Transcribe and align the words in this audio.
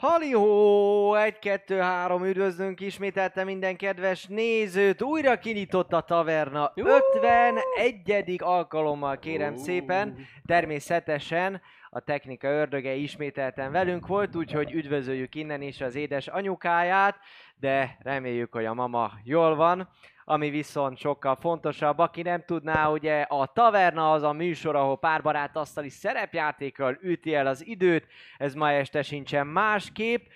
Halihó! 0.00 1.14
1, 1.14 1.38
2, 1.38 1.78
3, 1.80 2.24
üdvözlünk 2.24 2.80
ismételte 2.80 3.44
minden 3.44 3.76
kedves 3.76 4.26
nézőt. 4.26 5.02
Újra 5.02 5.38
kinyitott 5.38 5.92
a 5.92 6.00
taverna. 6.00 6.72
51. 6.74 8.36
alkalommal 8.38 9.18
kérem 9.18 9.56
szépen. 9.56 10.16
Természetesen 10.46 11.60
a 11.90 12.00
technika 12.00 12.48
ördöge 12.48 12.94
ismételten 12.94 13.72
velünk 13.72 14.06
volt, 14.06 14.36
úgyhogy 14.36 14.72
üdvözöljük 14.72 15.34
innen 15.34 15.62
is 15.62 15.80
az 15.80 15.94
édes 15.94 16.26
anyukáját, 16.26 17.18
de 17.56 17.96
reméljük, 18.00 18.52
hogy 18.52 18.64
a 18.64 18.74
mama 18.74 19.12
jól 19.24 19.54
van. 19.54 19.88
Ami 20.24 20.50
viszont 20.50 20.98
sokkal 20.98 21.36
fontosabb, 21.36 21.98
aki 21.98 22.22
nem 22.22 22.42
tudná, 22.46 22.88
ugye 22.88 23.20
a 23.20 23.46
Taverna 23.46 24.12
az 24.12 24.22
a 24.22 24.32
műsor, 24.32 24.76
ahol 24.76 24.98
párbarát 24.98 25.56
asztali 25.56 25.88
szerepjátékkal 25.88 26.98
üti 27.00 27.34
el 27.34 27.46
az 27.46 27.66
időt, 27.66 28.06
ez 28.36 28.54
ma 28.54 28.70
este 28.70 29.02
sincsen 29.02 29.46
másképp. 29.46 30.26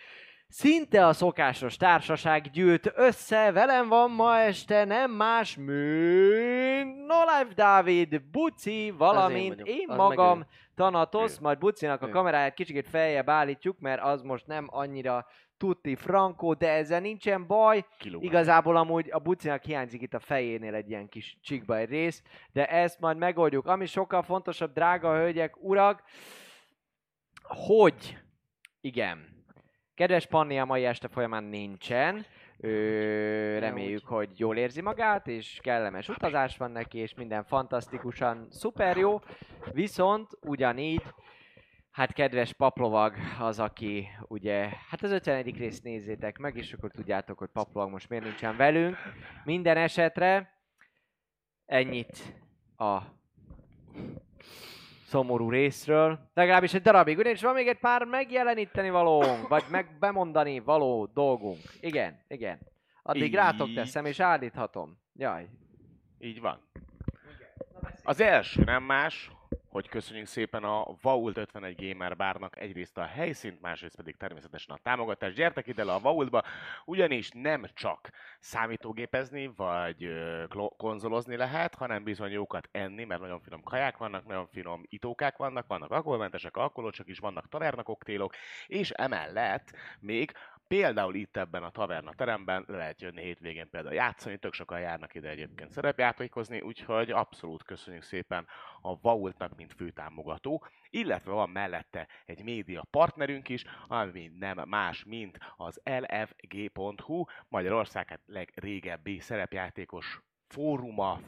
Szinte 0.52 1.06
a 1.06 1.12
szokásos 1.12 1.76
társaság 1.76 2.50
gyűlt 2.50 2.92
össze, 2.94 3.52
velem 3.52 3.88
van 3.88 4.10
ma 4.10 4.38
este 4.38 4.84
nem 4.84 5.10
más, 5.10 5.56
mint 5.56 7.06
No 7.06 7.20
Life 7.24 7.54
Dávid, 7.54 8.22
Buci, 8.22 8.90
valamint 8.90 9.60
én 9.64 9.88
az 9.88 9.96
magam, 9.96 10.46
Ő. 10.74 11.40
majd 11.40 11.58
Bucinak 11.58 12.02
a 12.02 12.08
kameráját 12.08 12.54
kicsit 12.54 12.88
feljebb 12.88 13.28
állítjuk, 13.28 13.78
mert 13.78 14.02
az 14.02 14.22
most 14.22 14.46
nem 14.46 14.66
annyira 14.70 15.26
tutti 15.56 15.94
frankó, 15.94 16.54
de 16.54 16.70
ezzel 16.70 17.00
nincsen 17.00 17.46
baj. 17.46 17.84
Kilóg. 17.98 18.24
Igazából 18.24 18.76
amúgy 18.76 19.08
a 19.10 19.18
bucinak 19.18 19.62
hiányzik 19.62 20.02
itt 20.02 20.14
a 20.14 20.20
fejénél 20.20 20.74
egy 20.74 20.90
ilyen 20.90 21.08
kis 21.08 21.38
csikba 21.42 21.76
egy 21.76 21.88
rész, 21.88 22.22
de 22.52 22.66
ezt 22.66 23.00
majd 23.00 23.16
megoldjuk. 23.16 23.66
Ami 23.66 23.86
sokkal 23.86 24.22
fontosabb, 24.22 24.72
drága 24.72 25.14
hölgyek, 25.14 25.62
urak, 25.62 26.02
hogy, 27.42 28.18
igen, 28.80 29.32
kedves 30.02 30.26
Panni 30.26 30.58
a 30.58 30.64
mai 30.64 30.84
este 30.84 31.08
folyamán 31.08 31.44
nincsen, 31.44 32.26
Ö, 32.56 33.58
reméljük, 33.58 34.04
hogy 34.06 34.38
jól 34.38 34.56
érzi 34.56 34.80
magát, 34.80 35.26
és 35.26 35.58
kellemes 35.62 36.08
utazás 36.08 36.56
van 36.56 36.70
neki, 36.70 36.98
és 36.98 37.14
minden 37.14 37.44
fantasztikusan 37.44 38.46
szuper 38.50 38.96
jó. 38.96 39.20
Viszont 39.72 40.28
ugyanígy, 40.40 41.02
hát 41.90 42.12
kedves 42.12 42.52
paplovag 42.52 43.14
az, 43.40 43.58
aki 43.58 44.08
ugye, 44.28 44.68
hát 44.88 45.02
az 45.02 45.10
51. 45.10 45.56
részt 45.56 45.82
nézzétek 45.82 46.38
meg, 46.38 46.56
és 46.56 46.72
akkor 46.72 46.90
tudjátok, 46.90 47.38
hogy 47.38 47.50
paplovag 47.52 47.90
most 47.90 48.08
miért 48.08 48.24
nincsen 48.24 48.56
velünk. 48.56 48.96
Minden 49.44 49.76
esetre 49.76 50.58
ennyit 51.66 52.34
a 52.76 53.00
szomorú 55.12 55.50
részről. 55.50 56.18
Legalábbis 56.34 56.74
egy 56.74 56.82
darabig, 56.82 57.18
ugyanis 57.18 57.42
van 57.42 57.54
még 57.54 57.68
egy 57.68 57.78
pár 57.78 58.04
megjeleníteni 58.04 58.90
valónk, 58.90 59.48
vagy 59.48 59.64
meg 59.70 59.98
bemondani 60.00 60.60
való 60.60 61.06
dolgunk. 61.14 61.60
Igen, 61.80 62.24
igen. 62.28 62.58
Addig 63.02 63.22
Így. 63.22 63.34
rátok 63.34 63.72
teszem, 63.74 64.04
és 64.04 64.20
állíthatom. 64.20 64.98
Jaj. 65.14 65.48
Így 66.18 66.40
van. 66.40 66.60
Az 68.02 68.20
első 68.20 68.62
nem 68.64 68.82
más, 68.82 69.30
hogy 69.72 69.88
köszönjük 69.88 70.26
szépen 70.26 70.64
a 70.64 70.86
Vault 71.02 71.36
51 71.36 71.88
Gamer 71.88 72.16
Bárnak 72.16 72.60
egyrészt 72.60 72.98
a 72.98 73.04
helyszínt, 73.04 73.60
másrészt 73.60 73.96
pedig 73.96 74.16
természetesen 74.16 74.74
a 74.74 74.78
támogatást. 74.82 75.34
Gyertek 75.34 75.66
ide 75.66 75.84
le 75.84 75.92
a 75.92 75.98
Vaultba, 75.98 76.42
ugyanis 76.84 77.30
nem 77.34 77.64
csak 77.74 78.10
számítógépezni 78.40 79.52
vagy 79.56 80.12
konzolozni 80.76 81.36
lehet, 81.36 81.74
hanem 81.74 82.04
bizony 82.04 82.30
jókat 82.30 82.68
enni, 82.72 83.04
mert 83.04 83.20
nagyon 83.20 83.40
finom 83.40 83.62
kaják 83.62 83.96
vannak, 83.96 84.26
nagyon 84.26 84.46
finom 84.46 84.82
itókák 84.88 85.36
vannak, 85.36 85.66
vannak 85.66 85.90
alkoholmentesek, 85.90 86.56
alkoholocsak 86.56 87.08
is, 87.08 87.18
vannak 87.18 87.48
taverna 87.48 87.82
koktélok, 87.82 88.34
és 88.66 88.90
emellett 88.90 89.72
még 90.00 90.32
Például 90.72 91.14
itt 91.14 91.36
ebben 91.36 91.62
a 91.62 91.70
taverna 91.70 92.12
teremben 92.12 92.64
le 92.68 92.76
lehet 92.76 93.00
jönni 93.00 93.22
hétvégén 93.22 93.70
például 93.70 93.94
játszani, 93.94 94.36
tök 94.36 94.52
sokan 94.52 94.80
járnak 94.80 95.14
ide 95.14 95.28
egyébként 95.28 95.70
szerepjátékozni, 95.70 96.60
úgyhogy 96.60 97.10
abszolút 97.10 97.62
köszönjük 97.62 98.02
szépen 98.02 98.46
a 98.80 99.00
Vaultnak, 99.00 99.56
mint 99.56 99.72
főtámogató, 99.72 100.64
illetve 100.90 101.32
van 101.32 101.50
mellette 101.50 102.08
egy 102.26 102.42
média 102.42 102.84
partnerünk 102.90 103.48
is, 103.48 103.64
ami 103.88 104.32
nem 104.38 104.68
más, 104.68 105.04
mint 105.04 105.38
az 105.56 105.80
lfg.hu, 105.84 107.24
Magyarország 107.48 108.08
hát 108.08 108.20
legrégebbi 108.26 109.20
szerepjátékos 109.20 110.20
fóruma, 110.52 111.20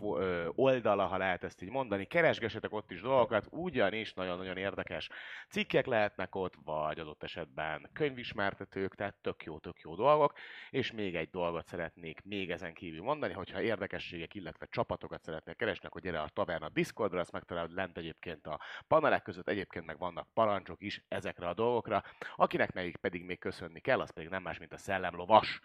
oldala, 0.54 1.06
ha 1.06 1.16
lehet 1.16 1.44
ezt 1.44 1.62
így 1.62 1.70
mondani. 1.70 2.04
Keresgessetek 2.04 2.72
ott 2.72 2.90
is 2.90 3.00
dolgokat, 3.00 3.46
ugyanis 3.50 4.14
nagyon-nagyon 4.14 4.56
érdekes 4.56 5.08
cikkek 5.48 5.86
lehetnek 5.86 6.34
ott, 6.34 6.54
vagy 6.64 6.98
adott 6.98 7.22
esetben 7.22 7.90
könyvismertetők, 7.92 8.94
tehát 8.94 9.14
tök 9.14 9.44
jó, 9.44 9.58
tök 9.58 9.80
jó 9.80 9.94
dolgok. 9.94 10.32
És 10.70 10.92
még 10.92 11.16
egy 11.16 11.30
dolgot 11.30 11.66
szeretnék 11.66 12.22
még 12.24 12.50
ezen 12.50 12.74
kívül 12.74 13.02
mondani, 13.02 13.32
hogyha 13.32 13.62
érdekességek, 13.62 14.34
illetve 14.34 14.66
csapatokat 14.70 15.22
szeretnék 15.22 15.56
keresni, 15.56 15.86
akkor 15.86 16.00
gyere 16.00 16.20
a 16.20 16.28
Taverna 16.28 16.68
Discordra, 16.68 17.20
ezt 17.20 17.32
megtalálod 17.32 17.72
lent 17.72 17.98
egyébként 17.98 18.46
a 18.46 18.60
panelek 18.88 19.22
között, 19.22 19.48
egyébként 19.48 19.86
meg 19.86 19.98
vannak 19.98 20.28
parancsok 20.34 20.82
is 20.82 21.04
ezekre 21.08 21.48
a 21.48 21.54
dolgokra. 21.54 22.02
Akinek 22.36 22.72
nekik 22.72 22.96
pedig 22.96 23.24
még 23.24 23.38
köszönni 23.38 23.80
kell, 23.80 24.00
az 24.00 24.10
pedig 24.10 24.28
nem 24.28 24.42
más, 24.42 24.58
mint 24.58 24.72
a 24.72 24.78
szellemlovas. 24.78 25.60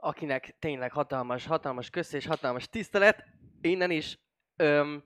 Akinek 0.00 0.56
tényleg 0.58 0.92
hatalmas, 0.92 1.46
hatalmas 1.46 1.90
kösz 1.90 2.12
és 2.12 2.26
hatalmas 2.26 2.68
tisztelet, 2.68 3.24
innen 3.60 3.90
is 3.90 4.18
öm, 4.56 5.04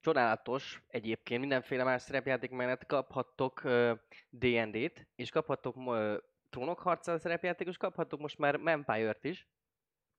csodálatos 0.00 0.82
egyébként 0.86 1.40
mindenféle 1.40 1.84
más 1.84 2.02
szerepjáték 2.02 2.50
mellett 2.50 2.86
kaphattok 2.86 3.62
D&D-t, 4.30 5.06
és 5.14 5.30
kaphattok 5.30 5.76
ö, 5.86 6.16
trónokharccal 6.50 7.18
szerepjátékos, 7.18 7.76
kaphattok 7.76 8.20
most 8.20 8.38
már 8.38 8.58
Vampire-t 8.58 9.24
is. 9.24 9.48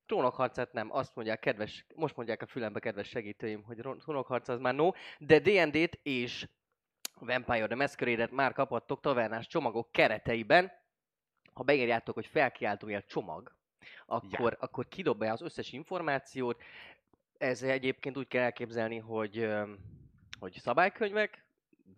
Trónokharcát 0.06 0.74
nem, 0.74 0.92
azt 0.92 1.16
mondják, 1.16 1.40
kedves, 1.40 1.86
most 1.96 2.16
mondják 2.16 2.42
a 2.42 2.48
fülembe 2.48 2.80
kedves 2.80 3.08
segítőim, 3.08 3.64
hogy 3.64 3.80
ro- 3.80 4.02
trónokharc 4.02 4.48
az 4.48 4.60
már 4.60 4.76
no, 4.76 4.92
de 5.18 5.40
D&D-t 5.40 6.00
és 6.02 6.48
Vampire 7.14 7.68
the 7.68 7.76
Masquerade-et 7.76 8.32
már 8.32 8.54
kaphattok 8.54 9.02
tavernás 9.02 9.48
csomagok 9.48 9.92
kereteiben. 9.92 10.72
Ha 11.54 11.64
beírjátok, 11.64 12.16
hogy 12.16 12.26
felkiáltójel 12.26 13.04
csomag, 13.06 13.59
akkor, 14.06 14.58
akkor 14.60 14.88
kidobja 14.88 15.32
az 15.32 15.42
összes 15.42 15.72
információt. 15.72 16.62
Ez 17.38 17.64
egyébként 17.64 18.18
úgy 18.18 18.28
kell 18.28 18.44
elképzelni, 18.44 18.98
hogy, 18.98 19.50
hogy 20.40 20.54
szabálykönyvek, 20.54 21.44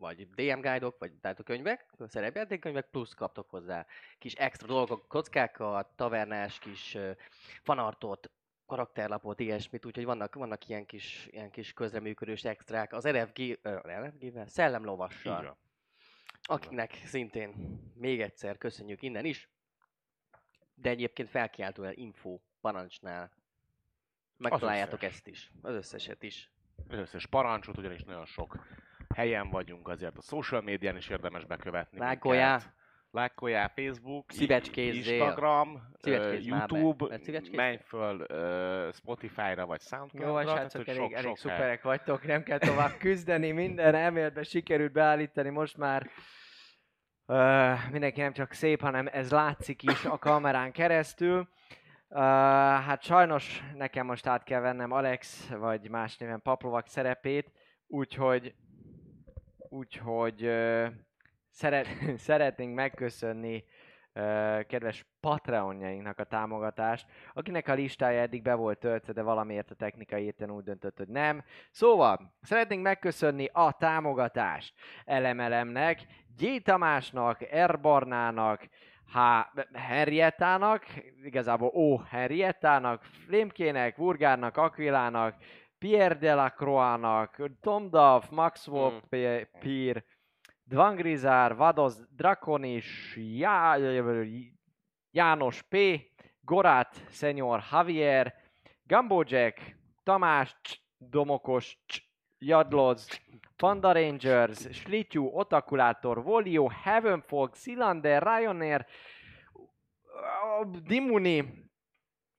vagy 0.02 0.30
DM 0.30 0.59
guide-ok, 0.59 1.00
vagy 1.00 1.12
tehát 1.22 1.40
a 1.40 1.44
könyvek, 1.44 1.86
szerepjátékkönyvek, 2.08 2.90
plusz 2.90 3.14
kaptok 3.14 3.50
hozzá 3.50 3.86
kis 4.20 4.34
extra 4.34 4.68
dolgok, 4.68 5.08
kockákat, 5.08 5.88
tavernás, 5.96 6.59
kis 6.59 6.97
fanartot, 7.64 8.31
karakterlapot, 8.66 9.40
ilyesmit, 9.40 9.86
úgyhogy 9.86 10.06
vannak, 10.06 10.36
vannak 10.36 10.68
ilyen 10.68 10.86
kis, 10.86 11.28
ilyen 11.31 11.52
kis 11.52 11.74
közreműködős 11.74 12.44
extrák 12.44 12.94
az 12.94 13.08
RFG, 13.08 13.59
RFG-vel, 13.64 14.47
szellemlovassal. 14.47 15.58
Akiknek 16.41 16.94
szintén 17.06 17.53
még 17.96 18.22
egyszer 18.22 18.58
köszönjük 18.58 19.02
innen 19.02 19.25
is, 19.25 19.50
de 20.81 20.90
egyébként 20.90 21.30
felkiáltó 21.30 21.84
el 21.84 21.94
info 21.94 22.40
parancsnál. 22.62 23.31
Megtaláljátok 24.38 25.03
ezt 25.03 25.28
is, 25.28 25.52
az 25.62 25.74
összeset 25.74 26.24
is. 26.24 26.52
az 26.88 26.97
összes 26.97 27.25
parancsot, 27.28 27.78
ugyanis 27.78 28.03
nagyon 28.03 28.25
sok 28.25 28.66
helyen 29.16 29.50
vagyunk, 29.50 29.88
azért 29.88 30.18
a 30.18 30.22
social 30.22 30.62
médián 30.62 30.96
is 30.97 31.09
érdemes 31.09 31.46
bekövetni. 31.46 32.00
Lájkoljál. 32.00 32.58
minket. 32.58 32.80
Lájkoljál 33.12 33.72
Facebook. 33.75 34.34
Instagram. 34.75 35.81
YouTube, 36.40 37.20
menj 37.52 37.78
föl 37.78 38.25
Spotify-ra 38.91 39.66
vagy 39.66 39.81
Jó, 39.81 39.97
Soundcloud-ra. 39.97 40.53
tehát, 40.53 40.72
srácok, 40.72 40.88
elég, 40.88 41.02
sok- 41.02 41.14
elég 41.14 41.38
sok 41.38 41.50
hely. 41.50 41.56
szuperek 41.56 41.81
vagytok, 41.84 42.24
nem 42.25 42.44
kell 42.44 42.58
tovább 42.58 42.97
küzdeni, 42.97 43.52
minden 43.52 43.96
elméletben 43.96 44.44
sikerült 44.44 44.91
beállítani 44.91 45.50
most 45.50 45.78
már. 45.78 46.09
Uh, 47.31 47.92
mindenki 47.92 48.22
nem 48.22 48.34
csak 48.34 48.53
szép, 48.53 48.81
hanem 48.81 49.08
ez 49.12 49.31
látszik 49.31 49.84
is 49.84 50.05
a 50.05 50.17
kamerán 50.17 50.72
keresztül. 50.72 51.47
Uh, 52.09 52.17
hát 52.17 53.03
sajnos 53.03 53.64
nekem 53.76 54.05
most 54.05 54.28
át 54.28 54.44
kell 54.44 54.59
vennem 54.59 54.91
Alex, 54.91 55.47
vagy 55.47 55.90
más 55.90 56.17
néven 56.17 56.41
Paplovak 56.41 56.88
szerepét, 56.88 57.52
úgyhogy 57.88 58.53
úgyhogy 59.70 60.46
uh, 60.46 60.88
szeret, 61.50 61.88
szeretnénk 62.28 62.76
megköszönni 62.76 63.64
kedves 64.67 65.05
Patreonjainknak 65.19 66.19
a 66.19 66.23
támogatást, 66.23 67.05
akinek 67.34 67.67
a 67.67 67.73
listája 67.73 68.22
eddig 68.22 68.41
be 68.41 68.53
volt 68.53 68.79
töltve, 68.79 69.13
de 69.13 69.22
valamiért 69.22 69.72
a 69.72 69.75
technikai 69.75 70.23
héten 70.23 70.52
úgy 70.52 70.63
döntött, 70.63 70.97
hogy 70.97 71.08
nem. 71.08 71.43
Szóval, 71.72 72.34
szeretnénk 72.41 72.84
megköszönni 72.84 73.49
a 73.53 73.72
támogatást 73.72 74.73
Elemelemnek, 75.05 76.05
G. 76.37 76.61
Tamásnak, 76.61 77.40
R. 77.66 77.79
Barnának, 77.79 78.67
H. 79.13 79.17
Henriettának, 79.73 80.85
igazából 81.23 81.69
O. 81.69 81.97
Henriettának, 81.97 83.03
Flémkének, 83.03 83.96
Vurgárnak, 83.96 84.57
Aquilának, 84.57 85.35
Pierre 85.79 86.16
Delacroix-nak, 86.16 87.41
Tom 87.61 87.90
Duff, 87.90 88.29
Max 88.29 88.67
Wolf, 88.67 88.93
Mm. 88.93 89.37
Pier, 89.59 90.03
Dvangrizár, 90.66 91.55
Vados, 91.55 91.96
Drakonis, 92.09 93.16
Já... 93.16 93.78
János 95.13 95.61
P, 95.61 95.75
Gorát, 96.41 96.96
Senior 97.09 97.59
Javier, 97.59 98.34
Gumbo 98.87 99.23
Jack, 99.23 99.75
Tamás, 100.03 100.55
Cs, 100.63 100.79
Domokos, 100.97 101.78
Cs, 101.87 102.02
Jadloz, 102.40 103.08
Panda 103.58 103.91
Rangers, 103.91 104.67
Slityu, 104.72 105.29
Otakulátor, 105.34 106.23
Volio, 106.23 106.69
Heavenfolk, 106.69 107.55
Silander, 107.55 108.23
Ryanair, 108.23 108.85
Dimuni, 110.87 111.69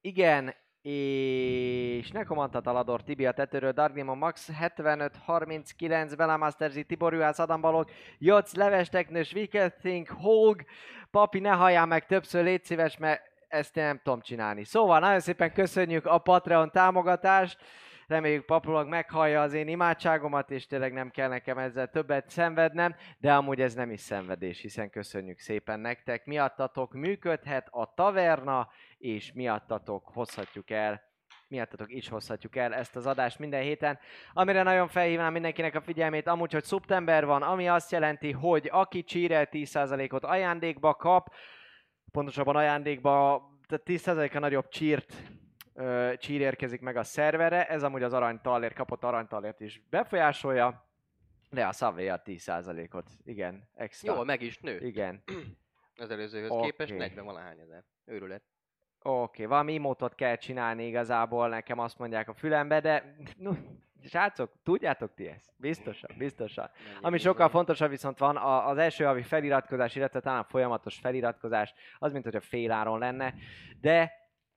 igen, 0.00 0.54
és 0.82 2.10
Nekomanta 2.10 2.60
Talador, 2.60 3.02
Tibia 3.02 3.32
tetőről, 3.32 3.72
Dargnimo 3.72 4.14
Max 4.14 4.48
75-39, 4.60 6.12
Belamasterzi, 6.16 6.84
Tibor 6.84 7.12
Juhász, 7.14 7.38
Adam 7.38 7.60
Balog, 7.60 7.90
Jocz, 8.18 8.54
Leves 8.54 8.88
Teknős, 8.88 9.32
Wicked 9.32 9.74
Think, 9.74 10.08
Hog, 10.08 10.64
Papi, 11.10 11.38
ne 11.38 11.50
halljál 11.50 11.86
meg 11.86 12.06
többször, 12.06 12.44
légy 12.44 12.64
szíves, 12.64 12.96
mert 12.96 13.22
ezt 13.48 13.74
nem 13.74 14.00
tudom 14.02 14.20
csinálni. 14.20 14.64
Szóval 14.64 14.98
nagyon 14.98 15.20
szépen 15.20 15.52
köszönjük 15.52 16.06
a 16.06 16.18
Patreon 16.18 16.70
támogatást, 16.70 17.58
reméljük 18.12 18.44
papulog 18.44 18.88
meghallja 18.88 19.42
az 19.42 19.52
én 19.52 19.68
imádságomat, 19.68 20.50
és 20.50 20.66
tényleg 20.66 20.92
nem 20.92 21.10
kell 21.10 21.28
nekem 21.28 21.58
ezzel 21.58 21.88
többet 21.88 22.28
szenvednem, 22.28 22.94
de 23.18 23.34
amúgy 23.34 23.60
ez 23.60 23.74
nem 23.74 23.90
is 23.90 24.00
szenvedés, 24.00 24.60
hiszen 24.60 24.90
köszönjük 24.90 25.38
szépen 25.38 25.80
nektek. 25.80 26.24
Miattatok 26.24 26.92
működhet 26.92 27.68
a 27.70 27.92
taverna, 27.94 28.68
és 28.98 29.32
miattatok 29.32 30.10
hozhatjuk 30.12 30.70
el 30.70 31.10
miattatok 31.48 31.92
is 31.92 32.08
hozhatjuk 32.08 32.56
el 32.56 32.74
ezt 32.74 32.96
az 32.96 33.06
adást 33.06 33.38
minden 33.38 33.62
héten, 33.62 33.98
amire 34.32 34.62
nagyon 34.62 34.88
felhívnám 34.88 35.32
mindenkinek 35.32 35.74
a 35.74 35.80
figyelmét, 35.80 36.26
amúgy, 36.26 36.52
hogy 36.52 36.64
szeptember 36.64 37.24
van, 37.24 37.42
ami 37.42 37.68
azt 37.68 37.92
jelenti, 37.92 38.32
hogy 38.32 38.68
aki 38.72 39.04
csírel 39.04 39.48
10%-ot 39.50 40.24
ajándékba 40.24 40.94
kap, 40.94 41.34
pontosabban 42.12 42.56
ajándékba, 42.56 43.42
tehát 43.66 43.84
10%-a 43.86 44.38
nagyobb 44.38 44.68
csírt 44.68 45.14
ö, 45.74 46.12
csír 46.18 46.40
érkezik 46.40 46.80
meg 46.80 46.96
a 46.96 47.04
szerverre, 47.04 47.66
ez 47.68 47.82
amúgy 47.82 48.02
az 48.02 48.12
aranytalért, 48.12 48.74
kapott 48.74 49.04
aranytalért 49.04 49.60
is 49.60 49.82
befolyásolja, 49.90 50.84
de 51.50 51.66
a 51.66 51.72
Subway 51.72 52.08
a 52.08 52.22
10%-ot, 52.22 53.10
igen, 53.24 53.68
extra. 53.74 54.14
Jó, 54.14 54.24
meg 54.24 54.42
is 54.42 54.58
nő. 54.58 54.78
Igen. 54.86 55.22
Az 55.96 56.10
előzőhöz 56.10 56.50
Oké. 56.50 56.64
képest 56.64 56.96
40 56.96 57.24
valahány 57.24 57.58
ezer. 57.58 57.84
Őrület. 58.04 58.42
Oké, 59.02 59.18
okay, 59.18 59.46
valami 59.46 59.74
emotot 59.74 60.14
kell 60.14 60.36
csinálni 60.36 60.86
igazából, 60.86 61.48
nekem 61.48 61.78
azt 61.78 61.98
mondják 61.98 62.28
a 62.28 62.34
fülembe, 62.34 62.80
de 62.80 63.14
no, 63.36 63.52
srácok, 64.04 64.52
tudjátok 64.62 65.14
ti 65.14 65.26
ezt? 65.26 65.52
Biztosan, 65.56 66.10
biztosan. 66.18 66.70
Ami 67.00 67.18
sokkal 67.18 67.48
fontosabb 67.48 67.90
viszont 67.90 68.18
van, 68.18 68.36
a- 68.36 68.68
az 68.68 68.78
első 68.78 69.04
havi 69.04 69.22
feliratkozás, 69.22 69.94
illetve 69.96 70.20
talán 70.20 70.44
folyamatos 70.44 70.98
feliratkozás, 70.98 71.74
az 71.98 72.12
mint 72.12 72.24
hogy 72.24 72.36
a 72.36 72.40
féláron 72.40 72.98
lenne, 72.98 73.34
de 73.80 74.12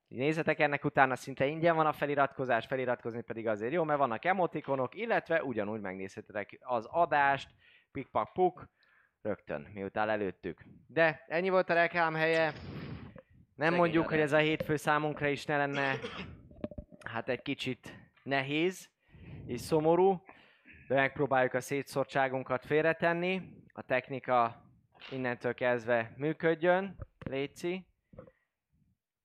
nézzetek 0.07 0.59
ennek 0.59 0.83
utána, 0.83 1.15
szinte 1.15 1.45
ingyen 1.45 1.75
van 1.75 1.85
a 1.85 1.93
feliratkozás, 1.93 2.65
feliratkozni 2.65 3.21
pedig 3.21 3.47
azért 3.47 3.73
jó, 3.73 3.83
mert 3.83 3.99
vannak 3.99 4.25
emotikonok, 4.25 4.95
illetve 4.95 5.43
ugyanúgy 5.43 5.81
megnézhetitek 5.81 6.57
az 6.61 6.85
adást, 6.85 7.49
pikpak 7.91 8.33
puk, 8.33 8.69
rögtön, 9.21 9.67
miután 9.73 10.09
előttük. 10.09 10.65
De 10.87 11.25
ennyi 11.27 11.49
volt 11.49 11.69
a 11.69 11.73
reklám 11.73 12.13
helye. 12.13 12.53
Nem 13.55 13.67
Szegény 13.67 13.77
mondjuk, 13.77 14.07
hogy 14.07 14.19
ez 14.19 14.31
a 14.31 14.37
hétfő 14.37 14.75
számunkra 14.75 15.27
is 15.27 15.45
ne 15.45 15.57
lenne 15.57 15.95
hát 17.05 17.29
egy 17.29 17.41
kicsit 17.41 17.93
nehéz 18.23 18.89
és 19.45 19.61
szomorú, 19.61 20.23
de 20.87 20.95
megpróbáljuk 20.95 21.53
a 21.53 21.61
szétszórtságunkat 21.61 22.65
félretenni. 22.65 23.41
A 23.73 23.81
technika 23.81 24.63
innentől 25.11 25.53
kezdve 25.53 26.13
működjön, 26.17 26.95
Léci. 27.29 27.85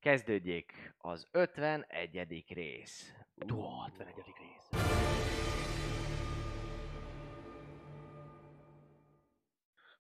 Kezdődjék 0.01 0.95
az 0.99 1.29
51. 1.33 2.45
rész. 2.49 3.13
Dó, 3.35 3.61
61. 3.61 4.07
rész. 4.39 4.81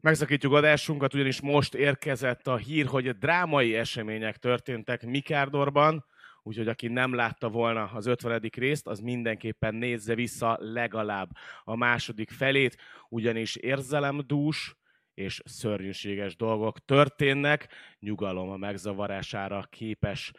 Megszakítjuk 0.00 0.52
adásunkat, 0.52 1.14
ugyanis 1.14 1.40
most 1.40 1.74
érkezett 1.74 2.46
a 2.46 2.56
hír, 2.56 2.86
hogy 2.86 3.18
drámai 3.18 3.74
események 3.74 4.36
történtek 4.36 5.06
Mikárdorban, 5.06 6.04
úgyhogy 6.42 6.68
aki 6.68 6.88
nem 6.88 7.14
látta 7.14 7.48
volna 7.48 7.84
az 7.84 8.06
50. 8.06 8.40
részt, 8.56 8.86
az 8.86 8.98
mindenképpen 8.98 9.74
nézze 9.74 10.14
vissza 10.14 10.56
legalább 10.60 11.30
a 11.64 11.76
második 11.76 12.30
felét, 12.30 12.76
ugyanis 13.08 13.56
érzelemdús 13.56 14.79
és 15.20 15.40
szörnyűséges 15.44 16.36
dolgok 16.36 16.84
történnek, 16.84 17.68
nyugalom 17.98 18.50
a 18.50 18.56
megzavarására 18.56 19.62
képes 19.62 20.32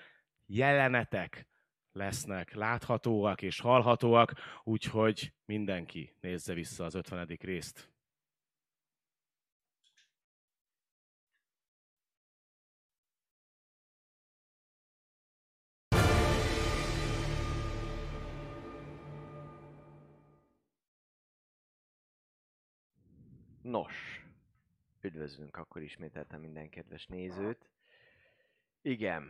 jelenetek 0.46 1.48
lesznek 1.92 2.54
láthatóak 2.54 3.42
és 3.42 3.60
hallhatóak, 3.60 4.34
úgyhogy 4.64 5.34
mindenki 5.46 6.16
nézze 6.22 6.54
vissza 6.54 6.86
az 6.86 6.96
50. 6.96 7.38
részt. 7.40 7.90
Nos, 23.62 24.22
üdvözlünk 25.04 25.58
akkor 25.58 25.82
ismételten 25.82 26.40
minden 26.40 26.70
kedves 26.70 27.06
nézőt. 27.06 27.70
Igen, 28.82 29.30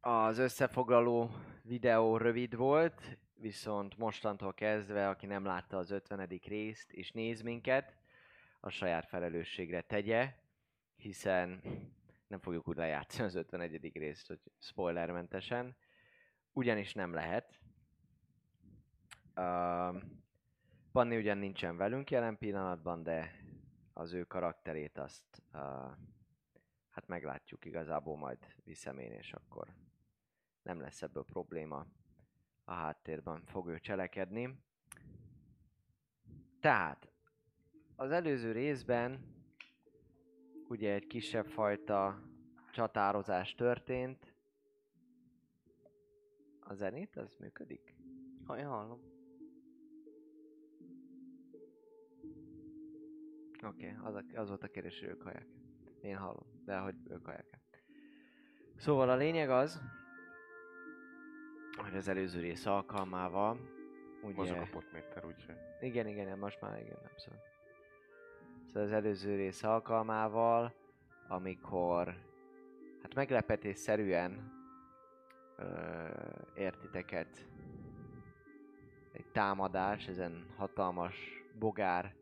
az 0.00 0.38
összefoglaló 0.38 1.30
videó 1.62 2.16
rövid 2.16 2.56
volt, 2.56 3.18
viszont 3.34 3.96
mostantól 3.96 4.54
kezdve, 4.54 5.08
aki 5.08 5.26
nem 5.26 5.44
látta 5.44 5.76
az 5.76 5.90
50. 5.90 6.26
részt 6.44 6.92
és 6.92 7.10
néz 7.10 7.42
minket, 7.42 7.96
a 8.60 8.70
saját 8.70 9.06
felelősségre 9.06 9.80
tegye, 9.80 10.34
hiszen 10.96 11.60
nem 12.26 12.40
fogjuk 12.40 12.68
úgy 12.68 12.76
lejátszani 12.76 13.24
az 13.24 13.34
51. 13.34 13.90
részt, 13.94 14.26
hogy 14.26 14.40
spoilermentesen, 14.58 15.76
ugyanis 16.52 16.94
nem 16.94 17.12
lehet. 17.12 17.58
Uh, 19.36 20.02
Panni 20.92 21.16
ugyan 21.16 21.38
nincsen 21.38 21.76
velünk 21.76 22.10
jelen 22.10 22.38
pillanatban, 22.38 23.02
de 23.02 23.47
az 23.98 24.12
ő 24.12 24.24
karakterét 24.24 24.98
azt 24.98 25.42
uh, 25.52 25.60
hát 26.90 27.06
meglátjuk 27.06 27.64
igazából 27.64 28.16
majd 28.16 28.38
visszamén, 28.64 29.12
és 29.12 29.32
akkor 29.32 29.74
nem 30.62 30.80
lesz 30.80 31.02
ebből 31.02 31.24
probléma. 31.24 31.86
A 32.64 32.72
háttérben 32.72 33.42
fog 33.44 33.68
ő 33.68 33.78
cselekedni. 33.78 34.62
Tehát, 36.60 37.08
az 37.96 38.10
előző 38.10 38.52
részben 38.52 39.34
ugye 40.68 40.92
egy 40.92 41.06
kisebb 41.06 41.46
fajta 41.46 42.22
csatározás 42.72 43.54
történt. 43.54 44.34
A 46.60 46.74
zenét, 46.74 47.16
az 47.16 47.36
működik? 47.38 47.96
Ha, 48.44 48.58
én 48.58 48.66
hallom. 48.66 49.17
Oké, 53.62 53.96
okay, 53.96 54.08
az, 54.08 54.14
a- 54.14 54.40
az 54.40 54.48
volt 54.48 54.62
a 54.62 54.68
kérdés, 54.68 55.00
hogy 55.00 55.08
ők 55.08 55.22
hallják. 55.22 55.46
Én 56.00 56.16
hallom, 56.16 56.46
de 56.64 56.78
hogy 56.78 56.94
ők 57.10 57.24
hallják. 57.24 57.58
Szóval 58.76 59.08
a 59.10 59.16
lényeg 59.16 59.50
az, 59.50 59.80
hogy 61.76 61.96
az 61.96 62.08
előző 62.08 62.40
rész 62.40 62.66
alkalmával, 62.66 63.58
Mozog 64.22 64.40
ugye... 64.40 64.60
a 64.60 64.68
potméter, 64.70 65.24
úgyhogy... 65.24 65.56
Igen, 65.80 66.06
igen, 66.06 66.38
most 66.38 66.60
már 66.60 66.80
igen, 66.80 66.98
nem 67.02 67.12
szól. 67.16 67.36
Szóval 68.66 68.82
az 68.82 68.92
előző 68.92 69.36
rész 69.36 69.62
alkalmával, 69.62 70.74
amikor 71.28 72.14
hát 73.02 73.14
meglepetésszerűen 73.14 74.52
ö, 75.56 75.64
értiteket 76.54 77.46
egy 79.12 79.26
támadás 79.32 80.06
ezen 80.06 80.46
hatalmas 80.56 81.44
bogár 81.58 82.14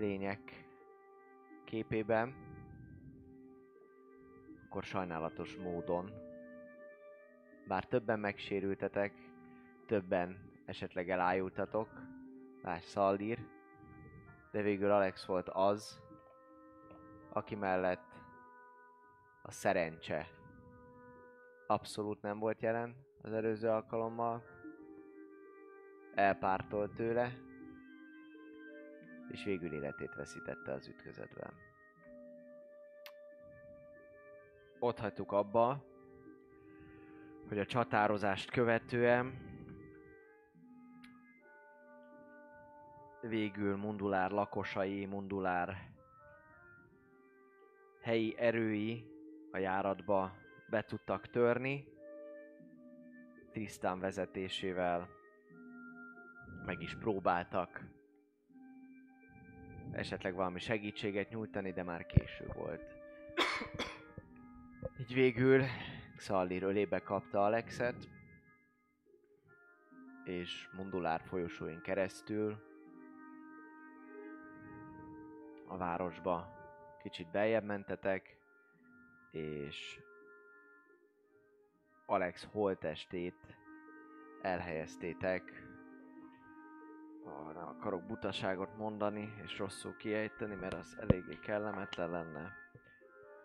lények 0.00 0.68
képében, 1.64 2.34
akkor 4.64 4.82
sajnálatos 4.82 5.56
módon, 5.56 6.10
bár 7.66 7.84
többen 7.84 8.18
megsérültetek, 8.20 9.12
többen 9.86 10.50
esetleg 10.64 11.10
elájultatok, 11.10 11.88
Lásd 12.62 12.84
Szaldír, 12.84 13.38
de 14.50 14.62
végül 14.62 14.90
Alex 14.90 15.26
volt 15.26 15.48
az, 15.48 16.00
aki 17.32 17.54
mellett 17.54 18.14
a 19.42 19.50
szerencse 19.50 20.26
abszolút 21.66 22.22
nem 22.22 22.38
volt 22.38 22.60
jelen 22.60 22.96
az 23.22 23.32
előző 23.32 23.68
alkalommal. 23.68 24.42
Elpártolt 26.14 26.94
tőle. 26.94 27.49
És 29.30 29.44
végül 29.44 29.72
életét 29.72 30.14
veszítette 30.14 30.72
az 30.72 30.88
ütközetben. 30.88 31.52
Ott 34.78 34.98
hagytuk 34.98 35.32
abba, 35.32 35.84
hogy 37.48 37.58
a 37.58 37.66
csatározást 37.66 38.50
követően 38.50 39.48
végül 43.20 43.76
Mundulár 43.76 44.30
lakosai, 44.30 45.04
Mundulár 45.04 45.76
helyi 48.00 48.34
erői 48.38 49.04
a 49.52 49.58
járatba 49.58 50.32
be 50.70 50.82
tudtak 50.82 51.26
törni, 51.26 51.88
Trisztán 53.50 54.00
vezetésével 54.00 55.08
meg 56.66 56.82
is 56.82 56.94
próbáltak 56.94 57.84
esetleg 59.92 60.34
valami 60.34 60.58
segítséget 60.58 61.30
nyújtani, 61.30 61.72
de 61.72 61.82
már 61.82 62.06
késő 62.06 62.46
volt. 62.54 62.96
Így 65.00 65.14
végül 65.14 65.64
Xallir 66.16 66.62
ölébe 66.62 66.98
kapta 66.98 67.44
Alexet, 67.44 68.08
és 70.24 70.68
Mundulár 70.76 71.20
folyosóin 71.20 71.80
keresztül 71.80 72.68
a 75.66 75.76
városba 75.76 76.58
kicsit 77.02 77.30
beljebb 77.30 77.64
mentetek, 77.64 78.36
és 79.30 80.00
Alex 82.06 82.48
holtestét 82.52 83.56
elhelyeztétek. 84.42 85.59
Arra 87.24 87.66
akarok 87.66 88.02
butaságot 88.02 88.76
mondani, 88.76 89.34
és 89.42 89.58
rosszul 89.58 89.96
kiejteni, 89.96 90.54
mert 90.54 90.74
az 90.74 90.96
eléggé 91.00 91.38
kellemetlen 91.38 92.10
lenne. 92.10 92.52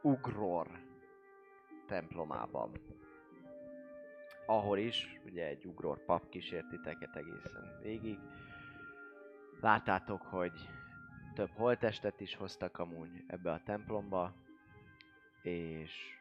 Ugror 0.02 0.68
templomában. 1.88 2.72
Ahol 4.46 4.78
is, 4.78 5.20
ugye 5.26 5.46
egy 5.46 5.66
ugror 5.66 6.06
pap 6.06 6.30
kísért 6.30 6.70
titeket 6.70 7.16
egészen 7.16 7.80
végig. 7.82 8.20
Láttátok, 9.62 10.22
hogy 10.22 10.70
több 11.34 11.50
holtestet 11.50 12.22
is 12.22 12.36
hoztak 12.36 12.80
amúgy 12.80 13.24
ebbe 13.28 13.52
a 13.52 13.64
templomba, 13.64 14.34
és 15.42 16.20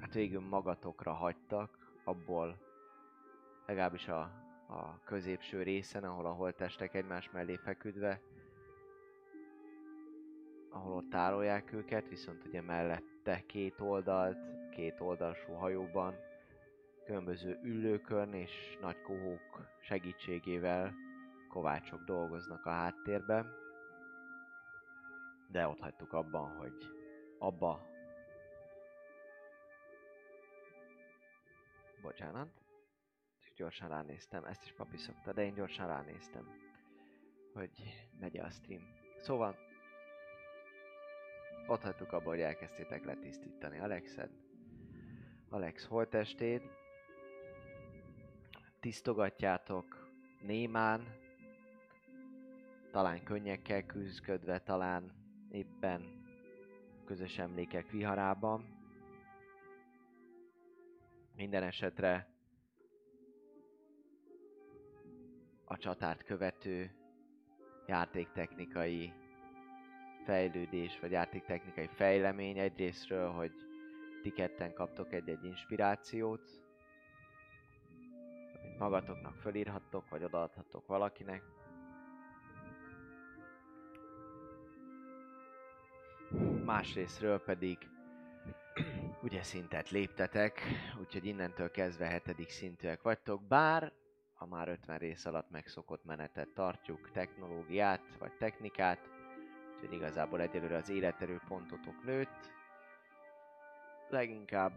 hát 0.00 0.14
végül 0.14 0.40
magatokra 0.40 1.12
hagytak, 1.12 1.78
abból 2.04 2.58
legalábbis 3.66 4.08
a, 4.08 4.43
a 4.68 5.00
középső 5.04 5.62
részen, 5.62 6.04
ahol 6.04 6.26
a 6.26 6.32
holtestek 6.32 6.94
egymás 6.94 7.30
mellé 7.30 7.56
feküdve, 7.56 8.20
ahol 10.70 10.92
ott 10.92 11.10
tárolják 11.10 11.72
őket, 11.72 12.08
viszont 12.08 12.44
ugye 12.44 12.62
mellette 12.62 13.42
két 13.46 13.80
oldalt, 13.80 14.38
két 14.70 15.00
oldalsú 15.00 15.52
hajóban, 15.52 16.14
különböző 17.04 17.58
üllőkön 17.62 18.32
és 18.32 18.78
nagy 18.80 19.02
kohók 19.02 19.68
segítségével 19.80 20.94
kovácsok 21.48 22.04
dolgoznak 22.04 22.66
a 22.66 22.70
háttérben. 22.70 23.46
De 25.48 25.68
ott 25.68 25.80
hagytuk 25.80 26.12
abban, 26.12 26.56
hogy 26.56 26.74
abba... 27.38 27.92
Bocsánat. 32.02 32.63
Gyorsan 33.56 33.88
ránéztem, 33.88 34.44
ezt 34.44 34.62
is 34.62 34.72
papi 34.72 34.96
szokta, 34.96 35.32
de 35.32 35.44
én 35.44 35.54
gyorsan 35.54 35.86
ránéztem, 35.86 36.48
hogy 37.52 37.70
megy 38.20 38.38
a 38.38 38.50
stream. 38.50 38.82
Szóval, 39.20 39.56
ott 41.66 41.82
hagytuk 41.82 42.12
abba, 42.12 42.28
hogy 42.28 42.40
elkezdtétek 42.40 43.04
letisztítani 43.04 43.78
Alexet. 43.78 44.30
Alex 45.48 45.84
holtestét. 45.86 46.62
Tisztogatjátok 48.80 50.08
némán, 50.40 51.16
talán 52.90 53.22
könnyekkel 53.22 53.86
küzdködve, 53.86 54.58
talán 54.58 55.12
éppen 55.50 56.24
közös 57.04 57.38
emlékek 57.38 57.90
viharában. 57.90 58.64
Minden 61.36 61.62
esetre 61.62 62.33
a 65.74 65.78
csatát 65.78 66.22
követő 66.22 66.90
játéktechnikai 67.86 69.12
fejlődés, 70.24 71.00
vagy 71.00 71.10
játéktechnikai 71.10 71.86
fejlemény 71.86 72.58
egyrésztről, 72.58 73.30
hogy 73.30 73.52
ti 74.22 74.30
ketten 74.30 74.72
kaptok 74.74 75.12
egy-egy 75.12 75.44
inspirációt, 75.44 76.50
amit 78.62 78.78
magatoknak 78.78 79.34
fölírhattok, 79.34 80.08
vagy 80.08 80.24
odaadhattok 80.24 80.86
valakinek. 80.86 81.42
Másrésztről 86.64 87.42
pedig 87.42 87.78
ugye 89.22 89.42
szintet 89.42 89.90
léptetek, 89.90 90.60
úgyhogy 91.00 91.24
innentől 91.24 91.70
kezdve 91.70 92.06
hetedik 92.06 92.48
szintűek 92.48 93.02
vagytok, 93.02 93.42
bár 93.42 93.92
a 94.34 94.46
már 94.46 94.68
50 94.68 94.98
rész 94.98 95.24
alatt 95.24 95.50
megszokott 95.50 96.04
menetet 96.04 96.48
tartjuk, 96.48 97.10
technológiát 97.10 98.16
vagy 98.18 98.36
technikát, 98.36 99.10
úgyhogy 99.74 99.92
igazából 99.92 100.40
egyelőre 100.40 100.76
az 100.76 100.88
életerő 100.88 101.40
pontotok 101.48 102.04
nőtt. 102.04 102.52
Leginkább 104.08 104.72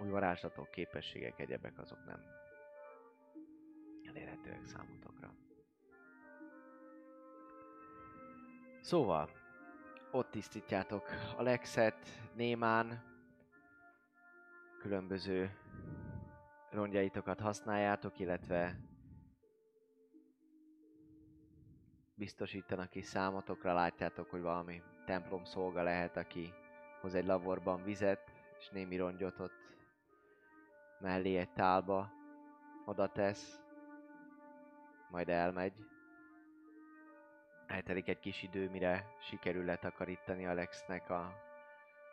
új 0.00 0.08
varázslatok, 0.08 0.70
képességek, 0.70 1.38
egyebek 1.38 1.78
azok 1.78 2.04
nem 2.04 2.38
elérhetőek 4.08 4.64
számotokra. 4.64 5.34
Szóval, 8.80 9.30
ott 10.10 10.30
tisztítjátok 10.30 11.10
Alexet, 11.36 12.08
Némán, 12.34 13.02
különböző 14.78 15.56
rongyaitokat 16.70 17.40
használjátok, 17.40 18.18
illetve 18.18 18.78
biztosítanak 22.14 22.94
is 22.94 23.04
számotokra, 23.04 23.74
látjátok, 23.74 24.30
hogy 24.30 24.40
valami 24.40 24.82
templom 25.04 25.44
szolga 25.44 25.82
lehet, 25.82 26.16
aki 26.16 26.52
hoz 27.00 27.14
egy 27.14 27.26
laborban 27.26 27.84
vizet, 27.84 28.32
és 28.58 28.68
némi 28.68 28.96
rongyot 28.96 29.40
ott 29.40 29.76
mellé 31.00 31.36
egy 31.36 31.52
tálba 31.52 32.12
oda 32.84 33.12
tesz, 33.12 33.60
majd 35.10 35.28
elmegy. 35.28 35.86
Eltelik 37.66 38.08
egy 38.08 38.18
kis 38.18 38.42
idő, 38.42 38.70
mire 38.70 39.06
sikerül 39.20 39.64
letakarítani 39.64 40.46
Alexnek 40.46 41.10
a 41.10 41.34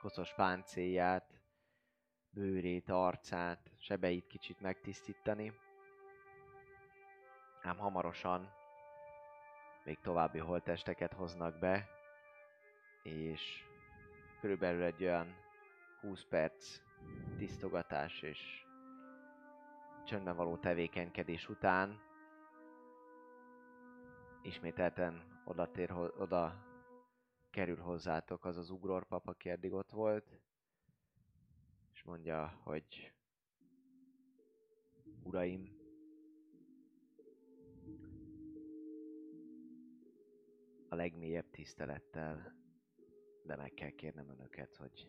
koszos 0.02 0.34
páncélját, 0.34 1.35
bőrét, 2.36 2.90
arcát, 2.90 3.72
sebeit 3.78 4.28
kicsit 4.28 4.62
megtisztítani. 4.62 5.54
Ám 7.62 7.78
hamarosan 7.78 8.50
még 9.84 10.00
további 10.00 10.40
holtesteket 10.40 11.14
hoznak 11.14 11.60
be, 11.60 11.88
és 13.04 13.64
körülbelül 14.40 14.84
egy 14.84 15.04
olyan 15.04 15.36
20 16.02 16.26
perc 16.30 16.82
tisztogatás 17.38 18.22
és 18.22 18.66
csöndben 20.06 20.36
való 20.36 20.58
tevékenykedés 20.58 21.50
után 21.50 22.02
ismételten 24.42 25.42
oda, 25.46 25.72
tér, 25.72 25.92
oda 26.18 26.66
kerül 27.50 27.80
hozzátok 27.80 28.46
az 28.46 28.58
az 28.58 28.70
ugrorpap, 28.70 29.28
aki 29.28 29.50
eddig 29.50 29.74
ott 29.74 29.92
volt, 29.92 30.40
mondja, 32.06 32.60
hogy 32.64 33.14
Uraim, 35.24 35.76
a 40.90 40.96
legmélyebb 40.96 41.50
tisztelettel, 41.50 42.56
de 43.44 43.56
meg 43.56 43.74
kell 43.74 43.90
kérnem 43.90 44.30
önöket, 44.30 44.76
hogy 44.76 45.08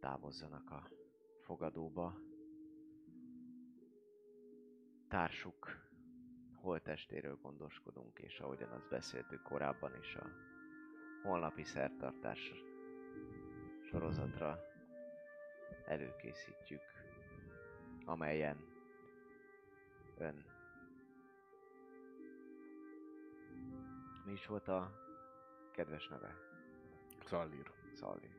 távozzanak 0.00 0.70
a 0.70 0.90
fogadóba. 1.40 2.18
Társuk 5.08 5.88
holtestéről 6.54 7.36
gondoskodunk, 7.36 8.18
és 8.18 8.40
ahogyan 8.40 8.70
azt 8.70 8.88
beszéltük 8.88 9.42
korábban 9.42 9.96
is, 9.96 10.14
a 10.14 10.28
holnapi 11.22 11.64
szertartás 11.64 12.52
sorozatra 13.90 14.58
előkészítjük, 15.84 16.82
amelyen 18.04 18.56
ön. 20.18 20.44
Mi 24.24 24.32
is 24.32 24.46
volt 24.46 24.68
a 24.68 24.92
kedves 25.72 26.08
neve? 26.08 26.34
Xalir. 27.24 27.72
Xalir. 27.92 28.30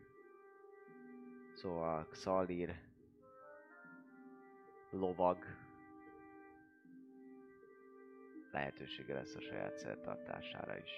Szóval 1.53 2.07
Xalir 2.07 2.81
lovag 4.89 5.45
lehetősége 8.51 9.13
lesz 9.13 9.35
a 9.35 9.41
saját 9.41 9.77
szertartására 9.77 10.77
is, 10.77 10.91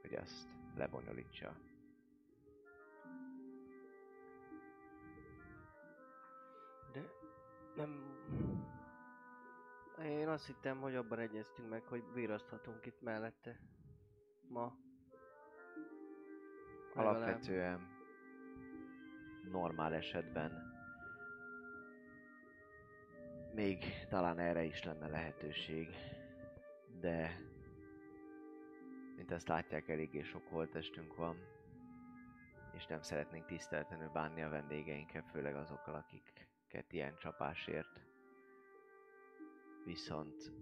hogy 0.00 0.12
ezt 0.12 0.48
lebonyolítsa. 0.74 1.75
Nem... 7.76 8.14
Én 10.02 10.28
azt 10.28 10.46
hittem, 10.46 10.80
hogy 10.80 10.94
abban 10.94 11.18
egyeztünk 11.18 11.68
meg, 11.68 11.82
hogy 11.82 12.04
viraszthatunk 12.14 12.86
itt 12.86 13.02
mellette. 13.02 13.60
Ma. 14.48 14.76
Alapvetően 16.94 17.88
normál 19.50 19.94
esetben 19.94 20.74
még 23.54 23.84
talán 24.08 24.38
erre 24.38 24.62
is 24.62 24.84
lenne 24.84 25.08
lehetőség, 25.08 25.88
de 27.00 27.40
mint 29.16 29.30
ezt 29.30 29.48
látják, 29.48 29.88
eléggé 29.88 30.22
sok 30.22 30.48
holtestünk 30.48 31.16
van, 31.16 31.36
és 32.72 32.86
nem 32.86 33.02
szeretnénk 33.02 33.46
tiszteletlenül 33.46 34.08
bánni 34.08 34.42
a 34.42 34.48
vendégeinkkel, 34.48 35.22
főleg 35.22 35.54
azokkal, 35.54 35.94
akiket 36.66 36.92
ilyen 36.92 37.16
csapásért. 37.18 38.00
Viszont 39.84 40.52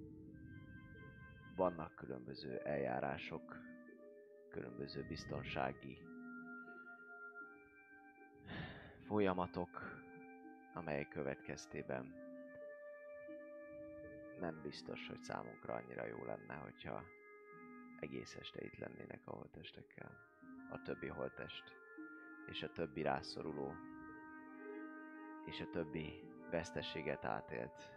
vannak 1.56 1.94
különböző 1.94 2.58
eljárások, 2.58 3.56
különböző 4.50 5.04
biztonsági 5.08 5.98
folyamatok, 9.06 9.68
amelyek 10.74 11.08
következtében 11.08 12.14
nem 14.40 14.60
biztos, 14.62 15.08
hogy 15.08 15.22
számunkra 15.22 15.74
annyira 15.74 16.06
jó 16.06 16.24
lenne, 16.24 16.54
hogyha 16.54 17.02
egész 18.00 18.34
este 18.40 18.64
itt 18.64 18.78
lennének 18.78 19.20
a 19.24 19.30
holtestekkel. 19.30 20.10
A 20.70 20.82
többi 20.82 21.06
holtest, 21.06 21.64
és 22.46 22.62
a 22.62 22.72
többi 22.72 23.02
rászoruló, 23.02 23.93
és 25.44 25.60
a 25.60 25.70
többi 25.70 26.22
veszteséget 26.50 27.24
átélt 27.24 27.92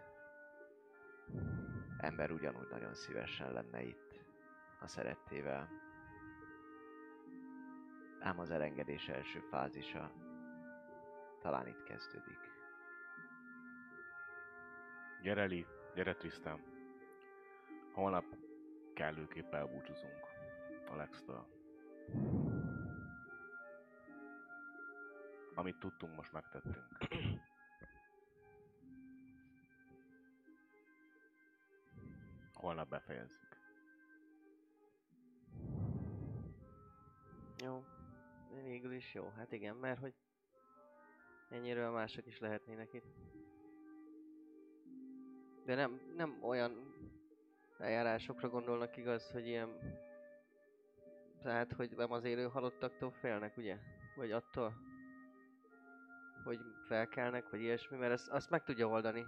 ember 1.97 2.31
ugyanúgy 2.31 2.67
nagyon 2.69 2.93
szívesen 2.93 3.51
lenne 3.51 3.81
itt 3.81 4.19
a 4.79 4.87
szerettével. 4.87 5.69
Ám 8.19 8.39
az 8.39 8.51
elengedés 8.51 9.07
első 9.07 9.39
fázisa 9.39 10.11
talán 11.41 11.67
itt 11.67 11.83
kezdődik. 11.83 12.39
Gyere 15.21 15.45
Li, 15.45 15.65
gyere 15.95 16.15
Tristan. 16.15 16.61
Holnap 17.93 18.25
kellőképp 18.93 19.53
elbúcsúzunk 19.53 20.25
Alex-től. 20.89 21.45
Amit 25.57 25.79
tudtunk, 25.79 26.15
most 26.15 26.31
megtettünk. 26.31 26.87
Holnap 32.53 32.89
befejezzük. 32.89 33.59
Jó. 37.63 37.83
Végül 38.63 38.93
is 38.93 39.13
jó. 39.13 39.29
Hát 39.29 39.51
igen, 39.51 39.75
mert 39.75 39.99
hogy 39.99 40.13
ennyiről 41.49 41.91
mások 41.91 42.25
is 42.25 42.39
lehetnének 42.39 42.93
itt. 42.93 43.15
De 45.65 45.75
nem, 45.75 46.01
nem 46.15 46.43
olyan 46.43 46.93
eljárásokra 47.77 48.49
gondolnak 48.49 48.97
igaz, 48.97 49.31
hogy 49.31 49.47
ilyen... 49.47 49.69
Tehát, 51.41 51.73
hogy 51.73 51.91
nem 51.95 52.11
az 52.11 52.23
élő 52.23 52.47
halottaktól 52.47 53.11
félnek, 53.11 53.57
ugye? 53.57 53.77
Vagy 54.15 54.31
attól? 54.31 54.86
Hogy 56.47 56.59
felkelnek, 56.87 57.49
vagy 57.49 57.61
ilyesmi, 57.61 57.97
mert 57.97 58.11
ezt, 58.11 58.27
azt 58.27 58.49
meg 58.49 58.63
tudja 58.63 58.87
oldani. 58.87 59.25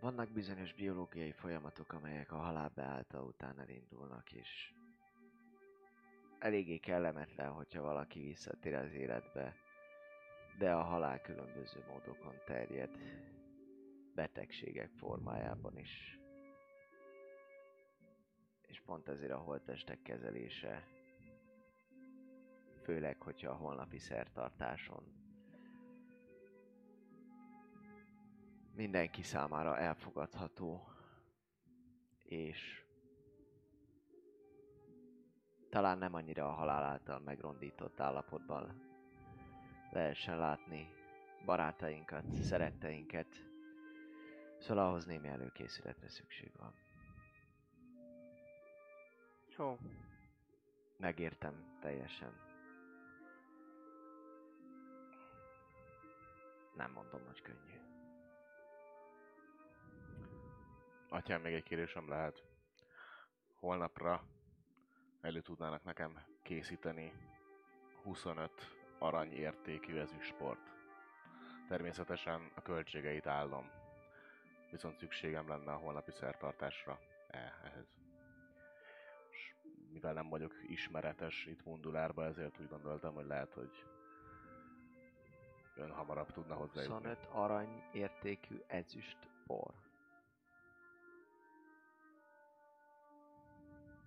Vannak 0.00 0.30
bizonyos 0.32 0.72
biológiai 0.74 1.32
folyamatok, 1.32 1.92
amelyek 1.92 2.32
a 2.32 2.36
halál 2.36 2.72
beállta 2.74 3.22
után 3.22 3.60
elindulnak, 3.60 4.32
és 4.32 4.74
eléggé 6.38 6.78
kellemetlen, 6.78 7.50
hogyha 7.52 7.82
valaki 7.82 8.20
visszatér 8.20 8.74
az 8.74 8.92
életbe, 8.92 9.54
de 10.58 10.72
a 10.72 10.82
halál 10.82 11.20
különböző 11.20 11.84
módokon 11.88 12.34
terjed, 12.46 12.90
betegségek 14.14 14.90
formájában 14.90 15.78
is. 15.78 16.18
És 18.66 18.80
pont 18.80 19.08
ezért 19.08 19.32
a 19.32 19.38
holttestek 19.38 20.02
kezelése, 20.02 20.98
főleg, 22.90 23.22
hogyha 23.22 23.50
a 23.50 23.56
holnapi 23.56 23.98
szertartáson 23.98 25.02
mindenki 28.74 29.22
számára 29.22 29.78
elfogadható, 29.78 30.88
és 32.24 32.84
talán 35.68 35.98
nem 35.98 36.14
annyira 36.14 36.46
a 36.48 36.52
halál 36.52 36.82
által 36.82 37.18
megrondított 37.18 38.00
állapotban 38.00 38.82
lehessen 39.90 40.38
látni 40.38 40.88
barátainkat, 41.44 42.32
szeretteinket, 42.32 43.50
szóval 44.58 44.86
ahhoz 44.86 45.04
némi 45.04 45.28
előkészületre 45.28 46.08
szükség 46.08 46.52
van. 46.58 46.74
Jó. 49.58 49.78
Megértem 50.96 51.78
teljesen. 51.80 52.49
Nem 56.80 56.92
mondom, 56.92 57.26
hogy 57.26 57.42
könnyű. 57.42 57.80
Atyám, 61.08 61.40
még 61.40 61.54
egy 61.54 61.62
kérésem 61.62 62.08
lehet. 62.08 62.44
Holnapra 63.58 64.24
elő 65.20 65.40
tudnának 65.40 65.84
nekem 65.84 66.24
készíteni 66.42 67.12
25 68.02 68.50
arany 68.98 69.32
értékű 69.32 69.98
ezüstport. 69.98 70.72
Természetesen 71.68 72.50
a 72.54 72.62
költségeit 72.62 73.26
állom. 73.26 73.70
Viszont 74.70 74.98
szükségem 74.98 75.48
lenne 75.48 75.72
a 75.72 75.78
holnapi 75.78 76.10
szertartásra 76.10 76.98
eh, 77.28 77.52
ehhez. 77.64 77.86
És 79.30 79.54
mivel 79.92 80.12
nem 80.12 80.28
vagyok 80.28 80.54
ismeretes 80.66 81.46
itt 81.46 81.64
Mundulárba, 81.64 82.24
ezért 82.24 82.60
úgy 82.60 82.68
gondoltam, 82.68 83.14
hogy 83.14 83.26
lehet, 83.26 83.52
hogy 83.52 83.84
ön 85.80 85.90
hamarabb 85.90 86.32
tudna 86.32 86.54
hozzájutni. 86.54 86.94
25 86.94 87.26
arany 87.32 87.82
értékű 87.92 88.60
ezüst 88.66 89.18
por. 89.46 89.74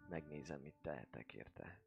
Megnézem, 0.10 0.60
mit 0.60 0.76
tehetek 0.82 1.34
érte. 1.34 1.80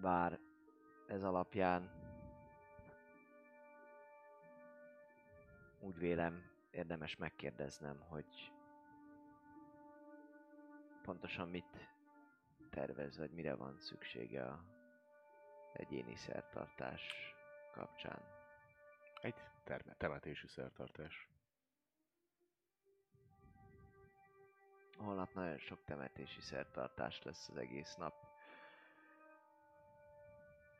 Bár 0.00 0.38
ez 1.06 1.22
alapján 1.22 1.90
úgy 5.80 5.98
vélem 5.98 6.50
érdemes 6.70 7.16
megkérdeznem, 7.16 8.00
hogy 8.08 8.52
pontosan 11.02 11.48
mit 11.48 11.88
tervez, 12.70 13.16
vagy 13.18 13.30
mire 13.30 13.54
van 13.54 13.80
szüksége 13.80 14.44
a 14.44 14.71
egyéni 15.72 16.16
szertartás 16.16 17.02
kapcsán. 17.72 18.22
Egy 19.20 19.34
terme- 19.64 19.96
temetési 19.96 20.46
szertartás. 20.46 21.28
Holnap 24.98 25.34
nagyon 25.34 25.58
sok 25.58 25.84
temetési 25.84 26.40
szertartás 26.40 27.22
lesz 27.22 27.48
az 27.48 27.56
egész 27.56 27.94
nap. 27.94 28.14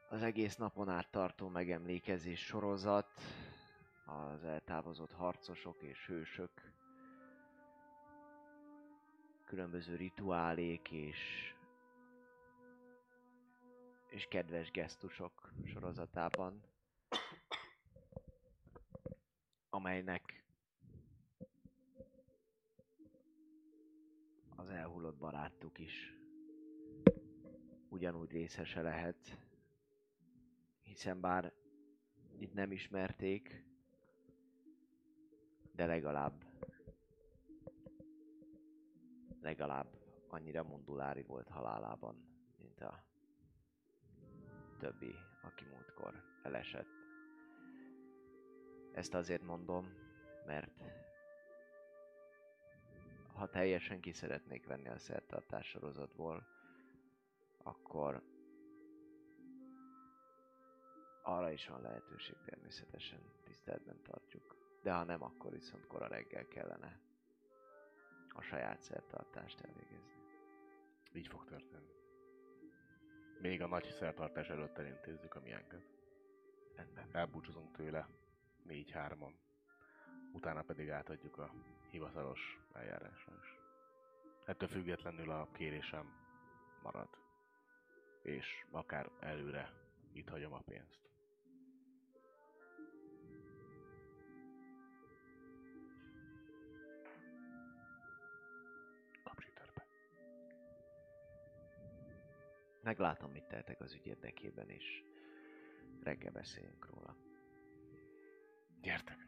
Az 0.09 0.22
egész 0.22 0.57
napon 0.57 0.88
át 0.88 1.11
tartó 1.11 1.48
megemlékezés 1.48 2.44
sorozat, 2.44 3.20
az 4.05 4.44
eltávozott 4.44 5.12
harcosok 5.12 5.83
és 5.83 6.07
hősök, 6.07 6.50
különböző 9.44 9.96
rituálék 9.96 10.90
és 10.90 11.52
és 14.12 14.27
kedves 14.29 14.70
gesztusok 14.70 15.53
sorozatában. 15.64 16.61
amelynek 19.75 20.44
az 24.57 24.68
elhullott 24.68 25.16
barátuk 25.16 25.79
is 25.79 26.16
ugyanúgy 27.88 28.31
részese 28.31 28.83
lehet, 28.83 29.38
hiszen 30.83 31.20
bár 31.20 31.53
itt 32.38 32.53
nem 32.53 32.72
ismerték, 32.72 33.64
de 35.72 35.87
legalább 35.87 36.44
legalább 39.40 39.98
annyira 40.29 40.62
mondulári 40.62 41.22
volt 41.22 41.48
halálában, 41.48 42.16
mint 42.59 42.81
a 42.81 43.12
többi, 44.83 45.14
aki 45.42 45.64
múltkor 45.64 46.23
elesett. 46.42 46.88
Ezt 48.92 49.14
azért 49.14 49.42
mondom, 49.42 49.87
mert 50.47 50.71
ha 53.35 53.49
teljesen 53.49 54.01
ki 54.01 54.12
szeretnék 54.12 54.66
venni 54.66 54.88
a 54.88 54.99
szertartás 54.99 55.66
sorozatból, 55.66 56.47
akkor 57.62 58.23
arra 61.23 61.51
is 61.51 61.68
van 61.68 61.81
lehetőség 61.81 62.37
természetesen, 62.45 63.21
tiszteletben 63.45 64.03
tartjuk. 64.03 64.57
De 64.83 64.92
ha 64.92 65.05
nem, 65.05 65.23
akkor 65.23 65.53
viszont 65.53 65.87
kora 65.87 66.07
reggel 66.07 66.49
kellene 66.49 67.01
a 68.29 68.40
saját 68.40 68.81
szertartást 68.81 69.61
elvégezni. 69.61 70.12
Így 71.12 71.27
fog 71.27 71.45
történni. 71.45 72.02
Még 73.42 73.62
a 73.62 73.66
nagy 73.66 73.90
szertartás 73.98 74.48
előtt 74.48 74.78
elintézzük 74.78 75.35
a 75.35 75.40
miénket. 75.40 75.83
Rendben. 76.76 77.09
Elbúcsúzunk 77.12 77.76
tőle 77.76 78.09
négy-hárman. 78.62 79.35
Utána 80.33 80.62
pedig 80.62 80.90
átadjuk 80.90 81.38
a 81.38 81.52
hivatalos 81.90 82.61
eljárásra 82.72 83.33
is. 83.42 83.59
Ettől 84.44 84.68
függetlenül 84.68 85.31
a 85.31 85.48
kérésem 85.52 86.14
marad. 86.83 87.09
És 88.22 88.64
akár 88.70 89.11
előre 89.20 89.72
itt 90.12 90.28
hagyom 90.28 90.52
a 90.52 90.62
pénzt. 90.64 91.12
Meglátom, 102.83 103.31
mit 103.31 103.45
tehetek 103.45 103.81
az 103.81 103.95
ügy 103.95 104.07
érdekében, 104.07 104.68
és 104.68 105.05
reggel 106.03 106.33
beszéljünk 106.33 106.87
róla. 106.90 107.16
Gyertek! 108.81 109.27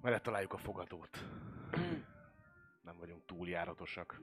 Vele 0.00 0.20
találjuk 0.20 0.52
a 0.52 0.58
fogadót. 0.58 1.24
Nem 2.88 2.98
vagyunk 2.98 3.24
túl 3.26 3.48
járatosak. 3.48 4.20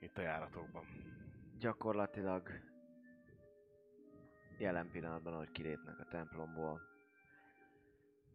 Itt 0.00 0.18
a 0.18 0.22
járatokban. 0.22 0.84
Gyakorlatilag 1.58 2.50
jelen 4.58 4.90
pillanatban, 4.90 5.32
ahogy 5.32 5.50
kilépnek 5.50 5.98
a 5.98 6.04
templomból, 6.04 6.80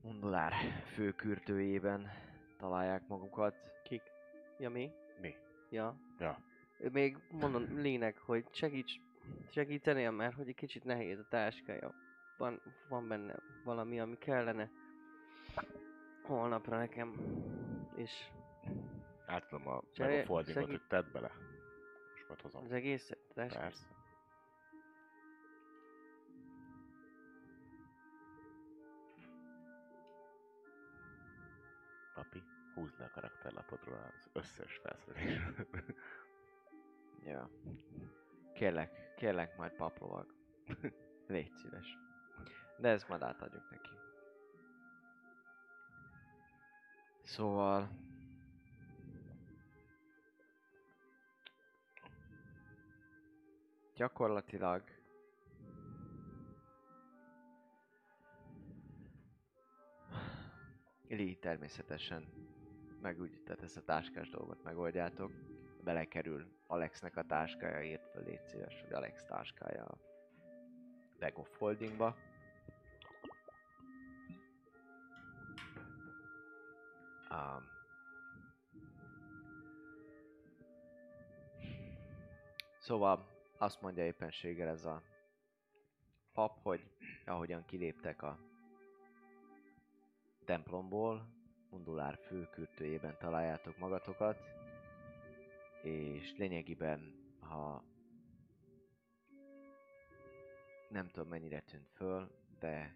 Mundulár 0.01 0.53
főkürtőjében 0.93 2.12
találják 2.57 3.07
magukat. 3.07 3.55
Kik? 3.83 4.01
Ja, 4.57 4.69
mi? 4.69 4.91
Ja. 5.73 5.95
Ja. 6.19 6.39
Még 6.91 7.17
mondom 7.31 7.77
Lének, 7.77 8.17
hogy 8.17 8.45
segíts, 8.51 8.93
segítenél, 9.49 10.12
mert 10.12 10.36
hogy 10.36 10.47
egy 10.47 10.55
kicsit 10.55 10.83
nehéz 10.83 11.19
a 11.19 11.27
táskája. 11.29 11.93
Van, 12.38 12.62
van 12.89 13.07
benne 13.07 13.36
valami, 13.63 13.99
ami 13.99 14.17
kellene 14.17 14.69
holnapra 16.23 16.77
nekem. 16.77 17.15
És 17.95 18.12
Átadom 19.25 19.67
a 19.67 19.81
Segí- 19.91 20.12
meg 20.12 20.21
a 20.21 20.25
foldingot, 20.25 20.63
segí- 20.63 20.69
hogy 20.79 20.88
tedd 20.88 21.12
bele. 21.12 21.31
És 22.15 22.25
majd 22.27 22.41
hozom. 22.41 22.63
az 22.63 22.71
egészet, 22.71 23.19
táskát. 23.33 23.62
Persze. 23.62 23.86
Papi, 32.13 32.43
húzd 32.73 32.99
le 32.99 33.05
a 33.05 33.09
karakterlapodról 33.13 34.12
az 34.17 34.29
összes 34.33 34.79
felszerelést. 34.83 35.67
Ja. 37.25 37.49
Kérlek, 38.53 39.13
kérlek 39.15 39.57
majd 39.57 39.71
paplovag. 39.71 40.33
Légy 41.27 41.51
szíves. 41.51 41.97
De 42.77 42.89
ezt 42.89 43.07
majd 43.07 43.21
átadjuk 43.21 43.69
neki. 43.69 43.89
Szóval... 47.21 47.89
Gyakorlatilag... 53.95 54.83
Li 61.07 61.36
természetesen 61.36 62.43
meg 63.03 63.19
úgy, 63.19 63.41
tehát 63.43 63.63
ezt 63.63 63.77
a 63.77 63.83
táskás 63.83 64.29
dolgot 64.29 64.63
megoldjátok. 64.63 65.31
Belekerül 65.83 66.47
Alexnek 66.67 67.17
a 67.17 67.23
táskája, 67.23 67.83
írt 67.83 68.07
föl, 68.07 68.23
légy 68.23 68.43
szíves, 68.43 68.81
hogy 68.81 68.93
Alex 68.93 69.25
táskája 69.25 69.85
a 69.85 69.97
Bag 71.19 71.37
of 71.37 71.57
Holdingba. 71.57 72.15
Um, 77.29 77.63
szóval 82.79 83.25
azt 83.57 83.81
mondja 83.81 84.05
éppenséggel 84.05 84.67
ez 84.67 84.85
a 84.85 85.01
pap, 86.33 86.61
hogy 86.61 86.89
ahogyan 87.25 87.65
kiléptek 87.65 88.21
a 88.21 88.39
templomból, 90.45 91.42
Undulár 91.73 92.19
főkürtőjében 92.27 93.17
találjátok 93.19 93.77
magatokat, 93.77 94.38
és 95.81 96.36
lényegében, 96.38 97.15
ha 97.39 97.83
nem 100.89 101.09
tudom 101.09 101.29
mennyire 101.29 101.59
tűnt 101.62 101.89
föl, 101.89 102.31
de 102.59 102.95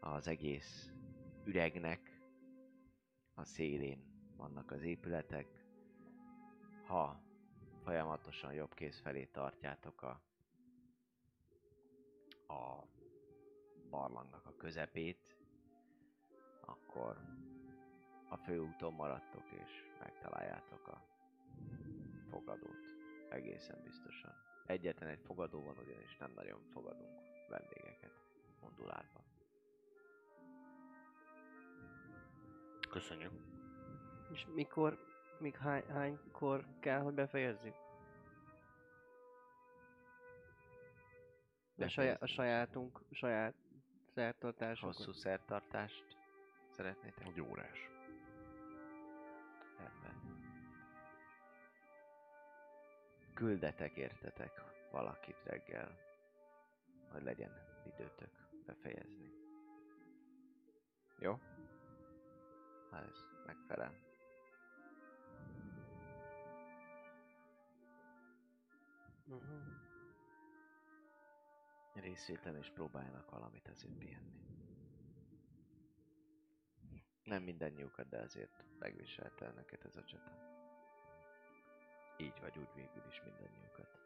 az 0.00 0.26
egész 0.26 0.90
üregnek 1.44 2.20
a 3.34 3.44
szélén 3.44 4.04
vannak 4.36 4.70
az 4.70 4.82
épületek. 4.82 5.64
Ha 6.86 7.20
folyamatosan 7.84 8.52
jobb 8.52 8.74
kéz 8.74 9.00
felé 9.00 9.24
tartjátok 9.24 10.02
a, 10.02 10.22
a 12.52 12.86
barlangnak 13.90 14.46
a 14.46 14.56
közepét, 14.56 15.31
akkor 16.72 17.16
a 18.28 18.36
főúton 18.36 18.92
maradtok 18.92 19.50
és 19.50 19.70
megtaláljátok 20.00 20.88
a 20.88 21.04
fogadót. 22.30 22.90
Egészen 23.28 23.82
biztosan. 23.82 24.32
Egyetlen 24.66 25.08
egy 25.08 25.20
fogadó 25.24 25.62
van, 25.62 25.78
ugyanis 25.78 26.16
nem 26.16 26.32
nagyon 26.34 26.60
fogadunk 26.72 27.20
vendégeket 27.48 28.12
Mondulárban. 28.60 29.22
Köszönjük. 32.90 33.32
És 34.32 34.46
mikor, 34.54 34.98
még 35.38 35.56
hány, 35.56 35.84
hánykor 35.88 36.66
kell, 36.80 37.00
hogy 37.00 37.14
befejezzük? 37.14 37.74
A, 41.78 41.88
saját, 41.88 42.22
a 42.22 42.26
sajátunk, 42.26 43.00
saját 43.10 43.54
szertartásunk. 44.14 44.94
Hosszú 44.94 45.12
szertartást 45.12 46.21
szeretnétek? 46.72 47.26
Egy 47.26 47.40
órás. 47.40 47.90
Rendben. 49.78 50.40
Küldetek 53.34 53.96
értetek 53.96 54.62
valakit 54.90 55.42
reggel, 55.44 55.98
hogy 57.10 57.22
legyen 57.22 57.52
időtök 57.86 58.30
befejezni. 58.66 59.32
Jó? 61.18 61.38
Ha 62.90 62.98
ez 62.98 63.24
megfelel. 63.46 63.94
Uh-huh. 69.26 69.62
Részvétel 71.94 72.56
és 72.56 72.70
próbáljanak 72.70 73.30
valamit 73.30 73.68
azért 73.68 73.94
pihenni. 73.98 74.42
Nem 77.24 77.42
mindannyiukat, 77.42 78.08
de 78.08 78.18
azért 78.18 78.64
megviselte 78.78 79.44
el 79.44 79.52
neked 79.52 79.80
ez 79.84 79.96
a 79.96 80.04
csata. 80.04 80.30
Így 82.16 82.40
vagy 82.40 82.58
úgy 82.58 82.74
végül 82.74 83.02
is 83.08 83.22
mindannyiukat. 83.24 84.00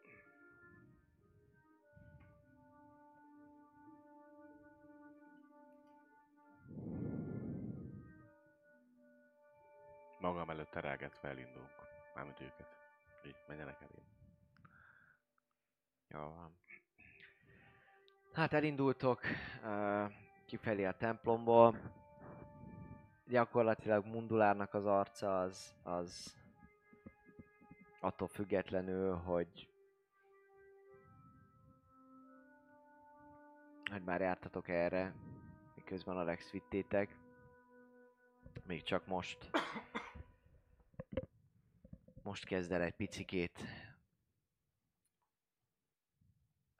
Magam 10.19 10.49
előtt 10.49 10.69
terelgetve 10.69 11.29
elindulunk. 11.29 11.71
Mármint 12.15 12.39
őket. 12.39 12.67
Így, 13.25 13.35
menjenek 13.47 13.81
elém. 13.81 14.05
Jó 16.07 16.19
van. 16.19 16.55
Hát 18.33 18.53
elindultok 18.53 19.21
uh, 19.63 20.11
kifelé 20.45 20.85
a 20.85 20.97
templomból. 20.97 21.75
Gyakorlatilag 23.29 24.05
Mundulárnak 24.05 24.73
az 24.73 24.85
arca 24.85 25.39
az, 25.39 25.75
az 25.83 26.35
attól 27.99 28.27
függetlenül, 28.27 29.15
hogy 29.15 29.69
hogy 33.91 34.03
már 34.03 34.21
jártatok 34.21 34.67
erre, 34.67 35.15
miközben 35.75 36.17
a 36.17 36.23
Rex 36.23 36.51
vittétek. 36.51 37.17
Még 38.65 38.83
csak 38.83 39.07
most 39.07 39.49
most 42.23 42.45
kezd 42.45 42.71
el 42.71 42.81
egy 42.81 42.95
picikét 42.95 43.63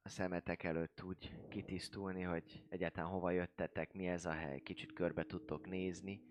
a 0.03 0.09
szemetek 0.09 0.63
előtt 0.63 1.03
úgy 1.03 1.47
kitisztulni, 1.49 2.21
hogy 2.21 2.63
egyáltalán 2.69 3.09
hova 3.09 3.31
jöttetek, 3.31 3.93
mi 3.93 4.07
ez 4.07 4.25
a 4.25 4.31
hely, 4.31 4.59
kicsit 4.59 4.93
körbe 4.93 5.23
tudtok 5.23 5.67
nézni, 5.67 6.21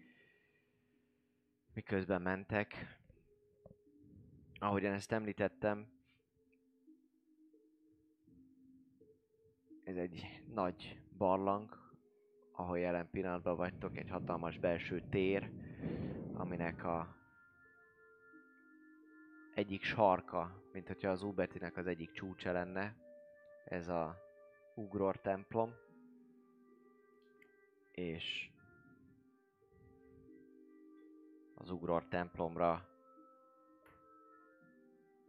miközben 1.76 2.22
mentek. 2.22 2.98
Ahogyan 4.58 4.92
ezt 4.92 5.12
említettem, 5.12 5.86
ez 9.84 9.96
egy 9.96 10.42
nagy 10.54 11.00
barlang, 11.18 11.94
ahol 12.52 12.78
jelen 12.78 13.10
pillanatban 13.10 13.56
vagytok, 13.56 13.96
egy 13.96 14.10
hatalmas 14.10 14.58
belső 14.58 15.02
tér, 15.10 15.50
aminek 16.32 16.84
a 16.84 17.16
egyik 19.54 19.82
sarka, 19.82 20.62
mint 20.72 20.86
hogyha 20.86 21.10
az 21.10 21.22
Ubetinek 21.22 21.76
az 21.76 21.86
egyik 21.86 22.12
csúcsa 22.12 22.52
lenne, 22.52 22.96
ez 23.64 23.88
a 23.88 24.16
Ugror 24.74 25.20
templom, 25.20 25.74
és 27.90 28.50
az 31.66 31.72
Ugror 31.72 32.04
templomra 32.04 32.88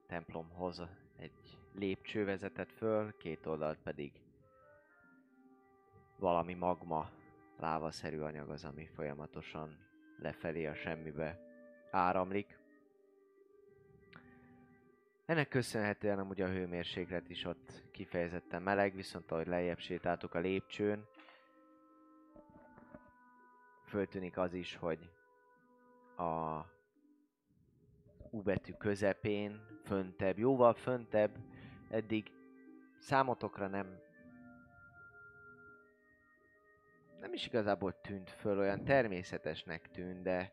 templomhoz 0.07 0.81
egy 1.17 1.57
lépcső 1.73 2.25
vezetett 2.25 2.71
föl, 2.71 3.17
két 3.17 3.45
oldalt 3.45 3.79
pedig 3.83 4.11
valami 6.15 6.53
magma, 6.53 7.09
lávaszerű 7.59 8.19
anyag 8.19 8.49
az, 8.49 8.63
ami 8.63 8.85
folyamatosan 8.85 9.77
lefelé 10.17 10.65
a 10.65 10.75
semmibe 10.75 11.39
áramlik. 11.91 12.59
Ennek 15.25 15.47
köszönhetően 15.47 16.19
amúgy 16.19 16.41
a 16.41 16.49
hőmérséklet 16.49 17.29
is 17.29 17.45
ott 17.45 17.83
kifejezetten 17.91 18.61
meleg, 18.61 18.95
viszont 18.95 19.31
ahogy 19.31 19.47
lejjebb 19.47 19.79
sétáltuk 19.79 20.33
a 20.33 20.39
lépcsőn, 20.39 21.07
föltűnik 23.85 24.37
az 24.37 24.53
is, 24.53 24.75
hogy 24.75 25.16
a 26.17 26.65
U 28.29 28.41
betű 28.41 28.71
közepén, 28.71 29.61
föntebb, 29.83 30.37
jóval 30.37 30.73
föntebb, 30.73 31.37
eddig 31.89 32.31
számotokra 32.99 33.67
nem 33.67 34.05
nem 37.19 37.33
is 37.33 37.45
igazából 37.45 38.01
tűnt 38.01 38.29
föl, 38.29 38.57
olyan 38.57 38.83
természetesnek 38.83 39.91
tűnt, 39.91 40.21
de 40.21 40.51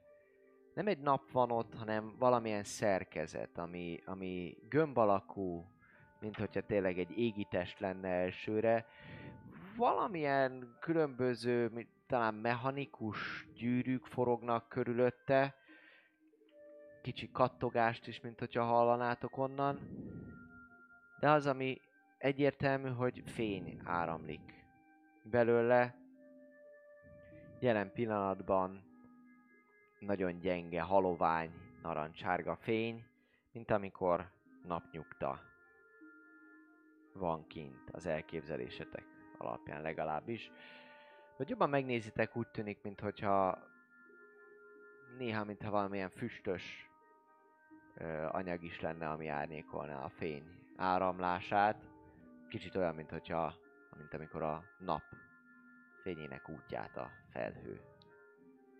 nem 0.74 0.86
egy 0.86 0.98
nap 0.98 1.30
van 1.30 1.50
ott, 1.50 1.74
hanem 1.74 2.14
valamilyen 2.18 2.64
szerkezet, 2.64 3.58
ami, 3.58 4.00
ami 4.04 4.56
gömb 4.68 4.98
alakú, 4.98 5.64
mint 6.20 6.36
hogyha 6.36 6.60
tényleg 6.60 6.98
egy 6.98 7.18
égitest 7.18 7.80
lenne 7.80 8.08
elsőre. 8.08 8.86
Valamilyen 9.76 10.76
különböző, 10.80 11.86
talán 12.06 12.34
mechanikus 12.34 13.46
gyűrűk 13.54 14.06
forognak 14.06 14.68
körülötte, 14.68 15.54
kicsi 17.02 17.30
kattogást 17.32 18.06
is, 18.06 18.20
mint 18.20 18.38
hogyha 18.38 18.64
hallanátok 18.64 19.36
onnan. 19.36 19.78
De 21.20 21.30
az, 21.30 21.46
ami 21.46 21.80
egyértelmű, 22.18 22.88
hogy 22.88 23.22
fény 23.26 23.80
áramlik 23.84 24.64
belőle. 25.22 25.94
Jelen 27.60 27.92
pillanatban 27.92 28.84
nagyon 29.98 30.38
gyenge, 30.40 30.82
halovány, 30.82 31.50
narancsárga 31.82 32.56
fény, 32.56 33.04
mint 33.52 33.70
amikor 33.70 34.30
napnyugta 34.62 35.40
van 37.12 37.46
kint 37.46 37.90
az 37.90 38.06
elképzelésetek 38.06 39.04
alapján 39.38 39.82
legalábbis. 39.82 40.50
Hogy 41.36 41.48
jobban 41.48 41.70
megnézitek, 41.70 42.36
úgy 42.36 42.48
tűnik, 42.48 42.82
mintha 42.82 43.58
néha, 45.18 45.44
mintha 45.44 45.70
valamilyen 45.70 46.10
füstös 46.10 46.90
ö, 47.94 48.26
anyag 48.30 48.62
is 48.62 48.80
lenne, 48.80 49.08
ami 49.08 49.28
árnyékolná 49.28 50.04
a 50.04 50.08
fény 50.08 50.44
áramlását. 50.76 51.88
Kicsit 52.48 52.76
olyan, 52.76 52.94
mint 52.94 53.10
hogyha, 53.10 53.54
mint 53.96 54.14
amikor 54.14 54.42
a 54.42 54.64
nap 54.78 55.02
fényének 56.02 56.48
útját 56.48 56.96
a 56.96 57.10
felhő 57.30 57.80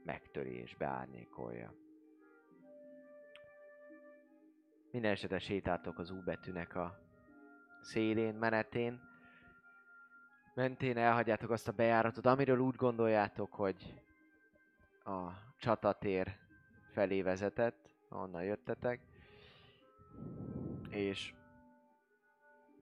megtöri 0.05 0.55
és 0.55 0.77
beárnyékolja. 0.77 1.75
Minden 4.91 5.11
esetre 5.11 5.39
sétáltok 5.39 5.99
az 5.99 6.11
U 6.11 6.23
betűnek 6.23 6.75
a 6.75 6.99
szélén, 7.81 8.35
menetén. 8.35 9.14
Mentén 10.55 10.97
elhagyjátok 10.97 11.51
azt 11.51 11.69
a 11.69 11.73
bejáratot, 11.73 12.27
amiről 12.27 12.59
úgy 12.59 12.75
gondoljátok, 12.75 13.53
hogy 13.53 13.95
a 15.05 15.31
csatatér 15.59 16.37
felé 16.93 17.23
vezetett, 17.23 17.95
onnan 18.09 18.43
jöttetek. 18.45 19.01
És 20.91 21.35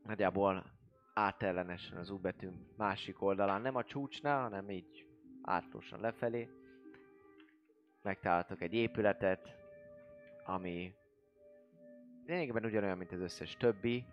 nagyjából 0.05 0.65
átellenesen 1.15 1.99
az 1.99 2.11
U 2.11 2.21
másik 2.77 3.23
oldalán, 3.23 3.61
nem 3.61 3.77
a 3.77 3.85
csúcsnál, 3.85 4.43
hanem 4.43 4.71
így 4.71 5.07
átlósan 5.43 6.01
lefelé 6.01 6.49
megtaláltok 8.03 8.61
egy 8.61 8.75
épületet, 8.75 9.57
ami 10.45 10.95
lényegében 12.27 12.65
ugyanolyan, 12.65 12.99
mint 12.99 13.13
az 13.13 13.21
összes 13.21 13.57
többi. 13.57 14.05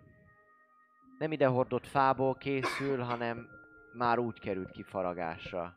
Nem 1.20 1.32
ide 1.32 1.46
hordott 1.46 1.86
fából 1.86 2.34
készül, 2.34 2.98
hanem 2.98 3.48
már 3.92 4.18
úgy 4.18 4.38
került 4.38 4.70
kifaragásra 4.70 5.76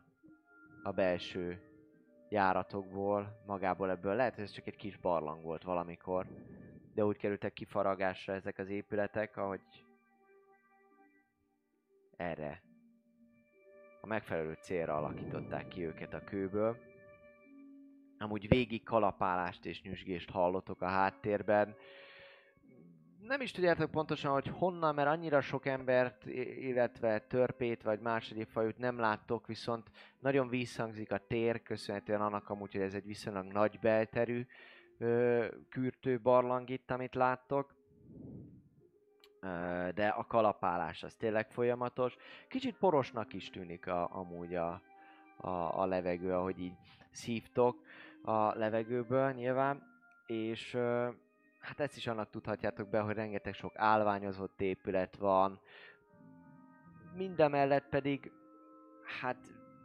a 0.82 0.90
belső 0.90 1.62
járatokból, 2.28 3.42
magából 3.46 3.90
ebből. 3.90 4.14
Lehet, 4.14 4.38
ez 4.38 4.50
csak 4.50 4.66
egy 4.66 4.76
kis 4.76 4.96
barlang 4.96 5.42
volt 5.42 5.62
valamikor, 5.62 6.26
de 6.94 7.04
úgy 7.04 7.16
kerültek 7.16 7.52
kifaragásra 7.52 8.32
ezek 8.32 8.58
az 8.58 8.68
épületek, 8.68 9.36
ahogy 9.36 9.60
erre 12.16 12.62
a 14.00 14.06
megfelelő 14.06 14.58
célra 14.60 14.96
alakították 14.96 15.68
ki 15.68 15.84
őket 15.84 16.14
a 16.14 16.24
kőből. 16.24 16.76
Amúgy 18.18 18.48
végig 18.48 18.82
kalapálást 18.82 19.64
és 19.64 19.82
nyüzsgést 19.82 20.30
hallotok 20.30 20.82
a 20.82 20.88
háttérben. 20.88 21.76
Nem 23.26 23.40
is 23.40 23.50
tudjátok 23.50 23.90
pontosan, 23.90 24.32
hogy 24.32 24.48
honnan, 24.48 24.94
mert 24.94 25.08
annyira 25.08 25.40
sok 25.40 25.66
embert, 25.66 26.26
illetve 26.26 27.18
törpét 27.18 27.82
vagy 27.82 28.00
második 28.00 28.48
fajút 28.48 28.78
nem 28.78 28.98
láttok, 28.98 29.46
viszont 29.46 29.90
nagyon 30.18 30.48
visszhangzik 30.48 31.12
a 31.12 31.18
tér, 31.18 31.62
köszönhetően 31.62 32.20
annak 32.20 32.50
amúgy, 32.50 32.72
hogy 32.72 32.80
ez 32.80 32.94
egy 32.94 33.06
viszonylag 33.06 33.52
nagy 33.52 33.78
belterű 33.78 34.46
ö, 34.98 35.46
kürtő 35.68 36.20
barlang 36.20 36.70
itt, 36.70 36.90
amit 36.90 37.14
láttok. 37.14 37.74
Ö, 39.40 39.88
de 39.94 40.08
a 40.08 40.24
kalapálás 40.26 41.02
az 41.02 41.14
tényleg 41.14 41.50
folyamatos. 41.50 42.16
Kicsit 42.48 42.76
porosnak 42.76 43.32
is 43.32 43.50
tűnik 43.50 43.86
a, 43.86 44.16
amúgy 44.16 44.54
a, 44.54 44.80
a, 45.36 45.80
a 45.80 45.86
levegő, 45.86 46.32
ahogy 46.32 46.58
így 46.60 46.76
szívtok 47.10 47.82
a 48.22 48.54
levegőből 48.54 49.30
nyilván, 49.30 49.82
és 50.26 50.76
hát 51.64 51.80
ezt 51.80 51.96
is 51.96 52.06
annak 52.06 52.30
tudhatjátok 52.30 52.88
be, 52.88 53.00
hogy 53.00 53.14
rengeteg 53.14 53.54
sok 53.54 53.72
állványozott 53.74 54.60
épület 54.60 55.16
van, 55.16 55.60
mindemellett 57.16 57.88
pedig 57.88 58.32
hát 59.20 59.36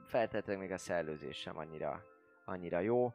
feltétlenül 0.08 0.62
még 0.62 0.72
a 0.72 0.78
szellőzés 0.78 1.38
sem 1.38 1.58
annyira, 1.58 2.04
annyira 2.46 2.80
jó. 2.80 3.14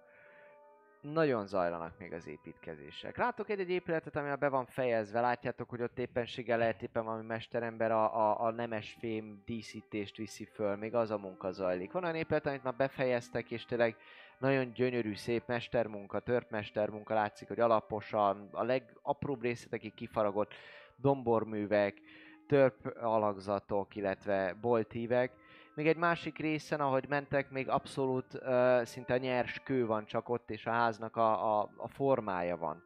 nagyon 1.00 1.46
zajlanak 1.46 1.98
még 1.98 2.12
az 2.12 2.26
építkezések. 2.26 3.16
Látok 3.16 3.48
egy-egy 3.48 3.70
épületet, 3.70 4.16
ami 4.16 4.36
be 4.36 4.48
van 4.48 4.66
fejezve, 4.66 5.20
látjátok, 5.20 5.70
hogy 5.70 5.82
ott 5.82 5.98
éppenséggel 5.98 6.58
lehet 6.58 6.82
éppen 6.82 7.04
valami 7.04 7.26
mesterember 7.26 7.90
a, 7.90 8.16
a, 8.16 8.40
a 8.40 8.50
nemes 8.50 8.96
fém 9.00 9.42
díszítést 9.44 10.16
viszi 10.16 10.44
föl, 10.44 10.76
még 10.76 10.94
az 10.94 11.10
a 11.10 11.18
munka 11.18 11.52
zajlik. 11.52 11.92
Van 11.92 12.04
olyan 12.04 12.14
épület, 12.14 12.46
amit 12.46 12.62
már 12.62 12.74
befejeztek, 12.74 13.50
és 13.50 13.64
tényleg 13.64 13.96
nagyon 14.44 14.72
gyönyörű, 14.72 15.14
szép 15.14 15.42
mestermunka, 15.46 16.20
törpmestermunka, 16.20 17.14
látszik, 17.14 17.48
hogy 17.48 17.60
alaposan, 17.60 18.48
a 18.52 18.62
legapróbb 18.62 19.42
részletekig 19.42 19.94
kifaragott 19.94 20.54
domborművek, 20.96 22.00
törp 22.46 22.96
alakzatok, 23.00 23.96
illetve 23.96 24.54
boltívek. 24.60 25.32
Még 25.74 25.86
egy 25.86 25.96
másik 25.96 26.38
részen, 26.38 26.80
ahogy 26.80 27.08
mentek, 27.08 27.50
még 27.50 27.68
abszolút 27.68 28.34
uh, 28.34 28.82
szinte 28.82 29.18
nyers 29.18 29.60
kő 29.62 29.86
van 29.86 30.06
csak 30.06 30.28
ott, 30.28 30.50
és 30.50 30.66
a 30.66 30.70
háznak 30.70 31.16
a, 31.16 31.60
a, 31.60 31.70
a 31.76 31.88
formája 31.88 32.56
van, 32.56 32.84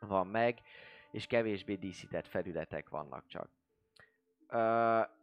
van 0.00 0.26
meg, 0.26 0.58
és 1.10 1.26
kevésbé 1.26 1.74
díszített 1.74 2.26
felületek 2.26 2.88
vannak 2.88 3.26
csak. 3.26 3.48
Uh, 4.50 5.22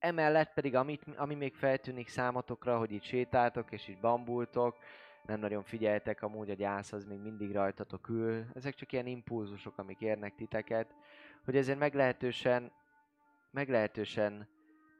emellett 0.00 0.52
pedig, 0.52 0.74
amit, 0.74 1.04
ami 1.16 1.34
még 1.34 1.54
feltűnik 1.54 2.08
számotokra, 2.08 2.78
hogy 2.78 2.92
itt 2.92 3.02
sétáltok 3.02 3.72
és 3.72 3.88
itt 3.88 4.00
bambultok, 4.00 4.76
nem 5.26 5.40
nagyon 5.40 5.62
figyeltek, 5.62 6.22
amúgy 6.22 6.50
a 6.50 6.54
gyász 6.54 6.92
az 6.92 7.04
még 7.04 7.18
mindig 7.18 7.52
rajtatok 7.52 8.08
ül. 8.08 8.44
Ezek 8.54 8.74
csak 8.74 8.92
ilyen 8.92 9.06
impulzusok, 9.06 9.78
amik 9.78 10.00
érnek 10.00 10.34
titeket, 10.34 10.94
hogy 11.44 11.56
ezért 11.56 11.78
meglehetősen, 11.78 12.72
meglehetősen 13.50 14.48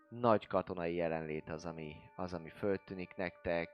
nagy 0.08 0.46
katonai 0.46 0.94
jelenlét 0.94 1.48
az, 1.48 1.64
ami, 1.64 1.96
az, 2.16 2.34
ami 2.34 2.48
föltűnik 2.48 3.16
nektek. 3.16 3.70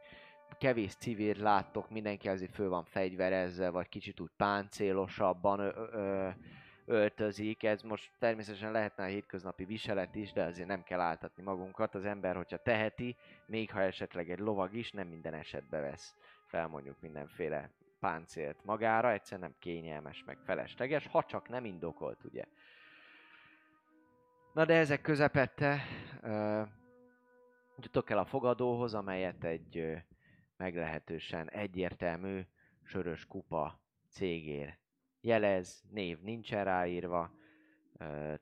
Kevés 0.58 0.94
civil 0.94 1.36
láttok, 1.38 1.90
mindenki 1.90 2.28
azért 2.28 2.54
föl 2.54 2.68
van 2.68 2.84
fegyverezve, 2.84 3.70
vagy 3.70 3.88
kicsit 3.88 4.20
úgy 4.20 4.30
páncélosabban 4.36 5.58
ö, 5.58 5.70
ö, 5.92 6.28
öltözik. 6.86 7.62
Ez 7.62 7.82
most 7.82 8.10
természetesen 8.18 8.72
lehetne 8.72 9.04
a 9.04 9.06
hétköznapi 9.06 9.64
viselet 9.64 10.14
is, 10.14 10.32
de 10.32 10.44
azért 10.44 10.68
nem 10.68 10.82
kell 10.82 11.00
áltatni 11.00 11.42
magunkat. 11.42 11.94
Az 11.94 12.04
ember, 12.04 12.36
hogyha 12.36 12.62
teheti, 12.62 13.16
még 13.46 13.70
ha 13.70 13.80
esetleg 13.80 14.30
egy 14.30 14.38
lovag 14.38 14.74
is, 14.74 14.90
nem 14.90 15.08
minden 15.08 15.34
esetben 15.34 15.82
vesz 15.82 16.14
fel 16.46 16.66
mondjuk 16.66 17.00
mindenféle 17.00 17.70
páncélt 18.00 18.64
magára, 18.64 19.12
egyszerűen 19.12 19.48
nem 19.48 19.58
kényelmes, 19.58 20.24
meg 20.24 20.38
felesleges, 20.44 21.06
ha 21.06 21.24
csak 21.24 21.48
nem 21.48 21.64
indokolt, 21.64 22.24
ugye. 22.24 22.44
Na 24.52 24.64
de 24.64 24.74
ezek 24.74 25.00
közepette 25.00 25.82
uh, 26.22 26.68
jutok 27.78 28.10
el 28.10 28.18
a 28.18 28.24
fogadóhoz, 28.24 28.94
amelyet 28.94 29.44
egy 29.44 29.78
uh, 29.78 29.96
meglehetősen 30.56 31.50
egyértelmű 31.50 32.40
sörös 32.82 33.26
kupa 33.26 33.80
cégér 34.08 34.78
jelez, 35.26 35.84
név 35.90 36.20
nincsen 36.20 36.64
ráírva, 36.64 37.30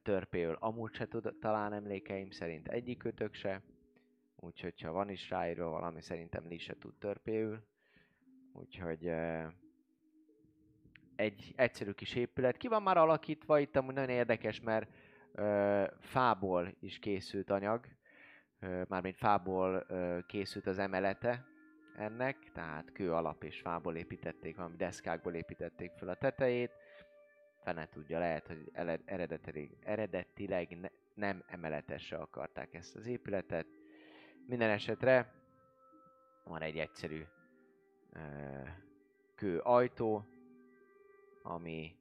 törpéül 0.03 0.57
amúgy 0.61 0.95
se 0.95 1.09
tud 1.09 1.35
talán 1.41 1.73
emlékeim 1.73 2.31
szerint 2.31 2.69
egyikőtök 2.69 3.35
se, 3.35 3.63
úgyhogy 4.37 4.81
ha 4.81 4.93
van 4.93 5.09
is 5.09 5.31
ráírva 5.31 5.69
valami, 5.69 6.01
szerintem 6.01 6.47
Li 6.47 6.59
se 6.59 6.77
tud 6.79 6.95
törpéül, 6.99 7.65
úgyhogy 8.53 9.13
egy 11.17 11.53
egyszerű 11.57 11.91
kis 11.91 12.15
épület. 12.15 12.57
Ki 12.57 12.69
van 12.69 12.83
már 12.83 12.97
alakítva, 12.97 13.59
itt 13.59 13.77
amúgy 13.77 13.95
nagyon 13.95 14.09
érdekes, 14.09 14.61
mert 14.61 14.91
ö, 15.33 15.85
fából 16.01 16.75
is 16.81 16.99
készült 16.99 17.51
anyag, 17.51 17.87
ö, 18.61 18.83
mármint 18.89 19.17
fából 19.17 19.85
ö, 19.89 20.19
készült 20.27 20.67
az 20.67 20.79
emelete 20.79 21.54
ennek, 21.97 22.37
tehát 22.53 22.93
kő 22.93 23.13
alap 23.13 23.45
és 23.45 23.61
fából 23.61 23.97
építették, 23.97 24.57
valami 24.57 24.77
deszkákból 24.77 25.35
építették 25.35 25.93
fel 25.93 26.09
a 26.09 26.15
tetejét. 26.15 26.73
Fene 27.63 27.89
tudja, 27.89 28.19
lehet, 28.19 28.47
hogy 28.47 28.71
eredetileg, 29.05 29.77
eredetileg 29.81 30.79
ne, 30.81 30.89
nem 31.15 31.45
emeletesre 31.47 32.17
akarták 32.17 32.75
ezt 32.75 32.97
az 32.97 33.07
épületet. 33.07 33.67
Minden 34.47 34.71
esetre 34.71 35.33
van 36.45 36.63
egy 36.63 36.79
egyszerű 36.79 37.23
ö, 38.13 38.19
kő 39.35 39.59
ajtó, 39.59 40.25
ami 41.43 41.97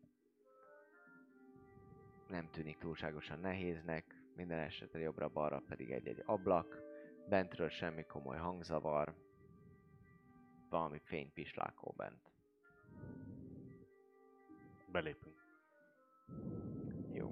nem 2.27 2.49
tűnik 2.49 2.77
túlságosan 2.77 3.39
nehéznek, 3.39 4.21
minden 4.35 4.59
esetre 4.59 4.99
jobbra-balra 4.99 5.63
pedig 5.67 5.91
egy-egy 5.91 6.23
ablak, 6.25 6.81
bentről 7.29 7.69
semmi 7.69 8.03
komoly 8.03 8.37
hangzavar, 8.37 9.13
valami 10.73 10.99
fénypislákó 10.99 11.93
bent. 11.97 12.31
Belépünk. 14.91 15.41
Jó. 17.11 17.31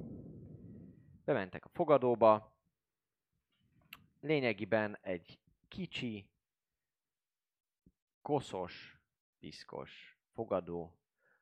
Bementek 1.26 1.66
a 1.66 1.70
fogadóba. 1.70 2.56
Lényegiben 4.20 4.98
egy 5.02 5.40
kicsi, 5.68 6.30
koszos, 8.22 9.00
piszkos 9.40 10.20
fogadó, 10.34 10.98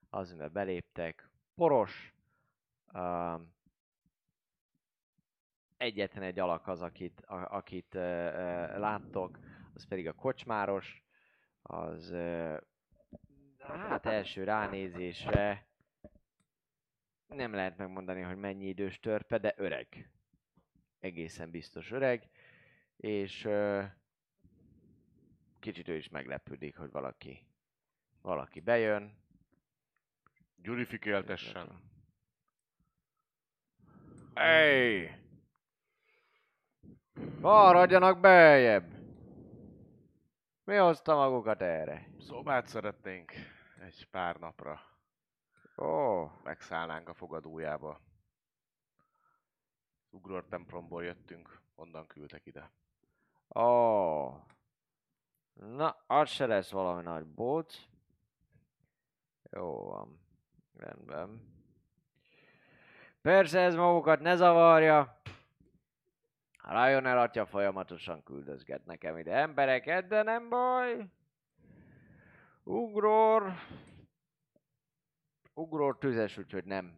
az, 0.09 0.29
amivel 0.29 0.49
beléptek. 0.49 1.29
Poros, 1.55 2.13
Uh, 2.93 3.41
egyetlen 5.77 6.23
egy 6.23 6.39
alak 6.39 6.67
az, 6.67 6.81
akit, 6.81 7.21
a, 7.21 7.55
akit 7.55 7.95
uh, 7.95 8.01
uh, 8.01 8.77
láttok, 8.77 9.39
az 9.73 9.87
pedig 9.87 10.07
a 10.07 10.13
kocsmáros, 10.13 11.03
az 11.61 12.11
uh, 12.11 12.57
hát 13.59 14.05
első 14.05 14.43
ránézésre 14.43 15.67
nem 17.27 17.53
lehet 17.53 17.77
megmondani, 17.77 18.21
hogy 18.21 18.37
mennyi 18.37 18.67
idős 18.67 18.99
törpe, 18.99 19.37
de 19.37 19.53
öreg. 19.57 20.09
Egészen 20.99 21.51
biztos 21.51 21.91
öreg, 21.91 22.29
és 22.97 23.47
kicsit 25.59 25.87
ő 25.87 25.95
is 25.95 26.09
meglepődik, 26.09 26.77
hogy 26.77 26.91
valaki, 26.91 27.47
valaki 28.21 28.59
bejön. 28.59 29.17
Gyurifikéltessen. 30.55 31.81
Hey! 34.33 35.09
Maradjanak 37.39 38.19
beljebb! 38.19 38.98
Mi 40.69 40.75
hozta 40.75 41.15
magukat 41.15 41.61
erre? 41.61 42.07
Szobát 42.19 42.67
szeretnénk 42.67 43.31
egy 43.81 44.07
pár 44.11 44.35
napra. 44.35 44.79
Ó, 45.77 46.23
Megszállnánk 46.43 47.09
a 47.09 47.13
fogadójába. 47.13 48.01
Ugror 50.09 50.45
templomból 50.45 51.03
jöttünk, 51.03 51.61
onnan 51.75 52.07
küldtek 52.07 52.45
ide. 52.45 52.71
ó. 53.55 53.63
Na, 55.53 56.03
az 56.07 56.29
se 56.29 56.45
lesz 56.45 56.71
valami 56.71 57.01
nagy 57.01 57.25
bóc. 57.25 57.75
Jó 59.51 59.83
van. 59.83 60.19
Rendben. 60.77 61.53
Persze 63.21 63.59
ez 63.59 63.75
magukat 63.75 64.19
ne 64.19 64.35
zavarja. 64.35 65.21
Rájön 66.69 67.05
el, 67.05 67.19
atya 67.19 67.45
folyamatosan 67.45 68.23
küldözget 68.23 68.85
nekem 68.85 69.17
ide 69.17 69.31
embereket, 69.31 70.07
de 70.07 70.23
nem 70.23 70.49
baj. 70.49 71.05
Ugror. 72.63 73.53
Ugror 75.53 75.97
tüzes, 75.97 76.37
úgyhogy 76.37 76.65
nem. 76.65 76.93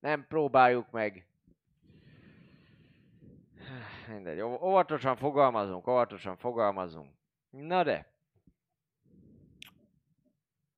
Nem 0.00 0.26
próbáljuk 0.26 0.90
meg. 0.90 1.26
Mindegy, 4.08 4.40
óvatosan 4.40 5.16
fogalmazunk, 5.16 5.86
óvatosan 5.86 6.36
fogalmazunk. 6.36 7.10
Na 7.50 7.82
de. 7.82 8.06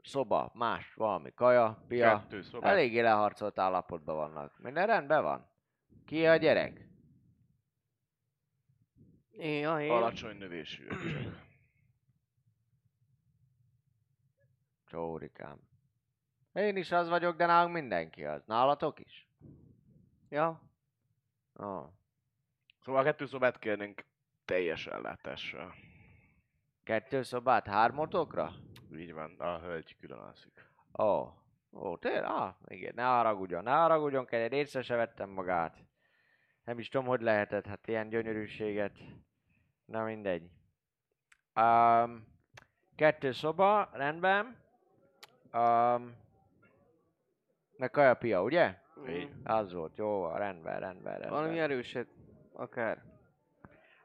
Szoba, 0.02 0.50
más, 0.54 0.94
valami 0.94 1.34
kaja, 1.34 1.84
pia. 1.88 2.18
Kettő 2.18 2.42
szobát. 2.42 2.70
Eléggé 2.70 3.00
leharcolt 3.00 3.58
állapotban 3.58 4.16
vannak. 4.16 4.58
Minden 4.58 4.86
rendben 4.86 5.22
van? 5.22 5.48
Ki 6.04 6.26
a 6.26 6.36
gyerek? 6.36 6.85
Ja, 9.38 9.80
én. 9.80 9.90
Alacsony 9.90 10.36
növésű. 10.36 10.86
Csórikám. 14.86 15.60
Én 16.52 16.76
is 16.76 16.92
az 16.92 17.08
vagyok, 17.08 17.36
de 17.36 17.46
nálunk 17.46 17.74
mindenki 17.74 18.24
az. 18.24 18.44
Nálatok 18.46 19.00
is? 19.00 19.28
Ja. 20.28 20.62
Oh. 21.54 21.88
Szóval 22.80 23.04
kettő 23.04 23.26
szobát 23.26 23.58
kérnénk 23.58 24.04
teljes 24.44 24.86
ellátással. 24.86 25.74
Kettő 26.82 27.22
szobát 27.22 27.66
hármotokra? 27.66 28.52
Így 28.96 29.12
van, 29.12 29.34
a 29.38 29.58
hölgy 29.58 29.96
külön 30.00 30.18
alszik. 30.18 30.70
Ó. 30.98 31.04
Oh. 31.04 31.44
Ó, 31.72 31.90
oh, 31.90 31.98
tényleg? 31.98 32.24
Ah, 32.24 32.54
igen, 32.66 32.92
ne 32.94 33.02
haragudjon, 33.02 33.62
ne 33.62 33.72
haragudjon, 33.72 34.24
kell, 34.24 34.50
észre 34.50 34.82
se 34.82 34.94
vettem 34.94 35.30
magát. 35.30 35.76
Nem 36.64 36.78
is 36.78 36.88
tudom, 36.88 37.06
hogy 37.06 37.20
lehetett, 37.20 37.66
hát 37.66 37.88
ilyen 37.88 38.08
gyönyörűséget. 38.08 38.98
Na 39.86 40.04
mindegy. 40.04 40.50
Um, 41.54 42.26
Kettő 42.96 43.32
szoba, 43.32 43.88
rendben. 43.92 44.56
Um, 45.52 46.14
meg 47.76 47.90
kajapia, 47.90 48.42
ugye? 48.42 48.74
Mm. 49.00 49.22
Az 49.44 49.72
volt, 49.72 49.96
jó, 49.96 50.20
van, 50.20 50.38
rendben, 50.38 50.80
rendben, 50.80 51.12
rendben. 51.12 51.30
Valami 51.30 51.58
erőset, 51.58 52.06
akár. 52.52 53.02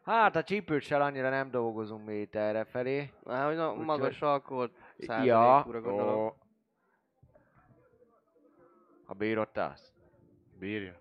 Hát 0.03 0.35
a 0.35 0.43
csípőssel 0.43 1.01
annyira 1.01 1.29
nem 1.29 1.51
dolgozunk 1.51 2.05
mi 2.05 2.13
itt 2.15 2.35
erre 2.35 2.63
felé. 2.63 3.13
Á, 3.25 3.45
hogy 3.45 3.85
magas 3.85 4.21
alkohol 4.21 4.71
Ja, 4.97 5.05
százalékúra 5.05 5.81
gondolom. 5.81 6.19
ó. 6.19 6.35
Ha 9.05 9.13
bírod 9.13 9.57
azt. 9.57 9.93
Bírja. 10.59 10.99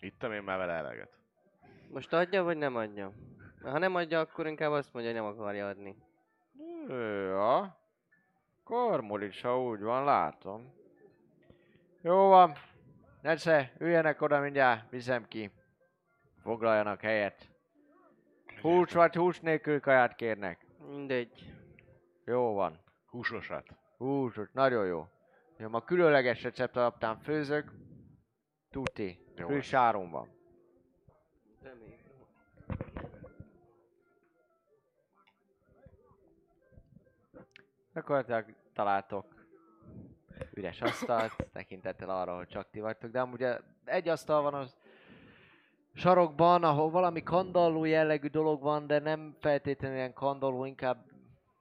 Ittam 0.00 0.32
én 0.32 0.42
már 0.42 0.58
vele 0.58 0.72
eleget. 0.72 1.21
Most 1.92 2.12
adja, 2.12 2.42
vagy 2.42 2.56
nem 2.56 2.76
adja? 2.76 3.12
Ha 3.62 3.78
nem 3.78 3.94
adja, 3.94 4.20
akkor 4.20 4.46
inkább 4.46 4.70
azt 4.70 4.92
mondja, 4.92 5.12
hogy 5.12 5.20
nem 5.20 5.30
akarja 5.30 5.68
adni. 5.68 5.96
Ja. 6.88 7.78
Kormolics, 8.64 9.42
ha 9.42 9.62
úgy 9.62 9.80
van, 9.80 10.04
látom. 10.04 10.74
Jó 12.02 12.28
van. 12.28 12.52
Nesze, 13.20 13.72
üljenek 13.78 14.20
oda 14.20 14.40
mindjárt, 14.40 14.90
viszem 14.90 15.28
ki. 15.28 15.50
Foglaljanak 16.42 17.00
helyet. 17.00 17.48
Hús 18.60 18.92
vagy 18.92 19.14
hús 19.14 19.40
nélkül 19.40 19.80
kaját 19.80 20.14
kérnek. 20.14 20.66
Mindegy. 20.88 21.54
Jó 22.24 22.54
van. 22.54 22.80
Húsosat. 23.06 23.66
Húsos, 23.96 24.50
nagyon 24.52 24.86
jó. 24.86 25.06
Jó, 25.56 25.68
ma 25.68 25.80
különleges 25.84 26.42
recept 26.42 26.76
alapján 26.76 27.18
főzök. 27.18 27.72
Tuti. 28.70 29.18
Friss 29.36 29.72
áron 29.72 30.10
van. 30.10 30.40
Gyakorlatilag 37.94 38.54
találtok 38.72 39.46
üres 40.54 40.80
asztalt, 40.80 41.48
tekintettel 41.52 42.10
arra, 42.10 42.36
hogy 42.36 42.48
csak 42.48 42.70
ti 42.70 42.80
vagytok, 42.80 43.10
de 43.10 43.20
amúgy 43.20 43.46
egy 43.84 44.08
asztal 44.08 44.42
van 44.42 44.54
az 44.54 44.76
sarokban, 45.94 46.64
ahol 46.64 46.90
valami 46.90 47.22
kandalló 47.22 47.84
jellegű 47.84 48.28
dolog 48.28 48.62
van, 48.62 48.86
de 48.86 48.98
nem 48.98 49.36
feltétlenül 49.40 49.96
ilyen 49.96 50.12
kandalló, 50.12 50.64
inkább 50.64 51.04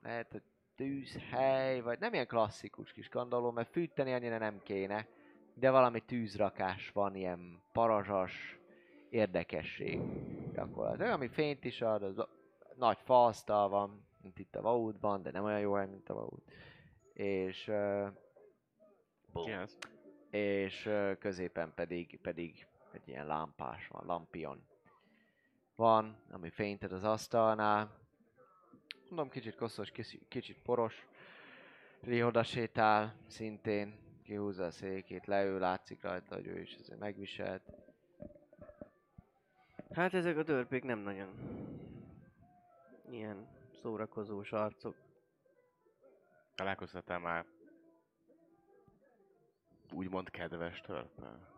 lehet, 0.01 0.31
hogy 0.31 0.41
tűzhely, 0.75 1.81
vagy 1.81 1.99
nem 1.99 2.13
ilyen 2.13 2.27
klasszikus 2.27 2.91
kis 2.91 3.09
kandalló, 3.09 3.51
mert 3.51 3.71
fűteni 3.71 4.13
annyira 4.13 4.37
nem 4.37 4.59
kéne, 4.63 5.07
de 5.53 5.71
valami 5.71 5.99
tűzrakás 5.99 6.91
van, 6.91 7.15
ilyen 7.15 7.61
parazsas 7.71 8.59
érdekesség 9.09 10.01
gyakorlatilag, 10.53 11.11
ami 11.11 11.27
fényt 11.27 11.65
is 11.65 11.81
ad, 11.81 12.03
az 12.03 12.25
nagy 12.75 12.97
faasztal 13.03 13.69
van, 13.69 14.09
mint 14.21 14.39
itt 14.39 14.55
a 14.55 14.61
Vaultban, 14.61 15.21
de 15.21 15.31
nem 15.31 15.43
olyan 15.43 15.59
jó 15.59 15.73
hely, 15.73 15.87
mint 15.87 16.09
a 16.09 16.13
Vault. 16.13 16.51
És, 17.13 17.71
Ki 19.33 19.51
ez? 19.51 19.77
és 20.29 20.85
ö, 20.85 21.17
középen 21.19 21.73
pedig, 21.75 22.19
pedig 22.21 22.67
egy 22.91 23.07
ilyen 23.07 23.25
lámpás 23.25 23.87
van, 23.87 24.05
lampion 24.05 24.65
van, 25.75 26.17
ami 26.31 26.49
fényt 26.49 26.83
ad 26.83 26.91
az 26.91 27.03
asztalnál. 27.03 27.99
Mondom, 29.07 29.29
kicsit 29.29 29.55
koszos, 29.55 29.91
kicsit, 30.27 30.61
poros. 30.63 31.07
Rihoda 32.01 32.43
sétál, 32.43 33.15
szintén 33.27 33.99
kihúzza 34.23 34.65
a 34.65 34.71
székét, 34.71 35.25
leül, 35.25 35.59
látszik 35.59 36.01
rajta, 36.01 36.35
hogy 36.35 36.47
ő 36.47 36.59
is 36.59 36.75
azért 36.79 36.99
megviselt. 36.99 37.71
Hát 39.91 40.13
ezek 40.13 40.37
a 40.37 40.43
törpék 40.43 40.83
nem 40.83 40.99
nagyon 40.99 41.29
ilyen 43.09 43.47
szórakozós 43.81 44.51
arcok. 44.51 44.95
Találkoztál 46.55 47.19
már 47.19 47.45
úgymond 49.93 50.29
kedves 50.29 50.81
törpel? 50.81 51.49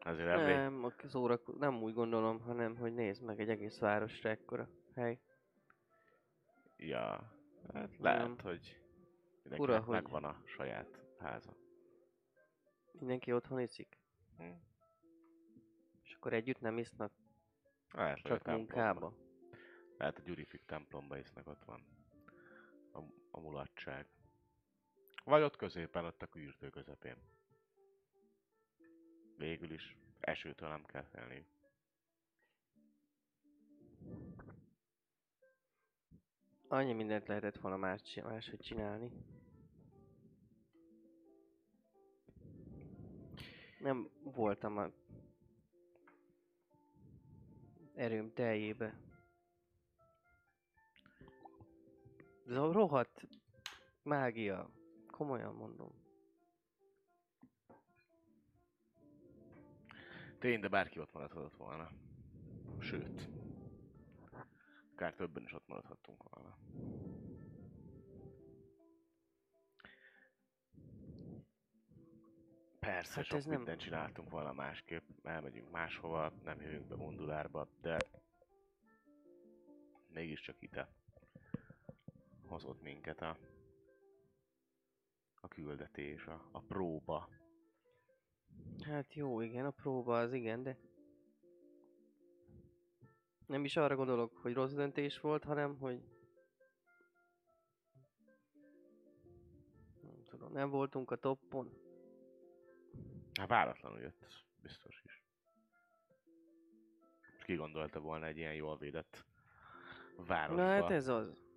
Ezért 0.00 0.28
emlék. 0.28 0.54
Nem, 0.56 0.84
a 0.84 0.92
szórako- 1.08 1.58
nem 1.58 1.82
úgy 1.82 1.94
gondolom, 1.94 2.40
hanem 2.40 2.76
hogy 2.76 2.94
nézd 2.94 3.22
meg 3.22 3.40
egy 3.40 3.48
egész 3.48 3.78
városra 3.78 4.30
ekkora 4.30 4.68
hely. 4.94 5.18
Ja, 6.76 7.32
hát 7.72 7.96
lehet, 7.98 8.20
Nem. 8.20 8.38
hogy 8.42 8.80
mindenkinek 9.42 9.56
Fura, 9.58 9.78
hogy- 9.80 9.94
megvan 10.02 10.24
a 10.24 10.42
saját 10.44 11.04
háza. 11.18 11.50
Mindenki 12.92 13.32
otthon 13.32 13.60
iszik. 13.60 13.98
Hm? 14.36 14.44
És 16.02 16.14
akkor 16.14 16.32
együtt 16.32 16.60
nem 16.60 16.78
isznak, 16.78 17.12
Lehet, 17.92 18.20
hogy 18.20 18.30
a 18.30 18.34
csak 18.34 18.42
templomba. 18.42 18.74
munkába. 18.74 19.12
Lehet, 20.00 20.18
a 20.18 20.22
Gyurifik 20.22 20.64
templomba 20.64 21.18
isznek, 21.18 21.46
ott 21.46 21.64
van 21.64 21.84
a, 22.92 22.98
a 23.30 23.40
mulatság. 23.40 24.06
Vagy 25.24 25.42
ott 25.42 25.56
középen, 25.56 26.04
ott 26.04 26.22
a 26.22 26.26
kürdő 26.26 26.70
közepén. 26.70 27.16
Végül 29.36 29.70
is 29.72 29.96
esőtől 30.20 30.68
nem 30.68 30.84
kell 30.84 31.02
félni. 31.04 31.46
Annyi 36.68 36.92
mindent 36.92 37.28
lehetett 37.28 37.56
volna 37.56 37.76
más, 37.76 38.14
máshogy 38.14 38.60
csinálni. 38.60 39.10
Nem 43.78 44.10
voltam 44.22 44.76
a 44.76 44.90
erőm 47.94 48.32
teljébe. 48.32 49.09
Ez 52.50 52.56
a 52.56 52.72
rohadt 52.72 53.28
mágia. 54.02 54.70
Komolyan 55.06 55.54
mondom. 55.54 55.92
Tény, 60.38 60.60
de 60.60 60.68
bárki 60.68 60.98
ott 60.98 61.12
maradhatott 61.12 61.56
volna. 61.56 61.90
Sőt. 62.78 63.28
Akár 64.92 65.14
többen 65.14 65.42
is 65.42 65.52
ott 65.52 65.66
maradhattunk 65.66 66.22
volna. 66.30 66.56
Persze, 72.78 73.14
Hát 73.14 73.24
sok 73.24 73.38
ez 73.38 73.44
nem- 73.44 73.56
mindent 73.56 73.80
csináltunk 73.80 74.30
volna 74.30 74.52
másképp. 74.52 75.02
Elmegyünk 75.22 75.70
máshova, 75.70 76.32
nem 76.44 76.60
jövünk 76.60 76.86
be 76.86 76.96
Mondulárba, 76.96 77.68
de 77.80 77.96
mégiscsak 80.08 80.56
ide 80.62 80.88
hozott 82.50 82.82
minket 82.82 83.20
a, 83.20 83.38
a 85.40 85.48
küldetés, 85.48 86.26
a, 86.26 86.48
a 86.52 86.60
próba. 86.60 87.28
Hát 88.80 89.14
jó, 89.14 89.40
igen, 89.40 89.64
a 89.64 89.70
próba 89.70 90.18
az 90.18 90.32
igen, 90.32 90.62
de... 90.62 90.78
Nem 93.46 93.64
is 93.64 93.76
arra 93.76 93.96
gondolok, 93.96 94.36
hogy 94.36 94.52
rossz 94.52 94.72
döntés 94.72 95.20
volt, 95.20 95.44
hanem 95.44 95.78
hogy... 95.78 96.02
Nem 100.02 100.24
tudom, 100.24 100.52
nem 100.52 100.70
voltunk 100.70 101.10
a 101.10 101.16
toppon. 101.16 101.72
Hát 103.32 103.48
váratlanul 103.48 104.00
jött, 104.00 104.26
biztos 104.62 105.02
is. 105.04 105.22
Ki 107.44 107.54
gondolta 107.54 108.00
volna 108.00 108.26
egy 108.26 108.36
ilyen 108.36 108.54
jól 108.54 108.76
védett 108.76 109.24
városba? 110.16 110.62
Na 110.62 110.68
hát 110.68 110.90
ez 110.90 111.08
az. 111.08 111.48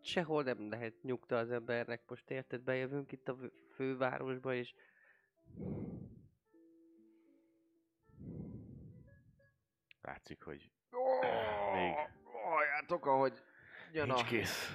Sehol 0.00 0.42
nem 0.42 0.70
lehet 0.70 1.02
nyugta 1.02 1.38
az 1.38 1.50
embernek, 1.50 2.02
most 2.08 2.30
érted, 2.30 2.60
bejövünk 2.60 3.12
itt 3.12 3.28
a 3.28 3.36
fővárosba, 3.74 4.54
és 4.54 4.74
Látszik, 10.02 10.42
hogy 10.42 10.70
Még. 11.72 11.94
Halljátok, 12.24 13.06
ahogy 13.06 13.42
jön 13.92 14.06
nincs 14.06 14.20
a, 14.20 14.24
kész. 14.24 14.70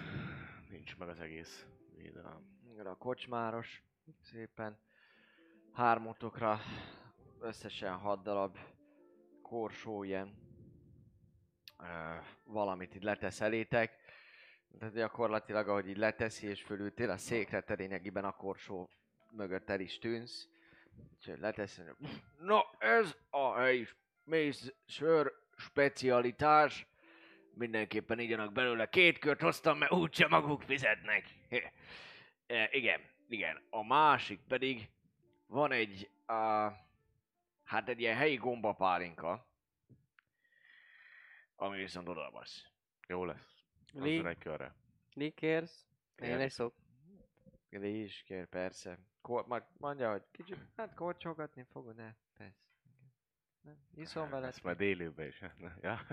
Nincs 0.69 0.97
meg 0.97 1.09
az 1.09 1.19
egész 1.19 1.65
védelem. 1.95 2.59
jön 2.75 2.85
a 2.85 2.95
kocsmáros. 2.95 3.83
Szépen 4.21 4.79
hármótokra 5.75 6.59
összesen 7.39 7.97
hat 7.97 8.23
darab 8.23 8.57
korsó 9.41 10.03
ilyen 10.03 10.35
ö, 11.79 12.15
valamit 12.43 12.95
így 12.95 13.03
letesz 13.03 13.41
elétek. 13.41 14.04
Tehát 14.79 14.93
gyakorlatilag, 14.93 15.67
ahogy 15.67 15.87
így 15.87 15.97
leteszi 15.97 16.47
és 16.47 16.61
fölültél 16.61 17.09
a 17.09 17.17
székre, 17.17 17.61
te 17.61 17.73
lényegében 17.73 18.25
a 18.25 18.31
korsó 18.31 18.89
mögött 19.31 19.69
el 19.69 19.79
is 19.79 19.97
tűnsz. 19.97 20.47
Úgyhogy 21.13 21.39
leteszi, 21.39 21.81
hogy 21.81 22.09
Na, 22.39 22.65
ez 22.77 23.15
a 23.29 23.53
helyi 23.53 23.87
mész 24.23 24.73
sör 24.85 25.31
specialitás. 25.57 26.87
Mindenképpen 27.53 28.19
igyanak 28.19 28.51
belőle. 28.51 28.89
Két 28.89 29.19
kört 29.19 29.41
hoztam, 29.41 29.77
mert 29.77 29.91
úgyse 29.91 30.27
maguk 30.27 30.61
fizetnek. 30.61 31.23
e, 32.47 32.69
igen, 32.71 33.01
igen. 33.27 33.61
A 33.69 33.83
másik 33.83 34.39
pedig 34.47 34.89
van 35.47 35.71
egy, 35.71 36.09
uh, 36.27 36.73
hát 37.63 37.89
egy 37.89 37.99
ilyen 37.99 38.15
helyi 38.15 38.35
gombapálinka, 38.35 39.47
ami 41.55 41.77
viszont 41.77 42.07
odabasz. 42.07 42.65
Jó 43.07 43.25
lesz. 43.25 43.54
Lee, 43.95 44.17
Azzal 44.17 44.27
egy 44.29 44.37
körre. 44.37 44.75
Lee 45.13 45.29
kérsz? 45.29 45.87
Én 46.15 46.39
egy 46.39 46.51
szok. 46.51 46.75
Lee 47.69 47.89
is 47.89 48.23
kér, 48.23 48.45
persze. 48.47 48.99
Kor, 49.21 49.45
majd 49.47 49.63
mondja, 49.77 50.11
hogy 50.11 50.23
kicsit, 50.31 50.57
hát 50.75 50.93
korcsolgatni 50.93 51.63
fogod 51.63 51.99
el. 51.99 52.17
Persze. 52.37 52.59
Nem, 53.61 53.77
iszom 53.95 54.29
vele. 54.29 54.47
Ezt 54.47 54.63
majd 54.63 54.81
élőben 54.81 55.27
is. 55.27 55.41
ja. 55.81 55.99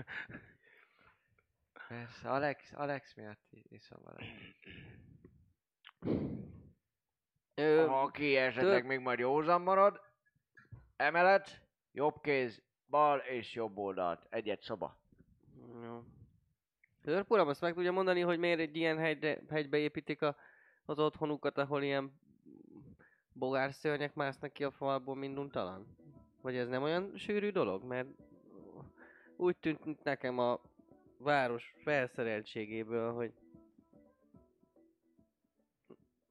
Persze, 1.87 2.29
Alex, 2.29 2.71
Alex 2.73 3.13
miatt 3.13 3.47
iszom 3.51 4.01
vele. 4.03 4.25
Ö, 7.55 7.85
Ha 7.87 8.11
ki 8.11 8.35
esetleg 8.35 8.73
tök- 8.77 8.87
még 8.87 8.99
majd 8.99 9.19
józan 9.19 9.61
marad, 9.61 10.01
emelet, 10.95 11.61
jobb 11.91 12.21
kéz, 12.21 12.63
bal 12.85 13.19
és 13.19 13.53
jobb 13.53 13.77
oldalt, 13.77 14.25
egyet 14.29 14.61
szoba. 14.61 15.01
Jó. 15.83 16.03
Törp 17.03 17.31
uram, 17.31 17.47
azt 17.47 17.61
meg 17.61 17.73
tudja 17.73 17.91
mondani, 17.91 18.19
hogy 18.19 18.39
miért 18.39 18.59
egy 18.59 18.75
ilyen 18.75 18.97
hegyre, 18.97 19.41
hegybe 19.49 19.77
építik 19.77 20.21
a, 20.21 20.35
az 20.85 20.99
otthonukat, 20.99 21.57
ahol 21.57 21.83
ilyen 21.83 22.19
bogárszörnyek 23.33 24.13
másznak 24.13 24.53
ki 24.53 24.63
a 24.63 24.71
falból 24.71 25.15
minduntalan? 25.15 25.97
Vagy 26.41 26.55
ez 26.55 26.67
nem 26.67 26.83
olyan 26.83 27.11
sűrű 27.15 27.49
dolog? 27.49 27.83
Mert 27.83 28.07
úgy 29.35 29.57
tűnt 29.57 30.03
nekem 30.03 30.39
a 30.39 30.61
város 31.17 31.73
felszereltségéből, 31.83 33.13
hogy 33.13 33.33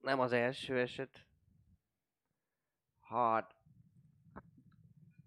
nem 0.01 0.19
az 0.19 0.31
első 0.31 0.79
eset. 0.79 1.25
Hát, 3.01 3.55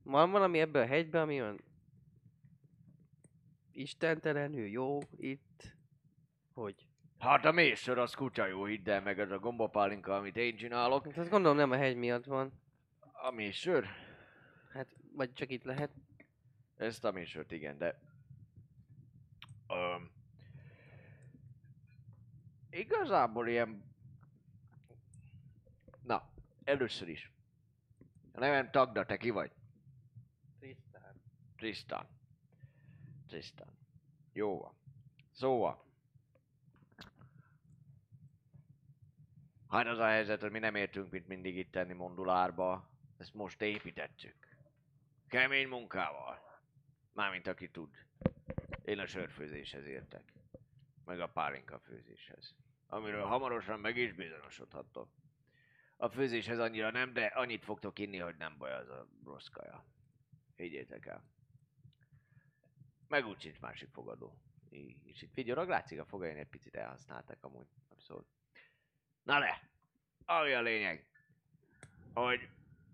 Van 0.03 0.31
valami 0.31 0.61
ebben 0.61 0.83
a 0.83 0.87
hegyben, 0.87 1.23
ami 1.23 1.41
olyan 1.41 1.61
istentelenül 3.77 4.67
jó 4.67 4.99
itt, 5.17 5.75
hogy 6.53 6.87
hát 7.19 7.45
a 7.45 7.53
mészsör 7.53 7.99
az 7.99 8.15
kutya 8.15 8.47
jó, 8.47 8.65
hidd 8.65 8.91
el 8.91 9.03
meg, 9.03 9.19
ez 9.19 9.31
a 9.31 9.39
gombapálinka, 9.39 10.17
amit 10.17 10.37
én 10.37 10.57
csinálok. 10.57 11.05
Hát 11.05 11.19
azt 11.19 11.31
gondolom 11.31 11.57
nem 11.57 11.71
a 11.71 11.77
hegy 11.77 11.97
miatt 11.97 12.25
van. 12.25 12.53
A 13.13 13.31
mészsör? 13.31 13.87
Hát, 14.73 14.97
vagy 15.13 15.33
csak 15.33 15.51
itt 15.51 15.65
lehet. 15.65 15.91
Ezt 16.77 17.05
a 17.05 17.11
mészsört 17.11 17.53
igen, 17.53 17.79
de... 17.79 18.01
Um, 19.69 20.11
igazából 22.71 23.49
ilyen... 23.49 23.95
Na, 26.03 26.31
először 26.65 27.09
is. 27.09 27.33
A 28.33 28.39
nevem 28.39 28.71
Tagda, 28.71 29.07
te 29.07 29.17
ki 29.17 29.31
vagy? 29.31 29.51
Tisztán. 30.59 31.21
Tristan. 31.57 32.16
Tristan. 33.37 33.79
Jó 34.33 34.59
van. 34.59 34.75
Szóval. 35.33 35.85
Hát 39.69 39.87
az 39.87 39.99
a 39.99 40.07
helyzet, 40.07 40.41
hogy 40.41 40.51
mi 40.51 40.59
nem 40.59 40.75
értünk, 40.75 41.11
mint 41.11 41.27
mindig 41.27 41.57
itt 41.57 41.71
tenni 41.71 41.93
mondulárba. 41.93 42.91
Ezt 43.19 43.35
most 43.35 43.63
építettük. 43.63 44.57
Kemény 45.29 45.69
munkával. 45.69 46.61
Mármint 47.13 47.47
aki 47.47 47.71
tud. 47.71 48.07
Én 48.85 48.99
a 48.99 49.07
sörfőzéshez 49.07 49.87
értek. 49.87 50.33
Meg 51.05 51.21
a 51.21 51.29
pálinka 51.29 51.79
főzéshez. 51.79 52.55
Amiről 52.87 53.25
hamarosan 53.25 53.81
meg 53.81 53.97
is 53.97 54.13
bizonyosodhatok. 54.13 55.09
A 55.97 56.09
főzéshez 56.09 56.59
annyira 56.59 56.91
nem, 56.91 57.13
de 57.13 57.27
annyit 57.27 57.65
fogtok 57.65 57.99
inni, 57.99 58.19
hogy 58.19 58.37
nem 58.37 58.59
baj 58.59 58.73
az 58.73 58.89
a 58.89 59.07
rossz 59.25 59.49
kaja. 59.49 59.85
Higgyétek 60.55 61.07
el. 61.07 61.35
Meg 63.09 63.27
úgy 63.27 63.41
sincs 63.41 63.61
másik 63.61 63.89
fogadó. 63.93 64.39
És 65.05 65.23
itt 65.23 65.35
vigyorog, 65.35 65.69
látszik 65.69 66.01
a 66.01 66.05
fogain 66.05 66.37
egy 66.37 66.49
picit 66.49 66.75
elhasználták 66.75 67.45
amúgy. 67.45 67.67
Abszolút. 67.89 68.27
Na 69.23 69.41
de, 69.41 69.71
ami 70.25 70.53
a 70.53 70.61
lényeg, 70.61 71.07
hogy 72.15 72.49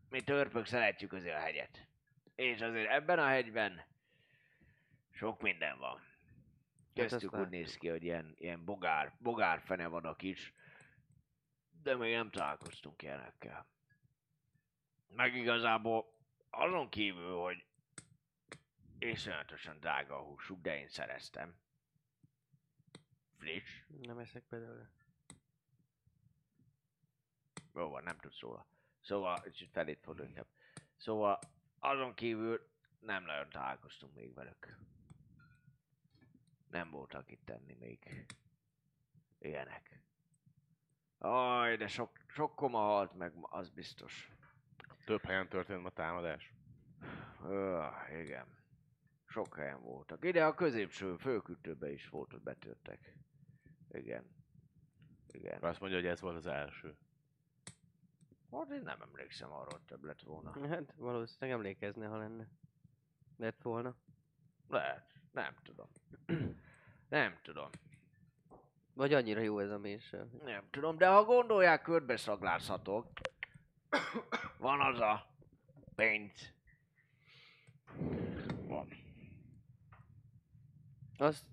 mi 0.09 0.21
törpök 0.21 0.67
szeretjük 0.67 1.13
azért 1.13 1.37
a 1.37 1.41
hegyet. 1.41 1.87
És 2.35 2.61
azért 2.61 2.91
ebben 2.91 3.19
a 3.19 3.27
hegyben 3.27 3.85
sok 5.11 5.43
minden 5.43 5.79
van. 5.79 6.01
Köztük 6.95 7.33
azt 7.33 7.43
úgy 7.43 7.49
néz 7.49 7.77
ki, 7.77 7.89
hogy 7.89 8.03
ilyen, 8.03 8.35
ilyen 8.39 8.65
bogár, 8.65 9.17
bogár 9.19 9.61
fene 9.61 9.87
vannak 9.87 10.23
is. 10.23 10.55
De 11.83 11.97
még 11.97 12.15
nem 12.15 12.31
találkoztunk 12.31 13.03
ilyenekkel. 13.03 13.67
Meg 15.09 15.35
igazából 15.35 16.15
azon 16.51 16.89
kívül, 16.89 17.37
hogy 17.37 17.65
iszonyatosan 19.09 19.81
drága 19.81 20.17
a 20.17 20.23
húsuk, 20.23 20.61
de 20.61 20.79
én 20.79 20.89
szereztem. 20.89 21.57
Friss. 23.39 23.83
Nem 23.89 24.19
eszek 24.19 24.49
belőle. 24.49 24.91
Jó 27.75 27.89
van, 27.89 28.03
nem 28.03 28.19
tudsz 28.19 28.41
róla. 28.41 28.67
Szóval, 29.01 29.41
kicsit 29.41 29.71
felét 29.71 30.01
fordul 30.03 30.27
inkább. 30.27 30.47
Szóval, 30.97 31.39
azon 31.79 32.15
kívül 32.15 32.71
nem 33.01 33.25
nagyon 33.25 33.49
találkoztunk 33.49 34.15
még 34.15 34.35
velük. 34.35 34.79
Nem 36.71 36.91
voltak 36.91 37.31
itt 37.31 37.45
tenni 37.45 37.75
még 37.75 38.27
ilyenek. 39.39 40.03
Aj, 41.19 41.77
de 41.77 41.89
sok, 41.89 42.19
sok 42.27 42.55
koma 42.55 42.79
halt 42.79 43.15
meg, 43.15 43.35
ma, 43.35 43.49
az 43.49 43.71
biztos. 43.71 44.31
Több 45.05 45.25
helyen 45.25 45.49
történt 45.49 45.83
ma 45.83 45.91
támadás. 45.91 46.53
Öh, 47.45 48.21
igen. 48.21 48.62
Sok 49.33 49.57
helyen 49.57 49.83
voltak. 49.83 50.25
Ide 50.25 50.45
a 50.45 50.55
középső 50.55 51.17
főkütőbe 51.17 51.93
is 51.93 52.09
volt, 52.09 52.33
ott 52.33 52.43
betörtek. 52.43 53.17
Igen. 53.91 54.25
Igen. 55.27 55.63
Azt 55.63 55.81
mondja, 55.81 55.99
hogy 55.99 56.09
ez 56.09 56.21
volt 56.21 56.37
az 56.37 56.47
első. 56.47 56.97
Hát 58.51 58.71
én 58.71 58.83
nem 58.83 59.03
emlékszem 59.03 59.53
arra, 59.53 59.71
hogy 59.71 59.83
több 59.83 60.05
lett 60.05 60.21
volna. 60.23 60.69
Hát 60.69 60.95
valószínűleg 60.97 61.59
emlékezne, 61.59 62.07
ha 62.07 62.17
lenne. 62.17 62.49
Lett 63.37 63.63
volna. 63.63 63.97
Lehet. 64.69 65.13
Nem 65.31 65.55
tudom. 65.63 65.89
Nem 67.09 67.39
tudom. 67.43 67.71
Vagy 68.95 69.15
annyira 69.15 69.41
jó 69.41 69.59
ez 69.59 69.71
a 69.71 69.79
méső. 69.79 70.31
Nem 70.45 70.65
tudom, 70.71 70.99
de 70.99 71.07
ha 71.09 71.25
gondolják, 71.25 71.83
körbe 71.83 72.17
szaglázhatok. 72.17 73.07
Van 74.59 74.81
az 74.81 75.01
a 75.01 75.35
pénz. 75.95 76.53
Azt... 81.19 81.45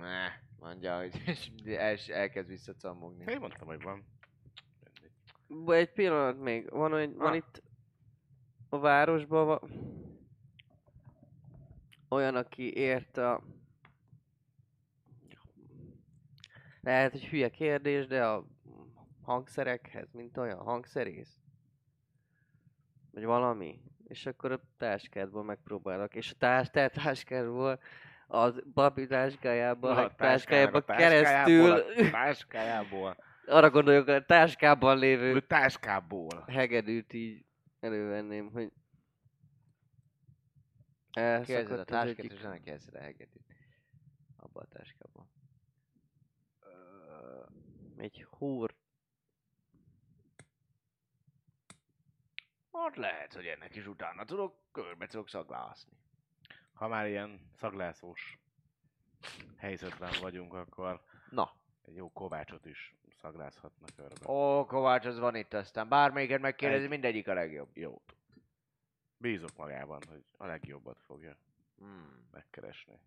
Ne, 0.00 0.28
mondja, 0.58 0.98
hogy 0.98 1.22
el, 1.64 1.96
elkezd 2.06 2.48
visszacamogni. 2.48 3.24
Én 3.28 3.38
mondtam, 3.38 3.66
hogy 3.66 3.82
van. 3.82 4.04
Egy 5.66 5.92
pillanat 5.92 6.40
még. 6.40 6.70
Van, 6.70 6.96
egy, 6.96 7.14
van 7.14 7.26
Ah. 7.30 7.36
itt 7.36 7.62
a 8.68 8.78
városban 8.78 9.46
va- 9.46 9.68
olyan, 12.08 12.34
aki 12.36 12.76
ért 12.76 13.16
a... 13.16 13.42
Lehet, 16.80 17.12
hogy 17.12 17.24
hülye 17.24 17.50
kérdés, 17.50 18.06
de 18.06 18.26
a 18.26 18.46
hangszerekhez, 19.22 20.12
mint 20.12 20.36
olyan 20.36 20.58
hangszerész. 20.58 21.38
Vagy 23.10 23.24
valami. 23.24 23.80
És 24.14 24.26
akkor 24.26 24.52
a 24.52 24.60
táskádból 24.76 25.44
megpróbálok. 25.44 26.14
És 26.14 26.30
a 26.32 26.34
tás, 26.38 26.70
te 26.70 26.88
táskádból 26.88 27.80
az 28.26 28.62
babi 28.74 29.06
táskájába, 29.06 29.94
Na, 29.94 30.04
a 30.04 30.14
táskájába 30.14 30.84
keresztül 30.84 31.70
a 31.70 32.10
Táskájából. 32.10 33.16
arra 33.46 33.70
gondoljuk, 33.70 34.04
hogy 34.04 34.14
a 34.14 34.24
táskában 34.24 34.98
lévő 34.98 35.36
A 35.36 35.40
táskából. 35.46 36.44
hegedűt 36.46 37.12
így 37.12 37.44
elővenném, 37.80 38.50
hogy 38.52 38.72
Kezded 41.10 41.78
a 41.78 41.84
táskát, 41.84 42.18
egyik. 42.18 42.32
és 42.32 42.40
nem 42.40 42.60
kezded 42.62 42.94
a 42.94 42.98
hegedűt. 42.98 43.54
Abba 44.36 44.60
a 44.60 44.64
táskába. 44.66 45.26
Ö, 46.60 47.42
Egy 47.96 48.24
húr. 48.30 48.74
Hát 52.74 52.96
lehet, 52.96 53.32
hogy 53.34 53.46
ennek 53.46 53.74
is 53.74 53.86
utána 53.86 54.24
tudok, 54.24 54.54
körbe 54.72 55.06
tudok 55.06 55.28
szaglászni. 55.28 55.92
Ha 56.72 56.88
már 56.88 57.06
ilyen 57.06 57.50
szaglászós 57.56 58.38
helyzetben 59.56 60.12
vagyunk, 60.20 60.54
akkor 60.54 61.00
Na, 61.30 61.52
egy 61.84 61.94
jó 61.94 62.12
kovácsot 62.12 62.66
is 62.66 62.94
szaglázhatnak 63.20 63.88
körbe. 63.96 64.30
ó, 64.30 64.66
Kovács, 64.66 65.04
az 65.06 65.18
van 65.18 65.34
itt 65.34 65.54
aztán. 65.54 65.88
Bármelyiket 65.88 66.40
megkérdezi, 66.40 66.82
Egy. 66.82 66.88
mindegyik 66.90 67.28
a 67.28 67.34
legjobb. 67.34 67.76
Jót. 67.76 68.16
Bízok 69.16 69.56
magában, 69.56 70.00
hogy 70.08 70.24
a 70.36 70.46
legjobbat 70.46 70.98
fogja 71.06 71.36
Hmm. 71.78 72.28
megkeresni. 72.32 73.00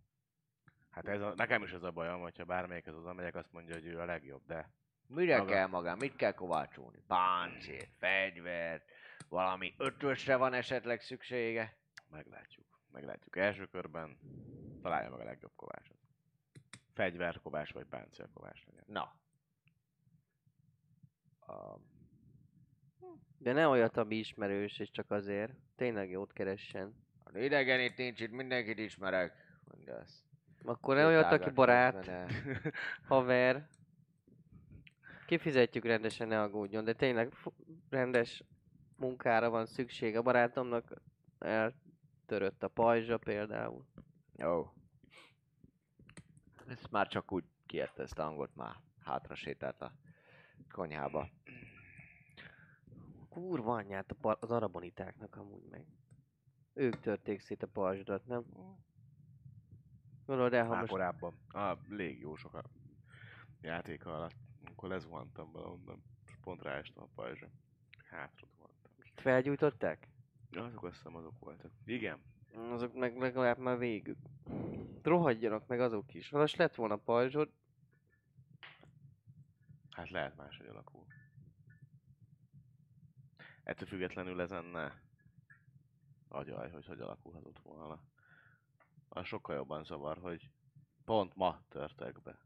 Hát 0.90 1.08
ez 1.08 1.22
a, 1.22 1.34
nekem 1.36 1.64
is 1.64 1.72
ez 1.72 1.84
a 1.84 1.92
bajom, 1.92 2.22
hogyha 2.22 2.44
bármelyikhez 2.46 2.96
oda 2.96 3.14
megyek, 3.14 3.36
azt 3.36 3.52
mondja, 3.52 3.74
hogy 3.76 3.86
ő 3.86 4.00
a 4.00 4.06
legjobb, 4.06 4.42
de 4.46 4.70
Mire 5.08 5.38
Maga. 5.38 5.52
kell 5.52 5.68
magán? 5.68 5.98
Mit 5.98 6.16
kell 6.16 6.32
kovácsolni? 6.34 7.04
Páncélt, 7.08 7.90
fegyvert, 8.00 8.90
valami 9.30 9.74
ötösre 9.78 10.36
van 10.36 10.54
esetleg 10.54 11.02
szüksége? 11.02 11.78
meglátjuk. 12.10 12.66
Meglátjuk 12.92 13.38
első 13.38 13.66
körben. 13.66 14.18
Találja 14.82 15.10
meg 15.10 15.20
a 15.20 15.24
legjobb 15.24 15.52
kovácsot. 15.56 15.98
Fegyverkovás 16.94 17.72
vagy 17.72 17.86
páncélkovás 17.86 18.64
legyen. 18.66 18.84
Na. 18.88 19.16
A, 21.54 21.80
De 23.38 23.54
ne 23.54 23.68
olyat, 23.68 23.98
ami 23.98 24.16
ismerős, 24.16 24.80
és 24.80 24.92
csak 24.92 25.12
azért. 25.12 25.54
Tényleg 25.76 26.10
jót 26.10 26.34
keressen. 26.34 26.96
a 27.24 27.38
idegen 27.38 27.80
itt 27.80 27.98
nincs, 27.98 28.20
itt 28.20 28.32
mindenkit 28.32 28.78
ismerek. 28.78 29.46
Azt. 30.02 30.24
Akkor 30.64 30.96
ne 30.96 31.06
olyat, 31.06 31.32
aki 31.32 31.50
barát, 31.50 32.12
haver. 33.08 33.68
Kifizetjük 35.26 35.86
rendesen, 35.86 36.28
ne 36.28 36.42
aggódjon, 36.42 36.84
de 36.84 36.94
tényleg 36.94 37.34
rendes 37.90 38.44
munkára 38.98 39.50
van 39.50 39.66
szükség. 39.66 40.16
A 40.16 40.22
barátomnak 40.22 41.02
eltörött 41.40 42.64
a 42.64 42.68
pajzsa 42.68 43.18
például. 43.18 43.86
Jó. 44.36 44.74
Ez 46.68 46.82
már 46.92 47.08
csak 47.08 47.32
úgy 47.32 47.44
kiérte 47.66 48.04
ezt 48.04 48.20
a 48.20 48.24
hangot, 48.24 48.56
már 48.56 48.76
hátra 49.00 49.36
sétált 49.36 49.82
a 49.82 49.92
konyhába. 50.72 51.30
Kurva 53.30 53.76
anyját 53.76 54.12
a 54.12 54.16
par- 54.16 54.44
az 54.44 54.52
arabonitáknak 54.52 55.36
amúgy 55.36 55.64
meg. 55.70 55.86
Ők 56.74 57.00
törték 57.00 57.40
szét 57.40 57.64
a 57.64 57.68
pajzsodat, 57.68 58.26
nem? 58.26 58.46
Gondolod 60.26 60.54
el, 60.54 60.64
ha 60.64 60.70
Már 60.70 60.80
most 60.80 60.92
korábban. 60.92 61.34
A 61.48 61.78
légiósok 61.90 62.54
a 62.54 62.64
játéka 63.62 64.16
alatt. 64.16 64.36
Akkor 64.66 64.90
lezuhantam 64.90 65.52
valahonnan. 65.52 66.04
És 66.26 66.36
pont 66.42 66.62
ráestem 66.62 67.04
a 67.04 67.10
pajzsra. 67.16 67.48
Hátra. 68.10 68.48
Felgyújtották? 69.28 70.08
Ja, 70.52 70.64
azok 70.64 70.84
azt 70.84 70.96
hiszem 70.96 71.16
azok 71.16 71.40
voltak. 71.40 71.72
Igen. 71.86 72.20
Azok 72.72 72.94
meg 72.94 73.18
legalább 73.18 73.58
már 73.58 73.78
végük. 73.78 74.18
Rohadjanak 75.04 75.68
meg 75.68 75.80
azok 75.80 76.14
is. 76.14 76.30
Most 76.30 76.58
lett 76.58 76.76
volna 76.76 76.96
pajzsod, 76.96 77.50
Hát 79.92 80.10
lehet 80.10 80.36
máshogy 80.36 80.68
alakul. 80.68 81.06
Ettől 83.64 83.88
függetlenül 83.88 84.42
ezen 84.42 84.66
ne 84.66 84.92
agyalj, 86.28 86.70
hogy 86.70 86.86
hogy 86.86 87.00
alakulhatott 87.00 87.60
volna. 87.60 88.02
Az 89.10 89.26
sokkal 89.26 89.56
jobban 89.56 89.84
zavar, 89.84 90.18
hogy 90.18 90.50
pont 91.06 91.36
ma 91.36 91.62
törtek 91.70 92.22
be 92.22 92.40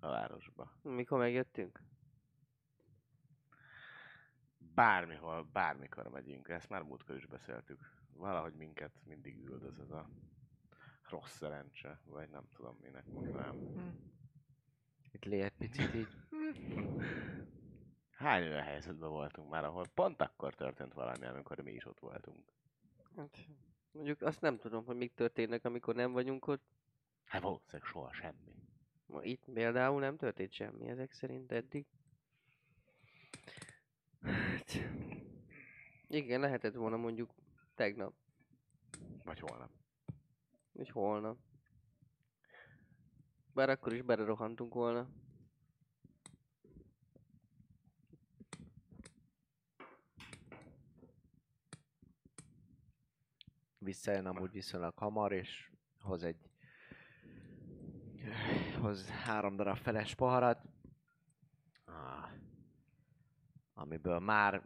a 0.00 0.08
városba. 0.08 0.78
mikor 0.82 1.18
megjöttünk? 1.18 1.82
Bármihol, 4.78 5.48
bármikor 5.52 6.08
megyünk, 6.08 6.48
ezt 6.48 6.68
már 6.68 6.82
múltkor 6.82 7.16
is 7.16 7.26
beszéltük. 7.26 7.92
Valahogy 8.12 8.54
minket 8.54 8.92
mindig 9.04 9.44
üldöz 9.44 9.78
ez 9.78 9.90
a 9.90 10.08
rossz 11.08 11.36
szerencse, 11.36 12.00
vagy 12.04 12.28
nem 12.28 12.48
tudom 12.54 12.76
minek 12.82 13.06
mondanám. 13.06 13.54
Itt 15.12 15.24
lehet 15.24 15.52
picit 15.58 15.94
így. 15.94 16.08
Hány 18.22 18.42
olyan 18.42 18.62
helyzetben 18.62 19.08
voltunk 19.08 19.50
már, 19.50 19.64
ahol 19.64 19.86
pont 19.94 20.20
akkor 20.20 20.54
történt 20.54 20.92
valami, 20.92 21.26
amikor 21.26 21.60
mi 21.60 21.72
is 21.72 21.86
ott 21.86 22.00
voltunk? 22.00 22.44
Hát, 23.16 23.38
mondjuk 23.92 24.22
azt 24.22 24.40
nem 24.40 24.58
tudom, 24.58 24.84
hogy 24.84 24.96
mik 24.96 25.14
történnek, 25.14 25.64
amikor 25.64 25.94
nem 25.94 26.12
vagyunk 26.12 26.46
ott. 26.46 26.64
Hát 27.24 27.42
valószínűleg 27.42 27.84
soha 27.84 28.12
semmi. 28.12 28.54
Ma 29.06 29.22
Itt 29.22 29.44
például 29.52 30.00
nem 30.00 30.16
történt 30.16 30.52
semmi 30.52 30.88
ezek 30.88 31.12
szerint 31.12 31.52
eddig. 31.52 31.86
Hát, 34.68 34.88
igen, 36.06 36.40
lehetett 36.40 36.74
volna 36.74 36.96
mondjuk 36.96 37.34
tegnap, 37.74 38.14
Vagy 39.24 39.40
holnap. 39.40 39.70
vagy 40.72 40.90
holnap. 40.90 41.38
Bár 43.52 43.70
akkor 43.70 43.92
is 43.92 44.02
belerohantunk 44.02 44.74
volna. 44.74 45.08
Visszajön 53.78 54.26
amúgy 54.26 54.50
viszonylag 54.50 54.98
hamar, 54.98 55.32
és 55.32 55.70
hoz 56.00 56.22
egy 56.22 56.50
hoz 58.80 59.08
három 59.08 59.56
darab 59.56 59.76
feles 59.76 60.14
poharat, 60.14 60.64
ah, 61.84 62.30
amiből 63.78 64.18
már 64.18 64.62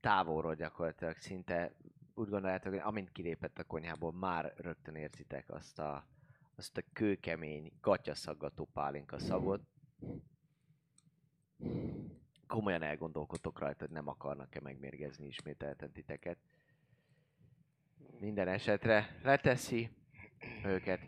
távolról 0.00 0.54
gyakorlatilag 0.54 1.16
szinte 1.16 1.74
úgy 2.14 2.28
gondoljátok, 2.28 2.72
hogy 2.72 2.82
amint 2.84 3.12
kilépett 3.12 3.58
a 3.58 3.64
konyhából, 3.64 4.12
már 4.12 4.52
rögtön 4.56 4.94
érzitek 4.94 5.50
azt 5.50 5.78
a, 5.78 6.06
azt 6.56 6.76
a 6.76 6.82
kőkemény, 6.92 7.72
gatyaszaggató 7.80 8.68
pálinka 8.72 9.18
szagot. 9.18 9.62
Komolyan 12.46 12.82
elgondolkodtok 12.82 13.58
rajta, 13.58 13.84
hogy 13.84 13.94
nem 13.94 14.08
akarnak-e 14.08 14.60
megmérgezni 14.60 15.26
ismételten 15.26 15.92
titeket. 15.92 16.38
Minden 18.18 18.48
esetre 18.48 19.18
leteszi 19.22 19.90
őket, 20.64 21.00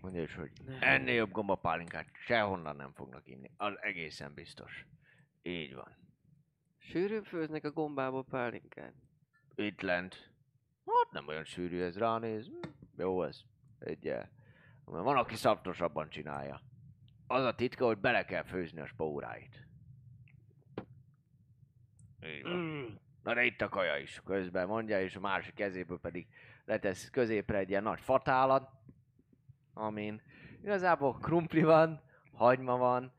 mondja 0.00 0.22
is, 0.22 0.34
hogy 0.34 0.50
ennél 0.80 1.14
jobb 1.14 1.30
gombapálinkát 1.30 2.08
sehonnan 2.12 2.76
nem 2.76 2.92
fognak 2.92 3.26
inni. 3.28 3.50
Az 3.56 3.74
egészen 3.80 4.34
biztos. 4.34 4.86
Így 5.42 5.74
van. 5.74 6.05
Sűrűn 6.88 7.22
főznek 7.22 7.64
a 7.64 7.70
gombából 7.70 8.24
pálinkát. 8.24 8.92
Itt 9.54 9.80
lent. 9.80 10.30
Hát 10.86 11.12
nem 11.12 11.28
olyan 11.28 11.44
sűrű 11.44 11.80
ez, 11.80 11.98
ránéz. 11.98 12.46
Hm, 12.46 12.68
Jó 12.96 13.22
ez. 13.22 13.40
Egyel. 13.78 14.30
Van, 14.84 15.16
aki 15.16 15.34
szaptosabban 15.34 16.08
csinálja. 16.08 16.60
Az 17.26 17.44
a 17.44 17.54
titka, 17.54 17.86
hogy 17.86 17.98
bele 17.98 18.24
kell 18.24 18.42
főzni 18.42 18.80
a 18.80 18.86
spóráit. 18.86 19.66
Így 22.22 22.42
van. 22.42 22.56
Mm. 22.56 22.84
Na 23.22 23.34
de 23.34 23.44
itt 23.44 23.60
a 23.60 23.68
kaja 23.68 23.96
is. 23.96 24.20
Közben 24.24 24.66
mondja, 24.66 25.00
és 25.00 25.16
a 25.16 25.20
másik 25.20 25.54
kezéből 25.54 26.00
pedig 26.00 26.26
letesz 26.64 27.10
középre 27.10 27.58
egy 27.58 27.68
ilyen 27.68 27.82
nagy 27.82 28.00
fatálat, 28.00 28.70
amin 29.72 30.22
igazából 30.62 31.18
krumpli 31.18 31.62
van, 31.62 32.00
hagyma 32.32 32.76
van, 32.76 33.12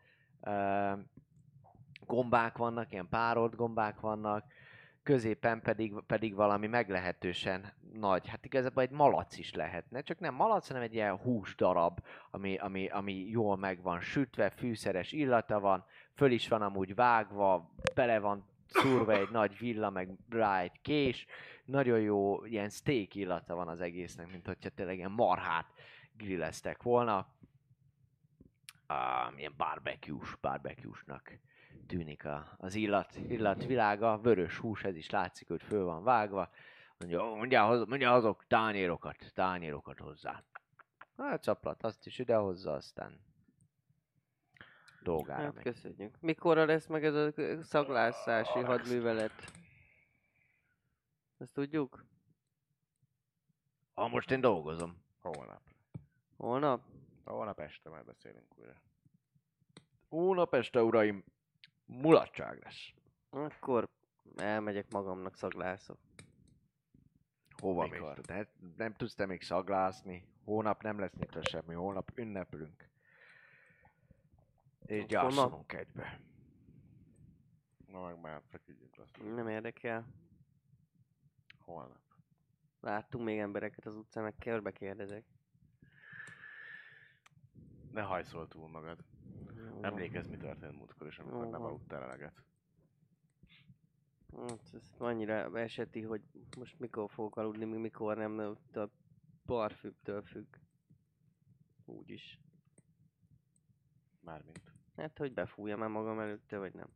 gombák 2.07 2.57
vannak, 2.57 2.91
ilyen 2.91 3.09
párolt 3.09 3.55
gombák 3.55 3.99
vannak, 3.99 4.45
középen 5.07 5.61
pedig, 5.61 5.93
pedig 6.07 6.35
valami 6.35 6.67
meglehetősen 6.67 7.73
nagy, 7.93 8.27
hát 8.27 8.45
igazából 8.45 8.83
egy 8.83 8.89
malac 8.89 9.37
is 9.37 9.53
lehetne, 9.53 10.01
csak 10.01 10.19
nem 10.19 10.33
malac, 10.33 10.67
hanem 10.67 10.81
egy 10.81 10.93
ilyen 10.93 11.17
hús 11.17 11.55
darab, 11.55 11.99
ami, 12.31 12.57
ami, 12.57 12.87
ami 12.87 13.13
jól 13.13 13.57
meg 13.57 13.81
van 13.81 13.99
sütve, 13.99 14.49
fűszeres 14.49 15.11
illata 15.11 15.59
van, 15.59 15.85
föl 16.13 16.31
is 16.31 16.47
van 16.47 16.61
amúgy 16.61 16.95
vágva, 16.95 17.73
bele 17.95 18.19
van 18.19 18.45
szúrva 18.67 19.13
egy 19.13 19.29
nagy 19.31 19.57
villa, 19.57 19.89
meg 19.89 20.09
rá 20.29 20.59
egy 20.61 20.81
kés, 20.81 21.25
nagyon 21.65 21.99
jó 21.99 22.45
ilyen 22.45 22.69
steak 22.69 23.15
illata 23.15 23.55
van 23.55 23.67
az 23.67 23.81
egésznek, 23.81 24.31
mint 24.31 24.45
hogyha 24.45 24.69
tényleg 24.69 24.97
ilyen 24.97 25.11
marhát 25.11 25.65
grilleztek 26.17 26.83
volna. 26.83 27.27
Uh, 28.89 29.39
ilyen 29.39 29.53
barbecue-s, 29.57 30.35
barbecue-snak 30.41 31.39
tűnik 31.88 32.25
a, 32.25 32.55
az 32.57 32.75
illat, 32.75 33.15
illatvilága, 33.15 34.17
vörös 34.19 34.57
hús, 34.57 34.84
ez 34.84 34.95
is 34.95 35.09
látszik, 35.09 35.47
hogy 35.47 35.61
föl 35.61 35.84
van 35.86 36.03
vágva. 36.03 36.49
Mondja, 36.97 37.23
"Ó, 37.32 37.36
mondja, 37.36 37.65
hoz- 37.65 37.88
mondja 37.88 38.13
azok 38.13 38.45
tányérokat, 38.47 39.32
tányérokat 39.34 39.99
hozzá. 39.99 40.43
Hát 41.17 41.41
csaplat, 41.43 41.84
azt 41.84 42.05
is 42.05 42.19
ide 42.19 42.36
hozza, 42.36 42.71
aztán 42.73 43.19
dolgára 45.03 45.41
Hát 45.43 45.53
megy. 45.53 45.63
köszönjük. 45.63 46.19
Mikorra 46.19 46.65
lesz 46.65 46.88
meg 46.88 47.05
ez 47.05 47.13
a 47.15 47.32
szaglászási 47.63 48.59
hadművelet? 48.59 49.51
Ezt 51.38 51.53
tudjuk? 51.53 52.05
Ha 53.93 54.07
most 54.07 54.32
én 54.32 54.41
dolgozom. 54.41 55.01
Holnap. 55.21 55.61
Holnap? 56.38 56.82
Holnap 57.25 57.59
este 57.59 57.89
már 57.89 58.05
beszélünk 58.05 58.57
újra. 58.57 58.82
Hónap 60.07 60.53
este, 60.53 60.84
uraim, 60.84 61.23
mulatság 61.88 62.63
lesz. 62.63 62.93
Akkor 63.29 63.89
elmegyek 64.35 64.91
magamnak 64.91 65.35
szaglászok. 65.35 65.99
Hova 67.61 67.88
Mikor? 67.88 68.15
mész? 68.15 68.25
De 68.25 68.51
nem 68.77 68.93
tudsz 68.93 69.15
te 69.15 69.25
még 69.25 69.41
szaglászni. 69.41 70.27
Hónap 70.43 70.81
nem 70.83 70.99
lesz 70.99 71.13
nyitva 71.13 71.41
semmi, 71.43 71.73
hónap 71.73 72.11
ünneplünk. 72.15 72.89
És 74.85 75.05
gyászolunk 75.05 75.73
egybe. 75.73 76.21
Na 77.88 78.01
meg 78.01 78.19
már 78.19 78.41
feküdjünk 78.49 78.97
azt. 78.97 79.23
Nem 79.23 79.47
érdekel. 79.47 80.07
Holnap. 81.59 82.01
Láttunk 82.79 83.23
még 83.23 83.39
embereket 83.39 83.85
az 83.85 83.95
utcán, 83.95 84.23
meg 84.23 84.35
körbe 84.39 84.71
kérdezek. 84.71 85.25
Ne 87.91 88.01
hajszol 88.01 88.47
túl 88.47 88.69
magad. 88.69 88.99
Emlékezz, 89.82 90.28
mi 90.28 90.38
történt 90.38 90.78
múltkor 90.78 91.07
is, 91.07 91.19
amikor 91.19 91.47
nem 91.47 91.61
van. 91.61 91.69
aludtál 91.69 92.03
eleget. 92.03 92.43
Hát 94.38 94.73
ez 94.73 94.93
annyira 94.97 95.59
eseti, 95.59 96.01
hogy 96.01 96.21
most 96.57 96.80
mikor 96.80 97.09
fogok 97.09 97.38
aludni, 97.38 97.65
mi 97.65 97.78
mikor 97.78 98.17
nem, 98.17 98.32
mert 98.32 98.75
a 98.75 98.89
parfümtől 99.45 100.21
függ. 100.21 100.55
Úgy 101.86 102.09
is. 102.09 102.39
Mármint. 104.19 104.61
Hát, 104.95 105.17
hogy 105.17 105.34
befújja 105.34 105.78
már 105.78 105.89
magam 105.89 106.19
előtte, 106.19 106.57
vagy 106.57 106.73
nem. 106.73 106.89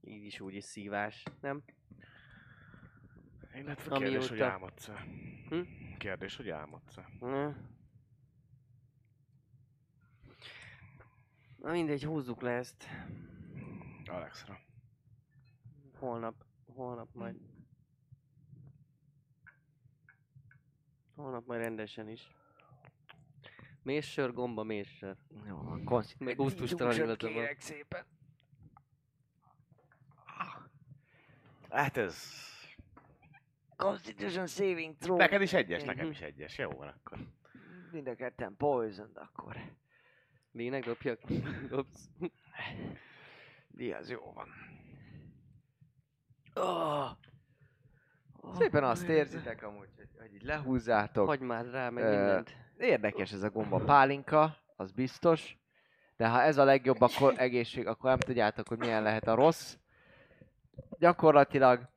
Így 0.00 0.24
is, 0.24 0.40
úgy 0.40 0.54
is 0.54 0.64
szívás, 0.64 1.22
nem? 1.40 1.62
Illetve 3.54 3.96
kérdés, 3.96 4.28
hogy 4.28 4.40
Amióta- 4.40 4.52
álmodsz-e. 4.52 5.04
Hm? 5.48 5.60
Kérdés, 5.98 6.36
hogy 6.36 6.48
álmodsz-e. 6.48 7.08
Na. 7.20 7.56
Na 11.56 11.70
mindegy, 11.70 12.04
húzzuk 12.04 12.40
le 12.40 12.50
ezt. 12.50 12.86
Alexra. 14.04 14.60
Holnap, 15.98 16.44
holnap 16.74 17.08
majd. 17.14 17.36
Holnap 21.14 21.46
majd 21.46 21.60
rendesen 21.60 22.08
is. 22.08 22.30
Méssör, 23.82 24.32
gomba, 24.32 24.62
méssör. 24.62 25.16
Jó, 25.46 25.82
konsz... 25.84 26.14
Meg 26.18 26.36
gusztustalan 26.36 26.94
illata 26.94 27.32
van. 27.32 27.46
szépen. 27.58 28.04
Hát 31.70 31.96
ez... 31.96 32.16
Constitution 33.82 34.46
saving 34.46 34.96
throw. 34.98 35.16
Neked 35.16 35.40
is 35.42 35.52
egyes, 35.52 35.82
nekem 35.82 36.02
Mhm. 36.04 36.12
is 36.12 36.20
egyes. 36.20 36.58
Jó 36.58 36.70
van 36.70 36.88
akkor. 36.88 37.18
Mind 37.92 38.06
a 38.08 38.14
ketten 38.14 38.54
poisoned 38.56 39.16
akkor. 39.16 39.56
Lének 40.52 40.84
dobjak? 40.84 41.20
Dobsz. 41.70 42.08
Mi 43.68 43.92
az 43.92 44.10
jó 44.10 44.32
van. 44.34 44.48
Oh. 46.54 47.10
Szépen 48.58 48.84
azt 48.84 49.08
érzitek 49.08 49.62
amúgy, 49.62 49.88
hogy, 49.96 50.08
hogy 50.18 50.34
így 50.34 50.42
lehúzzátok. 50.42 51.26
Hagy 51.26 51.40
már 51.40 51.66
rá 51.70 51.90
meg 51.90 52.04
mindent. 52.04 52.56
Érdekes 52.78 53.32
ez 53.32 53.42
a 53.42 53.50
gomba 53.50 53.78
pálinka, 53.78 54.56
az 54.76 54.92
biztos. 54.92 55.56
De 56.16 56.28
ha 56.28 56.42
ez 56.42 56.58
a 56.58 56.64
legjobb 56.64 57.00
akkor 57.00 57.34
egészség, 57.36 57.86
akkor 57.86 58.10
nem 58.10 58.18
tudjátok, 58.18 58.68
hogy 58.68 58.78
milyen 58.78 59.02
lehet 59.02 59.26
a 59.28 59.34
rossz. 59.34 59.76
Gyakorlatilag 60.98 61.88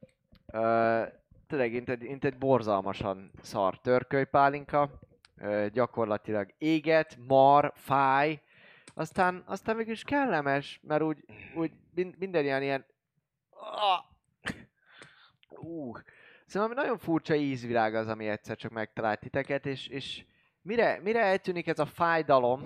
ö, 0.54 1.04
tényleg 1.48 1.72
mint 1.72 1.90
egy, 1.90 2.02
mint 2.02 2.26
egy 2.26 2.38
borzalmasan 2.38 3.32
szar 3.42 3.80
törkölypálinka. 3.80 4.90
Gyakorlatilag 5.72 6.54
éget, 6.58 7.18
mar, 7.28 7.72
fáj. 7.76 8.42
Aztán, 8.94 9.44
aztán 9.46 9.76
mégis 9.76 10.04
kellemes, 10.04 10.80
mert 10.84 11.02
úgy, 11.02 11.26
úgy 11.56 11.72
min- 11.94 12.18
minden 12.18 12.44
ilyen 12.44 12.62
ilyen... 12.62 12.86
Uh. 13.52 14.14
Szóval 16.46 16.70
nagyon 16.74 16.98
furcsa 16.98 17.36
ízvilág 17.36 17.96
az, 17.96 18.08
ami 18.08 18.28
egyszer 18.28 18.56
csak 18.56 18.72
megtalált 18.72 19.20
titeket, 19.20 19.66
és, 19.66 19.88
és 19.88 20.26
mire, 20.62 21.00
mire 21.04 21.20
eltűnik 21.20 21.68
ez 21.68 21.80
a 21.80 21.86
fájdalom, 21.86 22.64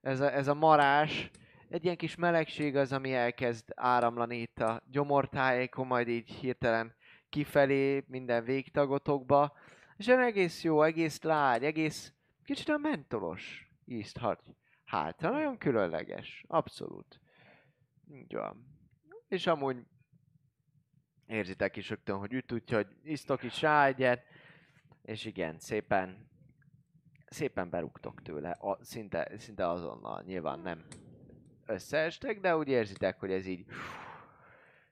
ez 0.00 0.20
a, 0.20 0.32
ez 0.32 0.48
a 0.48 0.54
marás, 0.54 1.30
egy 1.68 1.84
ilyen 1.84 1.96
kis 1.96 2.16
melegség 2.16 2.76
az, 2.76 2.92
ami 2.92 3.14
elkezd 3.14 3.72
áramlani 3.74 4.36
itt 4.36 4.60
a 4.60 4.82
gyomortájékon, 4.90 5.86
majd 5.86 6.08
így 6.08 6.30
hirtelen 6.30 6.94
kifelé, 7.30 8.04
minden 8.06 8.44
végtagotokba, 8.44 9.56
és 9.96 10.06
olyan 10.06 10.20
egész 10.20 10.62
jó, 10.62 10.82
egész 10.82 11.22
lágy, 11.22 11.64
egész 11.64 12.12
kicsit 12.44 12.68
a 12.68 12.76
mentolos 12.76 13.70
ízt 13.84 14.18
hat. 14.18 14.42
Hát, 14.84 15.20
nagyon 15.20 15.58
különleges, 15.58 16.44
abszolút. 16.48 17.20
Így 18.12 18.34
van. 18.34 18.66
És 19.28 19.46
amúgy 19.46 19.76
érzitek 21.26 21.76
is 21.76 21.88
rögtön, 21.88 22.18
hogy 22.18 22.32
üt, 22.32 22.52
úgyhogy 22.52 22.86
isztok 23.02 23.42
is 23.42 23.60
rá 23.60 23.86
egyet, 23.86 24.24
és 25.02 25.24
igen, 25.24 25.58
szépen, 25.58 26.28
szépen 27.26 27.70
berúgtok 27.70 28.22
tőle, 28.22 28.50
a, 28.50 28.78
szinte, 28.84 29.32
szinte 29.38 29.68
azonnal, 29.68 30.22
nyilván 30.22 30.60
nem 30.60 30.84
összeestek, 31.66 32.40
de 32.40 32.56
úgy 32.56 32.68
érzitek, 32.68 33.18
hogy 33.18 33.30
ez 33.30 33.46
így 33.46 33.64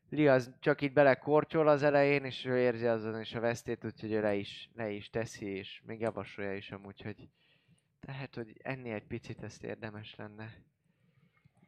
Li 0.08 0.28
az 0.28 0.54
csak 0.60 0.80
itt 0.80 0.92
belekortyol 0.92 1.68
az 1.68 1.82
elején, 1.82 2.24
és 2.24 2.44
ő 2.44 2.58
érzi 2.58 2.86
azon 2.86 3.20
is 3.20 3.34
a 3.34 3.40
vesztét, 3.40 3.84
úgyhogy 3.84 4.12
ő 4.12 4.20
le 4.20 4.34
is, 4.34 4.70
le 4.74 4.90
is 4.90 5.10
teszi, 5.10 5.46
és 5.46 5.82
még 5.84 6.00
javasolja 6.00 6.54
is 6.54 6.70
amúgy, 6.70 7.02
hogy 7.02 7.28
tehát, 8.00 8.34
hogy 8.34 8.56
enni 8.62 8.90
egy 8.90 9.06
picit 9.06 9.42
ezt 9.42 9.64
érdemes 9.64 10.14
lenne. 10.14 10.54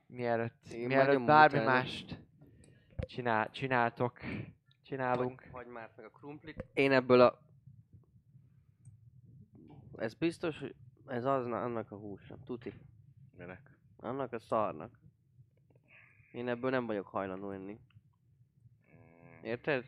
Mielőtt, 0.07 0.69
Én 0.73 0.87
mielőtt 0.87 1.25
bármi 1.25 1.59
mutáni. 1.59 1.79
mást 1.79 2.19
csinál, 3.07 3.51
csináltok, 3.51 4.19
csinálunk. 4.83 5.41
Hagy, 5.41 5.51
hagy 5.53 5.67
már 5.67 5.91
meg 5.97 6.05
a 6.05 6.11
krumplit. 6.11 6.65
Én 6.73 6.93
ebből 6.93 7.21
a... 7.21 7.43
Ez 9.97 10.15
biztos, 10.15 10.59
hogy 10.59 10.75
ez 11.07 11.25
az 11.25 11.47
annak 11.47 11.91
a 11.91 11.97
húsa. 11.97 12.39
Tuti. 12.45 12.73
Minek? 13.37 13.79
Annak 13.97 14.33
a 14.33 14.39
szarnak. 14.39 14.99
Én 16.33 16.49
ebből 16.49 16.71
nem 16.71 16.87
vagyok 16.87 17.07
hajlandó 17.07 17.51
enni. 17.51 17.81
Érted? 19.43 19.85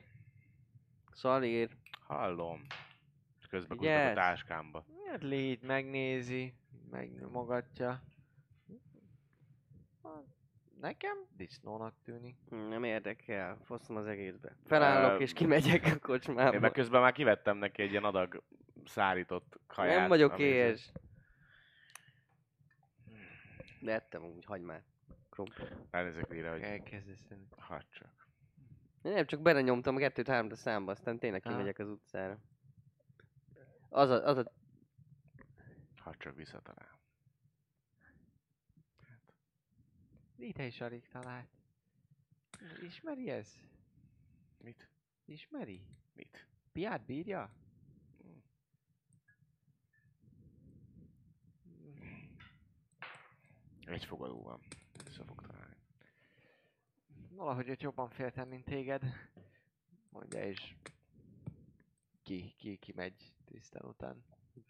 Szalír. 1.12 1.70
Hallom. 2.06 2.66
Közben 3.48 3.76
kutok 3.76 3.92
a 3.94 4.12
táskámba. 4.12 4.84
Hát 5.10 5.22
légy, 5.22 5.62
megnézi, 5.62 6.54
megnyomogatja. 6.90 8.02
Hát, 10.02 10.22
Nekem 10.80 11.16
disznónak 11.36 11.94
tűnik. 12.04 12.36
Hm, 12.48 12.56
Nem 12.56 12.84
érdekel. 12.84 13.58
Fosztom 13.64 13.96
az 13.96 14.06
egészbe. 14.06 14.56
Felállok 14.64 15.20
és 15.20 15.32
kimegyek 15.32 15.84
a 15.86 15.98
kocsmába. 15.98 16.54
Én 16.54 16.60
meg 16.60 16.72
közben 16.72 17.00
már 17.00 17.12
kivettem 17.12 17.56
neki 17.56 17.82
egy 17.82 17.90
ilyen 17.90 18.04
adag 18.04 18.42
szárított 18.84 19.58
kaját. 19.66 19.98
nem 19.98 20.08
vagyok 20.08 20.38
éhes. 20.38 20.92
De 23.80 23.92
ettem 23.92 24.24
úgy, 24.24 24.44
hagyd 24.44 24.64
már. 24.64 24.82
Krumplit. 25.30 25.76
Elnézek 25.90 26.26
vére, 26.28 26.50
hogy 26.50 26.62
Elkezdesz 26.62 27.26
enni. 27.30 27.46
hadd 27.56 27.82
csak. 27.90 28.21
Nem, 29.02 29.26
csak 29.26 29.40
belenyomtam 29.40 29.96
a 29.96 29.98
kettőt 29.98 30.28
hármat 30.28 30.52
a 30.52 30.56
számba, 30.56 30.90
aztán 30.90 31.18
tényleg 31.18 31.40
kimegyek 31.40 31.78
az 31.78 31.88
utcára. 31.88 32.38
Az 33.88 34.10
a, 34.10 34.26
az 34.26 34.36
a 34.36 34.52
Hadd 36.02 36.14
csak 36.18 36.34
visszatalál. 36.34 36.98
Rita 40.36 40.62
is 40.62 40.80
alig 40.80 41.08
talált. 41.08 41.48
Ismeri 42.82 43.30
ez? 43.30 43.48
Mit? 44.58 44.88
Ismeri? 45.24 45.86
Mit? 46.14 46.46
Piát 46.72 47.04
bírja? 47.04 47.50
Egy 53.84 54.04
fogadó 54.04 54.42
van. 54.42 54.60
Vissza 55.04 55.24
fog 55.24 55.40
találni. 55.40 55.51
Valahogy 57.36 57.68
őt 57.68 57.82
jobban 57.82 58.08
féltem, 58.08 58.48
mint 58.48 58.64
téged. 58.64 59.02
Mondja 60.10 60.48
is. 60.48 60.76
Ki, 62.22 62.54
ki, 62.58 62.76
ki 62.76 62.92
megy 62.96 63.32
tisztán 63.44 63.84
után. 63.84 64.24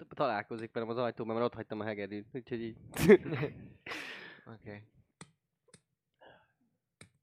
találkozik 0.09 0.73
velem 0.73 0.89
az 0.89 0.97
ajtóban, 0.97 1.35
mert 1.35 1.47
ott 1.47 1.55
hagytam 1.55 1.81
a 1.81 1.85
hegedűt, 1.85 2.29
úgyhogy 2.33 2.61
így. 2.61 2.79
Oké. 4.47 4.69
Okay. 4.69 4.83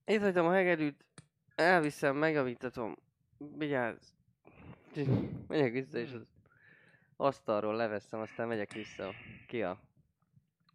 Itt 0.06 0.22
hagytam 0.22 0.46
a 0.46 0.52
hegedűt, 0.52 1.06
elviszem, 1.56 2.18
megjavítatom, 2.18 2.96
vigyázz. 3.38 4.14
Megyek 5.48 5.72
vissza, 5.72 5.98
és 5.98 6.12
az 6.12 6.28
asztalról 7.16 7.76
leveszem, 7.76 8.20
aztán 8.20 8.48
megyek 8.48 8.74
vissza 8.74 9.14
ki 9.48 9.64
a 9.64 9.82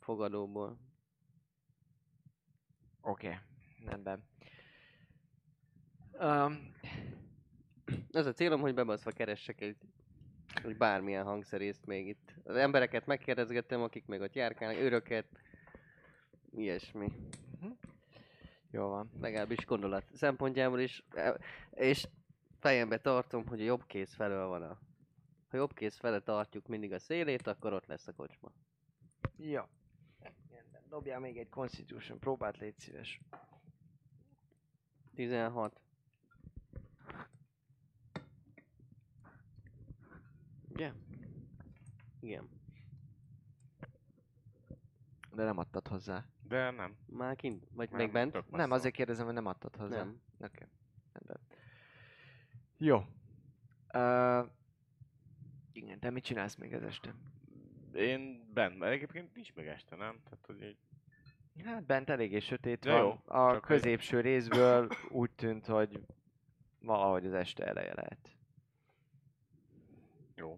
fogadóból. 0.00 0.78
Oké. 3.00 3.26
Okay. 3.26 3.38
Rendben. 3.84 4.32
Um, 6.20 6.72
Az 8.12 8.26
a 8.26 8.32
célom, 8.32 8.60
hogy 8.60 8.74
bebaszva 8.74 9.10
keressek 9.10 9.60
egy, 9.60 9.76
egy 10.64 10.76
bármilyen 10.76 11.24
hangszerészt 11.24 11.86
még 11.86 12.08
itt. 12.08 12.34
Az 12.44 12.56
embereket 12.56 13.06
megkérdezgettem, 13.06 13.82
akik 13.82 14.06
még 14.06 14.20
ott 14.20 14.34
járkálnak, 14.34 14.80
öröket, 14.80 15.26
ilyesmi. 16.56 17.12
jó 18.70 18.88
van. 18.88 19.10
legalábbis 19.20 19.64
gondolat 19.64 20.04
szempontjából 20.12 20.80
is, 20.80 21.04
e, 21.14 21.38
és 21.70 22.08
fejembe 22.58 22.98
tartom, 22.98 23.46
hogy 23.46 23.60
a 23.60 23.64
jobb 23.64 23.86
kéz 23.86 24.14
felől 24.14 24.46
van 24.46 24.62
a... 24.62 24.78
Ha 25.48 25.56
jobb 25.56 25.74
kéz 25.74 25.96
fele 25.96 26.20
tartjuk 26.20 26.66
mindig 26.66 26.92
a 26.92 26.98
szélét, 26.98 27.46
akkor 27.46 27.72
ott 27.72 27.86
lesz 27.86 28.06
a 28.06 28.12
kocsma. 28.12 28.52
Rendben. 30.50 30.82
Dobjál 30.88 31.20
még 31.20 31.38
egy 31.38 31.48
Constitution 31.48 32.18
próbát, 32.18 32.58
légy 32.58 32.78
szíves. 32.78 33.20
16. 35.14 35.83
Ugye? 40.74 40.92
Igen. 42.20 42.48
De 45.34 45.44
nem 45.44 45.58
adtad 45.58 45.88
hozzá. 45.88 46.24
De 46.48 46.70
nem. 46.70 46.96
Már 47.06 47.36
kint? 47.36 47.66
Vagy 47.72 47.90
nem 47.90 47.98
még 47.98 48.12
bent? 48.12 48.32
Nem, 48.32 48.44
van. 48.50 48.72
azért 48.72 48.94
kérdezem, 48.94 49.24
hogy 49.24 49.34
nem 49.34 49.46
adtad 49.46 49.76
hozzá. 49.76 49.96
Nem. 49.96 50.20
Oké. 50.40 50.66
Okay. 51.22 51.36
Jó. 52.76 52.96
Uh, 53.94 54.48
igen, 55.72 55.98
te 56.00 56.10
mit 56.10 56.24
csinálsz 56.24 56.56
még 56.56 56.72
ez 56.72 56.82
este? 56.82 57.14
Én 57.94 58.50
bent, 58.52 58.78
mert 58.78 58.92
egyébként 58.92 59.34
nincs 59.34 59.54
meg 59.54 59.66
este, 59.66 59.96
nem? 59.96 60.20
Tehát, 60.24 60.46
hogy 60.46 60.62
egy... 60.62 60.76
Hát 61.64 61.84
bent 61.84 62.10
eléggé 62.10 62.38
sötét 62.38 62.84
Ja, 62.84 62.92
van. 62.92 63.00
jó, 63.02 63.18
a 63.24 63.60
középső 63.60 64.20
részből 64.20 64.88
úgy 65.10 65.30
tűnt, 65.30 65.66
hogy 65.66 66.00
valahogy 66.80 67.26
az 67.26 67.32
este 67.32 67.64
eleje 67.64 67.94
lehet. 67.94 68.34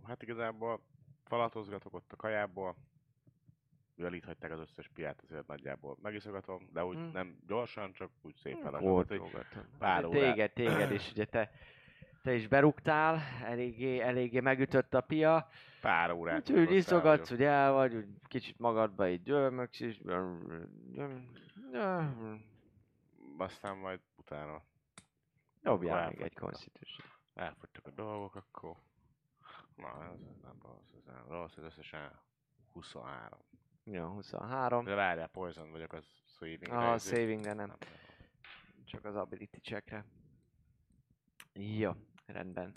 Hát 0.07 0.23
igazából 0.23 0.81
falatozgatok 1.25 1.95
ott 1.95 2.13
a 2.13 2.17
kajából. 2.17 2.77
Mivel 3.95 4.13
itt 4.13 4.25
hagyták 4.25 4.51
az 4.51 4.61
összes 4.61 4.89
piát, 4.89 5.21
azért 5.23 5.47
nagyjából 5.47 5.97
megiszogatom, 6.03 6.69
de 6.73 6.85
úgy 6.85 6.97
Hmm. 6.97 7.11
nem 7.13 7.39
gyorsan, 7.47 7.93
csak 7.93 8.11
úgy 8.23 8.35
szépen. 8.35 8.73
Kódolgatom. 8.73 9.31
pár 9.79 10.05
órát. 10.05 10.21
Téged, 10.21 10.53
téged 10.53 10.91
is, 10.93 11.11
ugye 11.11 11.25
te, 11.25 11.51
te 12.23 12.35
is 12.35 12.49
berúgtál, 12.49 13.21
eléggé, 13.45 13.99
eléggé 14.01 14.41
megütött 14.41 14.95
a 14.95 15.01
pia. 15.01 15.49
Pár 15.81 16.11
órát. 16.11 16.51
Úgyhogy 16.51 16.73
iszogatsz, 16.73 17.29
hogy 17.29 17.43
el 17.43 17.73
vagy, 17.73 17.95
úgy 17.95 18.07
kicsit 18.29 18.59
magadba 18.59 19.09
így 19.09 19.23
gyömöksz 19.23 19.81
is. 19.81 20.01
Aztán 23.39 23.77
majd 23.77 24.01
utána 24.17 24.63
Akkor 25.63 26.09
még 26.09 26.21
egy 26.21 26.35
constitution. 26.35 27.07
elfogytak 27.35 27.87
a 27.87 27.91
dolgok, 27.91 28.35
akkor... 28.35 28.77
Na, 29.77 30.05
ez 30.13 30.21
nem 30.43 30.59
rossz, 30.63 30.93
ez 30.97 31.05
nem 31.05 31.25
rossz, 31.29 31.57
ez 31.57 31.65
összesen 31.65 32.21
23. 32.73 33.39
Jó, 33.85 34.07
23. 34.09 34.85
De 34.85 34.95
várjál, 34.95 35.29
poison 35.29 35.71
vagyok, 35.71 35.93
az 35.93 36.05
saving. 36.25 36.69
A 36.69 36.99
saving, 36.99 37.41
de 37.41 37.53
nem. 37.53 37.77
Csak 38.85 39.05
az 39.05 39.17
ability 39.17 39.59
checkre. 39.63 40.05
Jó, 41.53 41.93
rendben. 42.27 42.73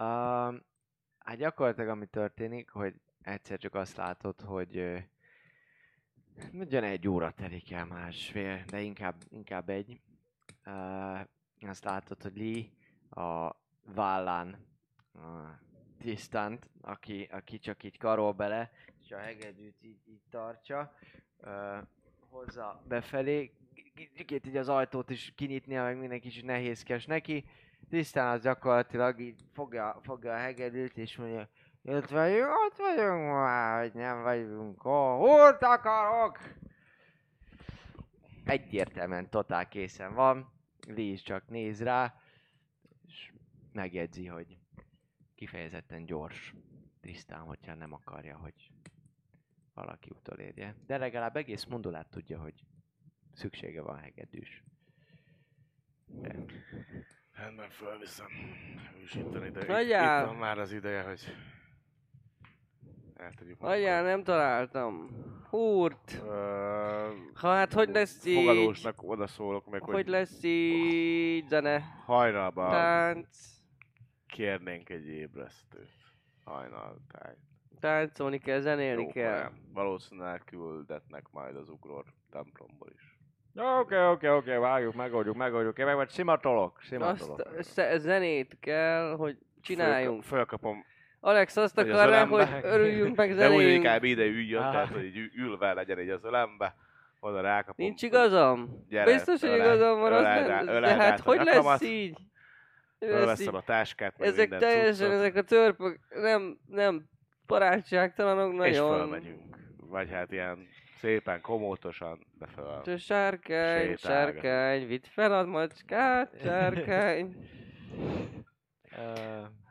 Um, 0.00 0.62
hát 1.18 1.36
gyakorlatilag 1.36 1.88
ami 1.88 2.06
történik, 2.06 2.70
hogy 2.70 3.00
egyszer 3.22 3.58
csak 3.58 3.74
azt 3.74 3.96
látod, 3.96 4.40
hogy 4.40 5.04
ugyan 6.52 6.84
egy 6.84 7.08
óra 7.08 7.30
telik 7.30 7.72
el 7.72 7.84
másfél, 7.84 8.64
de 8.66 8.80
inkább, 8.80 9.14
inkább 9.28 9.68
egy. 9.68 10.00
Uh, 10.66 11.20
azt 11.60 11.84
látod, 11.84 12.22
hogy 12.22 12.36
Lee 12.36 12.64
a 13.24 13.56
vállán 13.94 14.66
uh, 15.12 15.48
tisztánt, 16.00 16.68
aki, 16.80 17.28
aki 17.30 17.58
csak 17.58 17.82
így 17.82 17.98
karol 17.98 18.32
bele, 18.32 18.70
és 19.04 19.10
a 19.10 19.18
hegedűt 19.18 19.76
így, 19.82 19.98
így 20.08 20.22
tartja, 20.30 20.94
uh, 21.38 21.78
hozza 22.30 22.82
befelé, 22.88 23.52
kicsit 24.14 24.46
így 24.46 24.56
az 24.56 24.68
ajtót 24.68 25.10
is 25.10 25.32
kinyitnia, 25.36 25.82
meg 25.82 25.98
minden 25.98 26.20
kicsit 26.20 26.44
nehézkes 26.44 27.06
neki. 27.06 27.44
Tisztán 27.88 28.34
az 28.34 28.42
gyakorlatilag 28.42 29.20
így 29.20 29.44
fogja, 29.52 30.00
fogja 30.02 30.32
a 30.32 30.38
hegedűt, 30.38 30.96
és 30.96 31.16
mondja, 31.16 31.48
ott 31.84 32.08
vagyunk, 32.08 32.48
ott 32.66 32.76
vagyunk 32.76 33.32
már, 33.32 33.80
hogy 33.80 33.92
nem 33.92 34.22
vagyunk, 34.22 34.84
ó, 34.84 35.18
húrt 35.18 35.62
akarok! 35.62 36.38
Egyértelműen 38.44 39.30
totál 39.30 39.68
készen 39.68 40.14
van, 40.14 40.52
Lee 40.86 41.12
is 41.12 41.22
csak 41.22 41.48
néz 41.48 41.82
rá, 41.82 42.14
és 43.06 43.32
megjegyzi, 43.72 44.26
hogy 44.26 44.59
kifejezetten 45.40 46.04
gyors. 46.04 46.54
Tisztán, 47.00 47.40
hogyha 47.40 47.74
nem 47.74 47.92
akarja, 47.92 48.36
hogy 48.36 48.70
valaki 49.74 50.10
utolérje. 50.10 50.74
De 50.86 50.96
legalább 50.96 51.36
egész 51.36 51.64
mondulát 51.64 52.10
tudja, 52.10 52.40
hogy 52.40 52.54
szüksége 53.32 53.82
van 53.82 53.98
hegedűs. 53.98 54.62
De 56.06 56.34
Rendben, 57.32 57.70
fölviszem. 57.70 58.26
Ősíteni, 59.02 59.50
de 59.50 59.60
itt, 59.60 59.66
Nagyjál! 59.68 60.20
itt 60.22 60.26
van 60.28 60.36
már 60.36 60.58
az 60.58 60.72
ideje, 60.72 61.02
hogy 61.02 61.34
eltegyük 63.14 63.62
Anyján, 63.62 64.04
nem 64.04 64.22
találtam. 64.24 65.10
Húrt. 65.48 66.12
Ö, 66.24 67.14
Ha 67.34 67.48
hát 67.54 67.72
hogy 67.72 67.88
lesz 67.88 68.24
így? 68.24 68.34
Fogadósnak 68.34 69.02
oda 69.02 69.26
szólok 69.26 69.70
meg, 69.70 69.82
hogy, 69.82 69.94
Hogy 69.94 70.08
lesz 70.08 70.42
így 70.42 71.48
zene? 71.48 71.78
hajnalban 72.04 72.70
Tánc. 72.70 73.59
Kérnénk 74.30 74.88
egy 74.90 75.06
ébresztőt. 75.08 75.90
Hajnaltáj. 76.44 77.34
Táncolni 77.80 78.38
kell, 78.38 78.60
zenélni 78.60 79.02
Jó, 79.02 79.08
kell. 79.08 79.38
nem. 79.42 79.52
Valószínűleg 79.72 80.42
küldetnek 80.44 81.24
majd 81.30 81.56
az 81.56 81.68
ugror 81.68 82.04
templomból 82.30 82.88
is. 82.94 83.18
Oké, 83.80 84.04
oké, 84.06 84.28
oké, 84.28 84.56
vágjuk, 84.56 84.94
megoldjuk, 84.94 85.36
megoldjuk. 85.36 85.78
Én 85.78 85.84
meg 85.86 85.94
vagy 85.94 86.08
szimatolok, 86.08 86.80
szimatolok. 86.82 87.40
Azt 87.58 87.70
sze- 87.70 87.98
zenét 87.98 88.56
kell, 88.60 89.14
hogy 89.16 89.38
csináljunk. 89.60 90.22
Föl, 90.22 90.36
fölkapom, 90.38 90.84
Alex 91.20 91.56
azt 91.56 91.74
Hogy 91.74 91.90
akarná, 91.90 92.26
hogy 92.26 92.48
örüljünk 92.62 93.16
meg 93.16 93.28
de 93.34 93.34
úgy 93.34 93.40
zenéljünk. 93.40 93.74
inkább 93.76 94.04
ide 94.04 94.24
üljön, 94.24 94.62
Aha. 94.62 94.70
tehát 94.70 94.88
hogy 94.88 95.04
így 95.04 95.16
ül- 95.16 95.34
ülve 95.34 95.72
legyen 95.72 95.98
így 96.00 96.08
az 96.08 96.24
ölembe. 96.24 96.74
Oda 97.20 97.40
rákapom. 97.40 97.86
Nincs 97.86 98.02
igazam? 98.02 98.84
Gyere, 98.88 99.12
Biztos, 99.12 99.40
hogy 99.40 99.54
igazam 99.54 100.00
van, 100.00 100.12
az 100.12 100.22
nem... 100.22 100.64
De 100.66 100.88
hát 100.88 101.00
át 101.00 101.20
a 101.20 101.22
hogy 101.22 101.40
lesz 101.44 101.82
így? 101.82 102.18
Így? 103.00 103.48
a 103.52 103.62
táskát, 103.62 104.18
meg 104.18 104.28
Ezek 104.28 104.48
teljesen, 104.48 104.92
cuccot, 104.92 105.12
ezek 105.12 105.34
a 105.36 105.42
törpök 105.42 105.98
nem, 106.08 106.58
nem 106.66 107.08
barátságtalanok 107.46 108.66
és 108.66 108.76
nagyon. 108.76 108.98
fölmegyünk. 108.98 109.56
Vagy 109.76 110.10
hát 110.10 110.32
ilyen 110.32 110.68
szépen, 110.98 111.40
komótosan, 111.40 112.26
de 112.38 112.46
föl. 112.46 112.80
Te 112.80 112.96
Sárkány, 112.96 113.80
Sétálgat. 113.80 113.98
sárkány, 114.00 114.86
vidd 114.86 115.04
fel 115.04 115.32
a 115.32 115.44
macskát, 115.44 116.40
sárkány. 116.42 117.36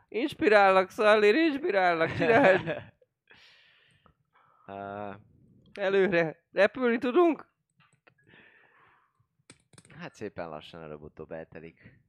Inspirállak, 0.08 0.90
Szallir, 0.90 1.34
inspirállak, 1.34 2.12
csináld 2.16 2.82
előre. 5.74 6.42
Repülni 6.52 6.98
tudunk? 6.98 7.48
hát 9.98 10.14
szépen 10.14 10.48
lassan 10.48 10.82
előbb-utóbb 10.82 11.32
eltelik. 11.32 12.00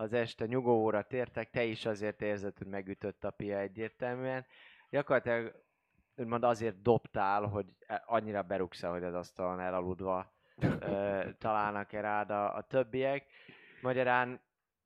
Az 0.00 0.12
este 0.12 0.46
nyugovóra 0.46 1.02
tértek, 1.02 1.50
te 1.50 1.64
is 1.64 1.86
azért 1.86 2.22
érzed, 2.22 2.58
hogy 2.58 2.66
megütött 2.66 3.24
a 3.24 3.30
pia 3.30 3.58
egyértelműen. 3.58 4.46
Gyakorlatilag 4.90 5.64
úgymond 6.16 6.44
azért 6.44 6.82
dobtál, 6.82 7.42
hogy 7.42 7.66
e- 7.86 8.02
annyira 8.06 8.42
berúgsz, 8.42 8.82
hogy 8.82 9.04
az 9.04 9.14
asztalon 9.14 9.60
elaludva 9.60 10.32
ö, 10.58 11.22
találnak-e 11.38 12.00
rád 12.00 12.30
a, 12.30 12.56
a 12.56 12.62
többiek. 12.62 13.26
Magyarán 13.82 14.40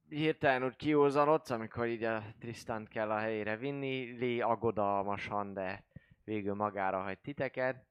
hirtelen 0.08 0.64
úgy 0.64 0.76
kiózanodsz, 0.76 1.50
amikor 1.50 1.86
így 1.86 2.04
a 2.04 2.22
Tristant 2.38 2.88
kell 2.88 3.10
a 3.10 3.18
helyére 3.18 3.56
vinni, 3.56 4.18
Lee 4.18 4.44
aggodalmasan, 4.44 5.52
de 5.52 5.84
végül 6.24 6.54
magára 6.54 7.02
hagy 7.02 7.18
titeket. 7.18 7.86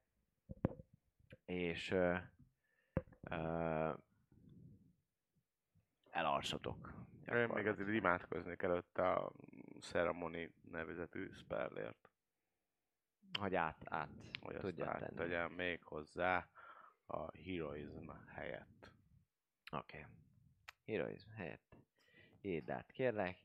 És 1.44 1.90
ö, 1.90 2.14
ö, 3.30 3.90
elalszatok. 6.10 7.04
Én 7.32 7.48
még 7.54 7.66
azért 7.66 7.88
imádkoznék 7.88 8.62
előtte 8.62 9.12
a 9.12 9.32
Ceremony 9.80 10.52
nevezetű 10.70 11.30
spellért, 11.32 12.08
Hogy 13.38 13.54
át, 13.54 13.82
át 13.84 14.10
hogy 14.40 14.54
azt 14.54 14.64
tudjam 14.64 14.88
tenni. 14.88 15.04
áttegyem 15.04 15.52
még 15.52 15.82
hozzá 15.82 16.48
a 17.06 17.36
Heroism 17.36 18.10
helyett. 18.28 18.90
Oké. 19.72 19.98
Okay. 19.98 20.10
Heroism 20.86 21.30
helyett. 21.30 21.76
Írd 22.40 22.70
át, 22.70 22.90
kérlek. 22.90 23.38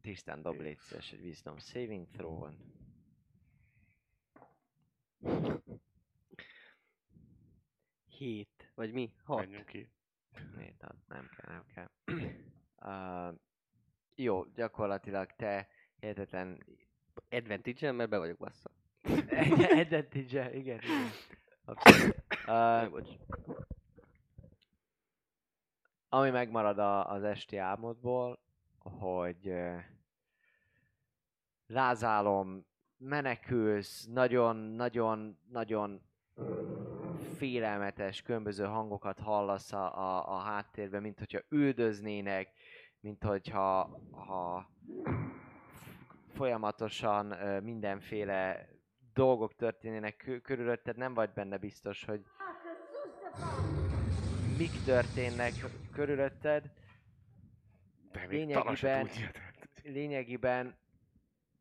Tisztán 0.00 0.42
dob 0.42 0.60
légy 0.60 0.78
szíves 0.78 1.12
egy 1.12 1.20
Wisdom 1.20 1.58
Saving 1.58 2.06
Throw-on. 2.10 2.56
Hét. 8.18 8.72
Vagy 8.74 8.92
mi? 8.92 9.14
Hat. 9.24 9.38
Menjünk 9.38 9.66
ki. 9.66 9.88
Ad? 10.84 10.96
Nem 11.08 11.28
kell, 11.36 11.52
nem 11.52 11.64
kell. 11.74 11.88
uh, 13.28 13.34
jó, 14.14 14.44
gyakorlatilag 14.44 15.30
te 15.36 15.68
hihetetlen 16.00 16.64
advantage 17.30 17.92
mert 17.92 18.10
be 18.10 18.18
vagyok 18.18 18.38
bassza. 18.38 18.70
advantage 19.82 20.54
igen, 20.54 20.54
igen. 20.54 21.10
Abszolút. 21.64 22.22
Uh, 22.46 22.88
bocs. 22.90 23.08
ami 26.08 26.30
megmarad 26.30 26.78
a, 26.78 27.10
az 27.10 27.22
esti 27.22 27.56
álmodból, 27.56 28.38
hogy 28.78 29.48
uh, 29.48 29.82
lázálom, 31.66 32.66
menekülsz, 32.96 34.06
nagyon-nagyon-nagyon 34.06 36.02
félelmetes, 37.34 38.22
különböző 38.22 38.64
hangokat 38.64 39.18
hallasz 39.18 39.72
a, 39.72 39.98
a, 39.98 40.34
a 40.34 40.38
háttérben, 40.38 41.02
mint 41.02 41.18
hogyha 41.18 41.40
üldöznének, 41.48 42.48
mint 43.00 43.22
hogyha 43.22 44.00
ha 44.10 44.70
folyamatosan 46.34 47.30
ö, 47.30 47.60
mindenféle 47.60 48.68
dolgok 49.14 49.54
történnének 49.54 50.16
kö- 50.16 50.42
körülötted, 50.42 50.96
nem 50.96 51.14
vagy 51.14 51.30
benne 51.30 51.56
biztos, 51.56 52.04
hogy 52.04 52.24
mik 54.58 54.82
történnek 54.84 55.52
körülötted. 55.92 56.70
De 58.12 58.26
Lényegében- 58.28 59.10
lényegében 59.82 60.76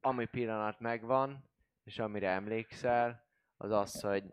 ami 0.01 0.25
pillanat 0.25 0.79
megvan, 0.79 1.49
és 1.83 1.99
amire 1.99 2.29
emlékszel, 2.29 3.23
az 3.57 3.71
az, 3.71 4.01
hogy 4.01 4.23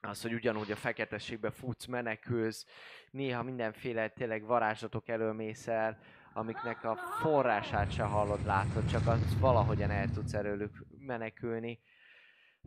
az, 0.00 0.22
hogy 0.22 0.34
ugyanúgy 0.34 0.70
a 0.70 0.76
feketességbe 0.76 1.50
futsz, 1.50 1.86
menekülsz, 1.86 2.66
néha 3.10 3.42
mindenféle 3.42 4.08
tényleg 4.08 4.42
varázslatok 4.42 5.08
elől 5.08 5.54
el, 5.66 5.98
amiknek 6.32 6.84
a 6.84 6.96
forrását 6.96 7.92
se 7.92 8.02
hallod, 8.02 8.44
látod, 8.44 8.90
csak 8.90 9.06
az 9.06 9.38
valahogyan 9.38 9.90
el 9.90 10.10
tudsz 10.10 10.34
erőlük 10.34 10.86
menekülni. 10.98 11.80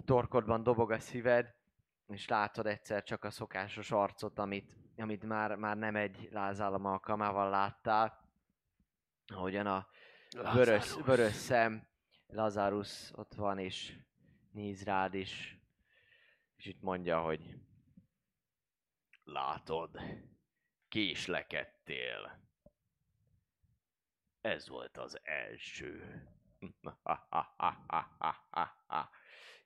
Torkodban 0.06 0.64
dobog 0.64 0.92
a 0.92 1.00
szíved, 1.00 1.56
és 2.08 2.28
látod 2.28 2.68
egyszer 2.68 3.04
csak 3.04 3.24
a 3.24 3.32
szokásos 3.32 3.92
arcot, 3.92 4.40
amit, 4.40 4.78
amit 4.98 5.24
már, 5.24 5.56
már 5.56 5.78
nem 5.78 5.96
egy 5.96 6.28
lázállam 6.32 6.86
alkalmával 6.86 7.50
láttál, 7.50 8.24
ahogyan 9.28 9.68
a 9.68 9.88
vörös, 10.54 10.96
vörös 11.06 11.34
szem 11.34 11.88
Lazarus 12.28 13.12
ott 13.16 13.34
van, 13.34 13.60
és 13.60 13.98
néz 14.52 14.84
rád, 14.84 15.14
és, 15.14 15.58
és 16.64 16.70
itt 16.70 16.82
mondja, 16.82 17.22
hogy 17.22 17.59
látod, 19.24 19.99
késlekedtél. 20.88 22.41
Ez 24.41 24.68
volt 24.68 24.97
az 24.97 25.20
első. 25.24 26.24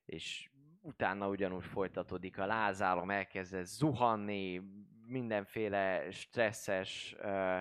és 0.06 0.50
utána 0.82 1.28
ugyanúgy 1.28 1.64
folytatódik 1.64 2.38
a 2.38 2.46
lázálom, 2.46 3.10
elkezd 3.10 3.64
zuhanni, 3.64 4.62
mindenféle 5.06 6.12
stresszes 6.12 7.16
uh, 7.20 7.60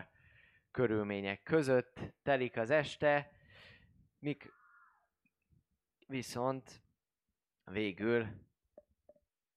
körülmények 0.71 1.43
között 1.43 2.01
telik 2.23 2.57
az 2.57 2.71
este, 2.71 3.31
mik 4.19 4.53
viszont 6.07 6.83
végül 7.65 8.45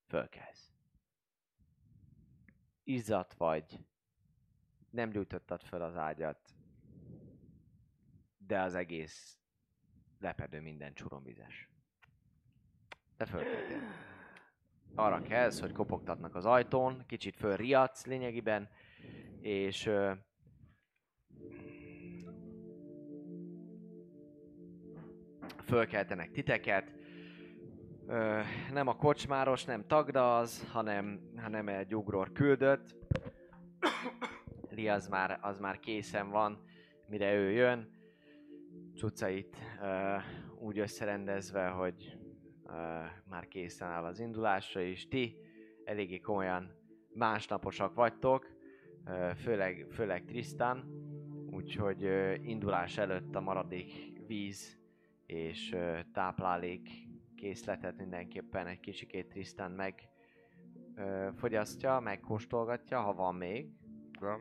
fölkelsz. 0.10 0.74
Izzat 2.84 3.34
vagy, 3.34 3.80
nem 4.90 5.10
gyújtottad 5.10 5.64
fel 5.64 5.82
az 5.82 5.98
ágyat, 5.98 6.54
de 8.38 8.62
az 8.62 8.76
egész 8.76 9.40
lepedő 10.20 10.62
minden 10.62 10.94
csuromvizes. 10.94 11.70
De 13.18 13.26
fölkeltél. 13.26 13.82
Arra 14.96 15.22
kezd, 15.22 15.60
hogy 15.60 15.72
kopogtatnak 15.72 16.36
az 16.36 16.46
ajtón, 16.46 17.04
kicsit 17.06 17.36
fölriadsz 17.36 18.06
lényegében, 18.06 18.70
és 19.42 19.86
ö, 19.86 20.14
fölkeltenek 25.64 26.32
titeket. 26.32 26.99
Ö, 28.10 28.40
nem 28.72 28.88
a 28.88 28.96
kocsmáros, 28.96 29.66
nem 29.66 29.88
tagda 29.88 30.38
az, 30.38 30.70
hanem, 30.72 31.20
hanem 31.38 31.68
egy 31.68 31.96
ugror 31.96 32.32
küldött. 32.32 32.96
Li 34.70 34.90
az 34.90 35.08
már, 35.08 35.40
az 35.42 35.60
már 35.60 35.80
készen 35.80 36.30
van, 36.30 36.64
mire 37.08 37.34
ő 37.34 37.52
jön. 37.52 37.90
Cuccait 38.96 39.58
ö, 39.82 40.16
úgy 40.60 40.80
összerendezve, 40.80 41.68
hogy 41.68 42.18
ö, 42.68 42.72
már 43.30 43.48
készen 43.48 43.88
áll 43.88 44.04
az 44.04 44.20
indulásra, 44.20 44.82
és 44.82 45.08
ti 45.08 45.38
eléggé 45.84 46.20
komolyan 46.20 46.72
másnaposak 47.14 47.94
vagytok, 47.94 48.48
ö, 49.06 49.32
főleg, 49.36 49.88
főleg 49.92 50.26
Tristan, 50.26 50.84
úgyhogy 51.52 52.04
ö, 52.04 52.34
indulás 52.34 52.98
előtt 52.98 53.36
a 53.36 53.42
maradék 53.42 53.92
víz 54.28 54.80
és 55.26 55.76
táplálék 56.14 57.09
készletet 57.40 57.98
mindenképpen 57.98 58.68
egy 58.68 58.80
kicsikét 58.80 59.28
Tristan 59.30 59.72
meg 59.72 60.10
ö, 60.96 61.30
fogyasztja, 61.36 62.00
megkóstolgatja, 62.00 63.02
ha 63.02 63.14
van 63.14 63.36
még. 63.36 63.70
Van. 64.20 64.40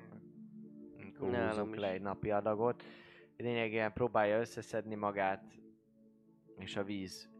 Akkor 1.14 1.30
Nálam 1.30 1.48
húzunk 1.48 1.74
is. 1.74 1.80
le 1.80 1.90
egy 1.90 2.00
napi 2.00 2.30
adagot. 2.30 2.82
Lényegében 3.36 3.92
próbálja 3.92 4.38
összeszedni 4.38 4.94
magát, 4.94 5.44
és 6.58 6.76
a 6.76 6.84
víz 6.84 7.30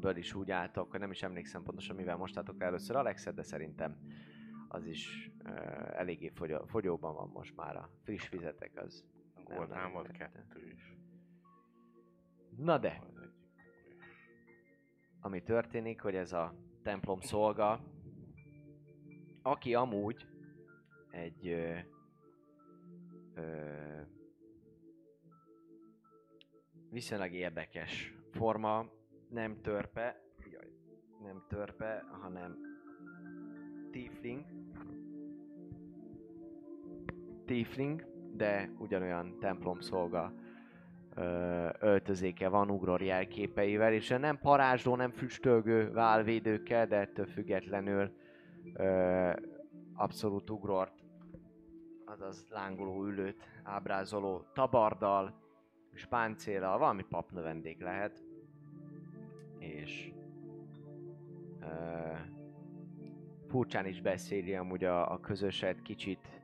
ből 0.00 0.16
is 0.16 0.34
úgy 0.34 0.50
álltok, 0.50 0.90
hogy 0.90 1.00
nem 1.00 1.10
is 1.10 1.22
emlékszem 1.22 1.62
pontosan, 1.62 1.96
mivel 1.96 2.16
mostátok 2.16 2.58
le 2.60 2.66
először 2.66 2.96
Alexet, 2.96 3.34
de 3.34 3.42
szerintem 3.42 3.96
az 4.68 4.86
is 4.86 5.30
uh, 5.44 5.98
eléggé 5.98 6.28
fogyó, 6.28 6.64
fogyóban 6.66 7.14
van 7.14 7.28
most 7.28 7.56
már 7.56 7.76
a 7.76 7.90
friss 8.02 8.28
vizetek, 8.28 8.72
az 8.74 9.04
Volt, 9.34 9.68
nagyon 9.68 9.82
nem 9.82 9.92
volt 9.92 10.06
mette. 10.06 10.18
kettő 10.32 10.70
is. 10.74 10.96
Na 12.56 12.78
de. 12.78 13.02
Ami 15.20 15.42
történik, 15.42 16.00
hogy 16.00 16.14
ez 16.14 16.32
a 16.32 16.54
templom 16.82 17.20
szolga, 17.20 17.80
aki 19.42 19.74
amúgy 19.74 20.26
egy 21.10 21.48
ö, 21.48 21.76
ö, 23.34 24.00
viszonylag 26.90 27.32
érdekes 27.32 28.14
forma, 28.30 28.86
nem 29.28 29.60
törpe, 29.60 30.22
jaj, 30.50 30.70
nem 31.22 31.44
törpe, 31.48 32.04
hanem 32.10 32.56
tiefling, 33.90 34.44
tiefling, 37.44 38.06
de 38.32 38.70
ugyanolyan 38.78 39.38
templom 39.38 39.80
szolga 39.80 40.32
öltözéke 41.78 42.48
van 42.48 42.70
ugror 42.70 43.02
jelképeivel, 43.02 43.92
és 43.92 44.08
nem 44.08 44.38
parázsló, 44.38 44.96
nem 44.96 45.10
füstölgő 45.10 45.92
válvédőkkel, 45.92 46.86
de 46.86 46.96
ettől 46.96 47.26
függetlenül 47.26 48.10
ö, 48.74 49.30
abszolút 49.94 50.50
ugrort, 50.50 51.04
azaz 52.04 52.46
lángoló 52.50 53.04
ülőt 53.04 53.48
ábrázoló 53.62 54.44
tabarddal 54.54 55.34
és 55.92 56.06
páncéllal, 56.06 56.78
valami 56.78 57.02
papnövendék 57.02 57.80
lehet, 57.80 58.22
és 59.58 60.12
ö, 61.60 61.66
furcsán 63.48 63.86
is 63.86 64.00
beszéli 64.00 64.54
amúgy 64.54 64.84
a, 64.84 65.12
a 65.12 65.20
közöset, 65.20 65.82
kicsit 65.82 66.35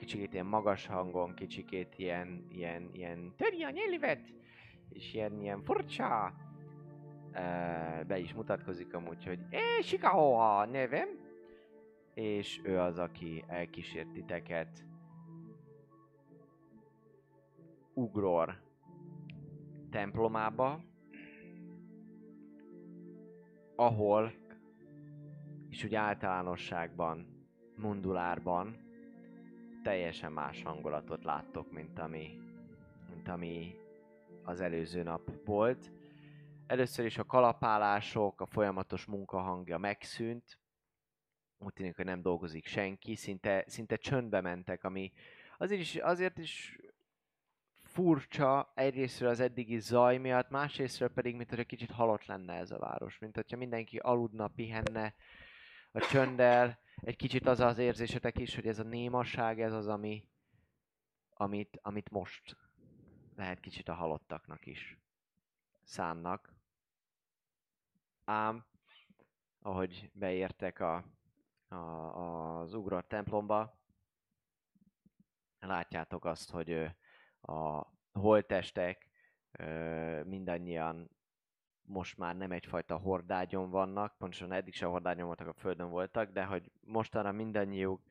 kicsikét 0.00 0.32
ilyen 0.32 0.46
magas 0.46 0.86
hangon, 0.86 1.34
kicsikét 1.34 1.94
ilyen, 1.96 2.46
ilyen, 2.52 2.90
ilyen 2.92 3.34
töri 3.36 3.62
a 3.62 3.70
nyelvet, 3.70 4.32
és 4.88 5.14
ilyen, 5.14 5.40
ilyen 5.40 5.62
furcsa. 5.62 6.32
Be 8.06 8.18
is 8.18 8.34
mutatkozik 8.34 8.94
amúgy, 8.94 9.26
hogy 9.26 9.38
é, 9.50 9.80
Shikao 9.82 10.32
a 10.32 10.66
nevem, 10.66 11.08
és 12.14 12.60
ő 12.62 12.78
az, 12.78 12.98
aki 12.98 13.44
elkísért 13.46 14.12
titeket. 14.12 14.84
Ugror 17.94 18.60
templomába, 19.90 20.84
ahol, 23.76 24.32
és 25.68 25.84
úgy 25.84 25.94
általánosságban, 25.94 27.26
Mundulárban, 27.76 28.88
teljesen 29.82 30.32
más 30.32 30.62
hangulatot 30.62 31.24
láttok, 31.24 31.72
mint 31.72 31.98
ami, 31.98 32.38
mint 33.08 33.28
ami 33.28 33.76
az 34.42 34.60
előző 34.60 35.02
nap 35.02 35.30
volt. 35.44 35.92
Először 36.66 37.04
is 37.04 37.18
a 37.18 37.24
kalapálások, 37.24 38.40
a 38.40 38.46
folyamatos 38.46 39.04
munkahangja 39.04 39.78
megszűnt. 39.78 40.58
Úgy 41.58 41.72
tűnik, 41.72 41.96
hogy 41.96 42.04
nem 42.04 42.22
dolgozik 42.22 42.66
senki, 42.66 43.16
szinte, 43.16 43.64
szinte 43.66 43.96
csöndbe 43.96 44.40
mentek, 44.40 44.84
ami 44.84 45.12
azért 45.58 45.80
is, 45.80 45.96
azért 45.96 46.38
is 46.38 46.78
furcsa 47.82 48.72
egyrésztről 48.74 49.28
az 49.28 49.40
eddigi 49.40 49.78
zaj 49.78 50.18
miatt, 50.18 50.50
másrésztről 50.50 51.08
pedig, 51.08 51.36
mint 51.36 51.54
hogy 51.54 51.66
kicsit 51.66 51.90
halott 51.90 52.24
lenne 52.24 52.54
ez 52.54 52.70
a 52.70 52.78
város, 52.78 53.18
mint 53.18 53.34
hogyha 53.34 53.56
mindenki 53.56 53.96
aludna, 53.96 54.48
pihenne 54.48 55.14
a 55.92 56.00
csönddel, 56.00 56.78
egy 57.00 57.16
kicsit 57.16 57.46
az 57.46 57.60
az 57.60 57.78
érzésetek 57.78 58.38
is, 58.38 58.54
hogy 58.54 58.66
ez 58.66 58.78
a 58.78 58.82
némaság, 58.82 59.60
ez 59.60 59.72
az, 59.72 59.86
ami, 59.86 60.28
amit, 61.28 61.78
amit 61.82 62.10
most 62.10 62.56
lehet 63.36 63.60
kicsit 63.60 63.88
a 63.88 63.94
halottaknak 63.94 64.66
is 64.66 64.98
szánnak. 65.82 66.54
Ám, 68.24 68.66
ahogy 69.62 70.10
beértek 70.12 70.80
a, 70.80 71.04
a, 71.68 71.76
az 71.76 72.74
ugrott 72.74 73.08
templomba, 73.08 73.78
látjátok 75.58 76.24
azt, 76.24 76.50
hogy 76.50 76.72
a 77.40 77.86
holtestek 78.12 79.10
ö, 79.52 80.22
mindannyian 80.24 81.10
most 81.82 82.18
már 82.18 82.36
nem 82.36 82.52
egyfajta 82.52 82.96
hordágyon 82.96 83.70
vannak, 83.70 84.16
pontosan 84.18 84.52
eddig 84.52 84.74
se 84.74 84.86
hordágyon 84.86 85.26
voltak, 85.26 85.46
a 85.46 85.52
földön 85.52 85.90
voltak, 85.90 86.30
de 86.30 86.44
hogy 86.44 86.70
mostanra 86.80 87.32
mindannyiuk 87.32 88.02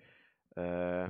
ö, 0.54 1.08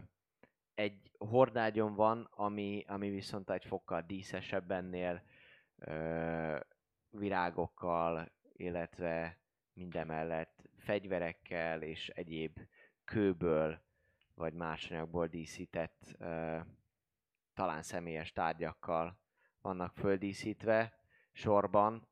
egy 0.73 1.11
hordágyon 1.17 1.95
van, 1.95 2.27
ami, 2.31 2.83
ami 2.87 3.09
viszont 3.09 3.49
egy 3.49 3.65
fokkal 3.65 4.01
díszesebb 4.01 4.71
ennél, 4.71 5.23
ö, 5.77 6.59
virágokkal, 7.09 8.31
illetve 8.53 9.37
mindemellett 9.73 10.69
fegyverekkel 10.77 11.81
és 11.81 12.09
egyéb 12.09 12.59
kőből 13.03 13.81
vagy 14.35 14.53
más 14.53 14.91
anyagból 14.91 15.27
díszített, 15.27 16.15
ö, 16.17 16.59
talán 17.53 17.81
személyes 17.81 18.31
tárgyakkal 18.31 19.19
vannak 19.61 19.93
földíszítve 19.93 20.93
sorban. 21.31 22.07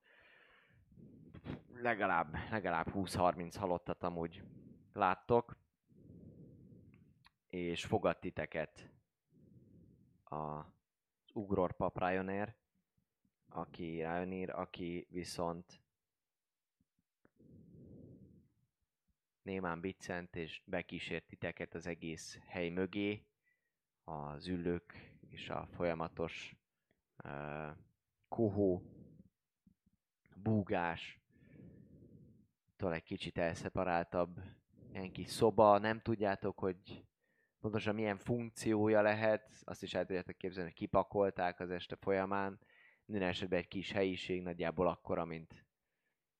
Legalább, 1.81 2.37
legalább 2.49 2.87
20-30 2.93 3.53
halottat 3.57 4.03
amúgy 4.03 4.43
láttok, 4.93 5.57
és 7.47 7.85
fogad 7.85 8.19
titeket 8.19 8.89
a 10.23 10.61
Ugror 11.33 11.75
Pap 11.75 11.99
Ryanair, 11.99 12.55
aki 13.49 13.85
Ryanair, 13.85 14.49
aki 14.49 15.07
viszont 15.09 15.81
némán 19.41 19.81
biccent 19.81 20.35
és 20.35 20.61
bekísért 20.65 21.27
titeket 21.27 21.73
az 21.73 21.87
egész 21.87 22.39
hely 22.45 22.69
mögé, 22.69 23.25
az 24.03 24.47
ülők 24.47 25.15
és 25.29 25.49
a 25.49 25.67
folyamatos 25.71 26.55
uh, 27.23 27.77
kohó, 28.27 28.83
búgás, 30.35 31.19
tól 32.77 32.93
egy 32.93 33.03
kicsit 33.03 33.37
elszeparáltabb 33.37 34.39
ilyen 34.91 35.11
kis 35.11 35.29
szoba, 35.29 35.77
nem 35.77 36.01
tudjátok, 36.01 36.59
hogy 36.59 37.05
pontosan 37.59 37.95
milyen 37.95 38.17
funkciója 38.17 39.01
lehet, 39.01 39.61
azt 39.63 39.83
is 39.83 39.93
el 39.93 40.05
tudjátok 40.05 40.37
képzelni, 40.37 40.69
hogy 40.69 40.77
kipakolták 40.77 41.59
az 41.59 41.69
este 41.69 41.95
folyamán, 41.95 42.59
minden 43.05 43.27
esetben 43.27 43.59
egy 43.59 43.67
kis 43.67 43.91
helyiség, 43.91 44.41
nagyjából 44.41 44.87
akkora, 44.87 45.25
mint 45.25 45.65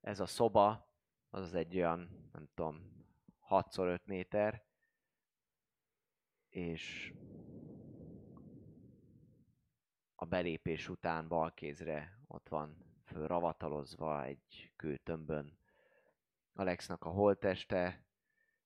ez 0.01 0.19
a 0.19 0.25
szoba, 0.25 0.91
az 1.29 1.41
az 1.43 1.53
egy 1.53 1.75
olyan, 1.75 2.29
nem 2.31 2.49
tudom, 2.53 3.05
6x5 3.49 4.03
méter, 4.03 4.65
és 6.49 7.13
a 10.15 10.25
belépés 10.25 10.89
után 10.89 11.27
balkézre 11.27 12.19
ott 12.27 12.49
van 12.49 12.85
fölravatalozva 13.05 14.23
egy 14.23 14.71
kőtömbön 14.75 15.57
Alexnak 16.58 17.05
a 17.05 17.10
holteste, 17.10 18.05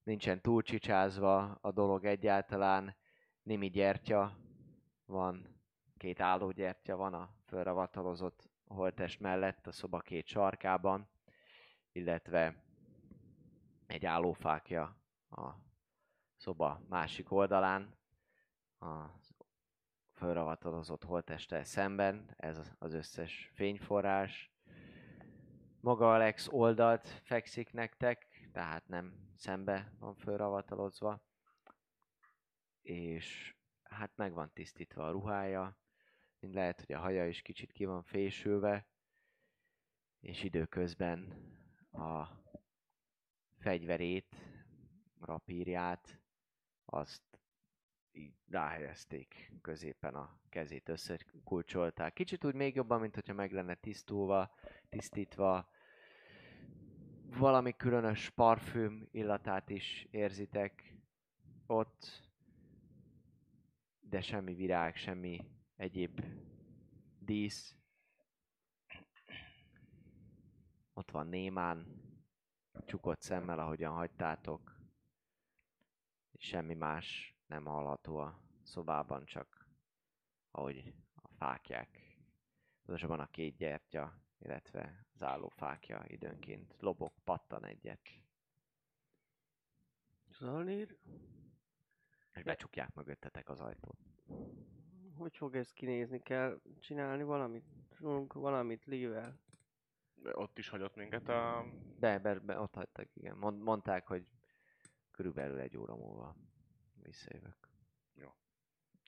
nincsen 0.04 0.42
túl 0.42 0.62
csicsázva 0.62 1.58
a 1.62 1.72
dolog 1.72 2.06
egyáltalán, 2.06 2.96
némi 3.44 3.70
gyertya 3.70 4.38
van, 5.06 5.62
két 5.98 6.20
álló 6.20 6.52
gyertya 6.52 6.96
van 6.96 7.14
a 7.14 7.36
fölravatalozott 7.46 8.50
holtest 8.68 9.20
mellett 9.20 9.68
a 9.68 9.72
szoba 9.72 10.00
két 10.00 10.26
sarkában, 10.26 11.10
illetve 11.92 12.64
egy 13.88 14.06
állófákja 14.06 14.98
a 15.30 15.52
szoba 16.36 16.82
másik 16.89 17.32
oldalán, 17.32 17.98
a 18.80 19.06
fölravatalozott 20.14 21.04
holtesttel 21.04 21.64
szemben, 21.64 22.34
ez 22.38 22.72
az 22.80 22.94
összes 22.94 23.52
fényforrás. 23.54 24.51
Maga 25.84 26.13
Alex 26.13 26.47
oldalt 26.47 27.07
fekszik 27.07 27.73
nektek, 27.73 28.49
tehát 28.51 28.88
nem 28.88 29.29
szembe 29.36 29.93
van 29.99 30.15
fölravatalozva, 30.15 31.21
és 32.82 33.55
hát 33.84 34.11
meg 34.15 34.34
van 34.34 34.51
tisztítva 34.53 35.07
a 35.07 35.11
ruhája, 35.11 35.77
mind 36.39 36.53
lehet, 36.53 36.79
hogy 36.86 36.95
a 36.95 36.99
haja 36.99 37.27
is 37.27 37.41
kicsit 37.41 37.71
ki 37.71 37.86
van 37.86 38.03
fésülve, 38.03 38.88
és 40.19 40.43
időközben 40.43 41.34
a 41.91 42.27
fegyverét, 43.59 44.36
rapírját, 45.19 46.19
azt 46.86 47.23
így 48.11 48.36
ráhelyezték 48.47 49.53
középen 49.61 50.15
a 50.15 50.39
kezét, 50.49 50.89
összekulcsolták. 50.89 52.13
Kicsit 52.13 52.45
úgy 52.45 52.55
még 52.55 52.75
jobban, 52.75 52.99
mint 52.99 53.15
hogyha 53.15 53.34
meg 53.34 53.51
lenne 53.51 53.75
tisztulva, 53.75 54.55
tisztítva. 54.92 55.70
Valami 57.38 57.76
különös 57.76 58.30
parfüm 58.30 59.08
illatát 59.12 59.70
is 59.70 60.08
érzitek 60.10 60.96
ott, 61.66 62.30
de 64.00 64.22
semmi 64.22 64.54
virág, 64.54 64.96
semmi 64.96 65.46
egyéb 65.76 66.26
dísz. 67.20 67.76
Ott 70.94 71.12
van 71.12 71.28
némán, 71.28 72.02
csukott 72.86 73.22
szemmel, 73.22 73.60
ahogyan 73.60 73.94
hagytátok. 73.94 74.80
Semmi 76.38 76.74
más 76.74 77.36
nem 77.46 77.66
hallható 77.66 78.18
a 78.18 78.42
szobában, 78.64 79.26
csak 79.26 79.70
ahogy 80.52 80.94
a 81.16 81.28
fákják, 81.28 82.18
pontosabban 82.86 83.20
a 83.20 83.30
két 83.30 83.58
gyertya, 83.58 84.22
illetve 84.42 85.06
az 85.14 85.24
álló 85.24 85.48
fákja 85.48 86.04
időnként 86.08 86.76
lobog, 86.80 87.12
pattan 87.24 87.66
egyet, 87.66 88.00
Zalír, 90.39 90.98
és 92.34 92.44
becsukják 92.44 92.94
mögöttetek 92.94 93.50
az 93.50 93.60
ajtót. 93.60 93.98
hogy 95.18 95.38
fog 95.38 95.56
ez 95.56 95.74
kinézni? 95.74 96.22
Kell 96.22 96.62
csinálni 96.80 97.24
valamit? 97.24 97.66
Tudunk 97.89 98.34
valamit 98.34 98.86
Lee-vel? 98.86 99.39
Ott 100.32 100.58
is 100.58 100.70
hagyott 100.70 100.96
minket 100.96 101.30
a... 101.30 101.66
Be, 102.00 102.20
be, 102.20 102.39
be 102.39 102.60
ott 102.60 102.74
hagytak, 102.74 103.16
igen. 103.16 103.38
Mond, 103.38 103.62
mondták, 103.62 104.08
hogy 104.08 104.28
körülbelül 105.12 105.60
egy 105.60 105.78
óra 105.78 105.96
múlva 105.96 106.36
visszajövök. 107.04 107.70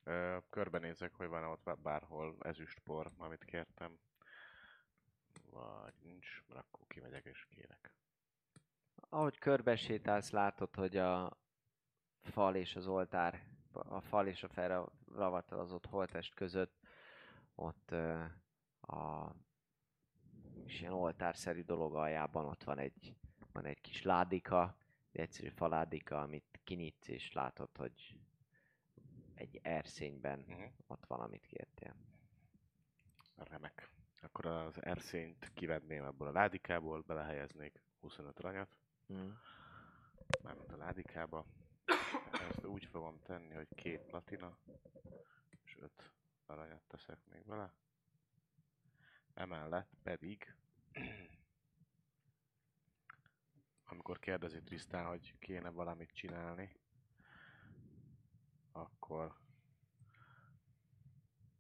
Ö, 0.04 0.38
körbenézek, 0.50 1.14
hogy 1.14 1.28
van 1.28 1.44
ott 1.44 1.82
bárhol 1.82 2.36
ezüstpor, 2.40 3.12
amit 3.18 3.44
kértem. 3.44 4.00
Vagy 5.54 5.94
nincs, 6.02 6.44
mert 6.48 6.60
akkor 6.60 6.88
kimegyek 6.88 7.26
és 7.26 7.46
kérek. 7.50 7.94
Ahogy 9.10 9.38
körbesétálsz, 9.38 10.32
látod, 10.32 10.76
hogy 10.76 10.98
a 10.98 11.38
fal 12.22 12.56
és 12.56 12.76
az 12.76 12.88
oltár, 12.88 13.44
a 13.72 14.02
fal 14.02 14.28
és 14.28 14.44
a 14.44 14.48
felravatalozott 14.48 15.86
holtest 15.86 16.34
között 16.34 16.80
ott 17.56 17.92
a 18.82 19.36
és 20.66 20.80
ilyen 20.80 20.94
oltárszerű 20.94 21.62
dolog 21.62 21.96
aljában 21.96 22.46
ott 22.46 22.64
van 22.64 22.78
egy, 22.78 23.16
van 23.52 23.66
egy 23.66 23.82
kis 23.82 24.02
ládika, 24.02 24.78
egy 25.12 25.20
egyszerű 25.20 25.50
faládika, 25.50 26.22
amit 26.22 26.60
kinyitsz 26.64 27.08
és 27.08 27.32
látod, 27.32 27.78
hogy 27.78 28.18
egy 29.36 29.60
erszényben 29.62 30.40
Uh-huh. 30.40 30.72
ott 30.88 31.06
van, 31.06 31.20
amit 31.20 31.46
kértél. 31.46 31.96
Remek. 33.36 33.90
Akkor 34.24 34.46
az 34.46 34.84
erszényt 34.84 35.52
kivenném 35.54 36.04
ebből 36.04 36.28
a 36.28 36.32
ládikából, 36.32 37.02
belehelyeznék 37.02 37.82
25 38.00 38.40
aranyat, 38.40 38.76
Mm. 39.14 39.30
mármint 40.44 40.72
a 40.72 40.78
ládikába. 40.78 41.46
Ezt 42.32 42.66
úgy 42.66 42.86
fogom 42.86 43.20
tenni, 43.24 43.54
hogy 43.54 43.68
két 43.76 44.02
platina, 44.02 44.58
és 45.64 45.78
öt 45.80 46.12
aranyat 46.46 46.82
teszek 46.88 47.18
még 47.32 47.46
bele. 47.46 47.74
Emellett 49.34 49.92
pedig, 50.04 50.56
amikor 53.86 54.20
kérdezi 54.20 54.62
Trisztán, 54.62 55.06
hogy 55.06 55.36
kéne 55.40 55.70
valamit 55.70 56.12
csinálni, 56.14 56.76
akkor 58.72 59.36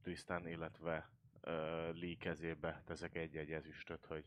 Trisztán, 0.01 0.47
illetve 0.47 1.12
uh, 1.43 1.93
Lee 1.95 2.17
kezébe 2.17 2.81
teszek 2.85 3.15
egy-egy 3.15 3.51
ezüstöt, 3.51 4.05
hogy 4.05 4.25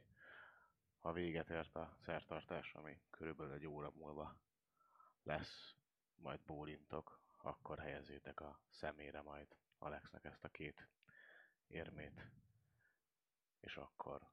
ha 1.00 1.12
véget 1.12 1.50
ért 1.50 1.74
a 1.74 1.96
szertartás, 2.00 2.74
ami 2.74 3.00
körülbelül 3.10 3.52
egy 3.52 3.66
óra 3.66 3.90
múlva 3.94 4.36
lesz, 5.22 5.74
majd 6.16 6.40
bólintok, 6.40 7.20
akkor 7.42 7.78
helyezzétek 7.78 8.40
a 8.40 8.60
szemére 8.70 9.22
majd 9.22 9.56
Alexnek 9.78 10.24
ezt 10.24 10.44
a 10.44 10.48
két 10.48 10.88
érmét, 11.66 12.26
és 13.60 13.76
akkor 13.76 14.28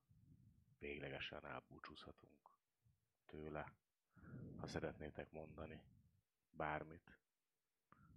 véglegesen 0.80 1.46
elbúcsúzhatunk 1.46 2.50
tőle. 3.26 3.74
Ha 4.60 4.68
szeretnétek 4.68 5.32
mondani 5.32 5.84
bármit, 6.52 7.18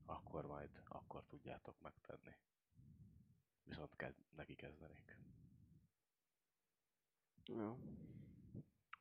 akkor 0.05 0.47
majd 0.47 0.83
akkor 0.89 1.25
tudjátok 1.25 1.81
megtenni. 1.81 2.37
Viszont 3.67 3.97
kezd, 3.97 4.19
neki 4.37 4.55
kezdenék. 4.55 5.17
Jó. 7.45 7.79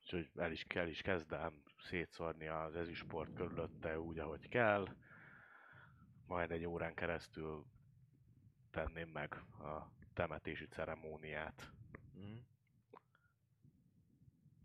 Úgyhogy 0.01 0.31
el 0.35 0.51
is 0.51 0.63
kell 0.63 0.87
is 0.87 1.01
kezdem 1.01 1.63
szétszórni 1.77 2.47
az 2.47 2.75
ezüstport 2.75 3.33
körülötte 3.33 3.99
úgy, 3.99 4.19
ahogy 4.19 4.49
kell. 4.49 4.87
majd 6.25 6.51
egy 6.51 6.65
órán 6.65 6.93
keresztül 6.93 7.65
tenném 8.71 9.09
meg 9.09 9.33
a 9.59 9.91
temetési 10.13 10.65
ceremóniát. 10.67 11.71
Mhm. 12.13 12.35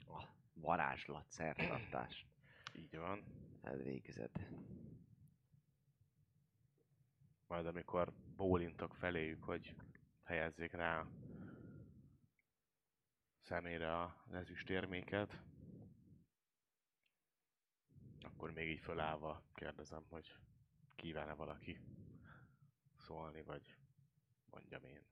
A 0.06 0.24
varázslat 0.54 1.30
szertartás 1.30 2.26
Így 2.72 2.96
van. 2.96 3.24
elvégzed. 3.62 4.30
Majd 7.46 7.66
amikor 7.66 8.12
bólintok 8.36 8.94
feléjük, 8.94 9.44
hogy 9.44 9.74
helyezzék 10.30 10.72
rá 10.72 11.06
szemére 13.38 14.00
az 14.02 14.32
ezüstérméket, 14.32 15.42
akkor 18.20 18.50
még 18.52 18.68
így 18.68 18.80
fölállva 18.80 19.42
kérdezem, 19.54 20.04
hogy 20.08 20.36
kíván-e 20.94 21.32
valaki 21.34 21.80
szólni, 22.96 23.42
vagy 23.42 23.76
mondjam 24.50 24.84
én. 24.84 25.02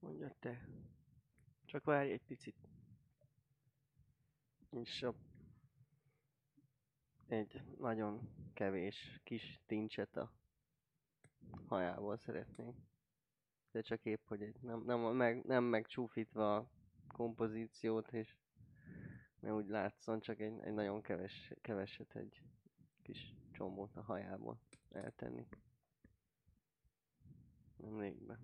Mondja 0.00 0.34
te. 0.38 0.68
Csak 1.64 1.84
várj 1.84 2.10
egy 2.10 2.24
picit. 2.26 2.68
És 4.70 5.02
a... 5.02 5.14
Egy 7.32 7.62
nagyon 7.78 8.28
kevés 8.54 9.20
kis 9.24 9.60
tincset 9.66 10.16
a 10.16 10.32
hajából 11.66 12.16
szeretnék. 12.16 12.76
De 13.70 13.80
csak 13.80 14.04
épp, 14.04 14.26
hogy 14.26 14.42
egy, 14.42 14.56
nem, 14.60 14.82
nem, 14.84 15.00
meg, 15.00 15.44
nem 15.44 15.64
megcsúfítva 15.64 16.56
a 16.56 16.70
kompozíciót, 17.06 18.12
és 18.12 18.36
ne 19.40 19.52
úgy 19.54 19.68
látszon, 19.68 20.20
csak 20.20 20.40
egy, 20.40 20.58
egy 20.60 20.72
nagyon 20.72 21.02
keves, 21.02 21.52
keveset, 21.60 22.16
egy 22.16 22.42
kis 23.02 23.34
csombót 23.52 23.96
a 23.96 24.02
hajából 24.02 24.60
eltenni. 24.90 25.46
Nem 27.76 28.00
légbe. 28.00 28.38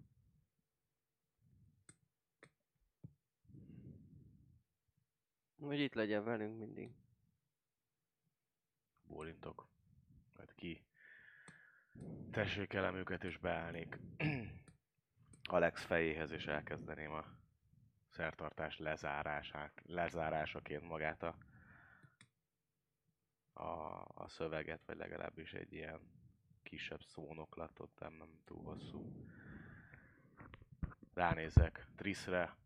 Hogy 5.60 5.80
itt 5.80 5.94
legyen 5.94 6.24
velünk 6.24 6.58
mindig. 6.58 6.90
Bólintok. 9.08 9.68
Majd 10.36 10.54
ki 10.54 10.84
tessékelem 12.30 12.94
őket, 12.94 13.24
és 13.24 13.38
beállnék 13.38 13.98
Alex 15.50 15.84
fejéhez, 15.84 16.30
és 16.30 16.46
elkezdeném 16.46 17.12
a 17.12 17.24
szertartás 18.08 18.78
lezárásák, 18.78 19.82
lezárásaként 19.86 20.82
magát 20.82 21.22
a, 21.22 21.36
a, 23.52 24.04
a 24.14 24.28
szöveget, 24.28 24.84
vagy 24.86 24.96
legalábbis 24.96 25.52
egy 25.52 25.72
ilyen 25.72 26.00
kisebb 26.62 27.02
szónoklatot, 27.02 27.98
nem, 27.98 28.12
nem 28.12 28.40
túl 28.44 28.62
hosszú. 28.62 29.26
Ránézek 31.14 31.86
Triszre, 31.96 32.56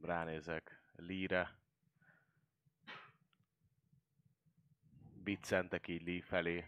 ránézek 0.00 0.82
Lee-re, 0.96 1.58
biccentek 5.24 5.88
így 5.88 6.06
Lee 6.06 6.22
felé, 6.22 6.64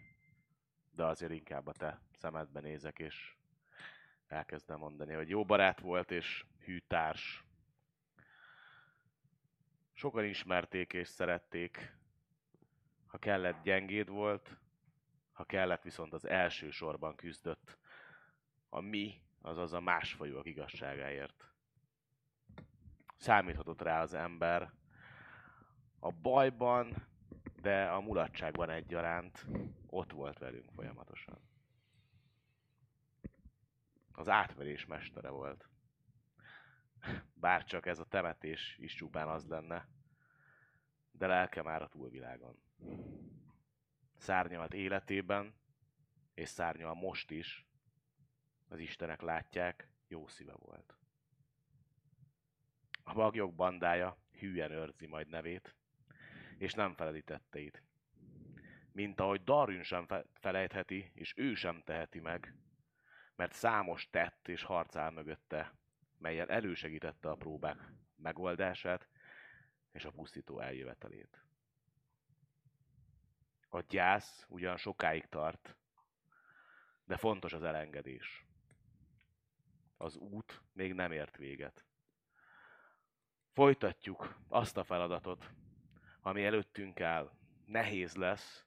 de 0.91 1.05
azért 1.05 1.33
inkább 1.33 1.67
a 1.67 1.73
te 1.73 2.01
szemedbe 2.13 2.61
nézek, 2.61 2.99
és 2.99 3.37
elkezdem 4.27 4.79
mondani, 4.79 5.13
hogy 5.15 5.29
jó 5.29 5.45
barát 5.45 5.81
volt, 5.81 6.11
és 6.11 6.45
hű 6.65 6.79
társ. 6.79 7.45
Sokan 9.93 10.25
ismerték 10.25 10.93
és 10.93 11.09
szerették. 11.09 11.97
Ha 13.07 13.19
kellett, 13.19 13.63
gyengéd 13.63 14.09
volt, 14.09 14.57
ha 15.33 15.45
kellett, 15.45 15.83
viszont 15.83 16.13
az 16.13 16.27
első 16.27 16.71
sorban 16.71 17.17
küzdött 17.17 17.79
a 18.69 18.81
mi, 18.81 19.23
azaz 19.41 19.73
a 19.73 19.81
másfajúak 19.81 20.47
igazságáért. 20.47 21.45
Számíthatott 23.17 23.83
rá 23.83 24.03
az 24.03 24.15
ember 24.15 24.73
a 25.99 26.11
bajban, 26.11 27.07
de 27.61 27.89
a 27.91 28.01
mulatságban 28.01 28.71
egyaránt 28.71 29.47
ott 29.87 30.13
volt 30.13 30.39
velünk 30.39 30.71
folyamatosan. 30.71 31.39
Az 34.13 34.29
átverés 34.29 34.87
mestere 34.87 35.29
volt. 35.29 35.69
Bár 37.35 37.65
csak 37.65 37.87
ez 37.87 37.99
a 37.99 38.05
temetés 38.05 38.77
is 38.79 38.95
csupán 38.95 39.29
az 39.29 39.47
lenne, 39.47 39.89
de 41.11 41.27
lelke 41.27 41.63
már 41.63 41.83
a 41.83 41.89
túlvilágon. 41.89 42.59
Szárnyalt 44.17 44.75
életében, 44.75 45.55
és 46.35 46.49
szárnyal 46.49 46.95
most 46.95 47.31
is, 47.31 47.67
az 48.69 48.79
Istenek 48.79 49.21
látják, 49.21 49.89
jó 50.09 50.27
szíve 50.27 50.53
volt. 50.53 50.97
A 53.05 53.13
bagyok 53.13 53.55
bandája 53.55 54.19
hülyen 54.39 54.71
őrzi 54.71 55.07
majd 55.07 55.29
nevét, 55.29 55.75
és 56.59 56.73
nem 56.73 56.95
feledi 56.95 57.23
tetteit. 57.23 57.83
Mint 58.93 59.21
ahogy 59.21 59.45
Darwin 59.45 59.83
sem 59.83 60.07
fe- 60.07 60.27
felejtheti, 60.33 61.11
és 61.15 61.33
ő 61.37 61.55
sem 61.55 61.83
teheti 61.85 62.21
meg, 62.21 62.55
mert 63.37 63.53
számos 63.53 64.11
tett 64.11 64.49
és 64.49 64.63
harc 64.63 64.97
áll 64.97 65.11
mögötte, 65.11 65.75
melyel 66.19 66.49
elősegítette 66.49 67.31
a 67.31 67.35
próbák 67.35 67.93
megoldását 68.17 69.09
és 69.93 70.05
a 70.05 70.11
pusztító 70.11 70.61
eljövetelét. 70.61 71.45
A 73.69 73.81
gyász 73.81 74.45
ugyan 74.49 74.77
sokáig 74.77 75.27
tart, 75.29 75.77
de 77.05 77.17
fontos 77.17 77.53
az 77.53 77.63
elengedés. 77.63 78.47
Az 79.97 80.17
út 80.17 80.63
még 80.73 80.95
nem 80.95 81.13
ért 81.13 81.37
véget. 81.37 81.85
Folytatjuk 83.53 84.39
azt 84.49 84.77
a 84.77 84.85
feladatot, 84.85 85.51
ami 86.27 86.45
előttünk 86.45 87.01
áll. 87.01 87.31
Nehéz 87.65 88.15
lesz, 88.15 88.65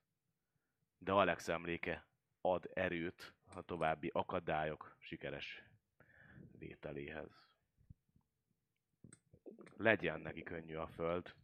de 0.98 1.12
Alex 1.12 1.48
emléke 1.48 2.06
ad 2.42 2.70
erőt 2.74 3.34
a 3.54 3.62
további 3.62 4.10
akadályok 4.14 4.96
sikeres 5.00 5.64
vételéhez. 6.52 7.48
Legyen 9.78 10.20
neki 10.20 10.44
könnyű 10.44 10.76
a 10.76 10.88
föld, 10.88 11.36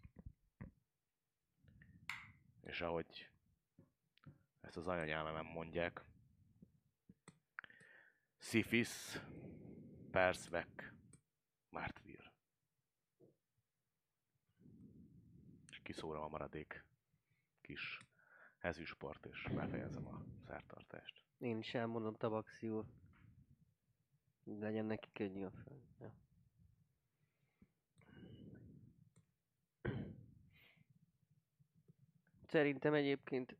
és 2.63 2.81
ahogy 2.81 3.29
ezt 4.61 4.77
az 4.77 4.87
anyanyelvemen 4.87 5.45
mondják, 5.45 6.01
Sifis 8.37 9.19
Persvek 10.11 10.93
Mártvir. 11.69 12.24
És 15.85 15.91
kiszórom 15.91 16.23
a 16.23 16.27
maradék 16.27 16.85
kis 17.61 17.99
ezüstport, 18.57 19.25
és 19.25 19.47
befejezem 19.55 20.07
a 20.07 20.25
szertartást. 20.47 21.23
Én 21.37 21.57
is 21.57 21.73
elmondom 21.73 22.15
tabaxiul. 22.15 22.85
Legyen 24.43 24.85
neki 24.85 25.09
könnyű 25.13 25.43
a 25.43 25.51
föld. 25.51 25.81
Ja. 25.99 26.13
Szerintem 32.47 32.93
egyébként 32.93 33.55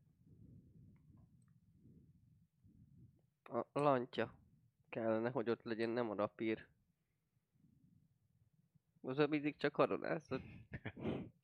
a 3.42 3.64
lantya 3.72 4.34
kellene, 4.88 5.30
hogy 5.30 5.50
ott 5.50 5.62
legyen, 5.62 5.90
nem 5.90 6.10
a 6.10 6.14
rapír. 6.14 6.66
Az 9.00 9.18
a 9.18 9.26
mindig 9.26 9.56
csak 9.56 9.72
koronázott. 9.72 10.44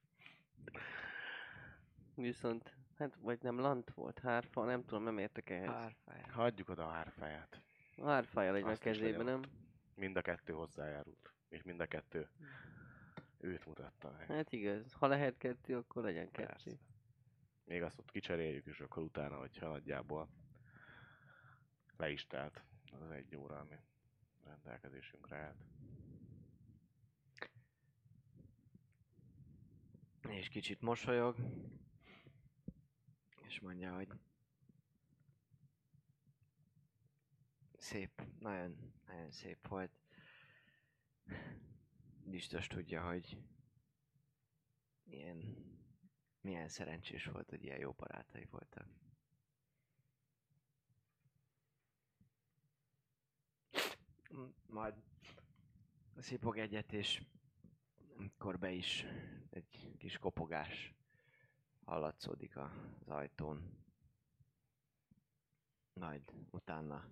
Viszont, 2.14 2.76
hát 2.98 3.14
vagy 3.20 3.42
nem 3.42 3.58
lant 3.58 3.90
volt, 3.90 4.18
hárfa, 4.18 4.64
nem 4.64 4.84
tudom, 4.84 5.02
nem 5.02 5.18
értek 5.18 5.50
ehhez. 5.50 5.68
Hárfája. 5.68 6.32
Hagyjuk 6.32 6.68
oda 6.68 6.86
a 6.86 6.90
hárfáját. 6.90 7.62
A 7.96 8.06
hárfája 8.06 8.52
legyen 8.52 8.68
a 8.68 8.70
Azt 8.70 8.84
is 8.84 8.92
kezében, 8.92 9.24
legyen 9.24 9.40
nem? 9.40 9.50
Mind 9.94 10.16
a 10.16 10.22
kettő 10.22 10.52
hozzájárult. 10.52 11.32
És 11.48 11.62
mind 11.62 11.80
a 11.80 11.86
kettő 11.86 12.28
őt 13.38 13.66
mutatta 13.66 14.10
meg. 14.10 14.26
Hát 14.26 14.52
igaz, 14.52 14.92
ha 14.92 15.06
lehet 15.06 15.36
kettő, 15.36 15.76
akkor 15.76 16.02
legyen 16.02 16.30
kettő. 16.30 16.46
Persze. 16.46 16.70
Még 17.64 17.82
azt 17.82 17.98
ott 17.98 18.10
kicseréljük, 18.10 18.66
és 18.66 18.80
akkor 18.80 19.02
utána, 19.02 19.36
hogyha 19.36 19.68
nagyjából 19.68 20.28
le 21.96 22.10
is 22.10 22.26
telt 22.26 22.64
az 23.00 23.10
egy 23.10 23.36
óra, 23.36 23.58
ami 23.58 23.76
rendelkezésünkre 24.44 25.36
állt. 25.36 25.64
És 30.32 30.48
kicsit 30.48 30.80
mosolyog. 30.80 31.36
És 33.46 33.60
mondja, 33.60 33.94
hogy 33.94 34.08
szép, 37.78 38.22
nagyon, 38.38 38.92
nagyon 39.06 39.30
szép 39.30 39.68
volt. 39.68 39.90
Biztos 42.24 42.66
tudja, 42.66 43.06
hogy 43.06 43.38
Ilyen, 45.04 45.56
milyen 46.40 46.68
szerencsés 46.68 47.24
volt, 47.24 47.50
hogy 47.50 47.64
ilyen 47.64 47.78
jó 47.78 47.92
barátai 47.92 48.46
voltak. 48.50 48.86
Majd 54.66 54.94
szipog 56.16 56.58
egyet, 56.58 56.92
és 56.92 57.22
akkor 58.26 58.58
be 58.58 58.70
is 58.70 59.04
egy 59.50 59.94
kis 59.98 60.18
kopogás 60.18 60.94
hallatszódik 61.84 62.56
az 62.56 63.08
ajtón. 63.08 63.80
Majd 65.92 66.32
utána 66.50 67.08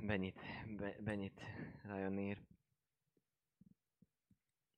benyit, 0.00 0.40
be, 0.76 0.96
benyit 1.00 1.40
Rajonér. 1.82 2.42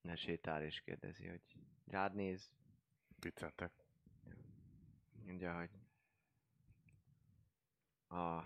Ne 0.01 0.17
sétál 0.17 0.63
és 0.63 0.81
kérdezi, 0.81 1.27
hogy 1.27 1.43
rád 1.85 2.15
néz, 2.15 2.53
Viccentek. 3.21 3.73
mondja, 5.25 5.57
hogy 5.57 5.71
a 8.09 8.45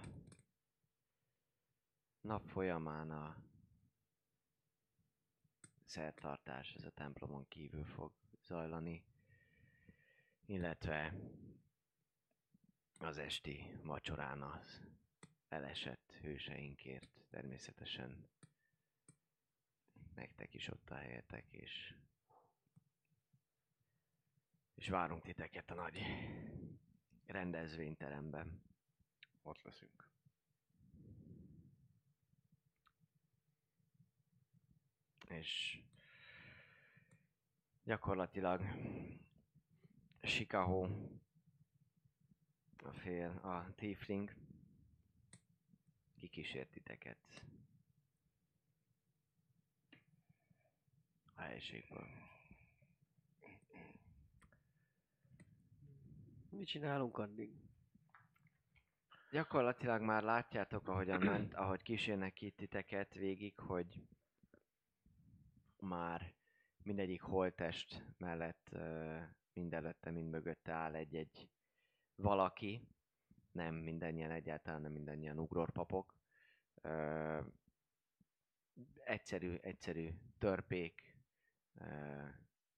nap 2.20 2.46
folyamán 2.46 3.10
a 3.10 3.36
szertartás 5.92 6.74
ez 6.74 6.84
a 6.84 6.90
templomon 6.90 7.48
kívül 7.48 7.84
fog 7.84 8.12
zajlani, 8.42 9.04
illetve 10.46 11.14
az 12.98 13.18
esti 13.18 13.80
vacsorán 13.82 14.42
az 14.42 14.82
elesett 15.48 16.12
hőseinkért 16.20 17.24
természetesen 17.30 18.28
nektek 20.14 20.54
is 20.54 20.68
ott 20.68 20.88
helyetek, 20.88 21.44
és 21.50 21.94
és 24.74 24.88
várunk 24.88 25.22
titeket 25.22 25.70
a 25.70 25.74
nagy 25.74 25.98
rendezvényteremben. 27.26 28.62
Ott 29.42 29.62
leszünk. 29.62 30.11
És 35.28 35.80
gyakorlatilag 37.84 38.60
Shikaho, 40.22 40.88
a 42.84 42.92
fél, 42.92 43.30
a 43.42 43.74
tiefling 43.74 44.34
kikísért 46.16 46.70
titeket 46.70 47.44
a 51.34 51.40
helyiségből. 51.40 52.06
Mit 56.48 56.66
csinálunk 56.66 57.18
addig? 57.18 57.50
Gyakorlatilag 59.30 60.02
már 60.02 60.22
látjátok, 60.22 60.88
ahogyan 60.88 61.22
ment, 61.22 61.54
ahogy 61.54 61.82
kísérnek 61.82 62.40
itt 62.40 62.56
titeket 62.56 63.14
végig, 63.14 63.58
hogy 63.58 64.02
már 65.82 66.34
mindegyik 66.82 67.20
holtest 67.20 68.04
mellett, 68.18 68.70
mind 69.52 69.74
előtte, 69.74 70.10
mind 70.10 70.30
mögötte 70.30 70.72
áll 70.72 70.94
egy-egy 70.94 71.48
valaki, 72.14 72.88
nem 73.52 73.74
mindennyien 73.74 74.30
egyáltalán, 74.30 74.80
nem 74.80 74.92
mindennyien 74.92 75.38
ugrorpapok. 75.38 76.16
Uh, 76.82 77.46
egyszerű, 79.04 79.54
egyszerű 79.54 80.10
törpék, 80.38 81.16
uh, 81.74 82.28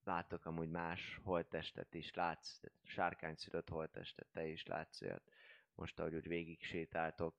látok 0.04 0.46
amúgy 0.46 0.70
más 0.70 1.20
holttestet 1.22 1.94
is, 1.94 2.14
látsz, 2.14 2.60
sárkány 2.82 3.34
szülött 3.34 3.68
holttestet, 3.68 4.28
te 4.32 4.46
is 4.46 4.66
látsz 4.66 5.02
olyat, 5.02 5.30
most 5.74 6.00
ahogy 6.00 6.14
úgy 6.14 6.28
végig 6.28 6.62
sétáltok, 6.62 7.36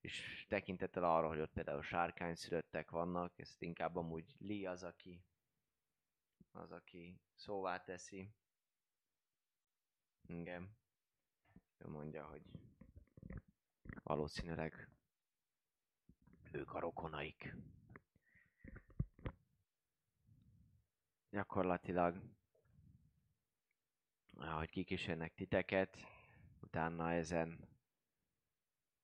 és 0.00 0.46
tekintettel 0.48 1.04
arra, 1.04 1.28
hogy 1.28 1.40
ott 1.40 1.52
például 1.52 1.82
sárkány 1.82 2.34
szülöttek 2.34 2.90
vannak, 2.90 3.38
ezt 3.38 3.62
inkább 3.62 3.96
amúgy 3.96 4.36
Lee 4.38 4.70
az, 4.70 4.82
aki 4.82 5.24
az, 6.52 6.72
aki 6.72 7.20
szóvá 7.34 7.82
teszi. 7.82 8.34
Igen. 10.26 10.76
Ő 11.78 11.88
mondja, 11.88 12.26
hogy 12.26 12.42
valószínűleg 14.02 14.88
ők 16.52 16.72
a 16.72 16.80
rokonaik. 16.80 17.56
Gyakorlatilag, 21.30 22.22
ahogy 24.34 24.70
kikísérnek 24.70 25.34
titeket, 25.34 25.96
utána 26.60 27.12
ezen 27.12 27.69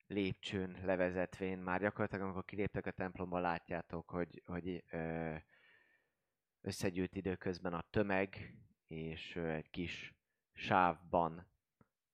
lépcsőn 0.06 0.78
levezetvén, 0.84 1.58
már 1.58 1.80
gyakorlatilag 1.80 2.24
amikor 2.24 2.44
kiléptek 2.44 2.86
a 2.86 2.90
templomba, 2.90 3.38
látjátok, 3.38 4.10
hogy, 4.10 4.42
hogy 4.46 4.84
ö, 4.90 5.34
összegyűlt 6.60 7.14
időközben 7.14 7.74
a 7.74 7.84
tömeg, 7.90 8.56
és 8.86 9.36
ö, 9.36 9.48
egy 9.48 9.70
kis 9.70 10.14
sávban 10.52 11.46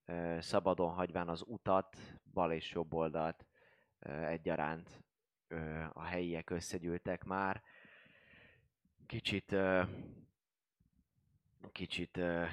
ö, 0.05 0.37
szabadon 0.41 0.93
hagyván 0.93 1.29
az 1.29 1.43
utat, 1.47 1.97
bal 2.33 2.51
és 2.51 2.71
jobb 2.71 2.93
oldalt 2.93 3.45
ö, 3.99 4.25
egyaránt 4.25 5.03
ö, 5.47 5.83
a 5.93 6.03
helyiek 6.03 6.49
összegyűltek 6.49 7.23
már. 7.23 7.63
Kicsit 9.05 9.51
ö, 9.51 9.83
kicsit 11.71 12.17
ö, 12.17 12.45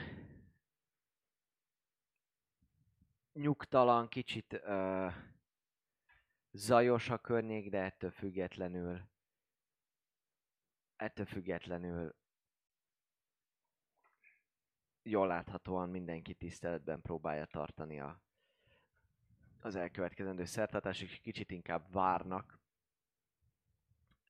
nyugtalan, 3.41 4.09
kicsit 4.09 4.53
ö, 4.53 5.09
zajos 6.53 7.11
a 7.11 7.19
környék, 7.19 7.71
de 7.71 7.79
ettől 7.79 8.11
függetlenül 8.11 9.09
ettől 11.01 11.27
függetlenül 11.27 12.15
jól 15.03 15.27
láthatóan 15.27 15.89
mindenki 15.89 16.35
tiszteletben 16.35 17.01
próbálja 17.01 17.45
tartani 17.45 18.01
a, 18.01 18.21
az 19.61 19.77
elkövetkezendő 19.77 20.45
szertartás, 20.45 21.01
és 21.01 21.21
kicsit 21.21 21.51
inkább 21.51 21.93
várnak. 21.93 22.59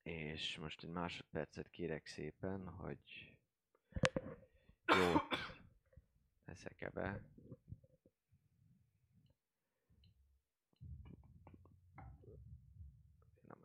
És 0.03 0.57
most 0.57 0.83
egy 0.83 0.89
másodpercet 0.89 1.69
kérek 1.69 2.05
szépen, 2.05 2.67
hogy 2.67 3.35
jót 4.85 5.35
teszek 6.45 6.81
ebbe. 6.81 7.23
Nem 13.47 13.61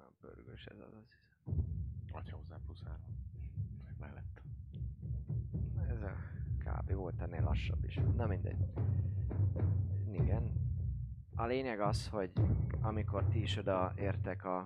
pörgős 0.57 0.67
ez 0.67 0.79
az, 0.79 0.95
azt 0.95 1.13
hiszem. 1.13 1.65
Adj 2.13 2.31
hozzá 2.31 2.57
plusz 2.65 2.83
három. 2.83 3.17
Meg 3.85 3.99
mellett. 3.99 4.43
Ez 5.89 6.03
a 6.03 6.17
kb. 6.59 6.93
volt 6.93 7.21
ennél 7.21 7.43
lassabb 7.43 7.85
is. 7.85 7.95
Na 8.15 8.27
mindegy. 8.27 8.65
Igen. 10.13 10.53
A 11.35 11.47
lényeg 11.47 11.81
az, 11.81 12.09
hogy 12.09 12.33
amikor 12.81 13.25
ti 13.25 13.43
is 13.43 13.57
oda 13.57 13.93
értek 13.97 14.45
a, 14.45 14.59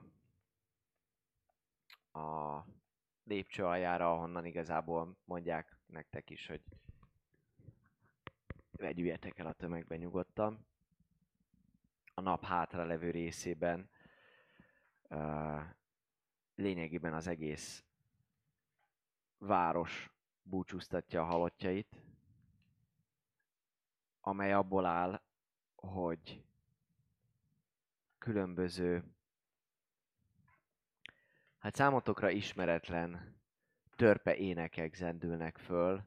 a 2.13 2.65
lépcső 3.25 3.65
aljára, 3.65 4.13
ahonnan 4.13 4.45
igazából 4.45 5.17
mondják 5.25 5.77
nektek 5.87 6.31
is, 6.31 6.47
hogy 6.47 6.63
vegyüljetek 8.71 9.39
el 9.39 9.47
a 9.47 9.53
tömegben 9.53 9.99
nyugodtan. 9.99 10.67
A 12.15 12.21
nap 12.21 12.45
hátra 12.45 12.85
levő 12.85 13.11
részében 13.11 13.91
uh, 15.09 15.61
lényegében 16.61 17.15
az 17.15 17.27
egész 17.27 17.85
város 19.39 20.11
búcsúztatja 20.43 21.23
a 21.23 21.25
halottjait, 21.25 22.03
amely 24.21 24.53
abból 24.53 24.85
áll, 24.85 25.23
hogy 25.75 26.45
különböző, 28.19 29.05
hát 31.59 31.75
számotokra 31.75 32.31
ismeretlen 32.31 33.39
törpe 33.97 34.37
énekek 34.37 34.95
zendülnek 34.95 35.59
föl, 35.59 36.05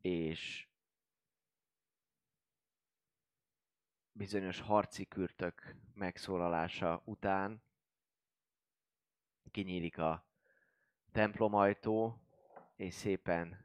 és 0.00 0.68
bizonyos 4.12 4.60
harci 4.60 5.06
kürtök 5.06 5.74
megszólalása 5.94 7.02
után 7.04 7.62
kinyílik 9.56 9.98
a 9.98 10.24
templomajtó, 11.12 12.20
és 12.74 12.94
szépen 12.94 13.64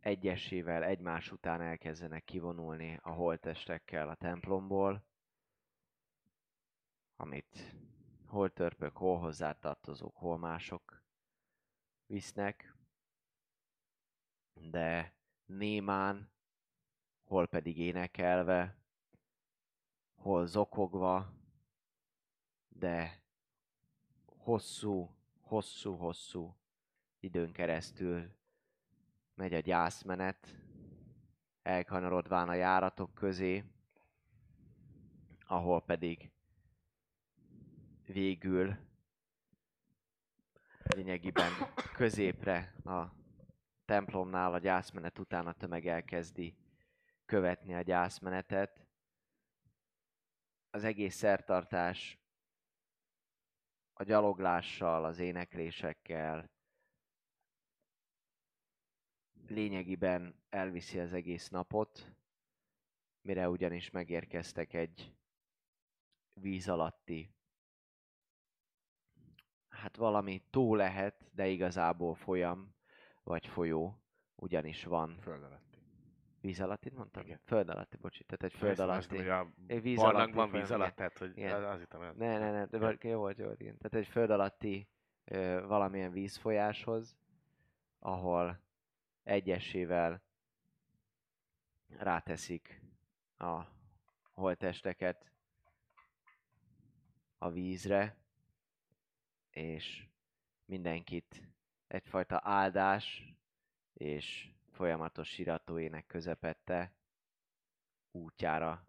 egyesével 0.00 0.84
egymás 0.84 1.32
után 1.32 1.60
elkezdenek 1.60 2.24
kivonulni 2.24 2.98
a 3.02 3.10
holttestekkel 3.10 4.08
a 4.08 4.14
templomból, 4.14 5.04
amit 7.16 7.76
hol 8.26 8.52
törpök, 8.52 8.96
hol 8.96 9.18
hozzátartozók, 9.18 10.16
hol 10.16 10.38
mások 10.38 11.02
visznek, 12.06 12.76
de 14.54 15.14
némán, 15.44 16.30
hol 17.24 17.46
pedig 17.46 17.78
énekelve, 17.78 18.76
hol 20.14 20.46
zokogva, 20.46 21.32
de 22.68 23.23
hosszú, 24.44 25.10
hosszú, 25.40 25.96
hosszú 25.96 26.56
időn 27.20 27.52
keresztül 27.52 28.34
megy 29.34 29.54
a 29.54 29.58
gyászmenet, 29.58 30.56
elkanyarodván 31.62 32.48
a 32.48 32.54
járatok 32.54 33.14
közé, 33.14 33.64
ahol 35.46 35.82
pedig 35.82 36.30
végül 38.06 38.76
lényegében 40.82 41.52
középre 41.96 42.74
a 42.84 43.04
templomnál 43.84 44.52
a 44.52 44.58
gyászmenet 44.58 45.18
után 45.18 45.46
a 45.46 45.52
tömeg 45.52 45.86
elkezdi 45.86 46.56
követni 47.26 47.74
a 47.74 47.82
gyászmenetet. 47.82 48.86
Az 50.70 50.84
egész 50.84 51.16
szertartás 51.16 52.23
a 53.94 54.02
gyaloglással, 54.02 55.04
az 55.04 55.18
éneklésekkel 55.18 56.50
lényegében 59.46 60.42
elviszi 60.48 60.98
az 60.98 61.12
egész 61.12 61.48
napot, 61.48 62.16
mire 63.20 63.48
ugyanis 63.48 63.90
megérkeztek 63.90 64.72
egy 64.72 65.16
víz 66.32 66.68
alatti 66.68 67.34
hát 69.74 69.96
valami 69.96 70.42
tó 70.50 70.74
lehet, 70.74 71.30
de 71.32 71.46
igazából 71.46 72.14
folyam, 72.14 72.74
vagy 73.22 73.46
folyó, 73.46 74.02
ugyanis 74.34 74.84
van. 74.84 75.16
Föld 75.20 75.42
alatti. 75.42 75.63
Víz 76.44 76.60
alatti 76.60 76.90
mondtam? 76.90 77.22
Igen. 77.22 77.38
Föld 77.44 77.68
alatti, 77.68 77.96
bocsi, 77.96 78.24
tehát 78.24 78.42
egy 78.54 78.58
föld 78.58 78.70
Azt 78.70 78.80
alatti. 78.80 79.18
Egy 79.18 79.28
a 79.28 79.80
víz 79.80 79.98
barlangban 80.00 80.50
víz 80.50 80.70
alatt, 80.70 80.84
igen. 80.86 80.94
tehát 80.94 81.18
hogy 81.18 81.38
Igen. 81.38 81.64
az, 81.64 81.78
hittem, 81.78 82.00
hogy... 82.00 82.16
Ne, 82.16 82.38
ne, 82.38 82.50
ne, 82.50 82.66
de 82.66 82.78
vagy- 82.78 83.04
jó 83.04 83.18
volt, 83.18 83.38
jó 83.38 83.44
volt, 83.44 83.60
igen. 83.60 83.78
Tehát 83.78 84.06
egy 84.06 84.12
föld 84.12 84.30
alatti 84.30 84.88
ö, 85.24 85.64
valamilyen 85.66 86.10
vízfolyáshoz, 86.12 87.16
ahol 87.98 88.60
egyesével 89.22 90.22
ráteszik 91.98 92.82
a 93.38 93.62
holtesteket 94.32 95.30
a 97.38 97.50
vízre, 97.50 98.16
és 99.50 100.06
mindenkit 100.64 101.48
egyfajta 101.86 102.40
áldás 102.42 103.34
és 103.92 104.53
folyamatos 104.74 105.28
siratóének 105.28 106.06
közepette 106.06 106.92
útjára 108.10 108.88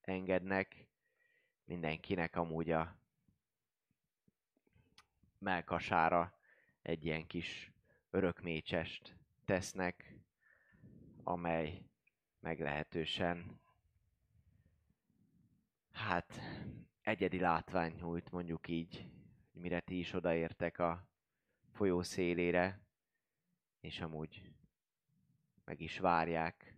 engednek. 0.00 0.86
Mindenkinek 1.64 2.36
amúgy 2.36 2.70
a 2.70 2.96
melkasára 5.38 6.38
egy 6.82 7.04
ilyen 7.04 7.26
kis 7.26 7.72
örökmécsest 8.10 9.16
tesznek, 9.44 10.14
amely 11.22 11.82
meglehetősen 12.40 13.60
hát 15.92 16.40
egyedi 17.02 17.38
látvány 17.38 17.94
nyújt, 17.94 18.30
mondjuk 18.30 18.68
így, 18.68 19.08
mire 19.52 19.80
ti 19.80 19.98
is 19.98 20.12
odaértek 20.12 20.78
a 20.78 21.08
folyó 21.72 22.02
szélére, 22.02 22.80
és 23.80 24.00
amúgy 24.00 24.52
meg 25.64 25.80
is 25.80 25.98
várják, 25.98 26.76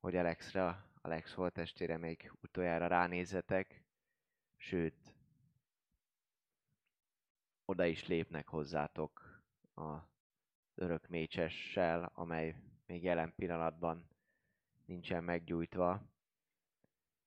hogy 0.00 0.16
Alexra, 0.16 0.90
Alex 1.00 1.34
holtestére 1.34 1.96
még 1.96 2.32
utoljára 2.40 2.86
ránézzetek, 2.86 3.84
sőt, 4.56 5.14
oda 7.64 7.84
is 7.84 8.06
lépnek 8.06 8.48
hozzátok 8.48 9.42
a 9.74 9.98
örök 10.74 11.08
mécsessel, 11.08 12.10
amely 12.14 12.56
még 12.86 13.02
jelen 13.02 13.34
pillanatban 13.34 14.08
nincsen 14.84 15.24
meggyújtva, 15.24 16.02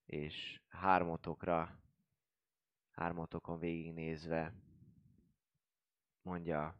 és 0.05 0.61
hármotokra, 0.67 1.79
hármotokon 2.91 3.59
végignézve 3.59 4.53
mondja, 6.21 6.75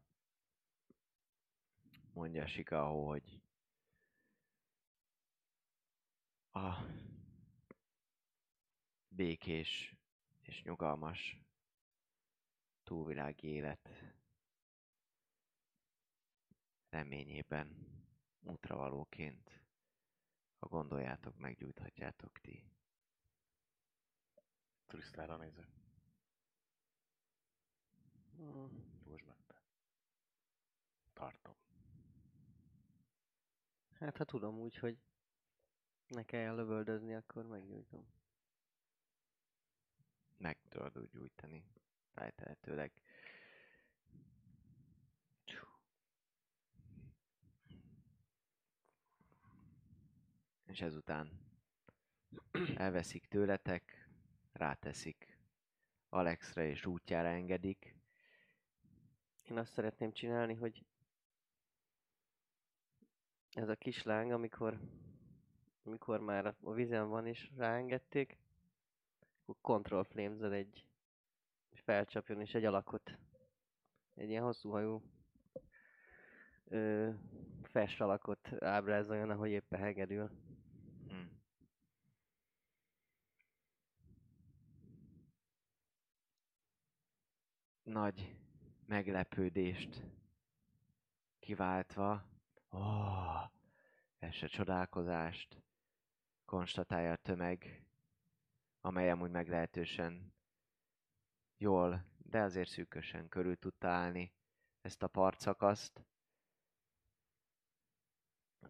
mondja 2.14 2.48
Sikaho, 2.48 3.08
hogy 3.08 3.42
a 6.52 6.86
békés 9.08 9.96
és 10.42 10.62
nyugalmas 10.64 11.42
túlvilági 12.84 13.48
élet 13.48 13.90
reményében 16.90 17.92
útravalóként, 18.40 19.62
ha 20.60 20.68
gondoljátok, 20.68 21.38
meggyújthatjátok 21.38 22.40
ti. 22.40 22.64
Turisztára 24.86 25.38
néző. 25.38 25.68
Hmm. 28.36 29.00
Józs 29.06 29.24
meg 29.24 29.38
te. 29.48 29.64
Tartom. 31.14 31.61
Hát 34.02 34.18
ha 34.18 34.23
tudom 34.23 34.60
úgy, 34.60 34.78
hogy 34.78 34.98
ne 36.07 36.23
kelljen 36.23 36.56
lövöldözni, 36.56 37.15
akkor 37.15 37.45
megnyújtom. 37.45 38.06
Meg 40.38 40.57
tudod 40.69 40.98
úgy 40.98 41.10
gyújtani, 41.10 41.65
feltehetőleg. 42.14 42.91
És 50.65 50.82
ezután 50.82 51.40
elveszik 52.76 53.26
tőletek, 53.26 54.10
ráteszik 54.52 55.38
Alexre 56.10 56.65
és 56.68 56.86
útjára 56.86 57.28
engedik. 57.28 57.95
Én 59.44 59.57
azt 59.57 59.72
szeretném 59.72 60.11
csinálni, 60.11 60.53
hogy 60.53 60.86
ez 63.53 63.69
a 63.69 63.76
kis 63.76 64.03
láng, 64.03 64.32
amikor, 64.32 64.80
amikor 65.84 66.19
már 66.19 66.56
a 66.61 66.73
vizen 66.73 67.10
van 67.10 67.28
és 67.28 67.52
ráengedték, 67.56 68.38
akkor 69.41 69.56
control 69.61 70.03
flames 70.03 70.52
egy 70.52 70.86
felcsapjon 71.72 72.41
és 72.41 72.53
egy 72.53 72.65
alakot. 72.65 73.18
Egy 74.15 74.30
ilyen 74.30 74.44
hosszú 74.44 74.69
hajú 74.69 75.02
ö, 76.65 77.10
fest 77.64 78.02
alakot 78.02 78.64
ábrázoljon, 78.64 79.30
ahogy 79.30 79.49
éppen 79.49 79.80
hegedül. 79.80 80.30
Hm. 81.07 81.15
Nagy 87.84 88.36
meglepődést 88.86 90.03
kiváltva, 91.40 92.31
oh, 92.72 93.49
és 94.19 94.43
a 94.43 94.48
csodálkozást 94.48 95.61
konstatálja 96.45 97.11
a 97.11 97.15
tömeg, 97.15 97.85
amely 98.81 99.10
amúgy 99.11 99.31
meglehetősen 99.31 100.34
jól, 101.57 102.06
de 102.18 102.41
azért 102.41 102.69
szűkösen 102.69 103.27
körül 103.27 103.57
tudta 103.57 103.88
állni 103.88 104.34
ezt 104.81 105.03
a 105.03 105.07
partszakaszt. 105.07 106.06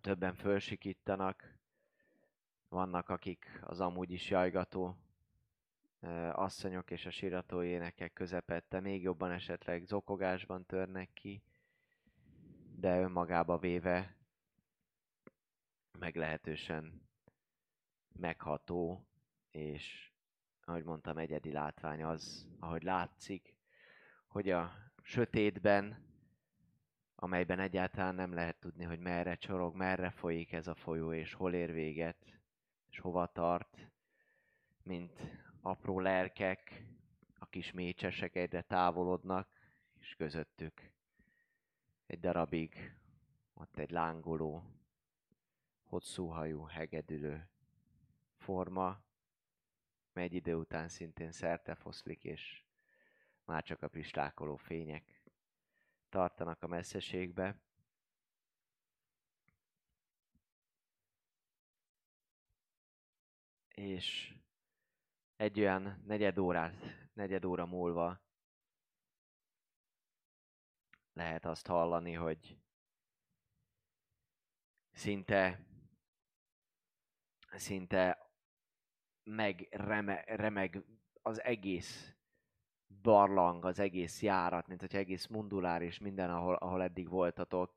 Többen 0.02 0.36
fölsikítanak, 0.36 1.58
vannak, 2.70 3.10
akik 3.10 3.60
az 3.62 3.80
amúgy 3.80 4.12
is 4.12 4.30
jajgató 4.30 4.98
asszonyok 6.32 6.92
és 6.92 7.06
a 7.06 7.10
sírató 7.10 7.64
énekek 7.64 8.14
közepette 8.14 8.80
még 8.80 9.02
jobban 9.02 9.32
esetleg 9.32 9.84
zokogásban 9.86 10.66
törnek 10.66 11.14
ki, 11.14 11.44
de 12.82 13.00
önmagába 13.00 13.58
véve 13.58 14.16
meglehetősen 16.00 17.02
megható, 18.14 19.08
és 19.52 20.12
ahogy 20.64 20.84
mondtam, 20.84 21.18
egyedi 21.18 21.52
látvány 21.52 22.04
az, 22.04 22.48
ahogy 22.60 22.84
látszik, 22.84 23.56
hogy 24.28 24.50
a 24.50 24.74
sötétben, 25.02 26.06
amelyben 27.16 27.60
egyáltalán 27.60 28.16
nem 28.16 28.34
lehet 28.34 28.60
tudni, 28.60 28.84
hogy 28.84 29.00
merre 29.00 29.36
csorog, 29.36 29.76
merre 29.76 30.10
folyik 30.10 30.52
ez 30.52 30.68
a 30.68 30.76
folyó, 30.76 31.14
és 31.14 31.34
hol 31.34 31.54
ér 31.54 31.72
véget, 31.72 32.40
és 32.90 33.00
hova 33.00 33.26
tart, 33.28 33.92
mint 34.84 35.22
apró 35.62 36.00
lelkek, 36.00 36.84
a 37.40 37.46
kis 37.46 37.72
mécsesek 37.72 38.36
egyre 38.36 38.62
távolodnak, 38.62 39.48
és 40.00 40.16
közöttük 40.16 40.92
egy 42.12 42.20
darabig 42.20 42.96
ott 43.54 43.78
egy 43.78 43.92
lángoló, 43.92 44.64
hosszú 45.84 46.28
hajú, 46.28 46.64
hegedülő 46.64 47.50
forma, 48.36 49.02
mely 50.14 50.24
egy 50.24 50.34
idő 50.34 50.56
után 50.56 50.88
szintén 50.88 51.32
szerte 51.32 51.76
foszlik, 51.76 52.24
és 52.24 52.64
már 53.46 53.64
csak 53.64 53.82
a 53.82 53.88
pislákoló 53.88 54.56
fények 54.56 55.24
tartanak 56.10 56.64
a 56.64 56.68
messzeségbe. 56.68 57.62
És 63.68 64.36
egy 65.36 65.60
olyan 65.60 66.02
negyed 66.06 66.38
órát, 66.38 67.10
negyed 67.14 67.46
óra 67.46 67.66
múlva 67.66 68.22
lehet 71.14 71.46
azt 71.46 71.68
hallani, 71.68 72.14
hogy 72.14 72.58
szinte 74.92 75.66
szinte 77.58 78.32
meg 79.24 79.68
reme, 79.72 80.24
remeg 80.26 80.84
az 81.22 81.42
egész 81.42 82.16
barlang, 83.02 83.66
az 83.66 83.80
egész 83.80 84.22
járat, 84.22 84.68
mint 84.68 84.82
hogy 84.82 84.96
egész 84.96 85.28
mundulár 85.28 85.82
és 85.82 85.98
minden, 86.00 86.30
ahol, 86.30 86.56
ahol 86.56 86.84
eddig 86.84 87.10
voltatok, 87.10 87.74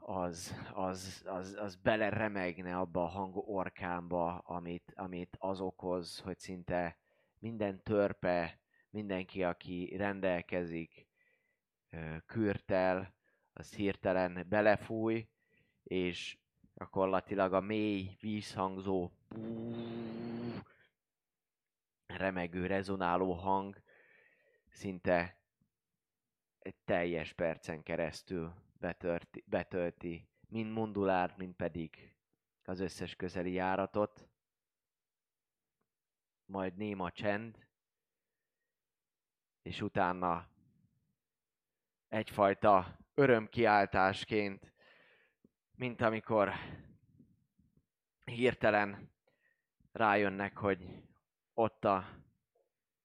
az, 0.00 0.54
az, 0.72 1.22
az, 1.26 1.56
az 1.60 1.76
beleremegne 1.76 2.78
abba 2.78 3.02
a 3.02 3.06
hang 3.06 3.36
orkámba, 3.36 4.38
amit, 4.38 4.92
amit 4.96 5.36
az 5.38 5.60
okoz, 5.60 6.18
hogy 6.18 6.38
szinte 6.38 6.98
minden 7.38 7.82
törpe, 7.82 8.60
mindenki, 8.90 9.42
aki 9.44 9.96
rendelkezik 9.96 11.07
kürtel, 12.26 13.14
az 13.52 13.74
hirtelen 13.74 14.46
belefúj, 14.48 15.28
és 15.82 16.38
gyakorlatilag 16.74 17.52
a 17.52 17.60
mély, 17.60 18.16
vízhangzó 18.20 19.10
remegő, 22.06 22.66
rezonáló 22.66 23.32
hang 23.32 23.82
szinte 24.68 25.40
egy 26.58 26.76
teljes 26.84 27.32
percen 27.32 27.82
keresztül 27.82 28.54
betölti, 28.72 29.44
betölti 29.46 30.28
mind 30.48 30.72
Mundulárt, 30.72 31.36
mind 31.36 31.54
pedig 31.54 32.16
az 32.64 32.80
összes 32.80 33.16
közeli 33.16 33.52
járatot. 33.52 34.28
Majd 36.44 36.76
néma 36.76 37.10
csend, 37.10 37.66
és 39.62 39.80
utána 39.80 40.48
egyfajta 42.08 42.98
örömkiáltásként, 43.14 44.72
mint 45.74 46.00
amikor 46.00 46.52
hirtelen 48.24 49.12
rájönnek, 49.92 50.56
hogy 50.56 50.86
ott 51.54 51.84
a 51.84 52.04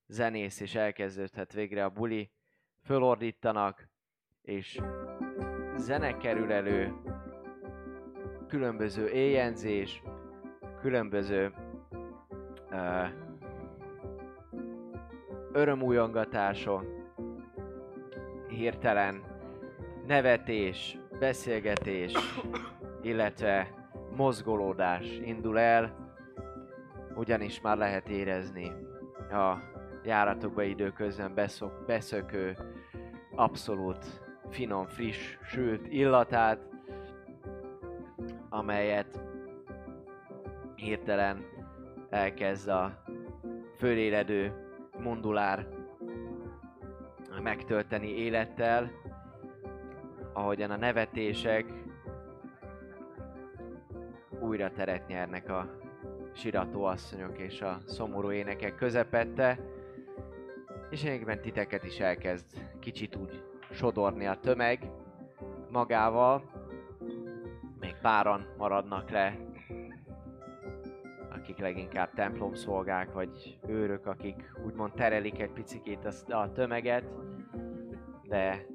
zenész, 0.08 0.60
és 0.60 0.76
elkezdődhet 0.76 1.54
végre 1.54 1.84
a 1.84 1.90
buli, 1.90 2.32
fölordítanak, 2.84 3.90
és 4.42 4.80
zene 5.76 6.18
kerül 6.18 6.52
elő, 6.52 6.94
különböző 8.48 9.10
éjjenzés, 9.10 10.02
különböző 10.80 11.54
uh, 12.70 13.10
örömújongatások, 15.52 17.03
hirtelen 18.54 19.24
nevetés, 20.08 20.98
beszélgetés, 21.20 22.14
illetve 23.02 23.68
mozgolódás 24.16 25.20
indul 25.24 25.60
el, 25.60 25.96
ugyanis 27.16 27.62
már 27.62 27.78
lehet 27.78 28.10
érezni 28.10 28.72
a 29.32 29.58
járatokba 30.04 30.64
időközben 30.64 31.34
beszok, 31.34 31.84
beszökő, 31.86 32.58
abszolút 33.36 34.06
finom, 34.50 34.88
friss, 34.88 35.38
sült 35.44 35.88
illatát, 35.88 36.68
amelyet 38.50 39.24
hirtelen 40.76 41.46
elkezd 42.10 42.68
a 42.68 43.04
föléledő 43.78 44.54
mundulár 45.00 45.68
megtölteni 47.44 48.08
élettel, 48.08 48.92
ahogyan 50.34 50.72
a 50.72 50.78
nevetések 50.78 51.66
újra 54.40 54.72
teret 54.72 55.08
nyernek 55.08 55.50
a 55.50 55.70
sirató 56.34 56.84
asszonyok 56.84 57.40
és 57.40 57.62
a 57.62 57.78
szomorú 57.86 58.32
énekek 58.32 58.76
közepette, 58.76 59.60
és 60.90 61.04
egyébként 61.04 61.42
titeket 61.42 61.84
is 61.84 62.00
elkezd 62.00 62.46
kicsit 62.80 63.16
úgy 63.16 63.44
sodorni 63.72 64.26
a 64.26 64.40
tömeg 64.40 64.90
magával. 65.70 66.44
Még 67.80 67.96
páran 68.02 68.46
maradnak 68.58 69.10
le, 69.10 69.38
akik 71.30 71.58
leginkább 71.58 72.14
templomszolgák, 72.14 73.14
vagy 73.14 73.60
őrök, 73.68 74.06
akik 74.06 74.52
úgymond 74.66 74.94
terelik 74.94 75.40
egy 75.40 75.52
picikét 75.52 76.06
a, 76.28 76.52
tömeget, 76.52 77.04
de 78.28 78.66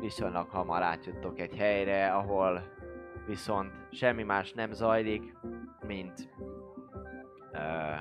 viszonylag 0.00 0.48
hamar 0.48 0.82
átjöttok 0.82 1.38
egy 1.38 1.56
helyre, 1.56 2.12
ahol 2.12 2.62
viszont 3.26 3.72
semmi 3.90 4.22
más 4.22 4.52
nem 4.52 4.72
zajlik, 4.72 5.36
mint 5.86 6.28
uh, 7.52 8.00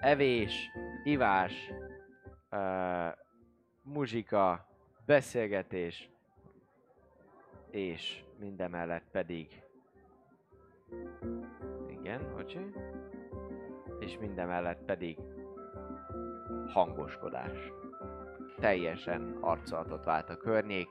evés, 0.00 0.70
ivás, 1.04 1.70
uh, 2.50 3.12
muzsika, 3.82 4.66
beszélgetés, 5.06 6.10
és 7.70 8.24
mindemellett 8.38 9.10
pedig 9.10 9.62
igen, 11.90 12.32
bocsi, 12.32 12.72
és 13.98 14.18
mindemellett 14.18 14.84
pedig 14.84 15.18
hangoskodás. 16.66 17.72
Teljesen 18.60 19.36
arcolatot 19.40 20.04
vált 20.04 20.30
a 20.30 20.36
környék, 20.36 20.88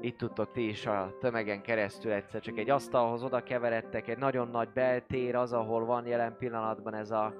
itt 0.00 0.18
tudtok 0.18 0.52
ti 0.52 0.68
is 0.68 0.86
a 0.86 1.16
tömegen 1.20 1.62
keresztül 1.62 2.12
egyszer 2.12 2.40
csak 2.40 2.58
egy 2.58 2.70
asztalhoz 2.70 3.22
oda 3.22 3.42
keveredtek, 3.42 4.08
egy 4.08 4.18
nagyon 4.18 4.48
nagy 4.48 4.68
beltér 4.68 5.34
az, 5.34 5.52
ahol 5.52 5.84
van 5.84 6.06
jelen 6.06 6.36
pillanatban 6.38 6.94
ez 6.94 7.10
a 7.10 7.34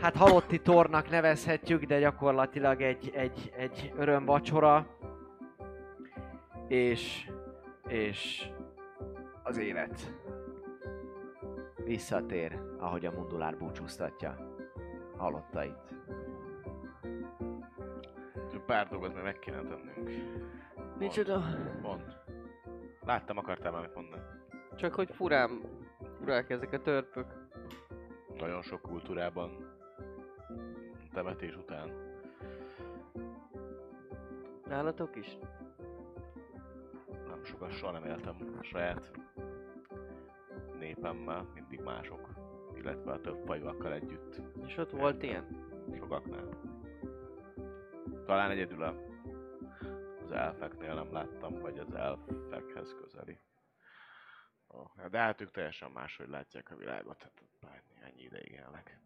hát 0.00 0.16
halotti 0.16 0.60
tornak 0.60 1.10
nevezhetjük, 1.10 1.84
de 1.84 1.98
gyakorlatilag 1.98 2.82
egy, 2.82 3.10
egy, 3.14 3.52
egy 3.56 3.92
örömvacsora. 3.96 4.86
És, 6.68 7.30
és 7.88 8.48
az 9.42 9.58
élet 9.58 10.14
visszatér, 11.84 12.60
ahogy 12.78 13.06
a 13.06 13.10
mundulár 13.10 13.56
búcsúztatja 13.56 14.56
halottait. 15.16 15.94
Pár 18.68 18.88
dolgot 18.88 19.14
még 19.14 19.22
meg 19.22 19.38
kéne 19.38 19.62
tennünk. 19.62 20.10
Micsoda? 20.98 21.42
Mond. 21.82 22.16
Láttam, 23.04 23.38
akartál 23.38 23.70
valamit 23.70 23.94
mondani. 23.94 24.22
Csak 24.76 24.94
hogy 24.94 25.10
furám, 25.10 25.62
furák 26.18 26.50
ezek 26.50 26.72
a 26.72 26.80
törpök. 26.80 27.26
Nagyon 28.38 28.62
sok 28.62 28.82
kultúrában 28.82 29.76
temetés 31.12 31.56
után. 31.56 31.90
Nálatok 34.68 35.16
is? 35.16 35.38
Nem 37.26 37.44
sokat, 37.44 37.72
soha 37.72 37.92
nem 37.92 38.04
éltem 38.04 38.58
saját 38.62 39.10
népemmel, 40.78 41.46
mindig 41.54 41.80
mások, 41.80 42.28
illetve 42.74 43.12
a 43.12 43.20
több 43.20 43.42
fajúakkal 43.46 43.92
együtt. 43.92 44.40
És 44.66 44.76
ott 44.76 44.90
volt 44.90 45.22
ilyen? 45.22 45.46
Sokaknál. 45.96 46.48
Talán 48.28 48.50
egyedül 48.50 48.82
a 48.82 48.94
az 50.22 50.30
elfeknél 50.30 50.94
nem 50.94 51.12
láttam, 51.12 51.58
vagy 51.58 51.78
az 51.78 51.94
elfekhez 51.94 52.94
közeli. 53.00 53.38
Oh, 54.66 55.08
de 55.10 55.18
hát 55.18 55.40
ők 55.40 55.50
teljesen 55.50 55.90
máshogy 55.90 56.28
látják 56.28 56.70
a 56.70 56.76
világot, 56.76 57.22
hát 57.22 57.42
ennyi 58.00 58.22
ideig 58.22 58.50
élnek. 58.50 58.98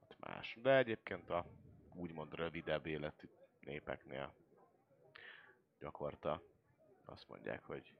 Hát 0.00 0.16
más. 0.18 0.58
De 0.62 0.76
egyébként 0.76 1.30
a 1.30 1.46
úgymond 1.94 2.34
rövidebb 2.34 2.86
életű 2.86 3.28
népeknél 3.60 4.34
gyakorta 5.78 6.42
azt 7.04 7.28
mondják, 7.28 7.64
hogy 7.64 7.94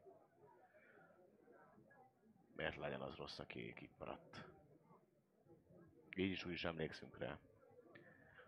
miért 2.56 2.76
legyen 2.76 3.00
az 3.00 3.14
rossz, 3.14 3.38
aki 3.38 3.74
itt 3.78 3.98
maradt. 3.98 4.44
Így 6.16 6.30
is 6.30 6.44
úgy 6.44 6.52
is 6.52 6.64
emlékszünk 6.64 7.18
rá. 7.18 7.38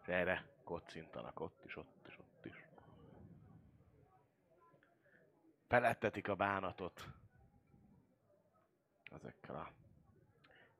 Erre 0.06 0.44
kocintanak 0.64 1.40
ott 1.40 1.64
is, 1.64 1.76
ott 1.76 2.06
is, 2.08 2.18
ott 2.18 2.44
is. 2.44 2.66
Pelettetik 5.66 6.28
a 6.28 6.34
bánatot 6.34 7.08
ezekkel 9.10 9.54
a 9.54 9.72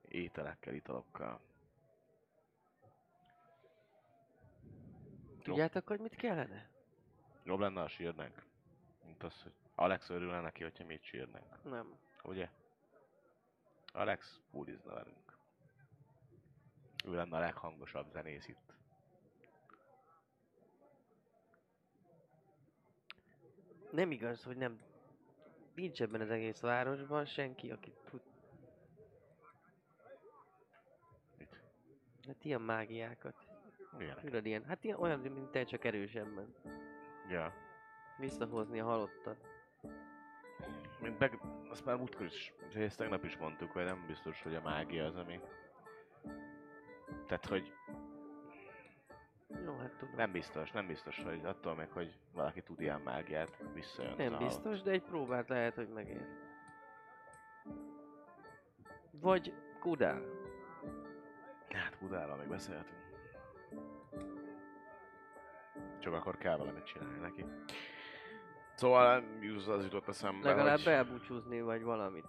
ételekkel, 0.08 0.74
italokkal. 0.74 1.40
Tudjátok, 5.42 5.86
hogy 5.88 6.00
mit 6.00 6.14
kellene? 6.14 6.70
Jobb 7.44 7.60
lenne, 7.60 7.80
ha 7.80 7.88
sírnánk. 7.88 8.44
Mint 9.04 9.22
az, 9.22 9.42
hogy 9.42 9.52
Alex 9.74 10.08
örülne 10.08 10.40
neki, 10.40 10.62
hogyha 10.62 10.84
mi 10.84 10.98
sírnánk. 11.02 11.62
Nem. 11.62 11.98
Ugye? 12.22 12.48
Alex 13.92 14.40
bulizna 14.50 14.92
velünk. 14.94 15.38
Ő 17.04 17.14
lenne 17.14 17.36
a 17.36 17.40
leghangosabb 17.40 18.10
zenész 18.10 18.48
itt. 18.48 18.73
Nem 23.94 24.10
igaz, 24.10 24.42
hogy 24.42 24.56
nem... 24.56 24.80
Nincs 25.74 26.02
ebben 26.02 26.20
az 26.20 26.30
egész 26.30 26.60
városban 26.60 27.24
senki, 27.24 27.70
aki 27.70 27.92
tud... 28.10 28.20
Hát 32.26 32.44
ilyen 32.44 32.60
mágiákat. 32.60 33.34
Milyenek? 33.98 34.24
Tudod, 34.24 34.46
ilyen, 34.46 34.64
hát 34.64 34.84
ilyen 34.84 34.98
olyan, 34.98 35.18
mint 35.18 35.50
te, 35.50 35.64
csak 35.64 35.84
erősebben. 35.84 36.54
Ja. 37.28 37.52
Visszahozni 38.18 38.80
a 38.80 38.84
halottat. 38.84 39.36
Mint 41.00 41.18
meg, 41.18 41.40
azt 41.68 41.84
már 41.84 41.96
múltkor 41.96 42.26
is, 42.26 42.52
ezt 42.74 42.98
tegnap 42.98 43.24
is 43.24 43.36
mondtuk, 43.36 43.70
hogy 43.70 43.84
nem 43.84 44.04
biztos, 44.06 44.42
hogy 44.42 44.54
a 44.54 44.60
mágia 44.60 45.04
az, 45.04 45.16
ami... 45.16 45.40
Tehát, 47.26 47.46
hogy 47.46 47.72
Jó, 49.64 49.76
hát 49.76 49.96
tudom. 49.98 50.14
nem 50.16 50.32
biztos, 50.32 50.70
nem 50.70 50.86
biztos, 50.86 51.22
hogy 51.22 51.44
attól 51.44 51.74
meg, 51.74 51.90
hogy 51.90 52.18
valaki 52.32 52.62
tud 52.62 52.80
ilyen 52.80 53.00
mágiát, 53.00 53.58
visszajön 53.74 54.14
Nem 54.16 54.38
biztos, 54.38 54.82
de 54.82 54.90
egy 54.90 55.02
próbát 55.02 55.48
lehet, 55.48 55.74
hogy 55.74 55.88
megér. 55.88 56.26
Vagy 59.10 59.54
Kudál. 59.80 60.22
Hát 61.70 61.98
Budáról 62.00 62.36
még 62.36 62.48
beszélhetünk. 62.48 63.02
Csak 65.98 66.12
akkor 66.12 66.38
kell 66.38 66.56
valamit 66.56 66.84
csinálni 66.84 67.18
neki. 67.18 67.44
Szóval 68.74 69.24
az 69.68 69.84
jutott 69.84 70.08
eszembe, 70.08 70.48
Legalább 70.48 70.78
hogy... 70.78 70.86
elbúcsúzni, 70.92 71.60
vagy 71.60 71.82
valamit. 71.82 72.26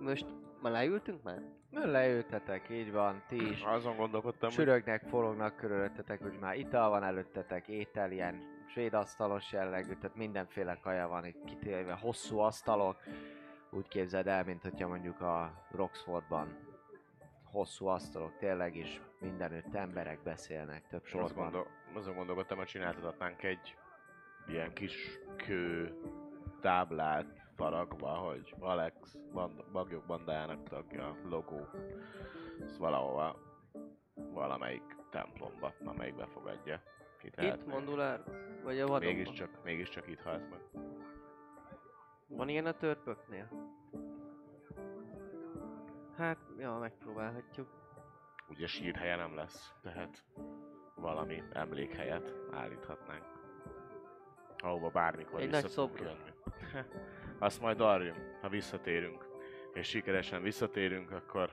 Most 0.00 0.26
már 0.62 0.72
leültünk 0.72 1.22
már? 1.22 1.42
Ön 1.72 1.90
leültetek, 1.90 2.70
így 2.70 2.92
van, 2.92 3.22
ti 3.28 3.50
is. 3.50 3.62
Azon 3.62 3.96
gondolkodtam, 3.96 4.48
hogy 4.48 4.58
Sürögnek, 4.58 5.02
forognak 5.02 5.56
körülöttetek, 5.56 6.22
hogy 6.22 6.38
már 6.40 6.56
ital 6.56 6.90
van 6.90 7.02
előttetek, 7.02 7.68
étel, 7.68 8.10
ilyen 8.10 8.42
svéd 8.66 8.94
asztalos 8.94 9.52
jellegű, 9.52 9.94
tehát 9.94 10.16
mindenféle 10.16 10.78
kaja 10.82 11.08
van 11.08 11.26
itt 11.26 11.44
kitélve, 11.44 11.92
hosszú 11.92 12.38
asztalok. 12.38 12.96
Úgy 13.70 13.88
képzeld 13.88 14.26
el, 14.26 14.44
mint 14.44 14.62
hogyha 14.62 14.88
mondjuk 14.88 15.20
a 15.20 15.66
Roxfordban 15.70 16.68
hosszú 17.50 17.86
asztalok 17.86 18.36
tényleg 18.38 18.76
is 18.76 19.00
mindenütt 19.20 19.74
emberek 19.74 20.22
beszélnek 20.22 20.86
több 20.88 21.04
És 21.04 21.12
azt 21.12 21.26
sorban. 21.26 21.42
gondol, 21.50 21.66
azon 21.94 22.14
gondolkodtam, 22.14 22.58
hogy 22.58 22.66
csináltatnánk 22.66 23.42
egy 23.42 23.76
ilyen 24.46 24.72
kis 24.72 25.18
kő 25.36 25.94
táblát 26.60 27.39
faragva, 27.60 28.08
hogy 28.08 28.54
Alex 28.58 29.18
band, 29.32 29.64
bagyok 29.72 30.04
bandájának 30.06 30.68
tagja, 30.68 31.16
logó, 31.24 31.68
ez 32.62 32.78
valahova, 32.78 33.36
valamelyik 34.14 34.96
templomba, 35.10 35.74
amelyik 35.84 36.14
befogadja. 36.14 36.82
Itt, 37.22 37.40
Itt 37.40 37.66
Mondulár? 37.66 38.22
Vagy 38.62 38.78
a 38.78 38.86
vadonban? 38.86 39.14
Mégiscsak, 39.14 39.64
mégiscsak 39.64 40.08
itt 40.08 40.20
halsz 40.20 40.46
meg. 40.50 40.60
Van 42.26 42.48
ilyen 42.48 42.66
a 42.66 42.72
törpöknél? 42.72 43.48
Hát, 46.16 46.38
ja, 46.58 46.78
megpróbálhatjuk. 46.78 47.68
Ugye 48.48 48.66
sírhelye 48.66 49.16
nem 49.16 49.34
lesz, 49.34 49.74
tehát 49.82 50.24
valami 50.94 51.42
emlékhelyet 51.52 52.34
állíthatnánk. 52.52 53.24
Ahova 54.58 54.88
bármikor 54.88 55.40
Egy 55.40 55.50
vissza 55.50 55.86
nagy 55.86 56.00
jönni. 56.00 56.32
Azt 57.40 57.60
majd 57.60 57.80
arjunk, 57.80 58.38
ha 58.40 58.48
visszatérünk. 58.48 59.28
És 59.72 59.88
sikeresen 59.88 60.42
visszatérünk, 60.42 61.10
akkor... 61.10 61.52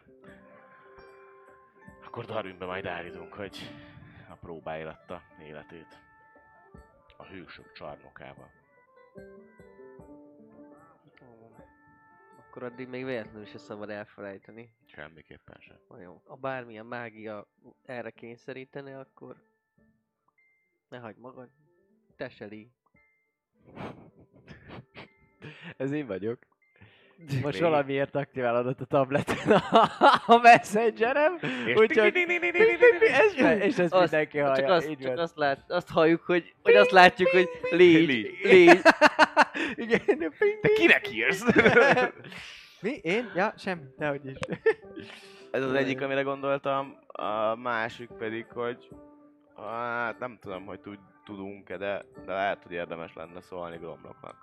Akkor 2.05 2.25
Darwinbe 2.25 2.65
majd 2.65 2.85
állítunk, 2.85 3.33
hogy 3.33 3.57
a 4.29 4.35
próbája 4.35 4.89
adta 4.89 5.21
életét. 5.41 5.99
A 7.17 7.25
hősök 7.25 7.71
csarnokába. 7.71 8.49
Akkor 12.37 12.63
addig 12.63 12.87
még 12.87 13.05
véletlenül 13.05 13.45
se 13.45 13.57
szabad 13.57 13.89
elfelejteni. 13.89 14.73
Semmiképpen 14.85 15.57
sem. 15.59 15.77
Nagyon. 15.87 16.21
Ha 16.25 16.35
bármilyen 16.35 16.85
mágia 16.85 17.47
erre 17.85 18.11
kényszerítene, 18.11 18.99
akkor 18.99 19.35
ne 20.89 20.97
hagyd 20.97 21.19
magad. 21.19 21.49
Te 22.15 22.29
se 22.29 22.45
lí. 22.45 22.71
Ez 25.77 25.91
én 25.91 26.07
vagyok. 26.07 26.37
Most 27.41 27.43
Még- 27.59 27.61
valamiért 27.69 28.15
aktiválódott 28.15 28.81
a 28.81 28.85
tableten 28.85 29.51
a, 29.51 29.89
a 30.25 30.37
messengerem, 30.37 31.37
És 31.65 31.75
úgyhogy... 31.75 32.13
Ez, 33.37 33.59
és 33.59 33.77
ezt 33.77 33.93
Azt- 33.93 34.11
mindenki 34.11 34.37
Csak, 34.37 34.47
hallja. 34.47 34.73
azt, 34.73 34.89
így 34.89 34.97
csak 34.97 35.17
azt, 35.17 35.37
lát, 35.37 35.63
azt 35.67 35.89
halljuk, 35.89 36.21
hogy, 36.21 36.53
vagy 36.63 36.73
azt 36.75 36.91
látjuk, 36.91 37.29
hogy 37.29 37.49
légy, 37.71 38.07
Légy. 38.43 38.81
Igen, 39.75 40.01
Te 40.61 40.69
kinek 40.75 41.11
írsz? 41.13 41.45
Mi? 42.81 42.99
Én? 43.01 43.31
Ja, 43.35 43.53
semmi, 43.57 43.81
dehogy 43.97 44.25
is. 44.25 44.37
Ez 45.51 45.63
az 45.63 45.73
egyik, 45.73 46.01
amire 46.01 46.21
gondoltam, 46.21 46.97
a 47.07 47.55
másik 47.55 48.09
pedig, 48.17 48.45
hogy 48.45 48.89
hát 49.55 50.19
nem 50.19 50.37
tudom, 50.41 50.65
hogy 50.65 50.79
tud, 50.79 50.99
tudunk-e, 51.25 51.77
de, 51.77 52.05
de 52.25 52.33
lehet, 52.33 52.63
hogy 52.63 52.71
érdemes 52.71 53.13
lenne 53.13 53.41
szólni 53.41 53.77
Gromloknak. 53.77 54.35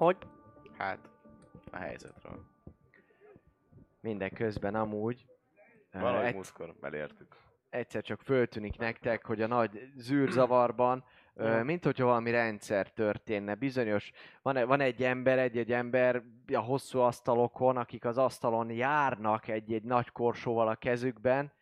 Hogy? 0.00 0.16
Hát, 0.78 1.10
a 1.70 1.76
helyzetről. 1.76 2.44
Mindeközben 4.00 4.74
amúgy 4.74 5.26
ö, 5.90 5.98
Valahogy 6.00 6.26
egy, 6.26 6.34
múltkor 6.34 6.74
belértük. 6.80 7.36
egyszer 7.70 8.02
csak 8.02 8.20
föltűnik 8.20 8.78
nektek, 8.78 9.26
hogy 9.26 9.42
a 9.42 9.46
nagy 9.46 9.90
zűrzavarban, 9.96 11.04
ö, 11.34 11.62
mint 11.62 11.84
hogyha 11.84 12.04
valami 12.04 12.30
rendszer 12.30 12.90
történne. 12.90 13.54
Bizonyos, 13.54 14.10
van, 14.42 14.56
e- 14.56 14.64
van 14.64 14.80
egy 14.80 15.02
ember, 15.02 15.38
egy-egy 15.38 15.72
ember 15.72 16.22
a 16.52 16.58
hosszú 16.58 16.98
asztalokon, 16.98 17.76
akik 17.76 18.04
az 18.04 18.18
asztalon 18.18 18.70
járnak 18.70 19.48
egy-egy 19.48 19.84
nagy 19.84 20.10
korsóval 20.10 20.68
a 20.68 20.76
kezükben, 20.76 21.52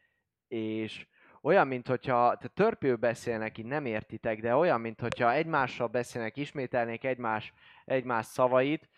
és 0.48 1.06
olyan, 1.42 1.66
mint 1.66 1.88
hogyha, 1.88 2.36
te 2.36 2.48
törpül 2.48 2.96
beszélnek, 2.96 3.58
így 3.58 3.64
nem 3.64 3.84
értitek, 3.86 4.40
de 4.40 4.54
olyan, 4.56 4.80
mint 4.80 5.00
hogyha 5.00 5.32
egymással 5.32 5.86
beszélnek, 5.86 6.36
ismételnék 6.36 7.04
egymás, 7.04 7.52
egymás 7.88 8.26
szavait, 8.26 8.88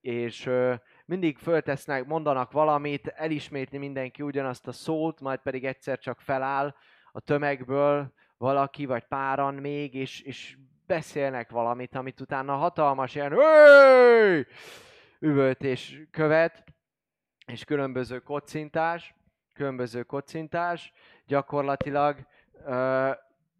és 0.00 0.50
mindig 1.04 1.38
föltesznek, 1.38 2.06
mondanak 2.06 2.52
valamit, 2.52 3.06
elismétli 3.06 3.78
mindenki 3.78 4.22
ugyanazt 4.22 4.66
a 4.66 4.72
szót, 4.72 5.20
majd 5.20 5.40
pedig 5.40 5.64
egyszer 5.64 5.98
csak 5.98 6.20
feláll 6.20 6.74
a 7.12 7.20
tömegből 7.20 8.12
valaki, 8.36 8.86
vagy 8.86 9.04
páran 9.04 9.54
még, 9.54 9.94
és, 9.94 10.20
és 10.20 10.56
beszélnek 10.86 11.50
valamit, 11.50 11.94
amit 11.94 12.20
utána 12.20 12.56
hatalmas 12.56 13.14
ilyen 13.14 13.32
"Hey!" 13.32 14.46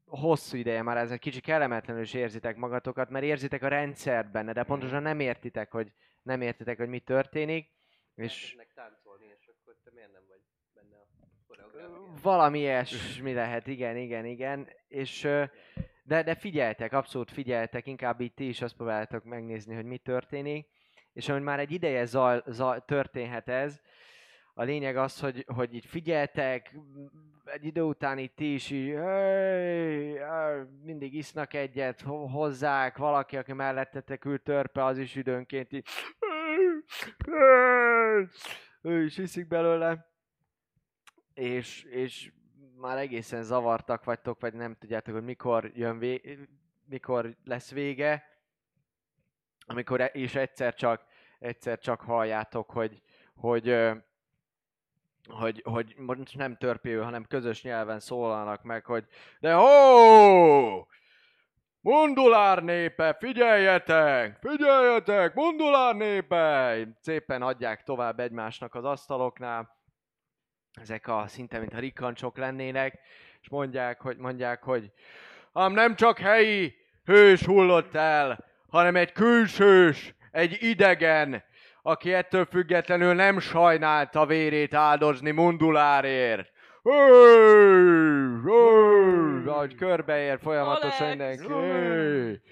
Hosszú 0.08 0.56
ideje 0.56 0.82
már 0.82 0.96
ez 0.96 1.10
egy 1.10 1.18
kicsit 1.18 1.42
kellemetlenül 1.42 2.02
is 2.02 2.14
érzitek 2.14 2.56
magatokat, 2.56 3.10
mert 3.10 3.24
érzitek 3.24 3.62
a 3.62 3.68
rendszert 3.68 4.30
benne, 4.30 4.52
de 4.52 4.62
pontosan 4.62 5.02
nem 5.02 5.20
értitek, 5.20 5.70
hogy 5.70 5.92
nem 6.22 6.40
értitek, 6.40 6.78
hogy 6.78 6.88
mi 6.88 6.98
történik, 6.98 7.70
és 8.14 8.56
táncolni, 8.74 9.24
és 9.40 9.46
akkor 9.46 9.74
te 9.84 9.90
miért 9.94 10.12
nem 10.12 10.22
vagy 10.28 10.40
benne 10.74 10.96
a 10.96 12.20
valami 12.22 12.58
ilyesmi 12.58 13.32
lehet, 13.32 13.66
igen, 13.66 13.96
igen, 13.96 14.24
igen, 14.24 14.68
és 14.88 15.20
de, 16.02 16.22
de 16.22 16.34
figyeltek, 16.34 16.92
abszolút 16.92 17.30
figyeltek, 17.30 17.86
inkább 17.86 18.20
így 18.20 18.34
ti 18.34 18.48
is 18.48 18.62
azt 18.62 18.76
próbáltok 18.76 19.24
megnézni, 19.24 19.74
hogy 19.74 19.84
mi 19.84 19.98
történik, 19.98 20.68
és 21.12 21.28
ahogy 21.28 21.42
már 21.42 21.58
egy 21.58 21.70
ideje 21.70 22.04
zaj, 22.04 22.42
zaj, 22.46 22.82
történhet 22.86 23.48
ez, 23.48 23.80
a 24.58 24.62
lényeg 24.62 24.96
az, 24.96 25.20
hogy, 25.20 25.44
hogy 25.54 25.74
így 25.74 25.86
figyeltek, 25.86 26.74
egy 27.44 27.64
idő 27.64 27.82
után 27.82 28.18
itt 28.18 28.36
ti 28.36 28.52
is 28.54 28.70
így, 28.70 28.94
hey, 28.94 30.18
mindig 30.82 31.14
isznak 31.14 31.54
egyet, 31.54 32.00
ho- 32.00 32.30
hozzák, 32.30 32.96
valaki, 32.96 33.36
aki 33.36 33.52
mellettetek 33.52 34.24
ül 34.24 34.42
törpe, 34.42 34.84
az 34.84 34.98
is 34.98 35.14
időnként 35.14 35.72
így, 35.72 35.88
ő 38.82 39.04
is 39.04 39.18
iszik 39.18 39.48
belőle, 39.48 40.06
és, 41.34 41.82
és 41.82 42.32
már 42.76 42.98
egészen 42.98 43.42
zavartak 43.42 44.04
vagytok, 44.04 44.40
vagy 44.40 44.54
nem 44.54 44.76
tudjátok, 44.78 45.14
hogy 45.14 45.24
mikor 45.24 45.70
jön 45.74 45.98
vé- 45.98 46.38
mikor 46.84 47.36
lesz 47.44 47.70
vége, 47.70 48.24
amikor 49.66 50.00
e- 50.00 50.04
és 50.04 50.34
egyszer 50.34 50.74
csak, 50.74 51.04
egyszer 51.38 51.78
csak 51.78 52.00
halljátok, 52.00 52.70
hogy, 52.70 53.02
hogy, 53.34 53.68
hogy, 55.28 55.62
hogy 55.64 55.94
most 55.96 56.36
nem 56.36 56.56
törpéül, 56.56 57.02
hanem 57.02 57.24
közös 57.24 57.62
nyelven 57.62 58.00
szólalnak 58.00 58.62
meg, 58.62 58.84
hogy 58.84 59.04
de 59.40 59.52
ho! 59.52 60.84
Mundulár 61.80 62.62
népe, 62.62 63.16
figyeljetek! 63.20 64.38
Figyeljetek! 64.40 65.34
Mundulár 65.34 65.94
népe! 65.94 66.78
Szépen 67.00 67.42
adják 67.42 67.82
tovább 67.82 68.20
egymásnak 68.20 68.74
az 68.74 68.84
asztaloknál. 68.84 69.76
Ezek 70.80 71.08
a 71.08 71.24
szinte, 71.26 71.58
mint 71.58 71.74
a 71.74 71.78
rikancsok 71.78 72.36
lennének, 72.36 72.98
és 73.40 73.48
mondják, 73.48 74.00
hogy 74.00 74.16
mondják, 74.16 74.62
hogy 74.62 74.92
ám 75.52 75.72
nem 75.72 75.94
csak 75.94 76.18
helyi 76.18 76.74
hős 77.04 77.44
hullott 77.44 77.94
el, 77.94 78.44
hanem 78.68 78.96
egy 78.96 79.12
külsős, 79.12 80.14
egy 80.30 80.56
idegen, 80.60 81.42
aki 81.88 82.12
ettől 82.12 82.44
függetlenül 82.44 83.14
nem 83.14 83.38
sajnálta 83.38 84.26
vérét 84.26 84.74
áldozni 84.74 85.30
Mundulárért. 85.30 86.50
Ahogy 89.46 89.74
körbeér 89.74 90.38
folyamatosan 90.40 91.20
Alex! 91.20 91.40
mindenki. 91.40 92.42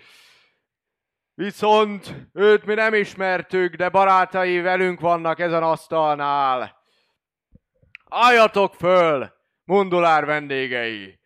Viszont 1.34 2.14
őt 2.32 2.66
mi 2.66 2.74
nem 2.74 2.94
ismertük, 2.94 3.74
de 3.74 3.88
barátai 3.88 4.60
velünk 4.60 5.00
vannak 5.00 5.38
ezen 5.38 5.62
asztalnál. 5.62 6.76
Álljatok 8.10 8.74
föl, 8.74 9.32
Mundulár 9.64 10.24
vendégei! 10.24 11.18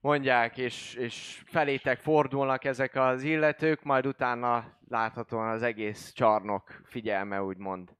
Mondják, 0.00 0.58
és, 0.58 0.94
és 0.94 1.42
felétek 1.44 1.98
fordulnak 1.98 2.64
ezek 2.64 2.94
az 2.94 3.22
illetők, 3.22 3.82
majd 3.82 4.06
utána 4.06 4.75
láthatóan 4.88 5.48
az 5.48 5.62
egész 5.62 6.12
csarnok 6.12 6.80
figyelme 6.84 7.42
úgymond 7.42 7.96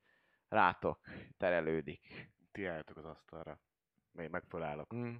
rátok 0.49 0.99
terelődik. 1.39 2.29
Ti 2.53 2.67
álltok 2.67 2.97
az 2.97 3.05
asztalra. 3.05 3.59
Még 4.13 4.31
meg 4.31 4.43
fölállok. 4.49 4.95
Mm. 4.95 5.15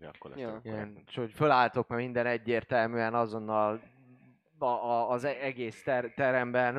Akkor 0.00 0.30
lesz 0.30 0.40
Ja. 0.40 0.60
Igen, 0.62 1.02
és 1.06 1.14
hogy 1.14 1.32
fölálltok, 1.32 1.88
mert 1.88 2.02
minden 2.02 2.26
egyértelműen 2.26 3.14
azonnal 3.14 3.80
a, 4.58 4.64
a, 4.64 5.10
az 5.10 5.24
e- 5.24 5.38
egész 5.40 5.82
ter- 5.82 6.14
teremben 6.14 6.76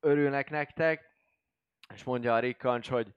örülnek 0.00 0.50
nektek, 0.50 1.04
és 1.94 2.04
mondja 2.04 2.34
a 2.34 2.38
Rikkancs, 2.38 2.90
hogy 2.90 3.14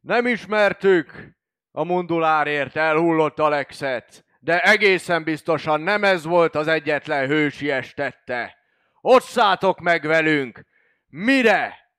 nem 0.00 0.26
ismertük 0.26 1.36
a 1.70 1.84
Mundulárért 1.84 2.76
elhullott 2.76 3.38
Alexet, 3.38 4.24
de 4.42 4.60
egészen 4.60 5.24
biztosan 5.24 5.80
nem 5.80 6.04
ez 6.04 6.24
volt 6.24 6.54
az 6.54 6.66
egyetlen 6.66 7.26
hősies 7.26 7.94
tette. 7.94 8.56
Osszátok 9.00 9.80
meg 9.80 10.06
velünk, 10.06 10.64
mire 11.06 11.90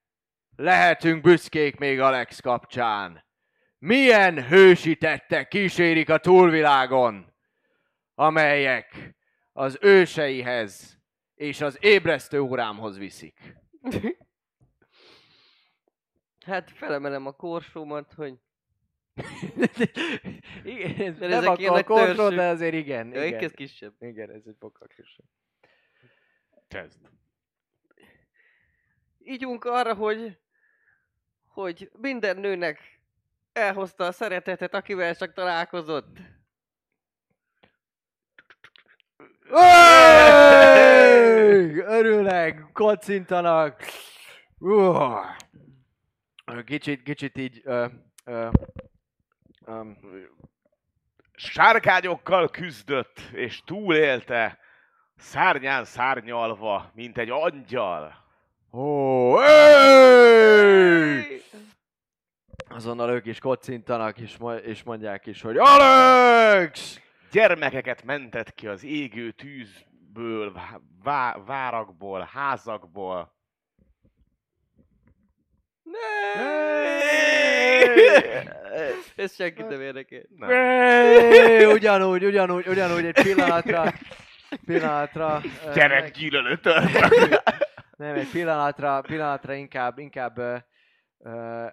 lehetünk 0.56 1.22
büszkék 1.22 1.76
még 1.76 2.00
Alex 2.00 2.40
kapcsán. 2.40 3.24
Milyen 3.78 4.46
hősi 4.46 4.96
tettek 4.96 5.48
kísérik 5.48 6.08
a 6.08 6.18
túlvilágon, 6.18 7.34
amelyek 8.14 9.14
az 9.52 9.78
őseihez 9.80 10.98
és 11.34 11.60
az 11.60 11.76
ébresztő 11.80 12.40
órámhoz 12.40 12.98
viszik. 12.98 13.38
Hát 16.44 16.70
felemelem 16.70 17.26
a 17.26 17.32
korsómat, 17.32 18.12
hogy 18.12 18.34
igen, 20.64 20.90
ez 20.90 21.18
Mert 21.18 21.30
nem 21.30 21.42
ezek 21.42 21.58
ilyen 21.58 21.72
a 21.72 21.74
nagy 21.74 21.84
kontroll, 21.84 22.34
de 22.34 22.46
azért 22.46 22.74
igen. 22.74 23.12
ja, 23.12 23.24
igen. 23.24 23.44
ez 23.44 23.52
kisebb. 23.52 23.94
igen, 24.00 24.30
ez 24.30 24.42
egy 24.46 24.56
fokkal 24.58 24.88
kisebb. 24.96 25.26
Kezd. 26.68 27.00
Ígyunk 29.18 29.64
arra, 29.64 29.94
hogy, 29.94 30.38
hogy 31.46 31.90
minden 32.00 32.36
nőnek 32.36 33.00
elhozta 33.52 34.04
a 34.06 34.12
szeretetet, 34.12 34.74
akivel 34.74 35.16
csak 35.16 35.32
találkozott. 35.32 36.18
Örülnek, 41.86 42.64
kocintanak. 42.72 43.82
Uh. 44.58 45.24
Kicsit, 46.64 47.02
kicsit 47.02 47.38
így... 47.38 47.60
Ö, 47.64 47.86
ö, 48.24 48.48
um, 49.66 49.96
Sárkányokkal 51.36 52.48
küzdött, 52.48 53.18
és 53.32 53.62
túlélte, 53.64 54.58
szárnyán 55.16 55.84
szárnyalva, 55.84 56.90
mint 56.94 57.18
egy 57.18 57.30
angyal. 57.30 58.14
Ó, 58.72 59.34
hey! 59.36 61.42
Azonnal 62.68 63.10
ők 63.10 63.26
is 63.26 63.38
kocintanak, 63.38 64.18
és, 64.18 64.36
mo- 64.36 64.64
és 64.64 64.82
mondják 64.82 65.26
is, 65.26 65.42
hogy 65.42 65.56
Alex! 65.58 67.00
Gyermekeket 67.30 68.04
mentett 68.04 68.54
ki 68.54 68.66
az 68.66 68.84
égő 68.84 69.30
tűzből, 69.30 70.52
vá- 70.52 70.80
vá- 71.02 71.46
várakból, 71.46 72.28
házakból. 72.32 73.32
Ez 79.16 79.34
senkit 79.34 79.68
nem 79.68 79.80
érdekel. 79.80 80.22
Nem. 80.36 80.48
Hey! 80.48 81.64
Ugyanúgy, 81.64 82.24
ugyanúgy, 82.24 82.66
ugyanúgy 82.66 83.04
egy 83.04 83.22
pillanatra, 83.22 83.92
pillanatra, 84.66 85.40
Gyerekgyűlölő 85.74 86.58
nem, 87.96 88.14
egy 88.14 88.30
pillanatra, 88.30 89.00
pillanatra 89.00 89.54
inkább, 89.54 89.98
inkább 89.98 90.38
ö, 90.38 90.56
ö, 91.18 91.66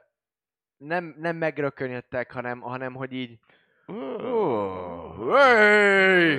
nem, 0.78 1.16
nem 1.18 1.36
megrökönyödtek, 1.36 2.32
hanem, 2.32 2.60
hanem 2.60 2.94
hogy 2.94 3.14
így, 3.14 3.40
hey! 5.32 6.38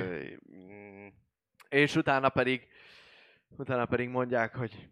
Mm, 0.55 1.07
és 1.69 1.95
utána 1.95 2.29
pedig, 2.29 2.67
utána 3.57 3.85
pedig 3.85 4.09
mondják, 4.09 4.55
hogy 4.55 4.89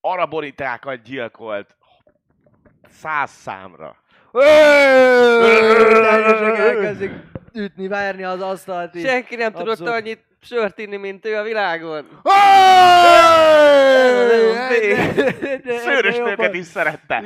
Arabonitákat 0.00 1.02
gyilkolt 1.02 1.76
száz 2.88 3.30
számra. 3.30 3.96
Elkezdik 6.56 7.10
ütni, 7.52 7.88
verni 7.88 8.24
az 8.24 8.40
asztalt. 8.40 9.00
Senki 9.00 9.36
nem 9.36 9.52
tudott 9.52 9.80
annyit 9.80 10.24
sört 10.40 10.78
inni, 10.78 10.96
mint 10.96 11.26
ő 11.26 11.36
a 11.36 11.42
világon. 11.42 12.06
Szőrös 15.84 16.16
nőket 16.16 16.54
is 16.54 16.66
szerette. 16.66 17.22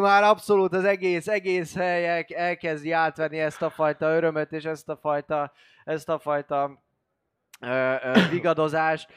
Már 0.00 0.22
abszolút 0.22 0.74
az 0.74 0.84
egész, 0.84 1.26
egész 1.26 1.74
helyek 1.74 2.30
elkezdi 2.30 2.92
átvenni 2.92 3.38
ezt 3.38 3.62
a 3.62 3.70
fajta 3.70 4.14
örömöt 4.14 4.52
és 4.52 4.64
ezt 4.64 4.88
a 4.88 4.96
fajta, 4.96 5.52
ezt 5.84 6.08
a 6.08 6.18
fajta 6.18 6.82
vigadozást 8.30 9.08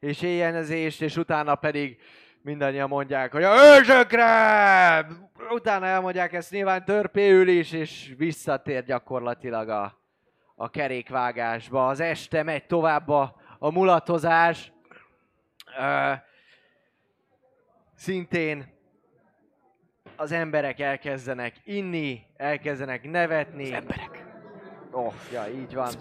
és 0.00 0.22
éjjenezést, 0.22 1.02
és 1.02 1.16
utána 1.16 1.54
pedig 1.54 1.96
mindannyian 2.42 2.88
mondják, 2.88 3.32
hogy 3.32 3.42
a 3.42 3.54
ősökre! 3.78 5.06
Utána 5.50 5.86
elmondják 5.86 6.32
ezt 6.32 6.50
nyilván 6.50 6.84
törpéül 6.84 7.48
is, 7.48 7.72
és 7.72 8.14
visszatér 8.16 8.84
gyakorlatilag 8.84 9.68
a, 9.68 9.98
a 10.54 10.70
kerékvágásba. 10.70 11.88
Az 11.88 12.00
este 12.00 12.42
megy 12.42 12.66
tovább 12.66 13.08
a, 13.08 13.36
a 13.58 13.70
mulatozás. 13.70 14.72
Ö, 15.78 16.12
szintén 17.94 18.78
az 20.16 20.32
emberek 20.32 20.80
elkezdenek 20.80 21.60
inni, 21.64 22.22
elkezdenek 22.36 23.10
nevetni. 23.10 23.64
Az 23.64 23.72
emberek. 23.72 24.24
Oh, 24.90 25.14
ja, 25.32 25.46
így 25.48 25.74
van. 25.74 25.92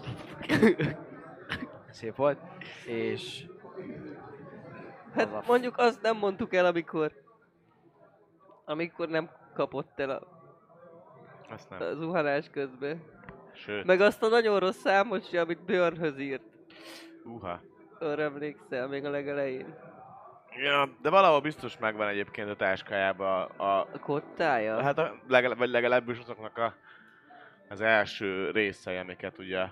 Szép 1.92 2.16
volt. 2.16 2.40
És 2.86 3.46
Az 5.20 5.32
Hát 5.34 5.48
mondjuk 5.48 5.78
azt 5.78 6.02
nem 6.02 6.18
mondtuk 6.18 6.54
el, 6.54 6.66
amikor 6.66 7.12
amikor 8.66 9.08
nem 9.10 9.30
kapott 9.54 10.00
el 10.00 10.10
a, 10.10 10.22
Azt 11.50 11.70
nem. 11.70 11.82
a 11.82 11.94
zuhanás 11.94 12.50
közben. 12.50 13.04
Sőt, 13.54 13.86
Meg 13.86 14.02
azt 14.02 14.24
a 14.24 14.28
nagyon 14.28 14.60
rossz 14.60 14.78
számot 14.78 15.30
sem, 15.30 15.44
amit 15.44 15.66
Björnhöz 15.66 16.20
írt. 16.20 16.44
uha. 17.24 17.60
Arra 18.00 18.22
emlékszel 18.22 18.88
még 18.88 19.06
a 19.06 19.10
legelején. 19.10 19.76
Ja, 20.56 20.90
de 21.02 21.10
valahol 21.10 21.42
biztos 21.42 21.78
megvan 21.78 22.08
egyébként 22.08 22.50
a 22.50 22.56
táskájában 22.56 23.42
a, 23.58 23.64
a 23.64 23.88
A 23.94 24.00
kottája? 24.00 24.82
Hát 24.82 24.98
a, 24.98 25.16
legalább, 25.28 25.58
vagy 25.58 25.70
legalábbis 25.70 26.20
azoknak 26.20 26.58
a, 26.58 26.74
az 27.70 27.82
első 27.82 28.52
részei, 28.52 28.98
amiket 28.98 29.38
ugye 29.38 29.66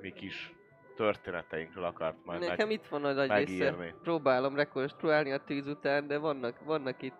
mi 0.00 0.12
kis 0.12 0.53
történeteinkről 0.94 1.84
akart 1.84 2.16
majd 2.24 2.40
Nekem 2.40 2.66
meg, 2.66 2.76
itt 2.76 2.86
van 2.86 3.04
a 3.04 3.12
nagy 3.12 3.30
része. 3.30 3.70
megírni. 3.70 3.94
Próbálom 4.02 4.56
rekonstruálni 4.56 5.32
a 5.32 5.38
tűz 5.38 5.66
után, 5.66 6.06
de 6.06 6.18
vannak, 6.18 6.64
vannak 6.64 7.02
itt 7.02 7.14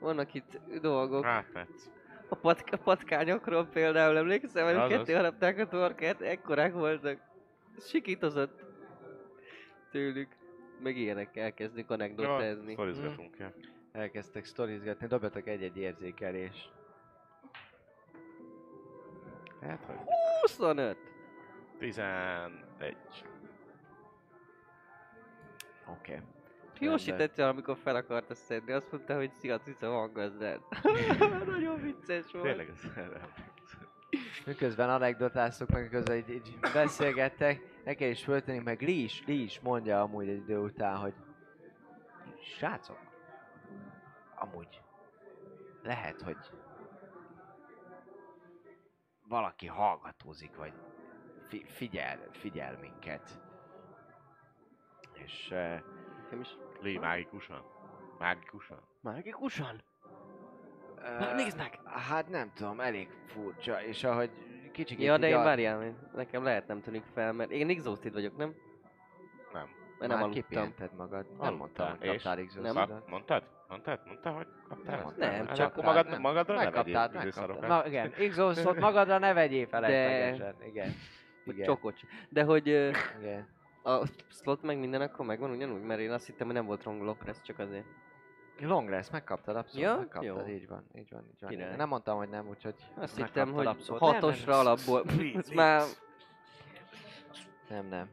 vannak 0.00 0.34
itt 0.34 0.60
dolgok. 0.80 1.26
Metsz. 1.52 1.90
A, 2.28 2.34
patk- 2.34 2.72
a 2.72 2.76
patkányokról 2.76 3.66
például 3.66 4.16
emlékszem, 4.16 4.78
hogy 4.78 4.88
ketté 4.88 5.12
harapták 5.12 5.58
a 5.58 5.66
torkát, 5.66 6.20
ekkorák 6.20 6.72
voltak. 6.72 7.20
Sikítozott 7.80 8.64
tőlük. 9.90 10.36
Meg 10.82 10.96
ilyenek 10.96 11.36
elkezdünk 11.36 11.90
anekdotázni. 11.90 12.72
sztorizgatunk, 12.72 13.36
ja. 13.38 13.52
Elkezdtek 13.92 14.44
sztorizgatni, 14.44 15.06
dobjatok 15.06 15.46
egy-egy 15.46 15.76
érzékelés. 15.76 16.70
Hát, 19.60 19.84
hogy 19.84 19.96
25! 20.40 20.96
11. 21.78 22.96
Oké. 25.86 26.12
Okay. 26.12 26.26
Jósi 26.80 27.10
tetszett, 27.10 27.46
amikor 27.46 27.76
fel 27.76 27.96
akarta 27.96 28.34
szedni, 28.34 28.72
azt 28.72 28.92
mondta, 28.92 29.16
hogy 29.16 29.32
szia, 29.32 29.60
cica 29.60 29.90
hanggazdát. 29.90 30.60
Nagyon 31.46 31.80
vicces 31.80 32.32
volt. 32.32 32.44
Tényleg 32.44 32.68
ez 32.68 32.90
Miközben 34.46 34.90
anekdotáztok, 34.90 35.68
meg 35.68 35.88
közben 35.88 36.16
így, 36.16 36.30
így 36.30 36.58
beszélgettek, 36.72 37.60
nekem 37.84 38.10
is 38.10 38.24
föltenni, 38.24 38.58
meg 38.58 38.80
Lee 38.80 39.02
is, 39.02 39.22
Lee 39.26 39.36
is 39.36 39.60
mondja 39.60 40.00
amúgy 40.00 40.28
egy 40.28 40.36
idő 40.36 40.58
után, 40.58 40.96
hogy 40.96 41.14
srácok, 42.40 42.98
amúgy 44.34 44.80
lehet, 45.82 46.22
hogy 46.22 46.36
valaki 49.28 49.66
hallgatózik, 49.66 50.56
vagy 50.56 50.72
fi- 51.48 51.70
figyel, 51.70 52.18
figyel 52.30 52.76
minket. 52.80 53.40
És 55.12 55.48
uh, 55.50 55.58
Nekem 56.22 56.40
is. 56.40 56.48
Lee 56.80 56.98
mágikusan? 57.00 57.62
Mágikusan? 58.18 58.78
Mágikusan? 59.00 59.82
uh, 60.96 61.34
nézd 61.34 61.56
meg! 61.56 61.78
Hát 61.84 62.28
nem 62.28 62.52
tudom, 62.54 62.80
elég 62.80 63.08
furcsa, 63.26 63.82
és 63.82 64.04
ahogy 64.04 64.30
kicsit 64.72 65.00
Ja, 65.00 65.18
de 65.18 65.28
én 65.28 65.36
várjál, 65.42 65.94
nekem 66.14 66.42
lehet 66.42 66.66
nem 66.66 66.80
tűnik 66.80 67.04
fel, 67.14 67.32
mert 67.32 67.50
én 67.50 67.68
exhausted 67.68 68.12
vagyok, 68.12 68.36
nem? 68.36 68.54
Nem. 69.52 69.68
Mert 69.98 70.10
nem 70.10 70.20
Már 70.20 70.22
aludtam. 70.28 70.36
magad. 70.96 71.26
Nem 71.30 71.40
Aludtál, 71.40 71.56
mondtam, 71.58 71.88
hogy 71.98 72.06
és? 72.06 72.22
kaptál 72.22 72.34
Nem. 72.36 72.44
exhausted 72.44 72.88
Kap, 72.88 73.08
mondtad? 73.08 73.42
Mondtad? 73.68 74.00
Mondta, 74.06 74.30
hogy 74.30 74.46
kaptál? 74.68 74.96
Nem, 74.96 75.06
azt? 75.06 75.16
nem, 75.16 75.46
Hát 75.46 75.56
csak 75.56 75.70
akkor 75.70 75.84
magad, 75.84 76.08
nem. 76.08 76.20
magadra 76.20 76.54
ne 76.54 76.70
vegyél 76.70 76.94
megkaptál. 77.10 77.68
Na 77.68 77.86
igen, 77.86 78.12
exhaustot 78.18 78.78
magadra 78.80 79.18
ne 79.18 79.32
vegyél 79.32 79.66
feleslegesen. 79.66 80.54
Igen. 80.66 80.90
Igen. 81.52 81.66
Csokocs. 81.66 82.00
De 82.28 82.42
hogy 82.42 82.66
Igen. 82.66 83.48
a 83.82 84.06
slot 84.28 84.62
meg 84.62 84.78
minden 84.78 85.00
akkor 85.00 85.26
megvan 85.26 85.50
ugyanúgy, 85.50 85.82
mert 85.82 86.00
én 86.00 86.10
azt 86.10 86.26
hittem, 86.26 86.46
hogy 86.46 86.56
nem 86.56 86.66
volt 86.66 86.84
long 86.84 87.16
press, 87.16 87.36
csak 87.42 87.58
azért. 87.58 87.84
Long 88.60 88.88
rest, 88.88 89.12
megkaptad, 89.12 89.56
abszolút 89.56 89.86
Ja? 89.86 89.96
megkaptad, 89.96 90.46
Jó. 90.48 90.54
így 90.54 90.68
van, 90.68 90.84
így 90.94 91.10
van, 91.10 91.24
így 91.30 91.40
van. 91.40 91.50
Király. 91.50 91.76
Nem 91.76 91.88
mondtam, 91.88 92.16
hogy 92.16 92.28
nem, 92.28 92.48
úgyhogy 92.48 92.74
Azt 92.94 93.16
hittem, 93.16 93.52
hogy 93.52 93.66
abszolút. 93.66 94.00
hatosra 94.00 94.50
nem, 94.56 94.60
alapból. 94.60 95.02
Please, 95.02 95.38
Ez 95.38 95.48
már 95.48 95.82
nem, 97.68 97.86
nem. 97.86 98.08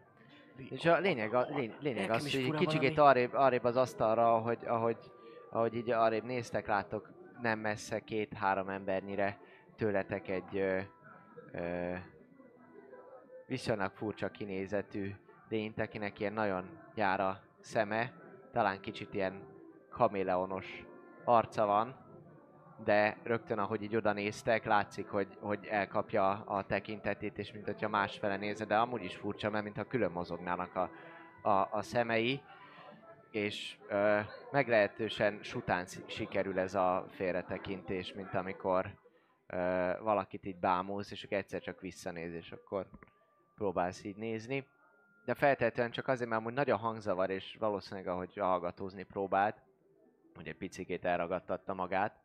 És 0.70 0.86
a 0.86 1.00
lényeg, 1.00 1.34
a, 1.34 1.48
lény, 1.56 1.74
lényeg 1.80 2.10
az, 2.10 2.32
hogy 2.32 2.54
kicsikét 2.56 2.98
arrébb, 2.98 3.34
arrébb 3.34 3.64
az 3.64 3.76
asztalra, 3.76 4.36
ahogy, 4.36 4.60
ahogy, 4.66 4.98
ahogy 5.50 5.76
így 5.76 5.92
arrébb 5.92 6.24
néztek, 6.24 6.68
láttok 6.68 7.10
nem 7.42 7.60
messze 7.60 8.00
két-három 8.00 8.70
embernyire 8.70 9.40
tőletek 9.76 10.28
egy 10.28 10.58
ö, 10.58 10.80
ö, 11.52 11.94
viszonylag 13.46 13.92
furcsa 13.92 14.30
kinézetű 14.30 15.16
lényt, 15.50 15.80
akinek 15.80 16.20
ilyen 16.20 16.34
nagyon 16.34 16.80
jár 16.96 17.20
a 17.20 17.40
szeme, 17.60 18.14
talán 18.52 18.82
kicsit 18.82 19.14
ilyen 19.14 19.48
kaméleonos 19.90 20.86
arca 21.24 21.66
van, 21.66 21.96
de 22.84 23.18
rögtön 23.24 23.60
ahogy 23.60 23.84
így 23.84 23.96
oda 23.96 24.14
néztek, 24.14 24.66
látszik, 24.66 25.08
hogy, 25.08 25.38
hogy 25.40 25.66
elkapja 25.66 26.30
a 26.30 26.66
tekintetét, 26.66 27.38
és 27.38 27.52
mint 27.52 27.66
hogyha 27.66 27.90
másfele 27.90 28.38
nézne, 28.38 28.66
de 28.66 28.78
amúgy 28.78 29.04
is 29.04 29.16
furcsa, 29.16 29.50
mert 29.50 29.64
mintha 29.64 29.84
külön 29.84 30.12
mozognának 30.12 30.76
a, 30.76 30.90
a, 31.50 31.68
a 31.72 31.82
szemei, 31.82 32.42
és 33.32 33.78
ö, 33.88 34.20
meglehetősen 34.52 35.40
sután 35.42 35.86
si- 35.86 36.04
sikerül 36.08 36.60
ez 36.60 36.76
a 36.76 37.06
félretekintés, 37.10 38.14
mint 38.14 38.34
amikor 38.34 38.98
ö, 39.48 39.92
valakit 40.02 40.46
így 40.46 40.60
bámulsz, 40.60 41.12
és 41.12 41.24
akkor 41.24 41.38
egyszer 41.38 41.62
csak 41.62 41.82
visszanéz, 41.82 42.34
és 42.34 42.52
akkor 42.52 42.88
próbálsz 43.56 44.04
így 44.04 44.16
nézni. 44.16 44.68
De 45.26 45.34
feltétlenül 45.34 45.92
csak 45.92 46.08
azért, 46.08 46.30
mert 46.30 46.42
amúgy 46.42 46.54
nagyon 46.54 46.78
hangzavar, 46.78 47.30
és 47.30 47.56
valószínűleg 47.60 48.08
ahogy 48.08 48.38
hallgatózni 48.38 49.04
próbált, 49.04 49.62
hogy 50.36 50.48
egy 50.48 50.58
picikét 50.58 51.06
elragadtatta 51.06 51.74
magát. 51.74 52.16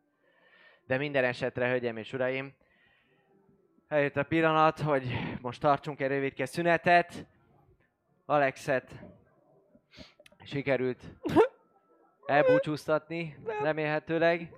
De 0.85 0.97
minden 0.97 1.23
esetre, 1.23 1.67
hölgyeim 1.67 1.97
és 1.97 2.13
uraim, 2.13 2.53
eljött 3.87 4.17
a 4.17 4.23
pillanat, 4.23 4.79
hogy 4.79 5.07
most 5.41 5.61
tartsunk 5.61 5.99
egy 5.99 6.07
rövidke 6.07 6.45
szünetet. 6.45 7.25
Alexet 8.25 8.95
sikerült 10.43 11.03
elbúcsúztatni, 12.25 13.37
remélhetőleg. 13.61 14.53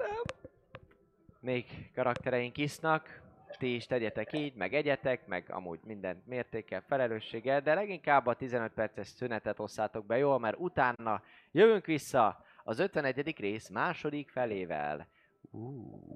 Még 1.39 1.91
karaktereink 1.95 2.57
isznak, 2.57 3.22
ti 3.57 3.75
is 3.75 3.85
tegyetek 3.85 4.33
így, 4.33 4.53
meg 4.53 4.73
egyetek, 4.73 5.27
meg 5.27 5.45
amúgy 5.49 5.79
mindent 5.83 6.27
mértékkel, 6.27 6.81
felelősséggel, 6.81 7.61
de 7.61 7.73
leginkább 7.73 8.25
a 8.25 8.33
15 8.33 8.71
perces 8.73 9.07
szünetet 9.07 9.59
osszátok 9.59 10.05
be 10.05 10.17
jól, 10.17 10.39
mert 10.39 10.57
utána 10.59 11.23
jövünk 11.51 11.85
vissza 11.85 12.43
az 12.63 12.79
51. 12.79 13.35
rész 13.37 13.69
második 13.69 14.29
felével. 14.29 15.07
Uh. 15.51 16.13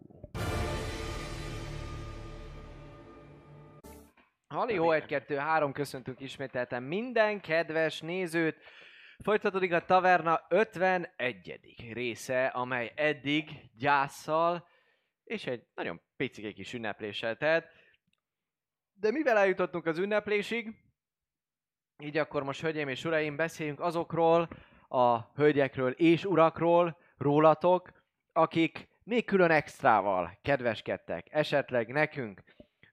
Halli, 4.48 4.74
jó, 4.74 4.92
1, 4.92 5.06
2, 5.06 5.36
3, 5.36 5.72
köszöntünk 5.72 6.20
ismételten 6.20 6.84
minden 6.84 7.42
kedves 7.42 8.02
nézőt. 8.02 8.58
Folytatódik 9.24 9.74
a 9.74 9.86
Taverna 9.86 10.46
51. 10.50 11.92
része, 11.94 12.46
amely 12.46 12.92
eddig 12.96 13.50
gyászsal 13.78 14.68
és 15.28 15.46
egy 15.46 15.64
nagyon 15.76 16.02
picike 16.18 16.52
kis 16.52 16.74
ünnepléssel 16.74 17.38
telt. 17.38 17.66
De 18.94 19.12
mivel 19.12 19.38
eljutottunk 19.38 19.86
az 19.86 19.98
ünneplésig, 19.98 20.76
így 22.04 22.18
akkor 22.18 22.44
most, 22.44 22.62
hölgyeim 22.62 22.88
és 22.88 23.06
uraim, 23.06 23.36
beszéljünk 23.36 23.80
azokról 23.80 24.50
a 24.88 25.20
hölgyekről 25.36 25.92
és 25.92 26.26
urakról, 26.26 26.98
rólatok, 27.18 27.92
akik 28.34 28.88
még 29.04 29.26
külön 29.26 29.52
extrával 29.52 30.38
kedveskedtek, 30.42 31.28
esetleg 31.30 31.88
nekünk. 31.88 32.44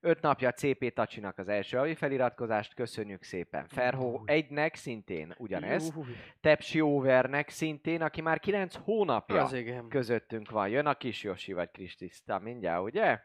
Öt 0.07 0.21
napja 0.21 0.53
CP 0.53 0.93
Tacsinak 0.95 1.39
az 1.39 1.49
első 1.49 1.77
havi 1.77 1.95
feliratkozást, 1.95 2.75
köszönjük 2.75 3.23
szépen. 3.23 3.67
Ferho 3.69 4.23
egynek 4.25 4.75
szintén 4.75 5.35
ugyanez. 5.39 5.93
Tepsi 6.41 6.81
Overnek 6.81 7.49
szintén, 7.49 8.03
aki 8.03 8.21
már 8.21 8.41
9 8.41 8.77
hónapja 8.77 9.43
Az 9.43 9.53
igen. 9.53 9.89
közöttünk 9.89 10.51
van. 10.51 10.69
Jön 10.69 10.87
a 10.87 10.95
kis 10.95 11.23
Yoshi 11.23 11.53
vagy 11.53 11.71
Kristiszta 11.71 12.39
mindjárt, 12.39 12.83
ugye? 12.83 13.21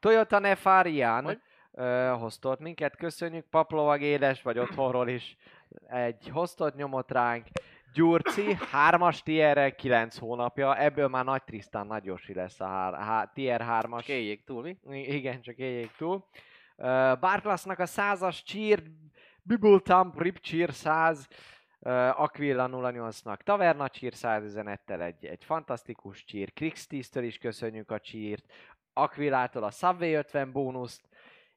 Toyota 0.00 0.38
Nefarian 0.38 1.24
Hogy? 1.24 1.40
hoztott 2.18 2.60
minket, 2.60 2.96
köszönjük. 2.96 3.46
Paplovag 3.50 4.00
édes 4.00 4.42
vagy 4.42 4.58
otthonról 4.58 5.08
is 5.08 5.36
egy 5.88 6.28
hoztott 6.28 6.74
nyomot 6.74 7.10
ránk. 7.10 7.46
Gyurci, 7.94 8.56
hármas 8.70 9.22
tierre, 9.22 9.74
9 9.74 10.18
hónapja, 10.18 10.78
ebből 10.78 11.08
már 11.08 11.24
nagy 11.24 11.44
Trisztán, 11.44 11.86
nagy 11.86 12.04
Yoshi 12.04 12.34
lesz 12.34 12.60
a 12.60 12.66
hár, 12.66 12.94
há, 12.94 13.24
tier 13.34 13.64
3-as. 13.64 13.98
Csak 13.98 14.08
éljék 14.08 14.44
túl, 14.44 14.62
mi? 14.62 14.98
Igen, 14.98 15.40
csak 15.40 15.56
éljék 15.56 15.90
túl. 15.96 16.26
Uh, 16.76 16.86
Barklasznak 17.18 17.78
a 17.78 17.86
százas 17.86 18.42
csír, 18.42 18.82
Bibultamp, 19.42 20.20
Rip 20.20 20.38
csír 20.38 20.72
100, 20.72 21.28
uh, 21.78 22.20
Aquila 22.20 22.68
08-nak 22.72 23.36
Taverna 23.36 23.88
csír 23.88 24.14
100 24.14 24.44
üzenettel 24.44 25.02
egy, 25.02 25.24
egy 25.24 25.44
fantasztikus 25.44 26.24
csír, 26.24 26.52
Krixtisztől 26.52 27.24
is 27.24 27.38
köszönjük 27.38 27.90
a 27.90 28.00
csírt, 28.00 28.44
Aquilától 28.92 29.62
a 29.64 29.70
Subway 29.70 30.14
50 30.14 30.52
bónuszt, 30.52 31.08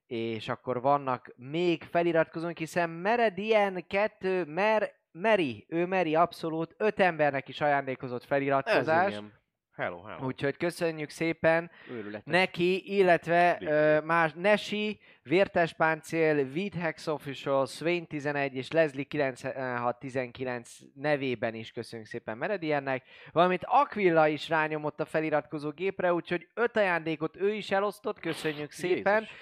és 0.07 0.49
akkor 0.49 0.81
vannak 0.81 1.33
még 1.35 1.83
feliratkozónk, 1.83 2.57
hiszen 2.57 2.89
Meredien 2.89 3.85
2, 3.87 4.45
Mer, 4.45 4.95
Meri, 5.11 5.65
ő 5.69 5.85
Meri 5.85 6.15
abszolút, 6.15 6.75
öt 6.77 6.99
embernek 6.99 7.47
is 7.47 7.61
ajándékozott 7.61 8.21
Ez 8.21 8.27
feliratkozás, 8.27 9.11
igen. 9.11 9.33
Hello, 9.77 10.01
hello. 10.03 10.25
úgyhogy 10.25 10.57
köszönjük 10.57 11.09
szépen, 11.09 11.71
Őrületes. 11.89 12.21
neki, 12.25 12.95
illetve 12.97 13.57
ö, 13.61 13.99
más 14.01 14.31
Nesi, 14.35 14.99
Vértes 15.23 15.73
Páncél, 15.73 16.43
Vidhex 16.43 17.07
Official, 17.07 17.65
Swain 17.65 18.07
11 18.07 18.55
és 18.55 18.71
Leslie 18.71 19.03
9619 19.03 20.77
nevében 20.93 21.53
is 21.53 21.71
köszönjük 21.71 22.07
szépen 22.07 22.37
Merediennek, 22.37 23.03
valamint 23.31 23.63
Aquilla 23.65 24.27
is 24.27 24.49
rányomott 24.49 24.99
a 24.99 25.05
feliratkozó 25.05 25.69
gépre, 25.69 26.13
úgyhogy 26.13 26.47
öt 26.53 26.77
ajándékot 26.77 27.35
ő 27.35 27.53
is 27.53 27.71
elosztott, 27.71 28.19
köszönjük 28.19 28.71
szépen. 28.71 29.19
Jézus. 29.19 29.35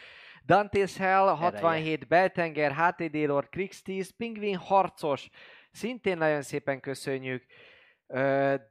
Dante's 0.48 0.96
Hell, 0.98 1.28
67 1.28 2.08
Beltenger, 2.08 2.72
HTD 2.72 3.16
Lord, 3.16 3.50
Krixtis, 3.50 4.12
Pingvin 4.18 4.56
Harcos, 4.56 5.30
szintén 5.72 6.18
nagyon 6.18 6.42
szépen 6.42 6.80
köszönjük. 6.80 7.46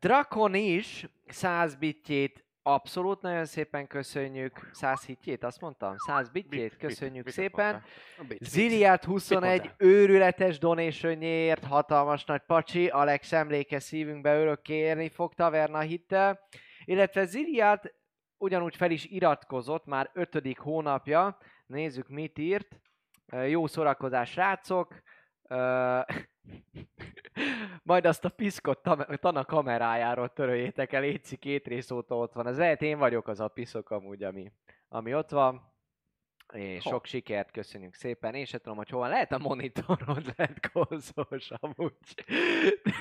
Drakon 0.01 0.55
is 0.55 1.07
100 1.27 1.75
bitjét 1.75 2.45
Abszolút 2.67 3.21
nagyon 3.21 3.45
szépen 3.45 3.87
köszönjük. 3.87 4.71
100 4.73 5.05
hitjét, 5.05 5.45
azt 5.45 5.61
mondtam? 5.61 5.95
100 5.97 6.29
bitjét, 6.29 6.71
Bit, 6.71 6.77
köszönjük 6.77 7.25
bit, 7.25 7.35
szépen. 7.35 7.83
Ziliát 8.41 9.05
21 9.05 9.41
mondtál? 9.41 9.75
őrületes 9.79 10.59
donationjéért, 10.59 11.65
hatalmas 11.65 12.25
nagy 12.25 12.43
pacsi, 12.47 12.89
Alex 12.89 13.33
emléke 13.33 13.79
szívünkbe 13.79 14.39
örökké 14.39 14.75
érni 14.75 15.09
fog 15.09 15.35
taverna 15.35 15.81
hittel, 15.81 16.49
illetve 16.85 17.25
Ziliát 17.25 17.95
ugyanúgy 18.37 18.77
fel 18.77 18.91
is 18.91 19.05
iratkozott, 19.05 19.85
már 19.87 20.11
ötödik 20.13 20.59
hónapja, 20.59 21.39
nézzük 21.67 22.09
mit 22.09 22.39
írt, 22.39 22.81
jó 23.47 23.67
szórakozás 23.67 24.31
srácok, 24.31 25.03
majd 27.83 28.07
azt 28.07 28.25
a 28.25 28.29
piszkot 28.29 28.83
Tana 29.21 29.45
kamerájáról 29.45 30.33
töröljétek 30.33 30.93
el, 30.93 31.01
Léci 31.01 31.37
két 31.37 31.67
rész 31.67 31.91
óta 31.91 32.17
ott 32.17 32.33
van. 32.33 32.47
Az 32.47 32.59
lehet 32.59 32.83
én 32.83 32.99
vagyok 32.99 33.29
az 33.29 33.41
a 33.41 33.49
piszok 33.49 33.91
amúgy, 33.91 34.23
ami, 34.23 34.53
ami 34.89 35.15
ott 35.15 35.31
van. 35.31 35.73
És 36.53 36.83
Ho. 36.83 36.91
sok 36.91 37.07
sikert 37.07 37.51
köszönjük 37.51 37.95
szépen. 37.95 38.35
Én 38.35 38.45
se 38.45 38.59
tudom, 38.59 38.77
hogy 38.77 38.89
hol. 38.89 39.09
Lehet 39.09 39.33
a 39.33 39.39
monitorod, 39.39 40.33
lehet 40.37 40.71
konzolos 40.73 41.51
amúgy. 41.51 42.25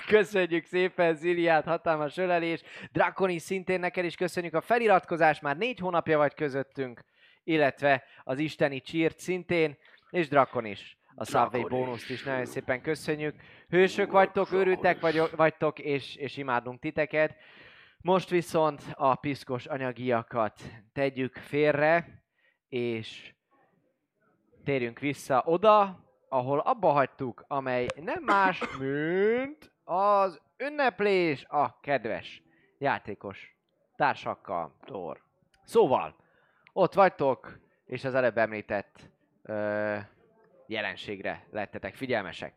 Köszönjük 0.07 0.65
szépen, 0.65 1.15
Ziliát, 1.15 1.65
hatalmas 1.65 2.17
ölelés. 2.17 2.61
Drakoni 2.91 3.37
szintén 3.37 3.79
neked 3.79 4.05
is 4.05 4.15
köszönjük 4.15 4.53
a 4.53 4.61
feliratkozást, 4.61 5.41
már 5.41 5.57
négy 5.57 5.79
hónapja 5.79 6.17
vagy 6.17 6.33
közöttünk, 6.33 7.03
illetve 7.43 8.03
az 8.23 8.39
isteni 8.39 8.81
csírt 8.81 9.19
szintén, 9.19 9.77
és 10.09 10.27
Drakon 10.27 10.65
is. 10.65 10.97
A 11.15 11.25
Subway 11.25 11.67
bónuszt 11.67 12.09
is 12.09 12.23
nagyon 12.23 12.45
szépen 12.45 12.81
köszönjük. 12.81 13.35
Hősök 13.69 14.11
vagytok, 14.11 14.51
őrültek 14.51 14.99
vagyok, 14.99 15.35
vagytok, 15.35 15.79
és, 15.79 16.15
és 16.15 16.37
imádunk 16.37 16.79
titeket. 16.79 17.35
Most 18.01 18.29
viszont 18.29 18.81
a 18.93 19.15
piszkos 19.15 19.65
anyagiakat 19.65 20.61
tegyük 20.93 21.35
félre, 21.35 22.23
és 22.69 23.33
térjünk 24.63 24.99
vissza 24.99 25.43
oda, 25.45 26.03
ahol 26.29 26.59
abba 26.59 26.91
hagytuk, 26.91 27.45
amely 27.47 27.87
nem 27.95 28.23
más, 28.23 28.59
mint 28.79 29.71
az 29.83 30.41
ünneplés 30.57 31.45
a 31.47 31.79
kedves 31.79 32.43
játékos 32.77 33.57
társakkal. 33.95 34.75
Tor. 34.85 35.21
Szóval, 35.63 36.15
ott 36.73 36.93
vagytok, 36.93 37.59
és 37.85 38.03
az 38.03 38.15
előbb 38.15 38.37
említett 38.37 39.09
ö, 39.43 39.97
jelenségre 40.65 41.47
lettetek 41.51 41.95
figyelmesek. 41.95 42.55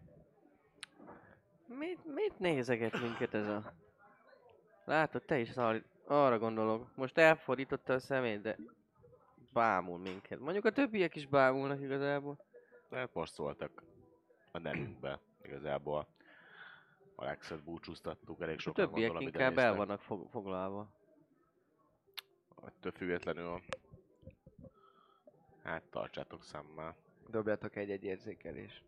Mit, 1.67 2.15
mit 2.15 2.39
nézeget 2.39 3.01
minket 3.01 3.35
ez 3.35 3.47
a... 3.47 3.73
Látod, 4.85 5.23
te 5.23 5.39
is 5.39 5.49
szar... 5.51 5.83
arra 6.07 6.39
gondolok. 6.39 6.97
Most 6.97 7.19
elfordította 7.19 7.93
a 7.93 7.99
szemét, 7.99 8.41
de 8.41 8.57
bámul 9.53 9.99
minket. 9.99 10.39
Mondjuk 10.39 10.65
a 10.65 10.71
többiek 10.73 11.15
is 11.15 11.27
bámulnak 11.27 11.81
igazából. 11.81 12.39
Szóltak 13.25 13.83
a 14.53 14.59
nevünkbe 14.59 15.21
igazából. 15.43 16.07
Alexet 17.15 17.63
búcsúztattuk, 17.65 18.41
elég 18.41 18.57
A 18.57 18.61
sokan 18.61 18.85
többiek 18.85 19.11
gondolom 19.11 19.35
inkább 19.35 19.59
el 19.59 19.75
vannak 19.75 20.01
fog, 20.01 20.29
foglalva. 20.31 20.89
Ettől 22.67 22.93
függetlenül 22.93 23.61
hát 25.67 25.83
tartsátok 25.91 26.43
szemmel. 26.43 26.97
Dobjatok 27.29 27.77
egy-egy 27.77 28.05
érzékelést. 28.05 28.83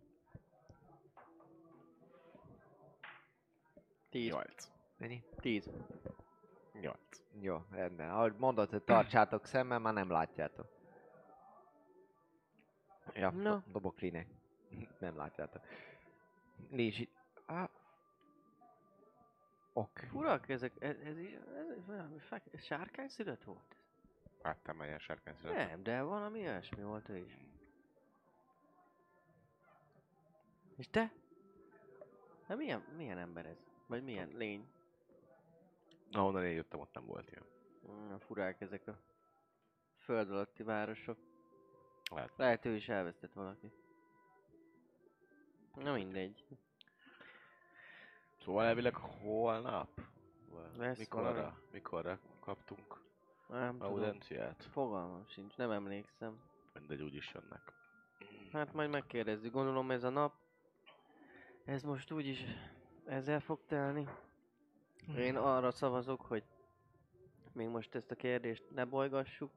Tíz. 4.10 4.32
8. 4.32 4.70
Mennyi? 4.96 5.22
Tíz. 5.40 5.70
8. 6.72 6.98
Jó, 7.40 7.64
rendben. 7.70 8.10
Ahogy 8.10 8.34
mondod, 8.36 8.70
hogy 8.70 8.82
tartsátok 8.82 9.44
szemmel, 9.44 9.78
már 9.78 9.92
nem 9.92 10.10
látjátok. 10.10 10.66
Ja, 13.14 13.30
No. 13.30 13.58
dobok 13.72 14.00
linek. 14.00 14.26
Nem 14.98 15.16
látjátok. 15.16 15.62
Nincs 16.70 16.98
itt. 16.98 17.16
Ah. 17.46 17.68
Ok. 19.72 19.98
Furak 19.98 20.48
ezek, 20.48 20.72
ez, 20.78 20.96
ez, 20.98 21.16
ez, 21.16 21.68
ez 21.78 21.86
valami 21.86 22.18
sárkány 22.54 23.08
szület 23.08 23.44
volt? 23.44 23.76
Láttam 24.48 24.82
ilyen 24.82 24.98
sárkány 24.98 25.34
szület. 25.34 25.68
Nem, 25.68 25.82
de 25.82 26.02
valami 26.02 26.40
olyasmi 26.40 26.82
volt 26.82 27.08
ő 27.08 27.16
is. 27.16 27.32
És 30.76 30.88
te? 30.90 31.12
Hát 32.46 32.56
milyen, 32.56 32.80
milyen 32.96 33.18
ember 33.18 33.46
ez? 33.46 33.56
Vagy 33.86 34.02
milyen 34.02 34.28
lény? 34.28 34.68
Ahonnan 36.12 36.44
én 36.44 36.52
jöttem, 36.52 36.80
ott 36.80 36.94
nem 36.94 37.06
volt 37.06 37.30
ilyen. 37.30 37.44
Mm, 37.88 38.14
furák 38.16 38.60
ezek 38.60 38.86
a 38.86 38.98
föld 39.96 40.30
alatti 40.30 40.62
városok. 40.62 41.18
Lehet. 42.10 42.32
Lehet 42.36 42.64
ő 42.64 42.74
is 42.74 42.88
elvesztett 42.88 43.32
valaki. 43.32 43.72
Na 45.74 45.92
mindegy. 45.92 46.44
Szóval 48.44 48.64
elvileg 48.64 48.94
holnap? 48.94 50.00
Lesz 50.76 50.98
Mikorra? 50.98 51.32
valami. 51.32 51.56
Mikorra 51.72 52.18
kaptunk 52.40 53.06
Nem 53.48 53.78
tudom. 53.78 53.92
audenciát? 53.92 54.64
Fogalmam 54.70 55.26
sincs, 55.26 55.56
nem 55.56 55.70
emlékszem. 55.70 56.40
Mindegy, 56.74 57.02
úgyis 57.02 57.32
jönnek. 57.34 57.72
Hát 58.52 58.72
majd 58.72 58.90
megkérdezzük, 58.90 59.52
gondolom 59.52 59.90
ez 59.90 60.04
a 60.04 60.08
nap. 60.08 60.34
Ez 61.64 61.82
most 61.82 62.10
úgyis 62.10 62.44
ezzel 63.04 63.40
fog 63.40 63.60
telni. 63.66 64.08
Én 65.16 65.36
arra 65.36 65.70
szavazok, 65.70 66.20
hogy 66.20 66.44
még 67.52 67.68
most 67.68 67.94
ezt 67.94 68.10
a 68.10 68.14
kérdést 68.14 68.70
ne 68.70 68.84
bolygassuk. 68.84 69.50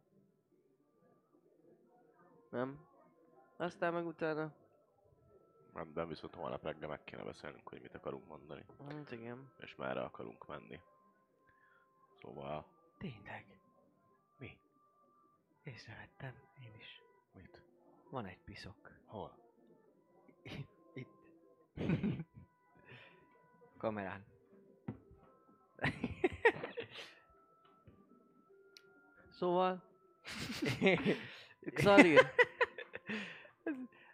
Nem? 2.49 2.85
Aztán 3.57 3.93
meg 3.93 4.05
utána... 4.05 4.53
Nem, 5.73 5.93
de 5.93 6.05
viszont 6.05 6.35
holnap 6.35 6.63
reggel 6.63 6.89
meg 6.89 7.03
kéne 7.03 7.23
beszélnünk, 7.23 7.67
hogy 7.69 7.81
mit 7.81 7.95
akarunk 7.95 8.27
mondani. 8.27 8.65
Hát 8.87 9.11
igen. 9.11 9.51
És 9.57 9.75
merre 9.75 10.01
akarunk 10.01 10.47
menni. 10.47 10.79
Szóval... 12.21 12.65
Tényleg. 12.97 13.60
Észrevettem, 15.63 16.33
én 16.63 16.73
is. 16.79 17.01
Mit? 17.33 17.61
Van 18.09 18.25
egy 18.25 18.39
piszok. 18.45 18.91
Hol? 19.05 19.37
Itt. 20.93 21.07
Kamerán. 23.77 24.25
Szóval... 29.41 29.83
Xalir, 31.73 32.31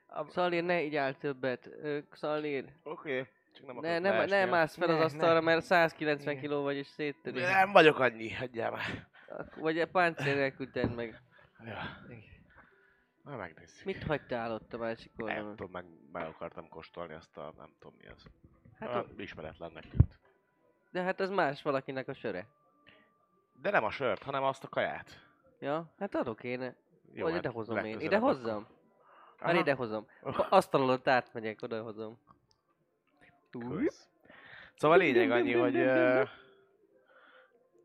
A- 0.08 0.24
Xalir, 0.26 0.64
ne 0.64 0.84
így 0.84 0.96
áll 0.96 1.14
többet. 1.14 1.70
Xalir, 2.10 2.74
Oké. 2.84 3.20
Okay. 3.20 3.32
Csak 3.54 3.66
nem 3.82 4.02
ne, 4.02 4.10
akarok 4.10 4.30
ne, 4.30 4.46
mász 4.46 4.76
fel 4.76 4.90
az 4.90 4.98
Ne, 4.98 5.04
asztalra, 5.04 5.40
ne. 5.40 5.46
mert 5.46 5.64
190 5.66 6.30
Igen. 6.30 6.42
kiló 6.44 6.62
vagy 6.62 6.76
és 6.76 6.88
széttöri. 6.88 7.40
Nem 7.40 7.72
vagyok 7.72 8.00
annyi, 8.00 8.34
hagyjál 8.34 8.72
már. 8.72 9.08
Vagy 9.56 9.80
egy 9.80 9.92
páncélre 9.92 10.52
küldted 10.52 10.96
meg. 10.96 11.22
Ja. 11.66 11.82
Na 13.24 13.36
megnézzük. 13.36 13.86
Mit 13.86 14.04
hagytál 14.04 14.52
ott 14.52 14.74
a 14.74 14.78
másik 14.78 15.12
Nem 15.16 15.28
oldalon? 15.28 15.56
tudom, 15.56 15.72
meg, 15.72 15.86
meg 16.12 16.26
akartam 16.26 16.68
kóstolni 16.70 17.14
azt 17.14 17.38
a, 17.38 17.54
nem 17.58 17.70
tudom 17.80 17.96
mi 17.98 18.08
az. 18.08 18.24
Hát, 18.80 18.90
Hát 18.90 19.06
o- 19.06 19.20
ismeretlennek 19.20 19.90
tűnt. 19.90 20.20
de 20.92 21.02
hát 21.02 21.20
az 21.20 21.30
más 21.30 21.62
valakinek 21.62 22.08
a 22.08 22.14
söre. 22.14 22.48
De 23.62 23.72
nem 23.72 23.84
a 23.84 23.90
sört, 23.92 24.24
hanem 24.24 24.44
azt 24.44 24.64
a 24.64 24.68
kaját. 24.68 25.26
Ja, 25.60 25.94
hát 26.00 26.16
adok 26.16 26.44
én. 26.44 26.76
Jó, 27.14 27.24
vagy 27.24 27.32
hát 27.34 27.40
ide 27.44 27.50
hozom 27.50 27.78
én. 27.86 28.00
Ide 28.00 28.18
hozzam? 28.18 28.68
Már 29.42 29.56
ide 29.56 29.74
hozom. 29.74 30.08
Asztal 30.50 30.82
alatt 30.82 31.08
átmegyek, 31.08 31.62
oda 31.62 31.82
hozom. 31.84 32.20
Kösz. 33.50 34.10
Szóval 34.76 34.98
lényeg 34.98 35.32
annyi, 35.32 35.54
hogy 35.54 35.76
uh, 35.76 36.30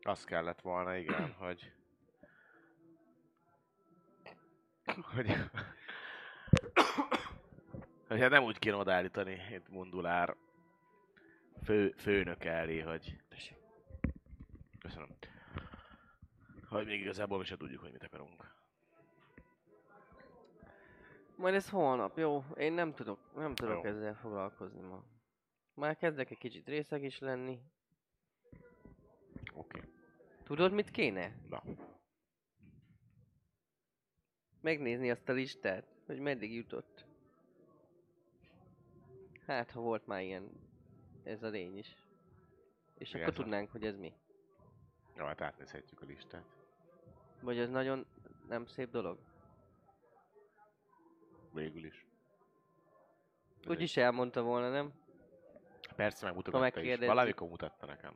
az 0.01 0.23
kellett 0.23 0.61
volna, 0.61 0.95
igen, 0.95 1.31
hogy 1.33 1.71
hogy 5.01 5.35
hogy 8.07 8.19
hát 8.19 8.29
nem 8.29 8.43
úgy 8.43 8.59
kéne 8.59 8.75
odaállítani 8.75 9.41
itt 9.51 9.69
Mundulár 9.69 10.35
fő, 11.63 11.93
főnök 11.97 12.43
elé, 12.43 12.79
hogy 12.79 13.21
köszönöm. 14.79 15.09
Hogy 16.69 16.85
még 16.85 16.99
igazából 16.99 17.37
mi 17.37 17.43
se 17.43 17.57
tudjuk, 17.57 17.81
hogy 17.81 17.91
mit 17.91 18.03
akarunk. 18.03 18.53
Majd 21.35 21.55
ez 21.55 21.69
holnap, 21.69 22.17
jó? 22.17 22.43
Én 22.57 22.73
nem 22.73 22.93
tudok, 22.93 23.19
nem 23.35 23.55
tudok 23.55 23.83
Jó. 23.83 23.89
ezzel 23.89 24.15
foglalkozni 24.15 24.81
ma. 24.81 25.03
Már 25.73 25.95
kezdek 25.95 26.31
egy 26.31 26.37
kicsit 26.37 26.67
részeg 26.67 27.03
is 27.03 27.19
lenni. 27.19 27.59
Oké. 29.53 29.77
Okay. 29.77 29.89
Tudod, 30.43 30.71
mit 30.71 30.91
kéne? 30.91 31.35
Na. 31.49 31.63
Megnézni 34.63 35.09
azt 35.11 35.29
a 35.29 35.33
listát, 35.33 35.85
hogy 36.05 36.19
meddig 36.19 36.53
jutott. 36.55 37.05
Hát, 39.47 39.71
ha 39.71 39.79
volt 39.81 40.07
már 40.07 40.21
ilyen, 40.21 40.49
ez 41.23 41.43
a 41.43 41.47
lény 41.47 41.77
is. 41.77 41.95
És 42.97 43.11
Mi 43.11 43.19
akkor 43.19 43.31
ez 43.33 43.39
a- 43.39 43.41
tudnánk, 43.41 43.71
hogy 43.71 43.85
ez 43.85 43.97
mi. 43.97 44.13
Jó, 45.17 45.25
hát 45.25 45.41
átnézhetjük 45.41 46.01
a 46.01 46.05
listát. 46.05 46.45
Vagy 47.41 47.57
ez 47.57 47.69
nagyon 47.69 48.05
nem 48.47 48.65
szép 48.65 48.89
dolog? 48.89 49.17
Végül 51.53 51.85
is. 51.85 52.05
Úgyis 53.67 53.97
elmondta 53.97 54.41
volna, 54.41 54.69
nem? 54.69 54.93
Persze 55.95 56.25
megmutatta 56.25 56.57
is. 56.57 56.63
megkérdezzük. 56.63 57.13
Valamikor 57.13 57.49
mutatta 57.49 57.85
nekem. 57.85 58.15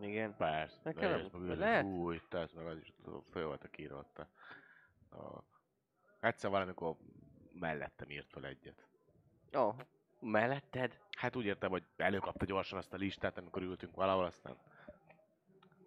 Igen. 0.00 0.36
Persze. 0.36 0.80
Nekem 0.82 1.10
nem- 1.10 1.42
olyan, 1.42 1.58
lehet? 1.58 1.84
Új, 1.84 2.20
tehát 2.28 2.54
meg 2.54 2.66
az 2.66 2.78
is 2.78 2.92
föl 3.30 3.46
voltak 3.46 3.78
írva 3.78 3.98
ott 3.98 4.18
a, 4.18 4.28
a... 5.16 5.44
Egyszer 6.20 6.50
valamikor 6.50 6.96
mellettem 7.52 8.10
írt 8.10 8.30
fel 8.30 8.46
egyet. 8.46 8.86
Ó, 9.56 9.60
oh, 9.60 9.76
melletted? 10.20 10.98
Hát 11.10 11.36
úgy 11.36 11.44
értem, 11.44 11.70
hogy 11.70 11.84
előkapta 11.96 12.44
gyorsan 12.44 12.78
azt 12.78 12.92
a 12.92 12.96
listát, 12.96 13.38
amikor 13.38 13.62
ültünk 13.62 13.94
valahol, 13.94 14.24
aztán... 14.24 14.56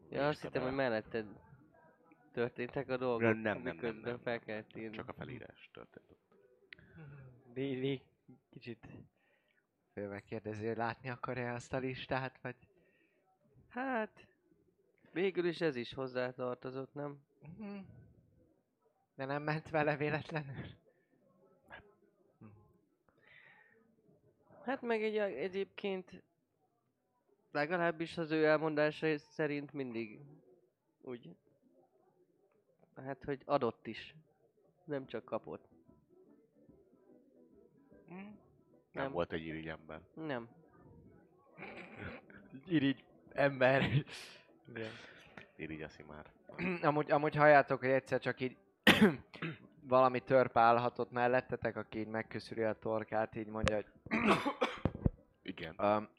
Ja, 0.10 0.28
azt 0.28 0.42
hittem, 0.42 0.64
hogy 0.64 0.74
melletted 0.74 1.26
történtek 2.32 2.90
a 2.90 2.98
dolgok, 2.98 3.22
Nem, 3.22 3.38
nem, 3.38 3.62
nem, 3.62 3.78
nem, 3.82 3.96
nem. 3.96 4.18
fel 4.18 4.40
kellett 4.40 4.76
írni. 4.76 4.96
Csak 4.96 5.08
a 5.10 5.14
felírás 5.14 5.70
történt. 5.74 6.12
ott. 6.12 6.20
Lili 7.54 8.02
kicsit 8.50 8.88
félve 9.94 10.20
kérdezi, 10.20 10.68
hogy 10.68 10.78
látni 10.78 11.10
akarja 11.10 11.54
azt 11.54 11.74
a 11.74 11.78
listát, 11.78 12.40
vagy... 12.42 12.56
Hát, 13.72 14.28
végül 15.12 15.46
is 15.46 15.62
ez 15.62 15.76
is 15.76 15.94
hozzátartozott, 15.94 16.94
nem? 16.94 17.20
Mhm. 17.58 17.78
De 19.16 19.26
nem 19.26 19.44
ment 19.44 19.70
vele 19.70 19.98
véletlenül? 19.98 20.66
Hát 24.64 24.82
meg 24.82 25.04
egy, 25.04 25.18
egyébként 25.18 26.24
legalábbis 27.52 28.18
az 28.18 28.32
ő 28.32 28.46
elmondása 28.46 29.18
szerint 29.18 29.74
mindig 29.74 30.20
úgy, 31.02 31.36
hát 32.96 33.24
hogy 33.24 33.42
adott 33.46 33.88
is, 33.88 34.16
nem 34.84 35.06
csak 35.06 35.26
kapott. 35.26 35.70
Nem, 38.08 38.40
Nem. 38.92 39.12
volt 39.12 39.32
egy 39.32 39.46
irigy 39.46 39.68
ember. 39.68 40.02
Nem. 40.14 40.50
Irigy 42.68 43.04
ember. 43.34 44.06
Irigy 45.56 45.82
aszi 45.82 46.04
már. 46.08 46.26
amúgy, 46.90 47.12
amúgy 47.12 47.36
halljátok, 47.36 47.80
hogy 47.80 47.90
egyszer 47.90 48.20
csak 48.20 48.40
így 48.40 48.58
valami 49.88 50.20
törp 50.20 50.58
állhatott 50.58 51.12
mellettetek, 51.12 51.76
aki 51.76 52.00
így 52.00 52.08
megköszüli 52.08 52.64
a 52.64 52.74
torkát, 52.74 53.36
így 53.36 53.48
mondja, 53.48 53.76
hogy 53.76 53.86
Igen. 55.42 55.76
Um, 55.80 56.10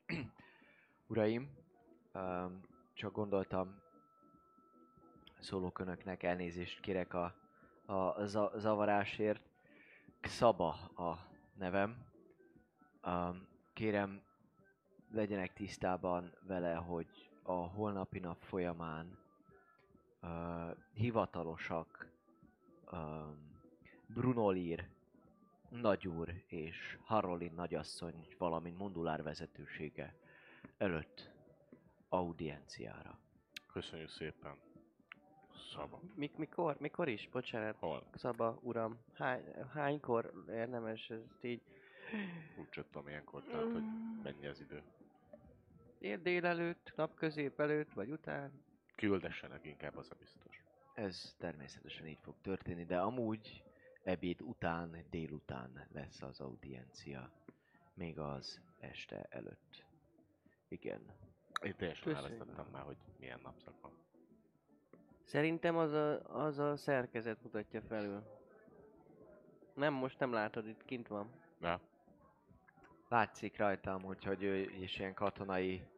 uraim, 1.06 1.50
um, 2.14 2.60
csak 2.94 3.12
gondoltam, 3.12 3.80
szólok 5.40 5.78
önöknek, 5.78 6.22
elnézést 6.22 6.80
kérek 6.80 7.14
a, 7.14 7.34
a 7.86 8.24
za- 8.26 8.52
zavarásért. 8.56 9.42
Szaba 10.22 10.68
a 10.96 11.18
nevem. 11.54 11.96
Um, 13.06 13.46
kérem, 13.72 14.22
legyenek 15.12 15.52
tisztában 15.52 16.32
vele, 16.46 16.74
hogy 16.74 17.30
a 17.42 17.52
holnapi 17.52 18.18
nap 18.18 18.40
folyamán 18.40 19.18
uh, 20.22 20.30
hivatalosak 20.92 22.10
um, 22.92 23.50
Brunolir 24.06 24.88
nagyúr 25.68 26.42
és 26.46 26.98
Harolin 27.04 27.52
nagyasszony, 27.54 28.26
valamint 28.38 28.78
Mondulár 28.78 29.22
vezetősége 29.22 30.14
előtt 30.78 31.30
audienciára. 32.08 33.18
Köszönjük 33.72 34.08
szépen. 34.08 34.56
Szaba. 35.74 36.00
Mik, 36.14 36.36
mikor? 36.36 36.76
Mikor 36.80 37.08
is? 37.08 37.28
Bocsánat. 37.32 37.76
Hol? 37.78 38.02
Szaba, 38.14 38.58
uram. 38.62 38.98
Hány, 39.14 39.42
hánykor 39.72 40.44
érdemes 40.48 41.10
ezt 41.10 41.44
így? 41.44 41.62
Úgy 42.58 42.68
tudom 42.90 43.08
ilyenkor, 43.08 43.42
tehát, 43.42 43.72
hogy 43.72 43.82
mennyi 44.22 44.46
az 44.46 44.60
idő. 44.60 44.82
Ér 46.02 46.22
délelőtt, 46.22 46.92
napközép 46.96 47.60
előtt, 47.60 47.92
vagy 47.92 48.10
után? 48.10 48.52
Küldessenek 48.94 49.64
inkább, 49.64 49.96
az 49.96 50.10
a 50.10 50.14
biztos. 50.18 50.62
Ez 50.94 51.34
természetesen 51.38 52.06
így 52.06 52.18
fog 52.22 52.34
történni, 52.40 52.84
de 52.84 52.98
amúgy 52.98 53.62
ebéd 54.02 54.40
után, 54.40 55.04
délután 55.10 55.86
lesz 55.92 56.22
az 56.22 56.40
audiencia. 56.40 57.30
Még 57.94 58.18
az 58.18 58.60
este 58.80 59.26
előtt. 59.30 59.84
Igen. 60.68 61.00
Én 61.62 61.76
teljesen 61.76 62.12
Köszönjük. 62.12 62.32
elvesztettem 62.32 62.72
már, 62.72 62.82
hogy 62.82 62.96
milyen 63.18 63.40
napszak 63.42 63.80
van. 63.80 63.92
Szerintem 65.24 65.76
az 65.76 65.92
a, 65.92 66.20
az 66.44 66.58
a 66.58 66.76
szerkezet 66.76 67.42
mutatja 67.42 67.80
felül. 67.80 68.22
Nem, 69.74 69.94
most 69.94 70.18
nem 70.18 70.32
látod, 70.32 70.66
itt 70.66 70.84
kint 70.84 71.08
van. 71.08 71.30
Ja. 71.60 71.80
Látszik 73.08 73.56
rajta 73.56 73.94
amúgy, 73.94 74.24
hogy 74.24 74.42
ő 74.42 74.70
is 74.80 74.98
ilyen 74.98 75.14
katonai 75.14 75.90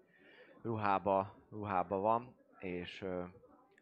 ruhába, 0.64 1.34
ruhába 1.50 1.98
van, 1.98 2.34
és 2.58 3.02
uh, 3.02 3.24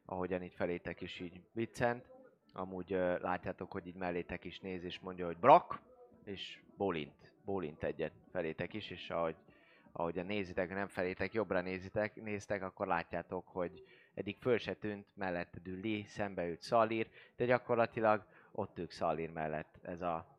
ahogyan 0.04 0.42
itt 0.42 0.54
felétek 0.54 1.00
is 1.00 1.20
így 1.20 1.40
viccent, 1.52 2.08
amúgy 2.52 2.94
uh, 2.94 3.20
látjátok, 3.20 3.72
hogy 3.72 3.86
így 3.86 3.94
mellétek 3.94 4.44
is 4.44 4.60
néz, 4.60 4.84
és 4.84 5.00
mondja, 5.00 5.26
hogy 5.26 5.36
brak, 5.36 5.80
és 6.24 6.60
bólint, 6.76 7.32
bólint 7.44 7.82
egyet 7.82 8.12
felétek 8.30 8.72
is, 8.72 8.90
és 8.90 9.10
ahogy, 9.10 9.36
ahogyan 9.92 10.26
nézitek, 10.26 10.68
nem 10.68 10.86
felétek, 10.86 11.32
jobbra 11.32 11.60
nézitek, 11.60 12.22
néztek, 12.22 12.62
akkor 12.62 12.86
látjátok, 12.86 13.48
hogy 13.48 13.84
eddig 14.14 14.36
föl 14.40 14.58
se 14.58 14.74
tűnt, 14.74 15.06
melletted 15.14 15.66
ül 15.66 15.80
Lee, 15.80 16.04
szembe 16.06 16.48
ült 16.48 16.60
Szalír, 16.60 17.08
de 17.36 17.44
gyakorlatilag 17.44 18.24
ott 18.52 18.78
ül 18.78 18.86
Szalír 18.88 19.30
mellett 19.30 19.78
ez 19.82 20.00
a 20.00 20.38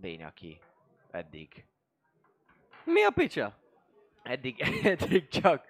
lény, 0.00 0.24
aki 0.24 0.60
eddig 1.10 1.66
Mi 2.84 3.02
a 3.02 3.10
picsa? 3.10 3.63
Eddig, 4.24 4.60
eddig 4.94 5.28
csak 5.28 5.66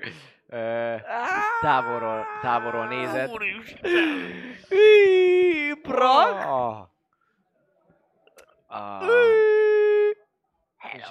ö, 0.46 0.96
távolról, 1.60 2.26
távolról 2.42 2.86
nézett. 2.86 3.30
Brak! 5.82 6.44
Ah. 6.44 6.88
Ah. 8.66 9.08
És, 10.92 11.10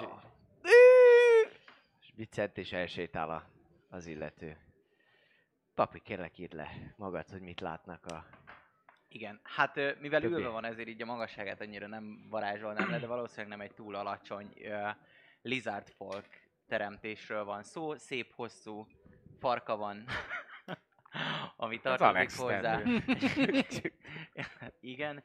és 2.01 2.11
viccent 2.15 2.57
és 2.57 2.71
elsétál 2.71 3.29
a, 3.29 3.43
az 3.89 4.05
illető. 4.05 4.57
Papi, 5.75 5.99
kérlek 5.99 6.37
írd 6.37 6.53
le 6.53 6.69
magad, 6.95 7.29
hogy 7.29 7.41
mit 7.41 7.61
látnak 7.61 8.05
a... 8.05 8.25
Igen, 9.07 9.39
hát 9.43 9.75
mivel 9.99 10.21
Többé. 10.21 10.33
ülve 10.33 10.49
van, 10.49 10.65
ezért 10.65 10.87
így 10.87 11.01
a 11.01 11.05
magasságát 11.05 11.61
annyira 11.61 11.87
nem 11.87 12.27
varázsolnám 12.29 12.89
le, 12.89 12.99
de 12.99 13.07
valószínűleg 13.07 13.57
nem 13.57 13.61
egy 13.61 13.73
túl 13.73 13.95
alacsony 13.95 14.53
uh, 14.57 14.89
lizard 15.41 15.89
folk 15.89 16.27
teremtésről 16.67 17.43
van 17.43 17.63
szó. 17.63 17.95
Szép, 17.95 18.33
hosszú 18.35 18.87
farka 19.39 19.75
van, 19.75 20.05
ami 21.55 21.79
tartozik 21.79 22.37
hozzá. 22.37 22.81
Igen, 24.79 25.23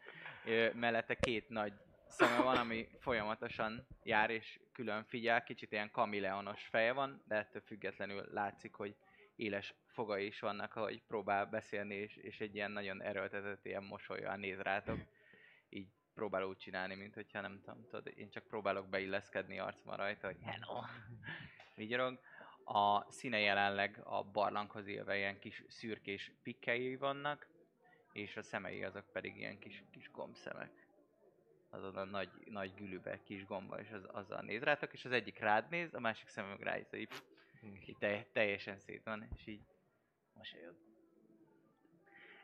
mellette 0.74 1.14
két 1.14 1.48
nagy 1.48 1.72
szeme 2.08 2.42
van, 2.42 2.56
ami 2.56 2.88
folyamatosan 2.98 3.86
jár 4.02 4.30
és 4.30 4.60
külön 4.72 5.04
figyel, 5.04 5.42
kicsit 5.42 5.72
ilyen 5.72 5.90
kamileonos 5.90 6.66
feje 6.70 6.92
van, 6.92 7.22
de 7.28 7.34
ettől 7.34 7.62
függetlenül 7.62 8.28
látszik, 8.32 8.74
hogy 8.74 8.96
éles 9.36 9.74
fogai 9.86 10.26
is 10.26 10.40
vannak, 10.40 10.76
ahogy 10.76 11.02
próbál 11.06 11.46
beszélni, 11.46 11.94
és, 11.94 12.16
és 12.16 12.40
egy 12.40 12.54
ilyen 12.54 12.70
nagyon 12.70 13.02
erőltetett 13.02 13.64
ilyen 13.64 13.82
mosolyan 13.82 14.38
néz 14.38 14.58
rátok. 14.58 14.98
Próbál 16.18 16.42
úgy 16.42 16.56
csinálni, 16.56 16.94
mint 16.94 17.14
hogyha 17.14 17.40
nem 17.40 17.60
tudom, 17.64 17.84
tudod, 17.84 18.12
én 18.16 18.30
csak 18.30 18.46
próbálok 18.46 18.88
beilleszkedni 18.88 19.58
arcban 19.58 19.96
rajta, 19.96 20.26
hogy 20.26 20.36
hello, 20.42 20.80
vigyorog. 21.74 22.20
A 22.64 23.12
színe 23.12 23.38
jelenleg 23.38 24.00
a 24.04 24.22
barlanghoz 24.24 24.86
élve 24.86 25.16
ilyen 25.16 25.38
kis 25.38 25.64
szürkés 25.68 26.32
pikkei 26.42 26.96
vannak, 26.96 27.46
és 28.12 28.36
a 28.36 28.42
szemei 28.42 28.84
azok 28.84 29.12
pedig 29.12 29.36
ilyen 29.36 29.58
kis, 29.58 29.84
kis 29.90 30.10
gombszemek. 30.10 30.86
Azon 31.70 31.96
a 31.96 32.04
nagy, 32.04 32.30
nagy 32.44 32.74
gülübe 32.74 33.22
kis 33.22 33.46
gomba, 33.46 33.80
és 33.80 33.90
az, 33.90 34.04
azzal 34.06 34.40
néz 34.40 34.62
rátok, 34.62 34.92
és 34.92 35.04
az 35.04 35.12
egyik 35.12 35.38
rád 35.38 35.68
néz, 35.68 35.94
a 35.94 36.00
másik 36.00 36.28
szeme 36.28 36.48
meg 36.48 36.60
rád, 36.60 36.86
így, 36.94 37.12
így 37.86 37.96
te, 37.98 38.26
teljesen 38.32 38.78
szét 38.78 39.04
van, 39.04 39.28
és 39.36 39.46
így 39.46 39.62
mosolyog. 40.32 40.74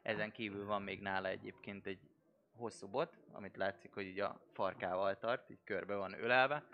Ezen 0.03 0.33
kívül 0.33 0.65
van 0.65 0.83
még 0.83 1.01
nála 1.01 1.29
egyébként 1.29 1.87
egy 1.87 2.13
hosszú 2.57 2.89
bot, 2.89 3.19
amit 3.33 3.57
látszik, 3.57 3.95
hogy 3.95 4.05
így 4.05 4.21
a 4.21 4.41
farkával 4.53 5.19
tart, 5.19 5.51
így 5.51 5.65
körbe 5.65 5.95
van 5.95 6.13
ölelve, 6.13 6.65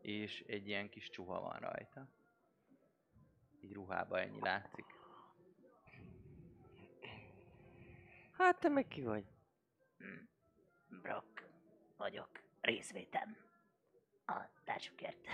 és 0.00 0.44
egy 0.46 0.68
ilyen 0.68 0.88
kis 0.88 1.10
csuha 1.10 1.40
van 1.40 1.58
rajta. 1.58 2.08
Így 3.60 3.72
ruhába 3.72 4.20
ennyi 4.20 4.40
látszik. 4.40 4.84
Hát 8.32 8.60
te 8.60 8.68
meg 8.68 8.88
ki 8.88 9.02
vagy? 9.02 9.24
Brock 10.88 11.48
vagyok. 11.96 12.30
Részvétem. 12.60 13.36
A 14.26 14.40
társukért. 14.64 15.26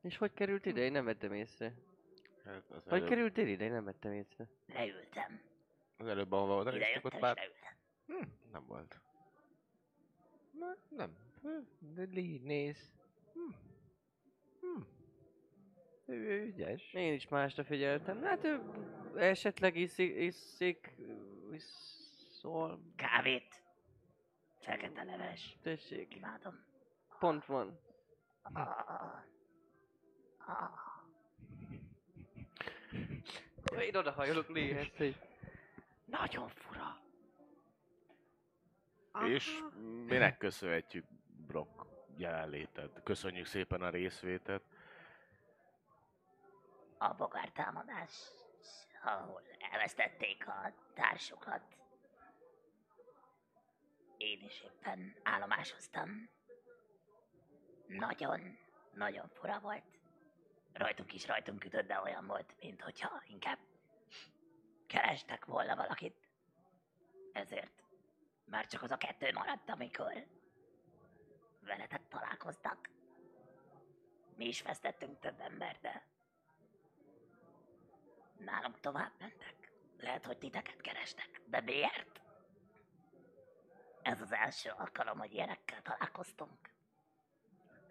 És 0.00 0.16
hogy 0.16 0.32
került 0.32 0.66
ide? 0.66 0.80
Én 0.80 0.92
nem 0.92 1.04
vettem 1.04 1.32
észre. 1.32 1.74
Hát 2.46 2.70
az, 2.70 2.82
Hogy 2.84 2.92
előbb, 2.92 3.08
került 3.08 3.36
ide? 3.36 3.64
Én 3.64 3.72
nem 3.72 3.84
vettem 3.84 4.12
észre. 4.12 4.48
Leültem. 4.66 5.40
az 5.96 6.06
előbb, 6.06 6.32
ahova 6.32 6.56
oda 6.56 6.74
Ide 6.76 6.84
néztük, 6.84 7.04
ott 7.04 7.20
már 7.20 7.36
leültem. 7.36 8.32
nem 8.52 8.66
volt. 8.66 9.00
Na, 10.50 10.76
nem. 10.88 11.16
Hm, 11.42 11.58
De 11.94 12.06
Lee 12.12 12.38
néz. 12.42 12.92
Hm. 13.32 13.40
Hm. 14.60 14.82
Ő 16.06 16.14
ő 16.16 16.42
ügyes. 16.46 16.92
Én 16.92 17.12
is 17.12 17.28
másra 17.28 17.64
figyeltem. 17.64 18.22
Hát 18.22 18.44
ő 18.44 18.60
esetleg 19.16 19.76
iszik, 19.76 20.16
iszik, 20.16 20.94
iszol, 21.52 22.80
Kávét. 22.96 23.62
Fekete 24.60 25.02
leves. 25.04 25.58
tessék. 25.62 26.14
Imádom. 26.14 26.64
Pont 27.18 27.44
van. 27.46 27.78
Ah. 28.42 29.22
Ah. 30.38 30.70
Én 33.72 33.96
odahajolok 33.96 34.48
Léhez, 34.48 34.96
hogy 34.96 35.16
Nagyon 36.04 36.48
fura. 36.48 37.00
És 39.24 39.58
minek 40.06 40.38
köszönhetjük 40.38 41.04
Brock 41.46 41.86
jelenléted? 42.16 43.02
Köszönjük 43.02 43.46
szépen 43.46 43.82
a 43.82 43.88
részvétet. 43.88 44.62
A 46.98 47.14
bogár 47.14 47.50
támadás, 47.50 48.10
ahol 49.04 49.42
elvesztették 49.72 50.48
a 50.48 50.72
társukat. 50.94 51.62
Én 54.16 54.42
is 54.42 54.60
éppen 54.60 55.16
állomásoztam. 55.22 56.28
Nagyon, 57.86 58.58
nagyon 58.92 59.28
fura 59.28 59.60
volt. 59.60 59.95
Rajtunk 60.76 61.12
is 61.12 61.26
rajtunk 61.26 61.64
ütött, 61.64 61.86
de 61.86 62.00
olyan 62.00 62.26
volt, 62.26 62.54
mint 62.60 62.82
hogyha 62.82 63.22
inkább 63.26 63.58
kerestek 64.86 65.44
volna 65.44 65.76
valakit. 65.76 66.28
Ezért 67.32 67.82
már 68.44 68.66
csak 68.66 68.82
az 68.82 68.90
a 68.90 68.96
kettő 68.96 69.32
maradt, 69.32 69.70
amikor 69.70 70.26
veletek 71.60 72.08
találkoztak. 72.08 72.90
Mi 74.36 74.46
is 74.46 74.62
vesztettünk 74.62 75.18
több 75.18 75.40
ember, 75.40 75.78
de 75.80 76.06
nálunk 78.38 78.80
tovább 78.80 79.12
mentek. 79.18 79.72
Lehet, 79.98 80.26
hogy 80.26 80.38
titeket 80.38 80.80
kerestek, 80.80 81.40
de 81.46 81.60
miért? 81.60 82.20
Ez 84.02 84.20
az 84.20 84.32
első 84.32 84.70
alkalom, 84.70 85.18
hogy 85.18 85.32
ilyenekkel 85.32 85.82
találkoztunk. 85.82 86.75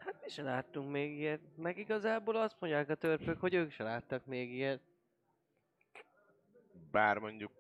Hát 0.06 0.22
mi 0.24 0.30
se 0.30 0.44
láttunk 0.44 0.92
még 0.92 1.18
ilyet. 1.18 1.42
Meg 1.56 1.78
igazából 1.78 2.36
azt 2.36 2.56
mondják 2.60 2.90
a 2.90 2.96
törpök, 2.96 3.40
hogy 3.40 3.54
ők 3.54 3.72
se 3.72 3.84
láttak 3.84 4.26
még 4.26 4.54
ilyet. 4.54 4.82
Bár 6.92 7.18
mondjuk 7.18 7.52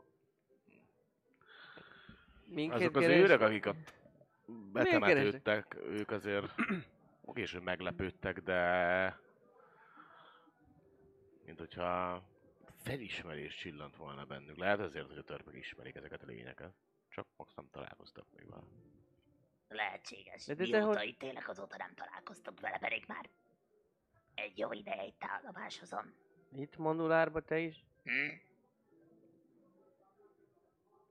Minket 2.46 2.80
azok 2.80 2.96
az 2.96 3.02
keres- 3.02 3.20
őrök, 3.20 3.42
akik 3.42 3.66
ott 3.66 3.94
betemetődtek, 4.72 5.76
ők 5.84 6.12
azért 6.12 6.56
később 7.34 7.64
meglepődtek, 7.64 8.42
de 8.42 9.20
mint 11.46 11.60
hogyha 11.60 12.24
felismerés 12.84 13.56
csillant 13.56 13.96
volna 13.96 14.26
bennük. 14.26 14.58
Lehet 14.58 14.80
azért, 14.80 15.08
hogy 15.08 15.18
a 15.18 15.24
törpök 15.24 15.56
ismerik 15.56 15.96
ezeket 15.96 16.24
a 16.24 16.26
lényeket. 16.26 16.74
Csak 17.10 17.28
most 17.36 17.56
nem 17.56 17.68
találkoztak 17.72 18.26
még 18.36 18.50
vele. 18.50 18.64
Lehetséges. 19.68 20.46
De- 20.46 20.54
De, 20.54 20.66
de- 20.66 20.78
Mióta 20.78 20.98
hogy- 20.98 21.08
itt 21.08 21.24
élek, 21.24 21.50
azóta 21.50 21.78
nem 21.78 21.94
találkoztunk 21.96 22.60
vele, 22.60 22.78
pedig 22.78 23.04
már 23.08 23.30
egy 24.36 24.58
jó 24.58 24.72
ideje 24.72 25.06
itt 25.06 25.24
állomásozom. 25.24 26.14
Itt 26.52 26.78
Mondulárba 26.78 27.42
te 27.42 27.60
is? 27.60 27.86
Hm? 28.04 28.30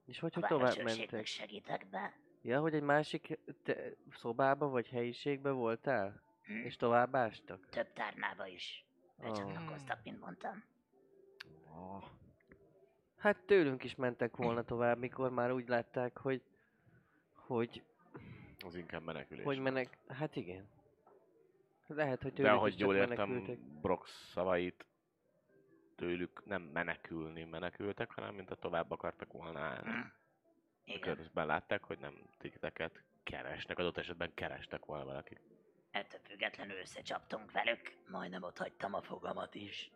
És 0.05 0.19
hogy, 0.19 0.33
hogy 0.33 0.43
tovább 0.45 0.83
mentek? 0.83 1.25
segítek 1.25 1.87
be. 1.89 2.13
Ja, 2.41 2.59
hogy 2.59 2.73
egy 2.73 2.81
másik 2.81 3.39
te, 3.63 3.75
szobába 4.13 4.67
vagy 4.67 4.87
helyiségbe 4.87 5.51
voltál? 5.51 6.21
Hm? 6.45 6.53
És 6.53 6.75
tovább 6.75 7.15
ástak? 7.15 7.69
Több 7.69 7.93
tárnába 7.93 8.47
is 8.47 8.85
Ah. 9.17 9.25
becsatlakoztak, 9.27 10.03
mint 10.03 10.19
mondtam. 10.19 10.63
Oh. 11.75 12.03
Hát 13.17 13.37
tőlünk 13.45 13.83
is 13.83 13.95
mentek 13.95 14.35
volna 14.35 14.63
tovább, 14.73 14.97
mikor 14.97 15.29
már 15.31 15.51
úgy 15.51 15.67
látták, 15.67 16.17
hogy 16.17 16.41
hogy, 17.33 17.83
Az 18.65 18.75
inkább 18.75 19.03
menekülés. 19.03 19.43
hogy 19.43 19.59
menek... 19.59 19.97
Hát 20.07 20.35
igen. 20.35 20.69
Lehet, 21.87 22.21
hogy 22.21 22.33
De 22.33 22.51
ahogy 22.51 22.79
jól 22.79 22.95
értem 22.95 23.29
menekültek. 23.29 23.59
Brock 23.81 24.07
szavait, 24.07 24.85
tőlük 25.95 26.45
nem 26.45 26.61
menekülni 26.61 27.43
menekültek, 27.43 28.11
hanem 28.11 28.35
mint 28.35 28.51
a 28.51 28.55
tovább 28.55 28.91
akartak 28.91 29.33
volna 29.33 29.59
állni. 29.59 30.11
Igen, 30.85 31.15
Közben 31.15 31.45
látták, 31.45 31.83
hogy 31.83 31.99
nem 31.99 32.29
titeket 32.37 33.03
keresnek, 33.23 33.79
adott 33.79 33.97
esetben 33.97 34.33
kerestek 34.33 34.85
volna 34.85 35.05
valakit. 35.05 35.41
ettől 35.91 36.19
függetlenül 36.23 36.77
összecsaptunk 36.77 37.51
velük. 37.51 37.97
Majdnem 38.07 38.43
ott 38.43 38.57
hagytam 38.57 38.93
a 38.93 39.01
fogamat 39.01 39.55
is. 39.55 39.91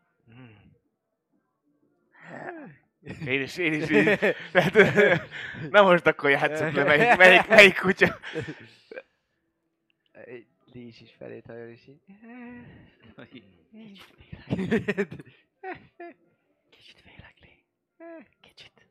Én 3.02 3.42
is, 3.42 3.58
én 3.58 3.74
is 3.74 3.90
így. 3.90 4.36
Tehát, 4.52 4.74
na 5.72 5.82
most 5.82 6.06
akkor 6.06 6.30
játszok 6.30 6.72
le, 6.72 6.84
melyik, 6.84 7.18
melyik, 7.18 7.48
melyik 7.48 7.80
kutya. 7.80 8.20
Egy 10.12 10.48
Lís 10.74 11.02
is 11.02 11.12
felét 11.18 11.46
hajol, 11.46 11.68
és 11.68 11.88
így... 11.88 12.02
Kicsit 16.70 17.02
félek. 17.02 17.34
Kicsit. 18.42 18.88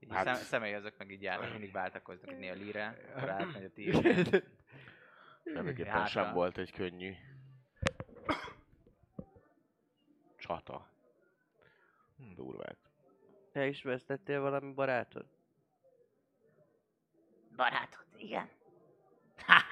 Így 0.00 0.10
Hát- 0.10 0.26
hát... 0.26 0.36
szem, 0.36 0.44
személyezők 0.44 0.94
meg 0.98 1.10
így 1.10 1.22
járnak, 1.22 1.50
mindig 1.50 1.72
váltakoznak, 1.72 2.28
hogy 2.28 2.38
néha 2.38 2.54
lire, 2.54 2.96
akkor 3.14 3.30
átmegy 3.30 3.64
a 3.64 3.70
tíz. 3.70 3.94
Semmiképpen 5.44 5.92
Hátra. 5.92 6.06
sem 6.06 6.32
volt 6.32 6.58
egy 6.58 6.72
könnyű 6.72 7.14
csata. 10.36 10.90
Durvát. 12.34 12.89
Te 13.52 13.66
is 13.66 13.82
vesztettél 13.82 14.40
valami 14.40 14.72
barátod? 14.72 15.26
Barátod, 17.56 18.04
igen. 18.16 18.48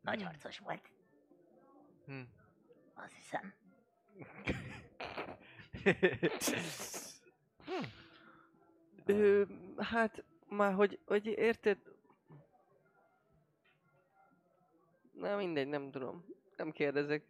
Nagy 0.00 0.22
harcos 0.22 0.58
volt, 0.58 0.90
Hm. 2.06 2.20
azt 2.94 3.14
hiszem. 3.14 3.54
Ö, 9.06 9.44
hát, 9.78 10.24
már 10.48 10.72
hogy, 10.72 10.98
hogy 11.06 11.26
érted? 11.26 11.78
Na 15.12 15.36
mindegy, 15.36 15.68
nem 15.68 15.90
tudom. 15.90 16.24
Nem 16.56 16.70
kérdezek. 16.70 17.29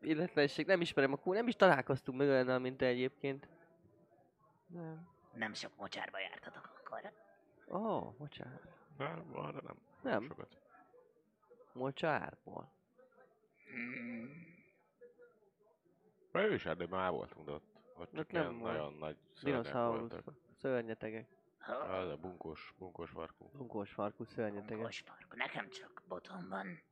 Illetlenség, 0.00 0.66
nem 0.66 0.80
ismerem 0.80 1.12
a 1.12 1.16
kú, 1.16 1.32
nem 1.32 1.48
is 1.48 1.56
találkoztunk 1.56 2.18
meg 2.18 2.28
olyannal, 2.28 2.58
mint 2.58 2.76
te 2.76 2.86
egyébként. 2.86 3.48
Nem. 4.66 5.08
Nem 5.32 5.52
sok 5.52 5.76
mocsárba 5.76 6.18
jártatok 6.18 6.70
akkor. 6.78 7.12
Ó, 7.68 7.78
oh, 7.78 8.14
mocsár. 8.18 8.60
Nem, 8.98 9.30
arra 9.32 9.60
nem. 9.62 9.76
Nem, 10.02 10.22
Sokat. 10.22 10.58
mocsárból. 11.72 12.72
Hmm. 13.70 14.48
Mert 16.32 16.50
őserdőben 16.50 16.98
már 16.98 17.10
voltunk, 17.10 17.46
de 17.46 17.52
ott, 17.52 17.64
ott 17.96 18.14
csak 18.14 18.30
nem 18.30 18.54
nagyon 18.54 18.94
nagy 18.94 19.16
szörnyek 19.32 19.72
voltak. 19.72 20.24
Szörnyetegek. 20.56 21.28
Az 21.66 22.08
a 22.08 22.16
bunkós, 22.16 22.74
bunkós 22.78 23.10
farkú. 23.10 23.50
Bunkós 23.52 23.92
farkú 23.92 24.24
szörnyetegek. 24.24 24.76
Bunkos 24.76 25.02
fark. 25.06 25.36
Nekem 25.36 25.68
csak 25.68 26.02
botom 26.08 26.48
van. 26.48 26.82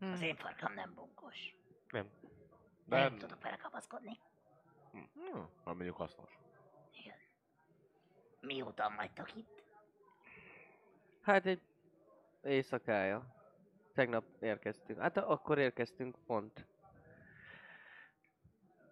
Az 0.00 0.22
én 0.22 0.36
farkam 0.36 0.74
nem 0.74 0.94
bunkos. 0.94 1.56
Nem. 1.90 2.10
De 2.88 2.96
De, 2.96 3.02
nem 3.02 3.18
tudok 3.18 3.42
vele 3.42 3.56
kapaszkodni. 3.56 4.18
hm, 4.92 5.36
van 5.64 5.74
mondjuk 5.76 5.96
hasznos. 5.96 6.38
Igen. 6.92 7.16
Mióta 8.40 8.92
vagytok 8.96 9.36
itt? 9.36 9.62
Hát 11.20 11.46
egy 11.46 11.60
éjszakája. 12.42 13.34
Tegnap 13.94 14.24
érkeztünk. 14.40 15.00
Hát 15.00 15.16
akkor 15.16 15.58
érkeztünk 15.58 16.16
pont. 16.26 16.66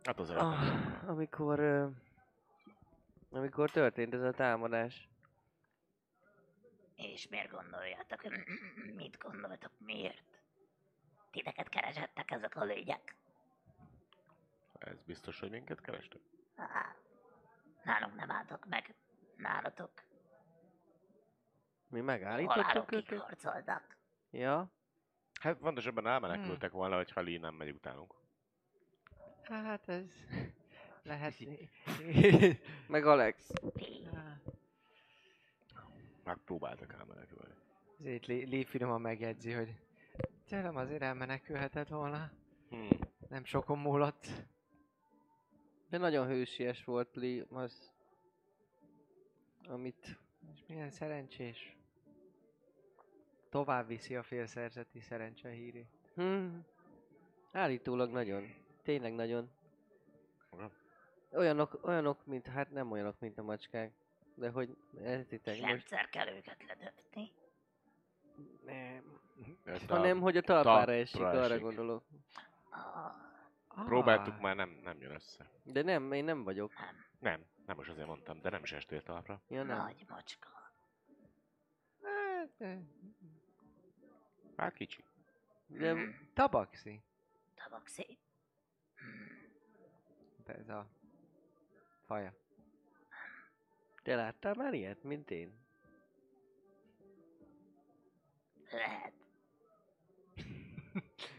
Hát 0.05 0.18
az 0.18 0.31
ah. 0.31 1.09
Amikor, 1.09 1.60
amikor 3.31 3.70
történt 3.70 4.14
ez 4.14 4.23
a 4.23 4.31
támadás. 4.32 5.09
És 6.97 7.28
miért 7.28 7.51
gondoljátok? 7.51 8.23
Mit 8.94 9.18
gondoltok? 9.18 9.73
Miért? 9.78 10.40
Titeket 11.31 11.68
keresettek 11.68 12.31
ezek 12.31 12.56
a 12.56 12.64
lények? 12.64 13.14
Ez 14.78 15.03
biztos, 15.03 15.40
hogy 15.40 15.51
minket 15.51 15.81
kerestek? 15.81 16.20
Á, 16.57 16.94
nálunk 17.85 18.15
nem 18.15 18.31
álltak 18.31 18.66
meg. 18.69 18.94
Nálatok 19.36 19.90
Mi 21.89 22.01
megállítottuk 22.01 22.93
őket? 22.93 23.19
harcoltak. 23.19 23.97
Ja. 24.31 24.70
Hát 25.40 25.57
pontosabban 25.57 26.07
elmenekültek 26.07 26.70
volna, 26.70 26.97
hogyha 26.97 27.20
Lee 27.20 27.39
nem 27.39 27.55
megy 27.55 27.70
utánunk. 27.70 28.15
Hát 29.43 29.89
ez... 29.89 30.05
Lehet... 31.03 31.35
Meg 32.89 33.07
Alex. 33.07 33.51
Megpróbáltak 36.24 36.93
elmenekülni. 36.93 37.55
Ezért 37.98 38.27
Lee, 38.27 38.47
Lee 38.48 38.65
finoman 38.65 39.01
megjegyzi, 39.01 39.53
hogy 39.53 39.74
tőlem 40.48 40.77
azért 40.77 41.03
elmenekülhetett 41.03 41.89
volna. 41.89 42.31
Hmm. 42.69 42.89
Nem 43.28 43.44
sokon 43.44 43.78
múlott. 43.78 44.27
De 45.88 45.98
nagyon 45.98 46.26
hősies 46.26 46.84
volt 46.84 47.16
Lee, 47.16 47.44
az... 47.50 47.90
Amit... 49.68 50.18
És 50.52 50.62
milyen 50.66 50.90
szerencsés. 50.90 51.76
Tovább 53.48 53.86
viszi 53.86 54.16
a 54.16 54.22
félszerzeti 54.22 55.00
szerencse 55.00 55.50
hírét. 55.50 55.88
Hm. 56.14 56.46
Állítólag 57.52 58.10
nagyon. 58.10 58.54
Tényleg 58.82 59.14
nagyon. 59.14 59.50
Olyanok, 61.32 61.78
olyanok, 61.82 62.26
mint, 62.26 62.46
hát 62.46 62.70
nem 62.70 62.90
olyanok, 62.90 63.20
mint 63.20 63.38
a 63.38 63.42
macskák. 63.42 63.92
De 64.34 64.50
hogy 64.50 64.76
értitek 64.98 65.60
most... 65.60 65.70
Rendszer 65.70 66.08
kell 66.08 66.28
őket 66.28 66.64
ledöfni. 66.68 67.32
Nem. 68.64 69.20
Hanem, 69.88 70.20
hogy 70.20 70.36
a 70.36 70.40
talpára 70.40 70.92
esik, 70.92 71.20
arra 71.20 71.42
esik. 71.42 71.60
gondolok. 71.60 72.04
Ah, 72.70 73.12
Próbáltuk 73.85 74.40
már, 74.40 74.57
nem, 74.57 74.81
nem 74.82 75.01
jön 75.01 75.15
össze. 75.15 75.51
De 75.62 75.82
nem, 75.82 76.12
én 76.12 76.24
nem 76.24 76.44
vagyok. 76.44 76.73
nem, 76.74 77.05
Nem, 77.19 77.47
nem 77.66 77.77
most 77.77 77.89
azért 77.90 78.07
mondtam, 78.07 78.40
de 78.40 78.51
nem 78.51 78.62
is 78.62 78.73
estél 78.73 79.03
talpra. 79.03 79.43
Ja, 79.48 79.62
nem. 79.62 79.77
nagy 79.77 80.05
macska. 80.09 80.48
Hát, 82.03 82.51
eh, 82.59 82.78
Hát 84.57 84.74
kicsi. 84.74 85.05
De 85.66 85.94
Tabaxi. 86.35 87.03
Tabaxi. 87.55 88.19
Hmm. 88.97 89.28
De 90.44 90.55
ez 90.55 90.69
a 90.69 90.86
faja. 92.07 92.35
te 94.03 94.15
láttál 94.15 94.55
már 94.55 94.74
ilyet, 94.74 95.03
mint 95.03 95.31
én? 95.31 95.65
Lehet. 98.70 99.12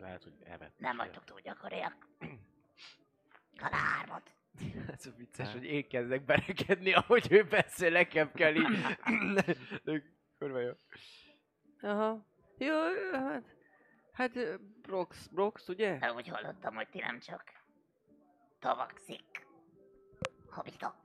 Lehet, 0.00 0.22
hogy 0.22 0.32
evett. 0.44 0.78
Nem 0.78 0.96
vagytok 0.96 1.24
túl 1.24 1.40
gyakoriak. 1.40 2.06
Talán 3.60 3.80
hármat. 3.80 4.30
Ez 4.88 5.06
a 5.06 5.10
vicces, 5.16 5.52
hogy 5.52 5.64
én 5.64 5.88
kezdek 5.88 6.24
berekedni, 6.24 6.92
ahogy 6.92 7.26
ő 7.32 7.44
beszél, 7.44 7.90
nekem 7.90 8.32
kell 8.32 8.54
így. 8.54 8.96
Kurva 10.38 10.60
jó. 10.60 10.72
Aha. 11.80 12.26
Jó, 12.58 12.74
jó, 12.74 13.12
hát... 13.12 13.58
Hát, 14.12 14.60
Brox, 14.60 15.26
Brox, 15.26 15.68
ugye? 15.68 15.98
De 15.98 16.12
úgy 16.12 16.28
hallottam, 16.28 16.74
hogy 16.74 16.88
ti 16.88 16.98
nem 16.98 17.20
csak 17.20 17.44
tavaxik, 18.58 19.46
habitok 20.48 20.96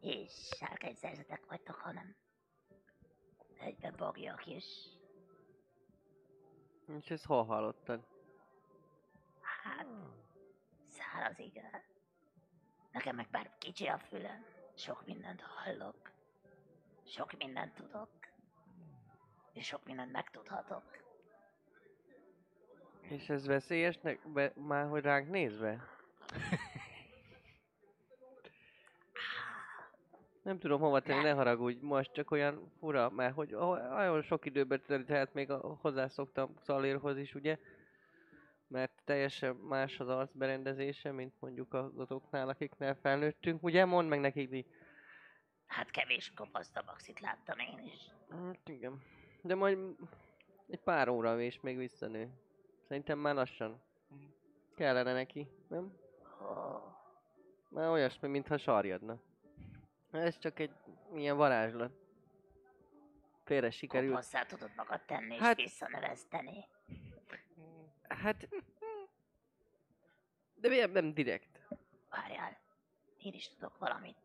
és 0.00 0.32
sárkányszerzetek 0.56 1.46
vagytok, 1.46 1.76
hanem 1.76 2.16
egyben 3.58 3.94
bagjak 3.96 4.46
is. 4.46 4.64
És 6.86 7.10
ezt 7.10 7.24
hol 7.24 7.44
hallottad? 7.44 8.06
Hát, 9.40 9.86
száraz 10.88 11.38
igen. 11.38 11.82
Nekem 12.92 13.16
meg 13.16 13.28
bár 13.30 13.50
kicsi 13.58 13.86
a 13.86 13.98
fülem, 13.98 14.44
sok 14.74 15.06
mindent 15.06 15.40
hallok, 15.40 16.10
sok 17.06 17.32
mindent 17.36 17.74
tudok, 17.74 18.10
és 19.52 19.66
sok 19.66 19.84
mindent 19.84 20.12
megtudhatok. 20.12 20.84
És 23.00 23.28
ez 23.28 23.46
veszélyesnek? 23.46 24.28
Be, 24.28 24.52
már 24.54 24.88
hogy 24.88 25.02
ránk 25.02 25.30
nézve? 25.30 25.84
Nem 30.44 30.58
tudom 30.58 30.80
hova 30.80 31.00
tenni, 31.00 31.22
ne 31.22 31.32
haragudj, 31.32 31.78
most 31.80 32.12
csak 32.12 32.30
olyan 32.30 32.72
fura, 32.78 33.10
mert 33.10 33.34
hogy 33.34 33.54
olyan 33.54 34.22
sok 34.22 34.46
időbe 34.46 34.78
telt 35.06 35.34
még 35.34 35.50
a, 35.50 35.78
hozzászoktam 35.80 36.54
Szalérhoz 36.62 37.16
is, 37.18 37.34
ugye? 37.34 37.58
Mert 38.66 38.92
teljesen 39.04 39.54
más 39.56 40.00
az 40.00 40.08
arcberendezése, 40.08 41.12
mint 41.12 41.34
mondjuk 41.40 41.74
azoknál, 41.96 42.48
akiknél 42.48 42.94
felnőttünk, 42.94 43.62
ugye? 43.62 43.84
Mondd 43.84 44.08
meg 44.08 44.20
nekik, 44.20 44.48
Di. 44.48 44.66
Hát 45.66 45.90
kevés 45.90 46.32
kopasz 46.36 46.70
tabaxit 46.70 47.20
láttam 47.20 47.58
én 47.58 47.78
is. 47.84 48.10
Hát 48.30 48.68
igen. 48.68 49.02
De 49.42 49.54
majd 49.54 49.78
egy 50.68 50.80
pár 50.80 51.08
óra 51.08 51.40
és 51.40 51.60
még 51.60 51.76
visszanő. 51.76 52.28
Szerintem 52.88 53.18
már 53.18 53.34
lassan. 53.34 53.82
Kellene 54.76 55.12
neki, 55.12 55.48
nem? 55.68 55.92
Már 57.68 57.88
olyasmi, 57.88 58.28
mintha 58.28 58.56
sarjadna. 58.56 59.18
Ez 60.14 60.38
csak 60.38 60.58
egy 60.58 60.74
ilyen 61.14 61.36
varázslat. 61.36 61.92
Félre 63.44 63.70
sikerült. 63.70 64.10
kopasszá 64.10 64.44
tudod 64.44 64.70
magad 64.76 65.04
tenni 65.04 65.34
és 65.34 65.40
Hát- 65.40 65.56
visszanöveszteni. 65.56 66.68
Hát... 68.08 68.48
De 70.54 70.68
miért 70.68 70.92
nem 70.92 71.14
direkt? 71.14 71.66
Várjál, 72.10 72.58
én 73.18 73.32
is 73.32 73.48
tudok 73.48 73.78
valamit. 73.78 74.16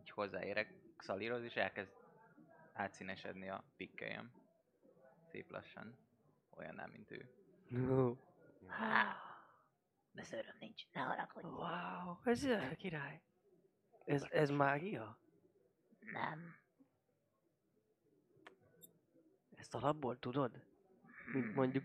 Így 0.00 0.10
hozzáérek 0.10 0.72
Xalirhoz, 0.96 1.42
és 1.42 1.56
elkezd 1.56 1.90
átszínesedni 2.72 3.48
a 3.48 3.64
pikkeljem. 3.76 4.32
Szép 5.30 5.50
lassan. 5.50 5.98
Olyan 6.56 6.74
nem, 6.74 6.90
mint 6.90 7.10
ő. 7.10 7.30
Há, 8.66 9.16
beszőröm 10.12 10.56
nincs, 10.60 10.82
ne 10.92 11.00
haragudj. 11.00 11.46
Wow, 11.46 12.16
ez 12.24 12.44
uh, 12.44 12.74
király. 12.76 13.20
Ez, 14.08 14.26
ez 14.30 14.50
mágia? 14.50 15.18
Nem, 16.12 16.54
Ezt 19.56 19.74
alapból 19.74 20.18
tudod? 20.18 20.50
Mint 21.32 21.54
mondjuk, 21.54 21.84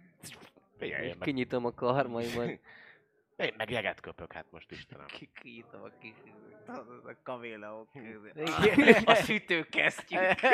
Figyelj, 0.77 1.03
én 1.07 1.15
meg, 1.17 1.27
kinyitom 1.27 1.65
a 1.65 1.73
karmaimat. 1.73 2.47
én 3.35 3.53
meg 3.57 3.69
jeget 3.69 3.99
köpök, 3.99 4.31
hát 4.33 4.51
most 4.51 4.71
Istenem. 4.71 5.05
Kikiítom 5.05 5.81
a 5.81 5.89
kis 5.99 6.15
a 6.67 7.15
kaméleok. 7.23 7.89
Igen. 7.95 9.03
A 9.03 9.15
sütőkesztyűk. 9.15 10.39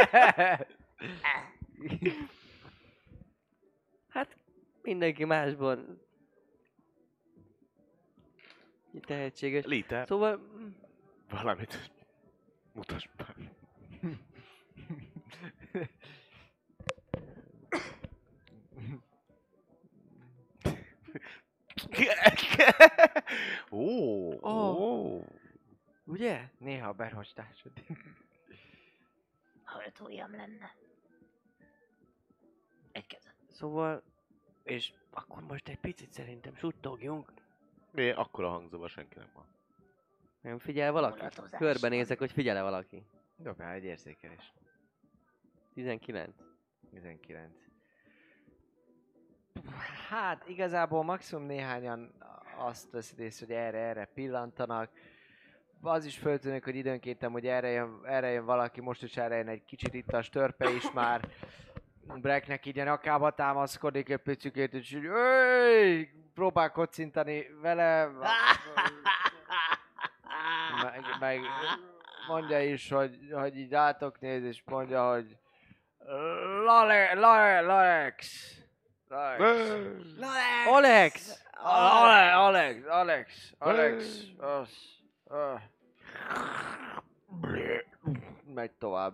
Hát, 4.09 4.37
mindenki 4.81 5.25
másban. 5.25 6.01
Tehetséges. 9.01 9.65
Lite, 9.65 10.05
Szóval, 10.05 10.41
valamit 11.29 11.91
mutasd 12.73 13.09
be. 13.15 13.35
Ó, 23.71 24.31
ó. 24.41 25.23
ugye? 26.03 26.49
Néha 26.57 26.93
berhostásod. 26.93 27.71
ha 29.63 29.85
öt 29.85 29.99
ujjam 29.99 30.31
lenne. 30.31 30.75
Egy 32.91 33.07
kezem. 33.07 33.33
Szóval, 33.47 34.03
és 34.63 34.93
akkor 35.09 35.43
most 35.43 35.67
egy 35.67 35.79
picit 35.79 36.11
szerintem 36.11 36.55
suttogjunk. 36.55 37.33
Mi, 37.91 38.09
akkor 38.09 38.43
a 38.43 38.49
hangzóban 38.49 38.87
senki 38.87 39.17
nem 39.17 39.29
van. 39.33 39.45
Nem 40.41 40.59
figyel 40.59 40.91
valaki? 40.91 41.17
Mulatozás 41.17 41.59
Körbenézek, 41.59 42.17
hogy 42.17 42.31
figyel-e 42.31 42.61
valaki. 42.61 43.05
Dobjál 43.35 43.73
egy 43.73 43.83
érzékelés. 43.83 44.53
19. 45.73 46.29
19. 46.89 47.49
Hát 50.09 50.47
igazából 50.47 51.03
maximum 51.03 51.45
néhányan 51.45 52.11
azt 52.57 52.91
veszed 52.91 53.19
észre, 53.19 53.45
hogy 53.45 53.55
erre-erre 53.55 54.05
pillantanak. 54.05 54.89
Az 55.81 56.05
is 56.05 56.17
föltűnik, 56.17 56.63
hogy 56.63 56.75
időnkéntem, 56.75 57.31
hogy 57.31 57.47
erre 57.47 57.69
jön, 57.69 57.99
erre 58.03 58.29
jön 58.29 58.45
valaki, 58.45 58.81
most 58.81 59.03
is 59.03 59.17
erre 59.17 59.35
jön 59.35 59.47
egy 59.47 59.65
kicsit 59.65 59.93
itt 59.93 60.11
a 60.11 60.21
störpe 60.21 60.71
is 60.71 60.91
már. 60.91 61.27
Brecknek 62.15 62.65
így 62.65 62.79
a 62.79 62.83
nyakába 62.83 63.31
támaszkodik 63.31 64.09
egy 64.09 64.17
picikét, 64.17 64.73
és 64.73 64.91
így 64.91 66.09
próbál 66.33 66.71
kocintani 66.71 67.45
vele. 67.61 68.11
Meg, 71.19 71.39
mondja 72.27 72.63
is, 72.63 72.89
hogy, 72.89 73.17
hogy 73.31 73.57
így 73.57 73.71
rátok 73.71 74.19
néz, 74.19 74.43
és 74.43 74.61
mondja, 74.65 75.11
hogy 75.11 75.37
Lale, 76.65 77.13
Lale, 77.13 77.61
Lalex. 77.61 78.47
Lalex. 79.07 79.69
Alex! 80.67 81.43
Ale, 81.61 82.33
Alex, 82.33 82.85
Alex, 82.87 83.53
Alex, 83.57 84.23
ah. 85.27 85.61
Megy 88.53 88.71
tovább. 88.71 89.13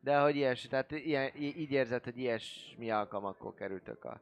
De 0.00 0.18
hogy 0.18 0.36
ilyes, 0.36 0.62
tehát 0.62 0.90
ilyen, 0.90 1.30
így 1.36 1.70
érzed, 1.70 2.04
hogy 2.04 2.18
ilyesmi 2.18 2.90
alkalmakkor 2.90 3.54
kerültök 3.54 4.04
a... 4.04 4.20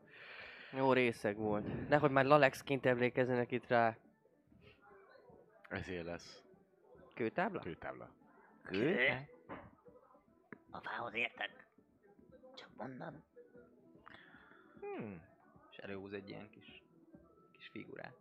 Jó 0.72 0.92
részeg 0.92 1.36
volt. 1.36 1.88
Nehogy 1.88 2.10
már 2.10 2.24
Lalexként 2.24 2.86
emlékezzenek 2.86 3.50
itt 3.50 3.68
rá. 3.68 3.96
Ezért 5.68 6.04
lesz 6.04 6.45
Kőtábla? 7.16 7.60
kőtábla. 7.60 8.08
Kő? 8.62 9.08
A 10.70 10.80
fához 10.80 11.14
értek? 11.14 11.66
Csak 12.54 12.68
mondom. 12.76 13.24
Hmm. 14.80 15.22
És 15.70 15.76
előhúz 15.76 16.12
egy 16.12 16.28
ilyen 16.28 16.50
kis, 16.50 16.82
kis 17.52 17.68
figurát. 17.68 18.14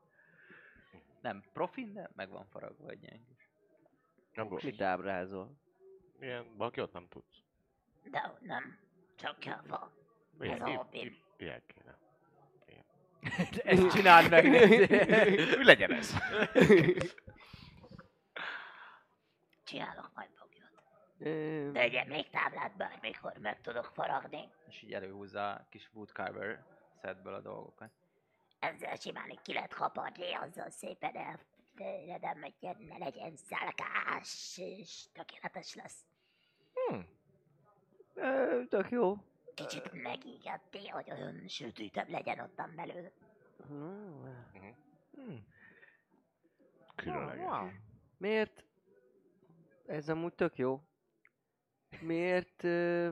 Nem 1.22 1.44
profin, 1.54 1.94
de 1.94 2.10
meg 2.16 2.30
van 2.30 2.46
faragva 2.52 2.90
egy 2.90 3.04
ilyen 3.04 3.26
kis. 3.28 3.50
Nem 4.34 4.48
gond. 4.48 4.64
Mit 4.64 4.82
ábrázol? 4.82 5.52
Ilyen 6.20 6.58
bakiot 6.58 6.94
nem 6.94 7.08
tudsz. 7.10 7.38
De 8.04 8.34
nem. 8.42 8.78
Csak 9.16 9.40
kell 9.40 9.62
fa. 9.68 9.92
Ez 10.40 10.46
Ilyen, 10.46 10.62
a 10.62 10.68
ilyen, 10.68 10.78
hobbim. 10.78 11.18
ilyen 11.38 11.62
kéne. 11.68 11.98
Ezt 13.64 13.92
csináld 13.96 14.30
meg! 14.30 14.50
Mi 15.58 15.64
legyen 15.72 15.92
ez? 15.92 16.14
Csinálok 19.66 20.12
majd 20.16 20.30
fogjat. 20.34 20.72
Ö, 21.20 21.70
De 21.72 21.80
egy 21.80 21.94
emléktáblát 21.94 22.76
bármikor 22.78 23.38
meg 23.38 23.62
tudok 23.62 23.86
faragni. 23.94 24.50
És 24.68 24.82
így 24.82 24.94
előhúzza 24.94 25.52
a 25.52 25.66
kis 25.70 25.90
woodcarver 25.94 26.64
szedből 27.02 27.34
a 27.34 27.40
dolgokat. 27.42 27.92
Ezzel 28.60 28.96
simán 28.96 29.40
ki 29.44 29.54
lehet 29.54 29.74
kaparni, 29.74 30.34
azzal 30.34 30.70
szépen 30.70 31.16
elfejledem, 31.16 32.42
hogy 32.42 32.76
ne 32.88 32.98
legyen 32.98 33.36
szálkás, 33.36 34.58
és 34.58 35.06
tökéletes 35.14 35.76
lesz. 35.76 36.06
Hmm. 36.74 37.08
ö, 38.14 38.62
Tök 38.70 38.90
jó. 38.90 39.18
Kicsit 39.54 39.92
megígetni, 39.92 40.88
hogy 40.88 41.12
olyan 41.12 41.48
sütítebb 41.48 42.10
legyen 42.10 42.40
ottan 42.40 42.74
belül. 42.76 43.12
Hmm. 43.68 45.46
Különleges. 46.96 47.46
Wow. 47.46 47.70
Miért? 48.18 48.64
Ez 49.88 50.10
amúgy 50.10 50.34
tök 50.34 50.58
jó. 50.58 50.82
Miért 52.02 52.64
ö, 52.64 53.12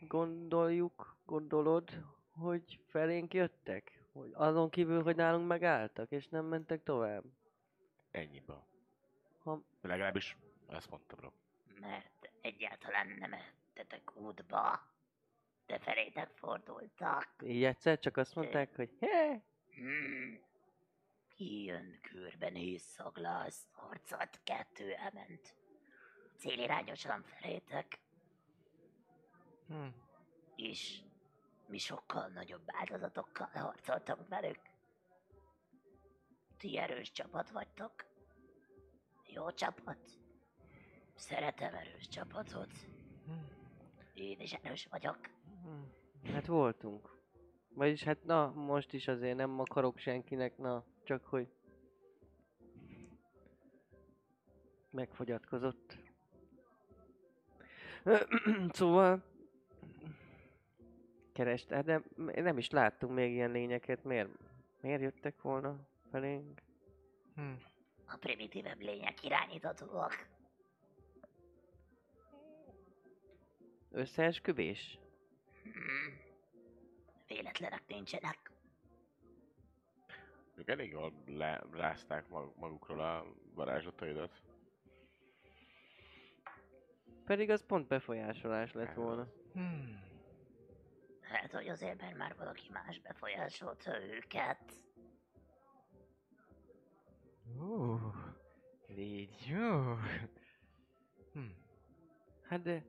gondoljuk, 0.00 1.16
gondolod, 1.24 2.04
hogy 2.30 2.80
felénk 2.86 3.34
jöttek? 3.34 4.04
Hogy 4.12 4.30
azon 4.34 4.70
kívül, 4.70 5.02
hogy 5.02 5.16
nálunk 5.16 5.46
megálltak, 5.46 6.10
és 6.10 6.28
nem 6.28 6.44
mentek 6.44 6.82
tovább? 6.82 7.24
Ennyiből. 8.10 8.64
Ha- 9.42 9.62
Legalábbis 9.80 10.36
ezt 10.68 10.90
mondtam, 10.90 11.18
bro. 11.18 11.30
Mert 11.80 12.30
egyáltalán 12.40 13.06
nem 13.18 13.32
ettetek 13.32 14.16
útba, 14.16 14.80
de 15.66 15.78
felétek 15.78 16.30
fordultak. 16.34 17.34
Így 17.44 17.64
egyszer 17.64 17.98
csak 17.98 18.16
azt 18.16 18.34
mondták, 18.34 18.76
hogy 18.76 18.90
hé, 19.00 19.40
Hmm. 19.74 20.40
Kijön 21.36 21.98
körben 22.00 22.54
észszaglász, 22.56 23.66
harcot 23.72 24.40
kettő 24.44 24.92
elment. 24.92 25.54
Célirányosan 26.42 27.22
felétek, 27.22 28.00
Hmm. 29.66 29.94
és 30.56 31.00
mi 31.66 31.78
sokkal 31.78 32.28
nagyobb 32.28 32.62
áldozatokkal 32.66 33.46
harcoltunk 33.52 34.28
velük. 34.28 34.58
Ti 36.56 36.78
erős 36.78 37.10
csapat 37.12 37.50
vagytok. 37.50 37.92
Jó 39.26 39.50
csapat. 39.50 39.98
Szeretem 41.14 41.74
erős 41.74 42.08
csapatot. 42.08 42.70
Én 44.14 44.40
is 44.40 44.52
erős 44.52 44.86
vagyok. 44.86 45.18
Hmm, 45.62 45.92
Hát 46.32 46.46
voltunk. 46.46 47.16
Vagyis 47.74 48.02
hát 48.02 48.24
na, 48.24 48.50
most 48.50 48.92
is 48.92 49.08
azért 49.08 49.36
nem 49.36 49.60
akarok 49.60 49.98
senkinek, 49.98 50.56
na, 50.58 50.84
csak 51.02 51.24
hogy 51.24 51.48
megfogyatkozott. 54.90 55.96
szóval 58.78 59.22
kerested, 61.32 61.84
de 61.84 62.02
nem 62.16 62.58
is 62.58 62.70
láttunk 62.70 63.14
még 63.14 63.32
ilyen 63.32 63.50
lényeket, 63.50 64.04
miért, 64.04 64.28
miért 64.80 65.00
jöttek 65.00 65.42
volna 65.42 65.88
felénk? 66.10 66.62
Hmm. 67.34 67.58
A 68.06 68.16
primitívebb 68.16 68.80
lények 68.80 69.24
irányíthatóak. 69.24 70.28
Összeesküvés? 73.90 74.98
Hmm. 75.62 76.20
Véletlenek 77.26 77.82
nincsenek. 77.86 78.50
Ők 80.54 80.68
elég 80.68 80.90
jól 80.90 81.12
lerázták 81.26 82.28
mag- 82.28 82.56
magukról 82.56 83.00
a 83.00 83.26
varázslataidat. 83.54 84.42
Pedig 87.32 87.50
az 87.50 87.66
pont 87.66 87.88
befolyásolás 87.88 88.72
lett 88.72 88.94
volna. 88.94 89.26
Hmm. 89.52 90.00
Hát, 91.20 91.52
hogy 91.52 91.68
azért, 91.68 92.00
mert 92.00 92.16
már 92.16 92.34
valaki 92.38 92.70
más 92.72 93.00
befolyásolta 93.00 94.02
őket. 94.02 94.72
Uh. 97.58 98.00
Légy 98.86 99.46
jó. 99.46 99.94
Hmm. 101.32 101.54
Hát 102.42 102.62
de... 102.62 102.84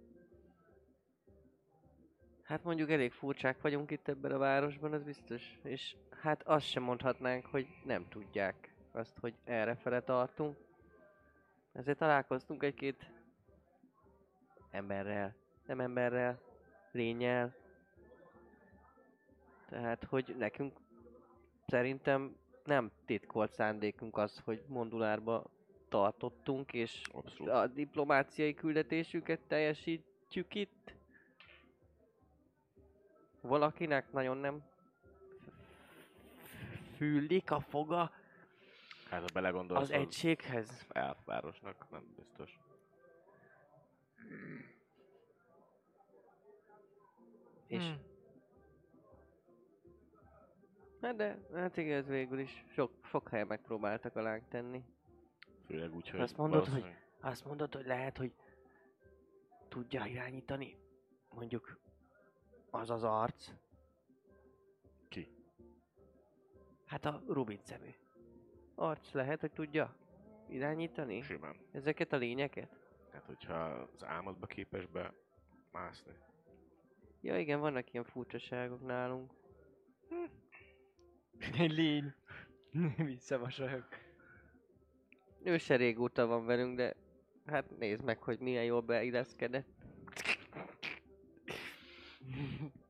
Hát 2.44 2.64
mondjuk 2.64 2.90
elég 2.90 3.12
furcsák 3.12 3.62
vagyunk 3.62 3.92
itt 3.92 4.08
ebben 4.08 4.32
a 4.32 4.38
városban, 4.38 4.94
az 4.94 5.04
biztos. 5.04 5.60
És 5.64 5.96
hát 6.10 6.44
azt 6.44 6.66
sem 6.66 6.84
mondhatnánk, 6.84 7.46
hogy 7.46 7.68
nem 7.84 8.08
tudják 8.10 8.76
azt, 8.92 9.18
hogy 9.20 9.34
erre 9.44 9.76
fele 9.76 10.02
tartunk. 10.02 10.58
Ezért 11.74 11.98
találkoztunk 11.98 12.64
egy-két 12.64 13.12
emberrel, 14.74 15.36
nem 15.66 15.80
emberrel, 15.80 16.40
lényel. 16.92 17.56
Tehát, 19.70 20.04
hogy 20.04 20.36
nekünk 20.38 20.78
szerintem 21.68 22.36
nem 22.64 22.92
titkolt 23.06 23.52
szándékunk 23.52 24.18
az, 24.18 24.42
hogy 24.46 24.64
Mondulárba 24.68 25.44
tartottunk, 25.90 26.74
és 26.74 27.02
Abszolút. 27.12 27.54
a 27.54 27.68
diplomáciai 27.68 28.54
küldetésüket 28.54 29.40
teljesítjük 29.48 30.56
itt. 30.56 30.94
Valakinek 33.42 34.12
nagyon 34.12 34.38
nem 34.38 34.64
fűlik 36.96 37.52
a 37.52 37.60
foga 37.60 38.12
Hát 39.10 39.22
ha 39.22 39.28
belegondolsz, 39.34 39.82
az 39.82 39.92
egységhez. 39.92 40.86
elvárosnak 40.90 41.86
nem 41.92 42.14
biztos. 42.16 42.60
És 47.68 47.84
Hmm. 47.84 48.00
hát 51.02 51.16
de, 51.16 51.40
hát 51.54 51.78
igaz 51.78 52.08
végül 52.08 52.40
is 52.40 52.64
sok, 52.68 52.92
sok 53.04 53.30
helyen 53.30 53.48
megpróbáltak 53.48 54.16
alánk 54.16 54.48
tenni. 54.48 54.84
Főleg 55.66 55.96
úgy, 55.96 56.10
hogy 56.10 56.20
Azt 56.20 56.38
mondod, 56.38 56.68
hogy- 56.68 56.96
Azt 57.20 57.46
mondod, 57.46 57.74
hogy 57.76 57.86
lehet, 57.86 58.18
hogy 58.18 58.34
tudja 59.68 60.06
irányítani 60.06 60.78
mondjuk 61.30 61.80
az 62.70 62.90
az 62.90 63.04
arc. 63.04 63.50
Ki? 65.10 65.28
Hát 66.86 67.06
a 67.06 67.24
Rubin 67.28 67.60
szemű. 67.62 67.90
Arc 68.76 69.12
lehet, 69.12 69.40
hogy 69.40 69.52
tudja 69.52 69.96
irányítani 70.48 71.22
Simán. 71.22 71.56
ezeket 71.72 72.14
a 72.14 72.18
lényeket. 72.18 72.83
Hát, 73.14 73.26
hogyha 73.26 73.54
az 73.94 74.04
álmodba 74.04 74.46
képes 74.46 74.86
be 74.86 75.14
mászni. 75.72 76.14
Ja 77.22 77.40
igen, 77.40 77.60
vannak 77.60 77.94
ilyen 77.94 78.06
furcsaságok 78.06 78.86
nálunk. 78.86 79.32
Egy 81.58 81.72
lény. 81.72 82.14
Visszavasolyog. 82.98 83.86
Ő 85.44 85.58
se 85.58 85.76
régóta 85.76 86.26
van 86.26 86.46
velünk, 86.46 86.78
de 86.78 86.96
hát 87.46 87.78
nézd 87.78 88.04
meg, 88.04 88.22
hogy 88.22 88.40
milyen 88.40 88.64
jól 88.64 88.82
beilleszkedett. 88.82 89.68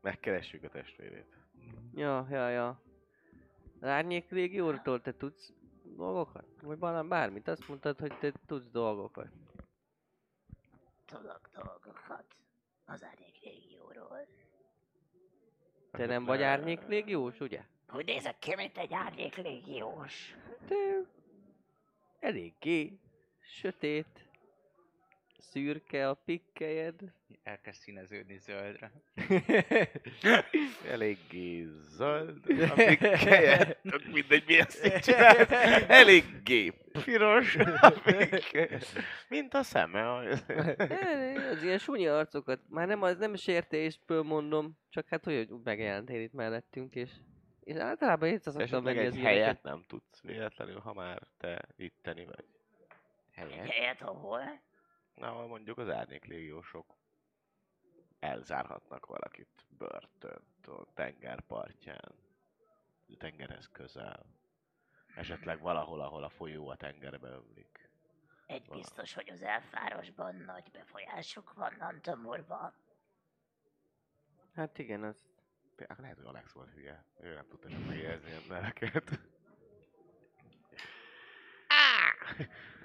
Megkeressük 0.02 0.64
a 0.64 0.70
testvérét. 0.70 1.38
Ja, 1.94 2.28
ja, 2.30 2.50
ja. 2.50 2.82
Az 3.80 3.88
Árnyék 3.88 4.30
légiótól 4.30 5.02
te 5.02 5.14
tudsz 5.18 5.54
dolgokat? 5.84 6.46
Vagy 6.62 6.80
valami 6.80 7.08
bármit? 7.08 7.48
Azt 7.48 7.68
mondtad, 7.68 8.00
hogy 8.00 8.18
te 8.18 8.32
tudsz 8.46 8.70
dolgokat. 8.72 9.43
Tudok 11.14 11.50
dolgokat 11.56 12.26
az 12.86 13.04
árnyék 13.04 13.40
régióról. 13.44 14.28
Te 15.92 16.06
nem 16.06 16.26
vagy 16.26 16.42
árnyék 16.42 16.88
légiós, 16.88 17.40
ugye? 17.40 17.62
Hogy 17.88 18.06
nézek 18.06 18.40
ki, 18.40 18.56
mint 18.56 18.78
egy 18.78 18.94
árnyék 18.94 19.36
légiós. 19.36 20.36
Te 20.68 20.76
eléggé 22.20 23.00
sötét, 23.40 24.28
szürke 25.52 26.10
a 26.10 26.14
pikkelyed. 26.14 26.96
Elkezd 27.44 27.80
színeződni 27.82 28.38
zöldre. 28.38 28.92
Eléggé 30.94 31.66
zöld, 31.66 32.38
a 32.70 32.74
pikkelje, 32.74 33.66
tök 33.90 34.06
mindegy 34.12 34.44
milyen 34.46 34.70
színt 34.70 35.00
csinált. 35.00 35.52
Eléggé 35.90 36.74
piros, 37.04 37.56
a 37.82 38.02
pikkelye. 38.04 38.80
mint 39.30 39.54
a 39.54 39.64
szeme. 39.64 40.18
Az 41.52 41.64
ilyen 41.64 41.78
súnyi 41.78 42.08
arcokat, 42.08 42.60
már 42.70 42.88
nem, 42.88 43.02
az 43.02 43.18
nem 43.18 43.36
sértésből 43.36 44.24
mondom, 44.24 44.78
csak 44.90 45.08
hát 45.08 45.24
hogy 45.24 45.50
megjelentél 45.64 46.22
itt 46.22 46.34
mellettünk, 46.34 46.96
és, 46.96 47.12
és 47.64 47.76
általában 47.76 48.30
itt 48.30 48.46
az 48.46 48.54
szoktam 48.54 48.62
Esetleg 48.62 48.96
menni 48.96 49.08
egy 49.08 49.16
helyet 49.16 49.36
ilyeneket. 49.36 49.64
nem 49.64 49.84
tudsz 49.88 50.22
véletlenül, 50.22 50.80
ha 50.80 50.94
már 50.94 51.22
te 51.38 51.62
itteni 51.76 52.26
vagy. 52.26 52.46
Egy 53.36 53.52
helyet 53.52 54.02
ahol? 54.02 54.62
Ahol 55.16 55.48
mondjuk 55.48 55.78
az 55.78 55.90
árnyék 55.90 56.26
légiósok 56.26 56.96
elzárhatnak 58.20 59.06
valakit 59.06 59.66
börtönt, 59.78 60.68
a 60.68 60.86
tengerpartján, 60.94 62.16
a 63.08 63.18
tengerhez 63.18 63.70
közel. 63.72 64.26
Esetleg 65.16 65.60
valahol, 65.60 66.02
ahol 66.02 66.24
a 66.24 66.30
folyó 66.30 66.70
a 66.70 66.76
tengerbe 66.76 67.30
ömlik. 67.30 67.90
Egy 68.46 68.68
Vala. 68.68 68.80
biztos, 68.80 69.14
hogy 69.14 69.30
az 69.30 69.42
elfárosban 69.42 70.36
nagy 70.36 70.72
befolyásuk 70.72 71.54
van 71.54 71.74
Antamurban. 71.74 72.74
Hát 74.54 74.78
igen, 74.78 75.04
az 75.04 75.24
lehet, 75.98 76.18
hogy 76.18 76.26
Alex 76.26 76.52
volt 76.52 76.70
hülye. 76.70 77.04
Ő 77.20 77.34
nem 77.34 77.48
tudta 77.48 77.70
sem 77.70 77.82
megjegyezni 77.82 78.30
ilyen 78.30 78.74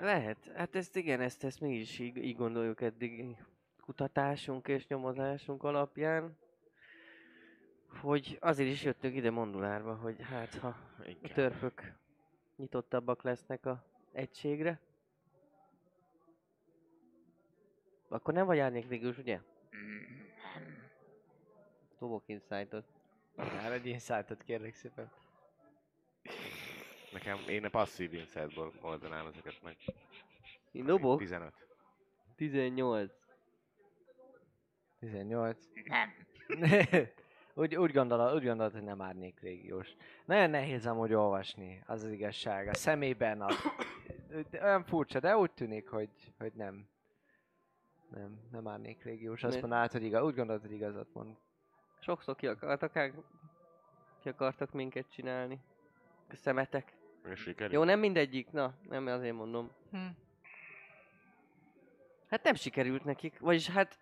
lehet. 0.01 0.51
Hát 0.55 0.75
ezt 0.75 0.97
igen, 0.97 1.21
ezt, 1.21 1.45
ezt 1.45 1.61
mi 1.61 1.75
is 1.75 1.99
így, 1.99 2.17
így 2.17 2.37
gondoljuk 2.37 2.81
eddig 2.81 3.37
kutatásunk 3.81 4.69
és 4.69 4.87
nyomozásunk 4.87 5.63
alapján, 5.63 6.37
hogy 8.01 8.39
azért 8.41 8.71
is 8.71 8.85
jöttünk 8.85 9.15
ide 9.15 9.31
Mondulárba, 9.31 9.95
hogy 9.95 10.17
hát 10.23 10.55
ha 10.55 10.69
a 10.69 11.05
Igen. 11.05 11.33
törpök 11.35 11.93
nyitottabbak 12.57 13.23
lesznek 13.23 13.67
a 13.67 13.85
egységre. 14.13 14.81
Akkor 18.09 18.35
nem 18.35 18.47
vagy 18.47 18.59
árnyéklégiós, 18.59 19.19
ugye? 19.19 19.37
Mm, 19.37 19.99
nem. 20.55 20.91
Dobok 21.99 22.23
insight-ot. 22.27 22.85
Már 23.37 23.73
egy 23.73 23.87
insight 23.87 24.37
kérlek 24.45 24.75
szépen. 24.75 25.11
Nekem, 27.13 27.39
én 27.49 27.65
a 27.65 27.69
passzív 27.69 28.13
insightból 28.13 28.73
oldanám 28.81 29.27
ezeket 29.27 29.63
meg. 29.63 29.77
Én 30.73 30.85
dobok? 30.85 31.19
15. 31.19 31.53
18. 32.37 33.13
18. 34.99 35.59
Nem. 35.85 36.13
úgy, 37.55 37.77
úgy, 37.77 37.93
gondolod, 37.93 38.35
úgy 38.35 38.45
gondolod, 38.45 38.73
hogy 38.73 38.83
nem 38.83 39.03
árnyék 39.03 39.41
régiós. 39.41 39.97
Nagyon 40.25 40.51
nehéz 40.51 40.87
amúgy 40.87 41.13
olvasni, 41.13 41.83
az 41.87 42.03
az 42.03 42.11
igazság. 42.11 42.69
A 42.69 42.75
szemében 42.75 43.43
az, 43.43 43.57
olyan 44.53 44.85
furcsa, 44.85 45.21
de 45.21 45.37
úgy 45.37 45.53
tűnik, 45.53 45.89
hogy, 45.89 46.11
hogy 46.39 46.53
nem. 46.53 46.89
Nem, 48.11 48.41
nem 48.51 48.69
árnyék 48.69 49.05
régiós. 49.05 49.45
Azt 49.45 49.61
mondanád, 49.61 49.93
hogy 49.93 50.03
igaz, 50.03 50.23
úgy 50.23 50.35
gondolod, 50.35 50.61
hogy 50.61 50.73
igazat 50.73 51.13
mond. 51.13 51.37
Sokszor 52.01 52.37
ki 52.37 52.47
akartak, 52.47 52.93
ki 54.21 54.29
akartak 54.29 54.73
minket 54.73 55.11
csinálni. 55.11 55.61
A 56.31 56.35
szemetek. 56.35 56.98
És 57.31 57.41
sikerült? 57.41 57.73
Jó, 57.73 57.85
nem 57.85 57.99
mindegyik, 57.99 58.51
na, 58.51 58.75
nem 58.89 59.07
azért 59.07 59.35
mondom. 59.35 59.71
Hm. 59.91 60.07
Hát 62.31 62.43
nem 62.43 62.55
sikerült 62.55 63.05
nekik, 63.05 63.39
vagyis 63.39 63.69
hát, 63.69 63.99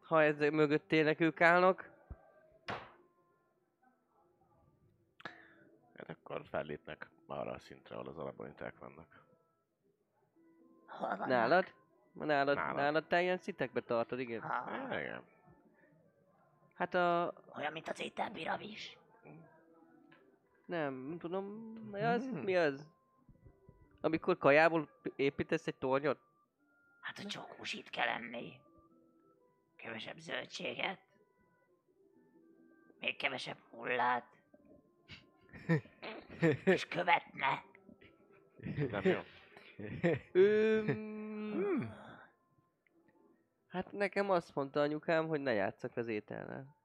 ha 0.00 0.22
ez 0.22 0.38
mögött 0.38 0.88
tényleg 0.88 1.20
ők 1.20 1.40
állnak, 1.40 1.90
Hát 5.96 6.08
akkor 6.08 6.42
fellépnek 6.50 7.08
arra 7.26 7.50
a 7.50 7.58
szintre, 7.58 7.94
ahol 7.94 8.08
az 8.08 8.18
alaponiták 8.18 8.78
vannak. 8.78 9.24
Hol 10.86 11.16
van? 11.16 11.28
nálad? 11.28 11.74
Nálad, 12.12 12.56
nálad, 12.56 12.76
nálad 12.76 13.06
te 13.06 13.22
ilyen 13.22 13.36
szitekbe 13.36 13.80
tartod, 13.80 14.18
igen? 14.18 14.40
Ha, 14.40 14.98
Igen. 14.98 15.22
Hát 16.74 16.94
a, 16.94 17.32
olyan, 17.56 17.72
mint 17.72 17.88
az 17.88 18.00
ételpiramis. 18.00 18.97
Nem, 20.68 20.94
nem 20.94 21.18
tudom, 21.18 21.44
mi 21.90 22.00
az? 22.00 22.28
Hmm. 22.28 22.40
Mi 22.40 22.56
az? 22.56 22.86
Amikor 24.00 24.38
kajából 24.38 24.88
építesz 25.16 25.66
egy 25.66 25.74
tornyot? 25.74 26.18
Hát, 27.00 27.16
hogy 27.16 27.30
sok 27.30 27.52
húsit 27.52 27.90
kell 27.90 28.08
enni. 28.08 28.52
Kevesebb 29.76 30.18
zöldséget. 30.18 31.00
Még 33.00 33.16
kevesebb 33.16 33.58
hullát. 33.70 34.26
És 36.64 36.86
követne. 36.86 37.64
Nem 38.90 39.04
jó. 39.04 39.20
Ö, 40.32 40.84
hát 43.68 43.92
nekem 43.92 44.30
azt 44.30 44.54
mondta 44.54 44.80
anyukám, 44.80 45.26
hogy 45.26 45.40
ne 45.40 45.52
játszak 45.52 45.96
az 45.96 46.08
étellel. 46.08 46.76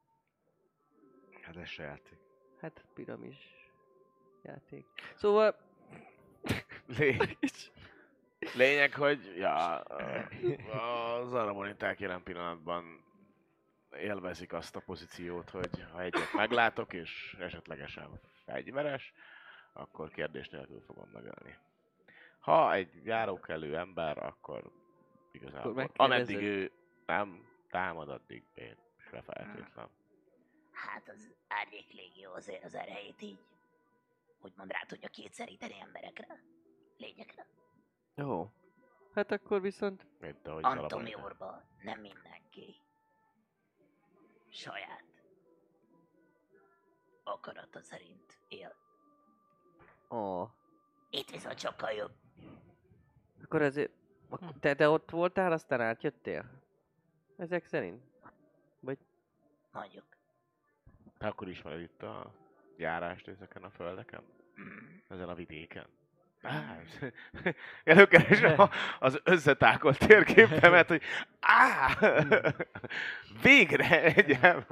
Hát 1.41 1.57
ez 1.57 1.67
se 1.67 1.83
játék. 1.83 2.19
Hát 2.59 2.85
piramis 2.93 3.62
játék. 4.43 4.85
Szóval 5.15 5.55
Lény... 6.97 7.37
Lényeg, 8.55 8.93
hogy 8.93 9.37
ja, 9.37 9.77
az 9.77 11.33
araboniták 11.33 11.99
jelen 11.99 12.23
pillanatban 12.23 13.03
élvezik 13.97 14.53
azt 14.53 14.75
a 14.75 14.79
pozíciót, 14.79 15.49
hogy 15.49 15.85
ha 15.91 16.01
egyet 16.01 16.33
meglátok, 16.33 16.93
és 16.93 17.35
esetlegesen 17.39 18.19
fegyveres, 18.45 19.13
akkor 19.73 20.09
kérdés 20.09 20.49
nélkül 20.49 20.81
fogom 20.85 21.09
megölni. 21.13 21.57
Ha 22.39 22.73
egy 22.73 23.05
járókelő 23.05 23.77
ember, 23.77 24.17
akkor 24.17 24.71
igazából, 25.31 25.73
megkérdezed. 25.73 26.11
ameddig 26.11 26.47
ő 26.47 26.71
nem 27.05 27.47
támad, 27.69 28.09
addig 28.09 28.43
én 28.53 28.75
se 29.09 29.21
feltétlen. 29.21 29.89
Hát 30.71 31.09
az 31.09 31.33
árnyék 31.47 31.91
légió 31.91 32.33
azért 32.33 32.63
az 32.63 32.75
erejét 32.75 33.21
így. 33.21 33.39
Úgymond 34.43 34.71
rá 34.71 34.79
tudja 34.87 35.09
kétszeríteni 35.09 35.79
emberekre. 35.79 36.43
Lényekre. 36.97 37.47
Jó. 38.15 38.51
Hát 39.13 39.31
akkor 39.31 39.61
viszont 39.61 40.07
ahogy 40.43 40.63
alaponiták. 40.63 41.23
úrba 41.23 41.63
nem 41.81 41.99
mindenki. 41.99 42.81
Saját. 44.49 45.03
Akarata 47.23 47.81
szerint 47.81 48.39
él. 48.47 48.75
Ó. 50.09 50.43
Itt 51.09 51.29
viszont 51.29 51.59
sokkal 51.59 51.91
jobb. 51.91 52.11
Akkor 53.43 53.61
ezért... 53.61 53.91
Akkor 54.29 54.53
te, 54.59 54.75
te 54.75 54.89
ott 54.89 55.09
voltál, 55.09 55.51
aztán 55.51 55.81
átjöttél? 55.81 56.61
Ezek 57.37 57.65
szerint? 57.65 58.03
Mondjuk. 59.71 60.05
Te 61.17 61.27
akkor 61.27 61.49
ismered 61.49 61.81
itt 61.81 62.03
a 62.03 62.42
járást 62.77 63.27
ezeken 63.27 63.63
a 63.63 63.69
földeken? 63.69 64.21
Mm. 64.61 64.97
Ezen 65.09 65.29
a 65.29 65.33
vidéken? 65.33 65.85
Á, 66.41 66.79
előkeresem 67.83 68.69
az 68.99 69.19
összetákolt 69.23 69.97
térképemet, 69.97 70.87
hogy 70.87 71.01
á, 71.39 71.97
végre 73.41 74.03
egy 74.03 74.31
ember. 74.31 74.65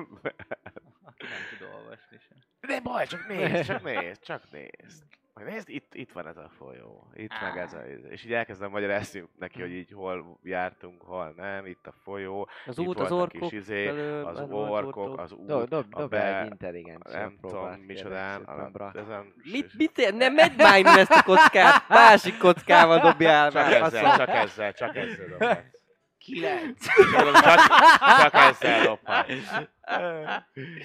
Nem 1.18 1.42
tud 1.50 1.68
olvasni 1.74 2.18
sem. 2.28 2.38
De 2.60 2.80
baj, 2.82 3.08
csak 3.08 3.28
nézd, 3.28 3.66
csak 3.66 3.84
nézd, 3.84 4.22
csak 4.24 4.52
nézd. 4.52 5.04
Majd 5.42 5.54
nézd, 5.54 5.70
itt, 5.70 5.94
itt 5.94 6.12
van 6.12 6.28
ez 6.28 6.38
a 6.38 6.50
folyó, 6.58 7.08
itt 7.14 7.34
meg 7.42 7.58
ez 7.58 7.74
a... 7.74 7.80
És 8.10 8.26
így 8.26 8.34
elkezdem 8.34 8.70
magyarázni 8.70 9.24
neki, 9.40 9.62
hogy 9.62 9.72
így 9.72 9.92
hol 9.92 10.40
jártunk, 10.44 11.02
hol 11.02 11.34
nem, 11.38 11.66
itt 11.66 11.88
a 11.88 11.94
folyó, 12.04 12.50
Az 12.66 12.78
itt 12.78 12.88
út, 12.88 13.00
az 13.00 13.12
orkok 13.12 13.52
izé, 13.52 13.88
az 14.24 14.42
orkok, 14.50 15.20
az 15.20 15.32
út, 15.32 15.46
Dob, 15.46 15.70
dob, 15.70 15.86
a 15.90 16.00
dob 16.00 16.10
be, 16.10 16.18
be, 16.18 16.40
egy 16.40 16.46
intelligencia 16.46 17.20
nem 17.20 17.38
tudom 17.42 17.74
micsodán, 17.88 18.44
a, 18.44 18.92
ezen... 18.98 19.34
Mit, 19.52 19.74
mit? 19.78 20.14
Nem 20.18 20.34
megy 20.34 20.58
már 20.58 20.80
innen 20.80 20.98
ezt 20.98 21.12
a 21.12 21.24
kockát! 21.24 21.88
Másik 21.90 22.38
kockával 22.38 23.00
dobjál 23.00 23.52
Csak 23.52 23.62
már! 23.64 23.82
ezzel, 23.82 24.18
csak 24.18 24.30
ezzel, 24.30 24.74
csak 24.74 24.96
ezzel 24.96 25.28
dobhatsz. 25.28 25.80
Kilenc. 26.18 26.86
Csak, 26.86 28.22
csak 28.22 28.34
ezzel 28.34 28.84
dobhatsz. 28.84 29.52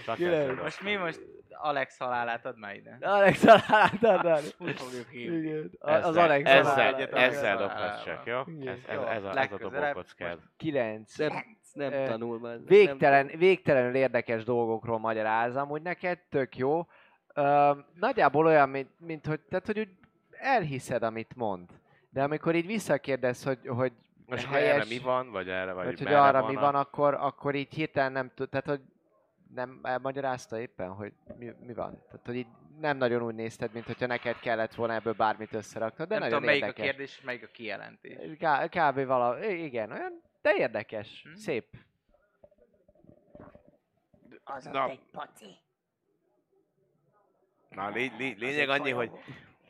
Csak 0.04 0.20
ezzel 0.20 0.54
Most 0.54 0.82
mi 0.82 0.94
most 0.94 1.35
Alex 1.58 1.98
halálát 1.98 2.46
ad 2.46 2.58
már 2.58 2.74
ide? 2.74 2.98
Alex 3.00 3.44
halálát 3.44 4.54
Úgy 4.58 4.80
fogjuk 4.80 5.08
hívni. 5.08 5.36
Igen. 5.36 5.70
A- 5.78 5.90
Ezzel, 5.90 6.08
Az 6.08 6.16
Alex 6.16 6.50
ezzel, 6.50 6.62
halálát. 6.62 7.12
ezzel 7.12 7.56
Alex 7.56 7.60
dobhatsz 7.60 8.04
csak, 8.04 8.26
jó? 8.26 8.40
Igen. 8.46 8.68
Ez, 8.88 8.98
ez, 9.08 9.22
a, 9.24 9.38
ez 9.38 9.52
a 9.52 9.56
dobókockád. 9.58 10.38
Kilenc. 10.56 11.16
Nem, 11.16 11.32
nem 11.72 11.92
Ö, 11.92 12.06
tanul 12.06 12.38
már. 12.38 12.56
Végtelen, 12.66 13.30
végtelenül 13.36 13.94
érdekes 13.94 14.44
dolgokról 14.44 14.98
magyarázom, 14.98 15.70
úgy 15.70 15.82
neked 15.82 16.18
tök 16.30 16.56
jó. 16.56 16.86
Ö, 17.34 17.72
nagyjából 17.94 18.46
olyan, 18.46 18.68
mint, 18.68 18.90
mint 18.98 19.26
hogy, 19.26 19.40
tehát, 19.40 19.66
hogy 19.66 19.78
úgy 19.78 19.90
elhiszed, 20.30 21.02
amit 21.02 21.36
mond. 21.36 21.68
De 22.10 22.22
amikor 22.22 22.54
így 22.54 22.66
visszakérdez, 22.66 23.42
hogy, 23.44 23.58
hogy 23.66 23.92
Most 24.26 24.44
ha 24.44 24.52
helyes- 24.54 24.74
erre 24.74 24.84
mi 24.88 24.98
van, 24.98 25.30
vagy 25.30 25.48
erre, 25.48 25.72
vagy, 25.72 25.84
Vagy 25.84 25.98
hogy 25.98 26.12
arra 26.12 26.46
mi 26.46 26.56
a- 26.56 26.60
van, 26.60 26.74
akkor, 26.74 27.14
akkor 27.14 27.54
így 27.54 27.74
hirtelen 27.74 28.12
nem 28.12 28.30
tud, 28.34 28.48
tehát 28.48 28.66
hogy 28.66 28.80
nem 29.56 29.80
elmagyarázta 29.82 30.58
éppen, 30.60 30.88
hogy 30.94 31.12
mi, 31.38 31.52
mi 31.60 31.74
van. 31.74 32.02
Tehát, 32.06 32.26
hogy 32.26 32.36
így 32.36 32.46
nem 32.80 32.96
nagyon 32.96 33.22
úgy 33.22 33.34
nézted, 33.34 33.72
mint 33.72 33.86
hogyha 33.86 34.06
neked 34.06 34.38
kellett 34.38 34.74
volna 34.74 34.94
ebből 34.94 35.12
bármit 35.12 35.52
összeraknod, 35.52 36.08
de 36.08 36.18
nem 36.18 36.28
nagyon 36.28 36.38
tudom, 36.40 36.44
melyik 36.54 36.62
a 36.62 36.66
érdekes. 36.66 36.90
kérdés, 36.90 37.16
és 37.18 37.24
melyik 37.24 37.42
a 37.44 37.46
kijelentés. 37.46 38.16
K- 38.38 38.68
kb. 38.68 39.04
vala, 39.06 39.44
i- 39.44 39.64
igen, 39.64 39.90
olyan, 39.92 40.22
de 40.42 40.54
érdekes, 40.56 41.22
Hm? 41.22 41.34
szép. 41.34 41.66
Az 44.44 44.64
Na. 44.64 44.88
egy 44.88 45.00
paci. 45.12 45.54
Na, 47.70 47.88
lény, 47.88 48.12
Az 48.12 48.18
lényeg 48.38 48.68
annyi, 48.68 48.90
hogy. 48.90 49.10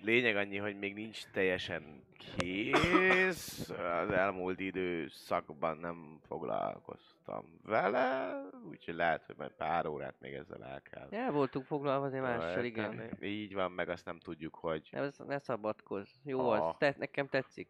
Lényeg 0.07 0.37
annyi, 0.37 0.57
hogy 0.57 0.79
még 0.79 0.95
nincs 0.95 1.25
teljesen 1.33 2.03
kész. 2.19 3.69
Az 3.71 4.11
elmúlt 4.11 4.61
időszakban 4.61 5.77
nem 5.79 6.19
foglalkoztam 6.27 7.61
vele, 7.63 8.41
úgyhogy 8.69 8.95
lehet, 8.95 9.25
hogy 9.27 9.35
majd 9.39 9.51
pár 9.53 9.87
órát 9.87 10.15
még 10.21 10.35
ezzel 10.35 10.65
el 10.65 10.83
kell. 10.83 11.09
El 11.11 11.31
voltunk 11.33 11.65
foglalva 11.67 12.07
azért 12.07 12.23
mással, 12.23 12.65
igen. 12.65 13.17
Így 13.21 13.55
van, 13.55 13.73
meg 13.73 13.89
azt 13.89 14.05
nem 14.05 14.19
tudjuk, 14.19 14.55
hogy 14.55 14.89
Ne, 14.91 15.09
ne 15.27 15.39
szabadkozz. 15.39 16.11
Jó 16.25 16.51
Ah. 16.51 16.67
az, 16.67 16.75
te, 16.79 16.95
nekem 16.99 17.29
tetszik. 17.29 17.69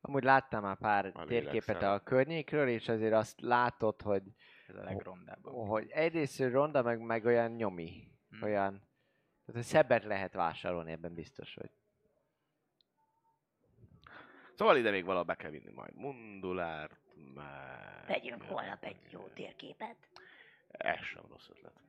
Amúgy 0.00 0.24
láttam 0.24 0.62
már 0.62 0.76
pár 0.78 1.10
A 1.14 1.24
térképet 1.24 1.82
a 1.82 2.00
környékről, 2.04 2.68
és 2.68 2.88
azért 2.88 3.14
azt 3.14 3.40
látod, 3.40 4.02
hogy, 4.02 4.22
Ez 4.66 4.74
a 4.76 4.82
legrondább. 4.82 5.46
hogy 5.46 5.90
egyrészt 5.90 6.40
ronda, 6.40 6.82
meg, 6.82 7.00
meg 7.00 7.24
olyan 7.24 7.50
nyomi. 7.50 8.08
Hm. 8.30 8.42
Olyan, 8.44 8.82
tehát 9.46 9.62
hogy 9.62 9.62
szebbet 9.62 10.04
lehet 10.04 10.32
vásárolni, 10.32 10.92
ebben 10.92 11.14
biztos 11.14 11.54
vagy. 11.54 11.70
Szóval 14.54 14.76
ide 14.76 14.90
még 14.90 15.04
valahol 15.04 15.24
be 15.24 15.34
kell 15.34 15.50
vinni 15.50 15.72
majd 15.72 15.94
Mundulárt, 15.94 17.00
meg... 17.34 18.06
Vegyünk 18.06 18.42
holnap 18.42 18.84
egy 18.84 18.96
jó 19.10 19.28
térképet. 19.34 19.96
Ez 20.70 20.98
sem 21.04 21.22
rossz 21.28 21.48
ötlet. 21.48 21.80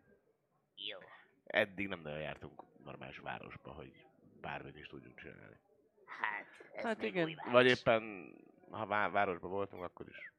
Jó. 0.76 1.00
Eddig 1.46 1.88
nem 1.88 2.02
nagyon 2.02 2.20
jártunk 2.20 2.64
normális 2.84 3.18
városba, 3.18 3.72
hogy 3.72 4.06
bármit 4.42 4.78
is 4.78 4.88
tudjunk 4.88 5.20
csinálni. 5.20 5.58
Hát, 6.06 6.46
ez 6.76 6.84
Hát 6.84 6.98
még 6.98 7.08
igen. 7.10 7.26
új 7.26 7.34
város. 7.36 7.52
Vagy 7.52 7.66
éppen, 7.68 8.34
ha 8.70 8.86
vá- 8.86 9.12
városba 9.12 9.48
voltunk, 9.48 9.84
akkor 9.84 10.08
is 10.08 10.32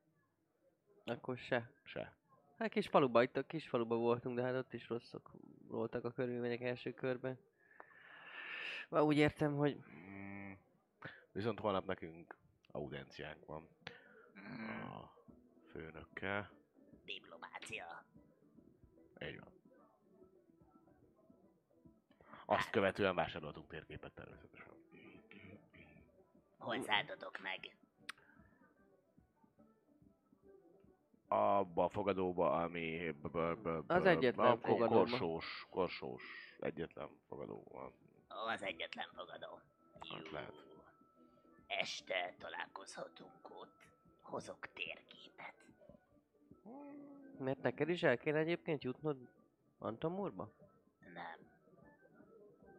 Akkor 1.05 1.37
se. 1.39 1.71
se. 1.85 2.17
Hát 2.59 2.71
kis 2.71 2.87
faluba, 2.89 3.23
itt 3.23 3.37
a 3.37 3.43
kis 3.47 3.69
faluba 3.69 3.97
voltunk, 3.97 4.37
de 4.37 4.43
hát 4.43 4.55
ott 4.55 4.73
is 4.73 4.89
rosszak 4.89 5.31
voltak 5.69 6.05
a 6.05 6.11
körülmények 6.11 6.61
első 6.61 6.93
körben. 6.95 7.39
Már 8.89 9.03
úgy 9.03 9.17
értem, 9.17 9.57
hogy 9.57 9.77
Mm, 9.91 10.53
Viszont 11.33 11.61
holnap 11.61 11.87
nekünk 11.87 12.37
audienciánk 12.71 13.47
van 13.47 13.69
Mm, 14.39 14.81
a 14.81 15.13
főnökkel. 15.71 16.51
diplomácia. 17.05 18.05
Így 19.23 19.39
van. 19.41 19.53
Azt 22.47 22.71
követően 22.71 23.15
vásároltunk 23.15 23.69
térképet 23.69 24.13
természetesen. 24.13 24.73
Hol 26.59 26.83
szálltatok 26.83 27.39
meg? 27.43 27.77
Abba 31.29 31.85
a 31.85 31.89
fogadóba, 31.89 32.53
ami... 32.53 33.11
b- 33.23 33.31
b- 33.31 33.59
b- 33.63 33.91
Az 33.91 34.05
egyetlen 34.05 34.47
a 34.51 34.57
fogadóba. 34.57 34.99
Korsós, 34.99 35.67
korsós 35.71 36.23
egyetlen 36.61 37.09
fogadó 37.29 37.65
van. 37.71 37.93
Ó, 38.45 38.49
az 38.49 38.63
egyetlen 38.63 39.09
fogadó. 39.15 39.61
Hát 39.93 40.25
Jó. 40.25 40.31
lehet. 40.33 40.53
Este 41.67 42.35
találkozhatunk 42.39 43.51
ott. 43.61 43.77
Hozok 44.21 44.67
térképet. 44.73 45.55
mert 47.39 47.63
neked 47.63 47.89
is 47.89 48.03
el 48.03 48.19
kéne 48.19 48.39
egyébként 48.39 48.83
jutnod 48.83 49.17
Antamurba? 49.79 50.53
Nem. 51.15 51.39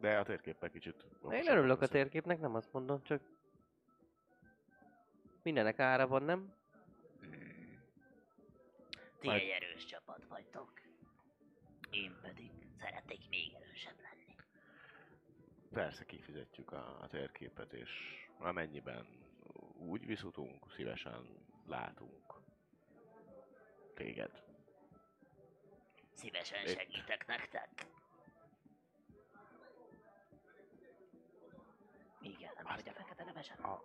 De 0.00 0.18
a 0.18 0.22
térképpel 0.24 0.70
kicsit... 0.70 1.04
Én 1.30 1.48
örülök 1.48 1.80
a 1.80 1.86
térképnek, 1.86 2.40
nem 2.40 2.54
azt 2.54 2.72
mondom, 2.72 3.02
csak 3.02 3.22
mindenek 5.42 5.78
ára 5.78 6.06
van, 6.06 6.22
nem? 6.22 6.54
Ti 9.20 9.26
Majd- 9.26 9.42
egy 9.42 9.48
erős 9.48 9.84
csapat 9.84 10.26
vagytok. 10.28 10.80
Én 11.90 12.18
pedig 12.22 12.50
szeretnék 12.78 13.28
még 13.28 13.52
erősebb 13.54 14.00
lenni. 14.00 14.36
Persze 15.72 16.04
kifizetjük 16.04 16.72
a, 16.72 17.00
a 17.00 17.08
térképet, 17.08 17.72
és 17.72 17.90
amennyiben 18.38 19.06
úgy 19.76 20.06
viszutunk, 20.06 20.72
szívesen 20.72 21.46
látunk 21.66 22.34
téged. 23.94 24.42
Szívesen 26.14 26.66
Itt. 26.66 26.78
segítek 26.78 27.26
nektek. 27.26 27.86
Igen, 32.20 32.52
nem 32.54 32.64
vagy 32.74 32.88
a 32.88 32.92
fekete 32.92 33.24
levesen. 33.24 33.58
A 33.58 33.82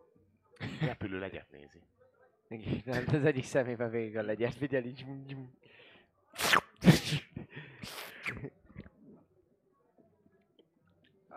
repülő 0.79 1.19
legyet 1.19 1.51
nézi. 1.51 1.81
Igen, 2.47 3.03
az 3.07 3.25
egyik 3.25 3.43
szemében 3.43 3.89
végig 3.89 4.17
a 4.17 4.21
legyen, 4.21 4.51
figyel 4.51 4.83
így. 4.83 5.05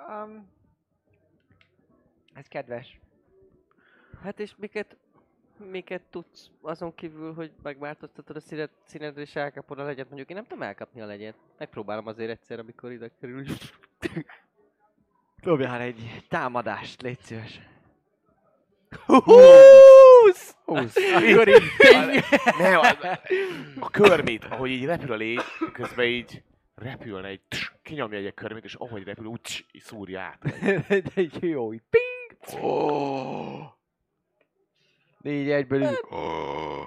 um, 0.09 0.49
ez 2.35 2.47
kedves. 2.47 2.99
Hát 4.23 4.41
és 4.41 4.55
miket, 4.57 4.97
miket 5.57 6.03
tudsz 6.11 6.51
azon 6.61 6.95
kívül, 6.95 7.35
hogy 7.35 7.53
megváltoztatod 7.63 8.37
a 8.37 8.41
színet, 8.41 8.71
színedre 8.85 9.21
és 9.21 9.37
elkapod 9.37 9.79
a 9.79 9.85
legyet? 9.85 10.07
Mondjuk 10.07 10.31
én 10.31 10.37
nem 10.37 10.45
tudom 10.47 10.63
elkapni 10.63 11.01
a 11.01 11.07
legyet. 11.07 11.37
Megpróbálom 11.59 12.07
azért 12.07 12.31
egyszer, 12.31 12.59
amikor 12.59 12.93
ide 12.93 13.11
kerül. 13.21 13.45
Dobjál 15.43 15.81
egy 15.81 16.27
támadást, 16.29 17.03
légy 17.03 17.21
szíves. 17.21 17.61
Húsz! 20.29 20.57
Húsz. 20.65 20.97
Akkor 21.15 21.49
így 21.49 21.63
Nem, 22.59 22.79
a, 22.81 22.97
a 23.79 23.91
körmét, 23.91 24.45
ahogy 24.45 24.71
így 24.71 24.85
repül 24.85 25.13
a 25.13 25.17
légy, 25.17 25.41
közben 25.73 26.07
így 26.07 26.43
repülne 26.75 27.29
egy, 27.29 27.41
tss, 27.49 27.73
kinyomja 27.83 28.19
egy 28.19 28.35
körmét, 28.35 28.65
és 28.65 28.75
ahogy 28.75 29.05
repül, 29.05 29.27
úgy 29.27 29.41
tss, 29.41 29.65
így 29.73 29.83
szúrja 29.83 30.21
át. 30.21 30.39
De 30.61 31.03
egy 31.15 31.43
jó, 31.43 31.73
így 31.73 31.83
ping! 31.91 32.63
Oh, 32.65 33.63
Így 35.23 35.51
egyből 35.51 35.83
így. 35.83 35.99
oh. 36.09 36.87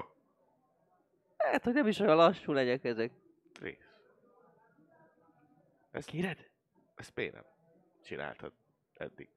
Hát, 1.37 1.63
hogy 1.63 1.73
nem 1.73 1.87
is 1.87 1.99
olyan 1.99 2.15
lassú 2.15 2.51
legyek 2.53 2.83
ezek. 2.83 3.11
Rész. 3.61 3.77
Ezt 5.91 6.07
kéred? 6.07 6.37
Ezt 6.95 7.11
miért 7.15 7.33
nem 7.33 7.43
csináltad 8.05 8.51
eddig? 8.97 9.29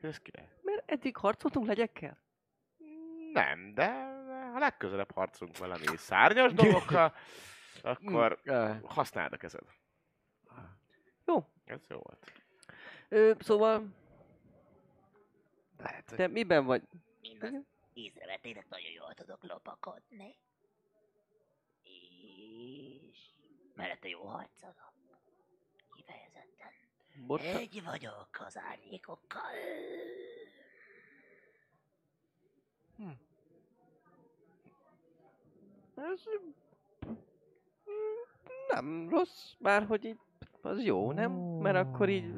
Ez 0.00 0.18
király. 0.18 0.48
Mert 0.62 0.90
eddig 0.90 1.16
harcoltunk 1.16 1.66
legyekkel? 1.66 2.18
Nem, 3.32 3.74
de 3.74 4.14
ha 4.52 4.58
legközelebb 4.58 5.12
harcolunk 5.12 5.58
valami 5.58 5.84
szárnyas 5.96 6.52
dolgokkal, 6.52 7.14
akkor 7.82 8.40
Ö, 8.44 8.72
használd 8.84 9.32
a 9.32 9.36
kezed. 9.36 9.64
Jó. 11.24 11.44
Ez 11.64 11.80
jó 11.88 11.96
volt. 11.96 12.32
Ö, 13.08 13.32
szóval, 13.38 13.94
Lehet, 15.76 16.08
hogy 16.08 16.18
te 16.18 16.26
miben 16.26 16.64
vagy? 16.64 16.82
Mindaz 17.20 17.52
észrevettétek, 17.96 18.68
nagyon 18.68 18.90
jól 18.90 19.14
tudok 19.14 19.42
lopakodni. 19.42 20.38
És... 21.82 23.18
Mellette 23.74 24.08
jó 24.08 24.22
harcolok. 24.22 24.92
Kifejezetten. 25.94 26.72
Botta? 27.26 27.44
Egy 27.44 27.84
vagyok 27.84 28.28
az 28.46 28.56
árnyékokkal. 28.56 29.50
Ez... 35.94 36.22
Nem 38.68 39.08
rossz, 39.08 39.52
bár 39.58 39.86
hogy 39.86 40.04
így... 40.04 40.18
Az 40.62 40.82
jó, 40.84 41.12
nem? 41.12 41.32
Mert 41.32 41.76
akkor 41.76 42.08
így... 42.08 42.34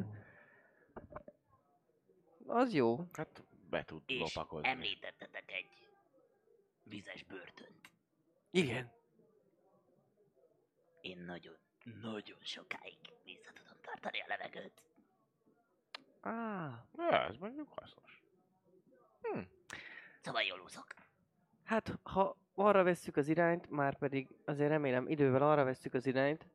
Az 2.46 2.72
jó. 2.74 3.04
Hát 3.12 3.42
be 3.70 3.84
tud 3.84 4.02
És 4.06 4.18
lopakodni. 4.34 4.68
említettetek 4.68 5.52
egy 5.52 5.88
vizes 6.82 7.22
börtönt. 7.24 7.90
Igen. 8.50 8.92
Én 11.00 11.18
nagyon, 11.18 11.56
nagyon 12.00 12.38
sokáig 12.40 12.98
vissza 13.24 13.52
tudom 13.52 13.76
tartani 13.80 14.20
a 14.20 14.24
levegőt. 14.28 14.82
Ah, 16.20 16.72
Ja, 16.96 17.24
ez 17.26 17.36
mondjuk 17.36 17.68
hasznos. 17.78 18.22
Szóval 20.20 20.42
jól 20.42 20.60
úszok. 20.64 20.86
hát 21.64 21.98
ha 22.02 22.36
arra 22.54 22.82
vesszük 22.82 23.16
az 23.16 23.28
irányt, 23.28 23.70
már 23.70 23.98
pedig 23.98 24.28
azért 24.44 24.68
remélem 24.68 25.08
idővel 25.08 25.42
arra 25.42 25.64
vesszük 25.64 25.94
az 25.94 26.06
irányt, 26.06 26.46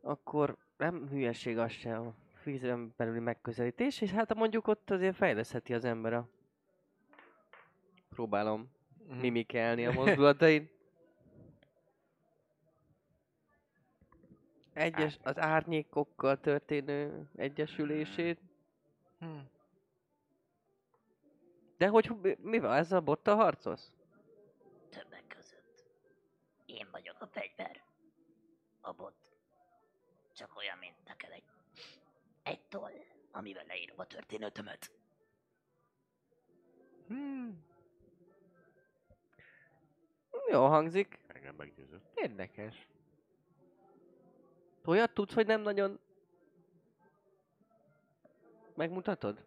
akkor 0.00 0.56
nem 0.76 1.08
hülyeség 1.08 1.58
az 1.58 1.70
se 1.70 1.96
a 1.96 2.14
vízen 2.44 2.94
belüli 2.96 3.18
megközelítés, 3.18 4.00
és 4.00 4.10
hát 4.10 4.34
mondjuk 4.34 4.66
ott 4.66 4.90
azért 4.90 5.16
fejleszheti 5.16 5.74
az 5.74 5.84
ember 5.84 6.12
a... 6.12 6.28
Próbálom 8.08 8.70
mimikelni 9.20 9.86
a 9.86 9.92
mozdulatain. 10.02 10.70
Egyes, 14.72 15.18
az 15.22 15.38
árnyékokkal 15.38 16.40
történő 16.40 17.28
egyesülését. 17.36 18.40
Hm. 19.18 19.26
De 21.76 21.88
hogy 21.88 22.10
mi- 22.22 22.36
mi 22.40 22.58
van, 22.58 22.72
ezzel 22.72 22.98
a 22.98 23.02
bottal 23.02 23.36
harcolsz? 23.36 23.92
Többek 24.90 25.26
között. 25.26 25.84
Én 26.66 26.88
vagyok 26.92 27.20
a 27.20 27.26
fegyver. 27.26 27.82
A 28.80 28.92
bot. 28.92 29.14
Csak 30.32 30.56
olyan, 30.56 30.78
mint 30.78 30.96
neked 31.06 31.30
egy... 31.30 31.44
Egy 32.42 32.60
toll, 32.60 32.92
amivel 33.30 33.64
leírom 33.66 33.98
a 33.98 34.06
történetemet. 34.06 34.92
Hm. 37.08 37.50
Jó 40.50 40.66
hangzik. 40.66 41.18
Engem 41.26 41.54
meggyőzött. 41.54 42.10
Érdekes. 42.14 42.88
Olyat 44.84 45.14
tudsz, 45.14 45.34
hogy 45.34 45.46
nem 45.46 45.60
nagyon... 45.60 46.00
Megmutatod? 48.74 49.44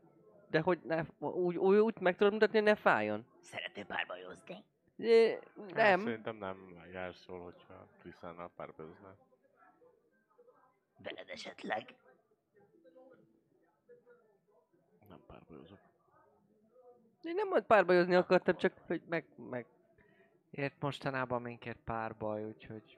De 0.50 0.60
hogy 0.60 0.80
ne, 0.84 1.04
úgy, 1.20 1.58
úgy, 1.58 1.78
úgy 1.78 2.00
meg 2.00 2.16
tudod 2.16 2.34
mutatni, 2.34 2.56
hogy 2.58 2.68
ne 2.68 2.76
fájjon? 2.76 3.26
Szeretnél 3.42 3.86
párbajozni? 3.86 4.64
É, 4.98 5.32
Hát, 5.32 5.74
nem. 5.74 6.00
szerintem 6.00 6.36
nem 6.36 6.84
jár 6.92 7.16
szól, 7.16 7.40
hogyha 7.40 7.88
Triszánnal 8.00 8.52
párbőzne. 8.56 9.16
Veled 10.98 11.30
esetleg? 11.30 11.96
Nem 15.10 15.20
párbőzök. 15.28 15.80
Én 17.24 17.36
nem 17.36 17.48
majd 17.48 17.64
párbajozni 17.64 18.16
akartam, 18.16 18.58
csak 18.58 18.74
hogy 18.86 19.02
meg... 19.10 19.26
meg. 19.50 19.66
Ért 20.52 20.82
mostanában 20.82 21.42
minket 21.42 21.78
pár 21.84 22.16
baj, 22.16 22.46
úgyhogy 22.46 22.98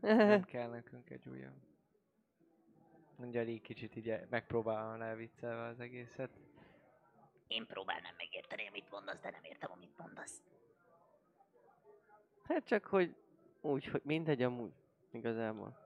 nem 0.00 0.44
kell 0.54 0.68
nekünk 0.68 1.10
egy 1.10 1.28
újabb. 1.28 1.73
Mondja, 3.16 3.42
így 3.42 3.62
kicsit 3.62 3.96
így 3.96 4.18
megpróbálom 4.30 5.00
elviccelve 5.00 5.66
az 5.66 5.80
egészet. 5.80 6.30
Én 7.46 7.66
próbálnám 7.66 8.14
megérteni, 8.16 8.66
amit 8.68 8.90
mondasz, 8.90 9.20
de 9.20 9.30
nem 9.30 9.44
értem, 9.44 9.70
amit 9.72 9.98
mondasz. 9.98 10.42
Hát 12.44 12.64
csak, 12.64 12.84
hogy 12.84 13.14
úgy, 13.60 13.84
hogy 13.84 14.00
mindegy 14.04 14.42
amúgy, 14.42 14.72
igazából. 15.10 15.82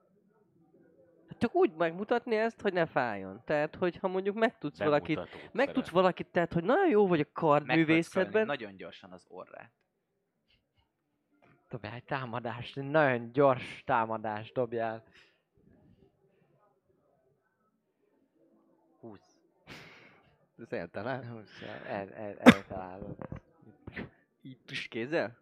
Hát 1.29 1.39
csak 1.39 1.55
úgy 1.55 1.73
megmutatni 1.75 2.37
ezt, 2.37 2.61
hogy 2.61 2.73
ne 2.73 2.87
fájjon. 2.87 3.43
Tehát, 3.45 3.75
hogyha 3.75 4.09
mondjuk 4.09 4.37
megtudsz 4.37 4.79
valakit, 4.79 5.17
Bemutató 5.17 5.49
megtudsz 5.53 5.87
szeret. 5.87 6.01
valakit, 6.01 6.27
tehát, 6.27 6.53
hogy 6.53 6.65
nagyon 6.65 6.89
jó 6.89 7.07
vagy 7.07 7.21
a 7.21 7.33
kardművészetben, 7.33 8.47
Nagyon 8.47 8.77
gyorsan 8.77 9.13
az 9.13 9.27
orrát. 9.29 9.73
Dobjál 11.69 11.95
egy 11.95 12.05
támadást, 12.05 12.77
egy 12.77 12.91
nagyon 12.91 13.33
gyors 13.33 13.83
támadást 13.87 14.53
dobjál. 14.53 15.05
20. 19.01 19.21
Ez 20.59 20.73
eltalál. 20.73 21.45
El, 21.87 22.13
el, 22.13 22.37
eltalálod. 22.39 23.17
Itt 24.43 24.71
is 24.71 24.89
kézzel? 24.89 25.37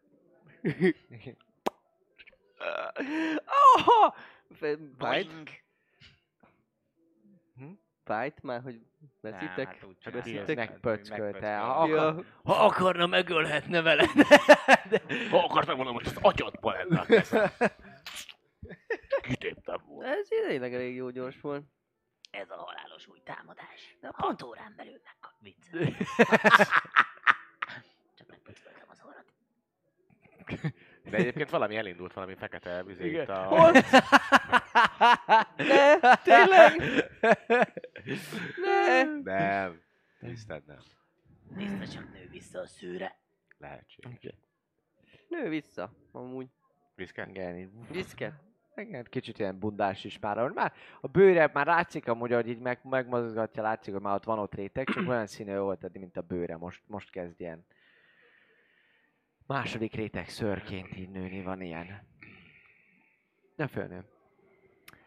Fe- 4.54 4.78
Bite? 4.78 5.62
Bite 8.04 8.38
már, 8.42 8.62
hogy 8.62 8.80
veszitek? 9.20 9.66
hát 9.66 9.82
úgy 9.84 9.96
Veszitek? 10.12 10.24
csinálja, 10.24 10.54
Megpöckölte. 10.54 11.22
megpöcköl. 11.24 11.58
Ha 11.58 11.82
akar, 11.82 12.24
ha 12.44 12.64
akarna, 12.64 13.06
megölhetne 13.06 13.80
veled. 13.82 14.08
Ha 15.30 15.38
akarsz 15.44 15.66
megmondom, 15.66 15.94
hogy 15.94 16.06
az 16.06 16.16
agyadba 16.20 16.72
lenne 16.72 17.00
a 17.00 17.04
kezem. 17.14 17.48
Kitéptem 19.20 19.82
volna. 19.86 20.10
Ez 20.10 20.28
tényleg 20.28 20.74
elég 20.74 20.94
jó 20.94 21.10
gyors 21.10 21.40
volt. 21.40 21.64
Ez 22.30 22.50
a 22.50 22.56
halálos 22.56 23.06
új 23.06 23.20
támadás. 23.24 23.96
De 24.00 24.10
Hat 24.12 24.42
órán 24.42 24.74
belül 24.76 25.00
megkap 25.04 25.32
viccel. 25.40 25.80
Csak 28.16 28.26
megpöcöltem 28.26 28.88
az 28.88 29.02
orrat. 29.04 29.32
De 31.10 31.16
egyébként 31.16 31.50
valami 31.50 31.76
elindult, 31.76 32.12
valami 32.12 32.34
fekete 32.34 32.82
vizé 32.84 33.10
itt 33.10 33.28
a... 33.28 33.44
Hol? 33.44 33.72
Ne, 35.56 35.98
tényleg? 36.16 36.80
Ne. 38.56 39.04
Nem. 39.22 39.82
Tiszted 40.20 40.64
nem. 40.66 40.78
Nézd, 41.54 41.92
csak 41.92 42.12
nő 42.12 42.28
vissza 42.28 42.60
a 42.60 42.66
szőre. 42.66 43.18
Lehetséges. 43.58 44.34
Nő 45.28 45.48
vissza, 45.48 45.92
amúgy. 46.12 46.48
Viszke? 46.94 47.26
Igen, 47.28 47.56
így 47.56 47.70
Viszke. 47.90 48.45
Igen, 48.76 49.04
kicsit 49.04 49.38
ilyen 49.38 49.58
bundás 49.58 50.04
is 50.04 50.18
már. 50.18 50.38
ahogy 50.38 50.52
Már 50.52 50.72
a 51.00 51.06
bőre 51.06 51.50
már 51.52 51.66
látszik 51.66 52.08
amúgy, 52.08 52.32
hogy 52.32 52.48
így 52.48 52.58
meg, 52.58 52.80
megmozgatja, 52.82 53.62
látszik, 53.62 53.92
hogy 53.92 54.02
már 54.02 54.14
ott 54.14 54.24
van 54.24 54.38
ott 54.38 54.54
réteg, 54.54 54.88
csak 54.88 55.08
olyan 55.08 55.26
színű 55.26 55.56
volt 55.58 55.84
eddig, 55.84 56.00
mint 56.00 56.16
a 56.16 56.22
bőre. 56.22 56.56
Most, 56.56 56.82
most 56.86 57.10
kezd 57.10 57.40
ilyen 57.40 57.66
második 59.46 59.94
réteg 59.94 60.28
szörként 60.28 60.96
így 60.96 61.10
nőni, 61.10 61.42
van 61.42 61.60
ilyen. 61.60 62.08
De 63.56 63.66
fölnő. 63.66 64.04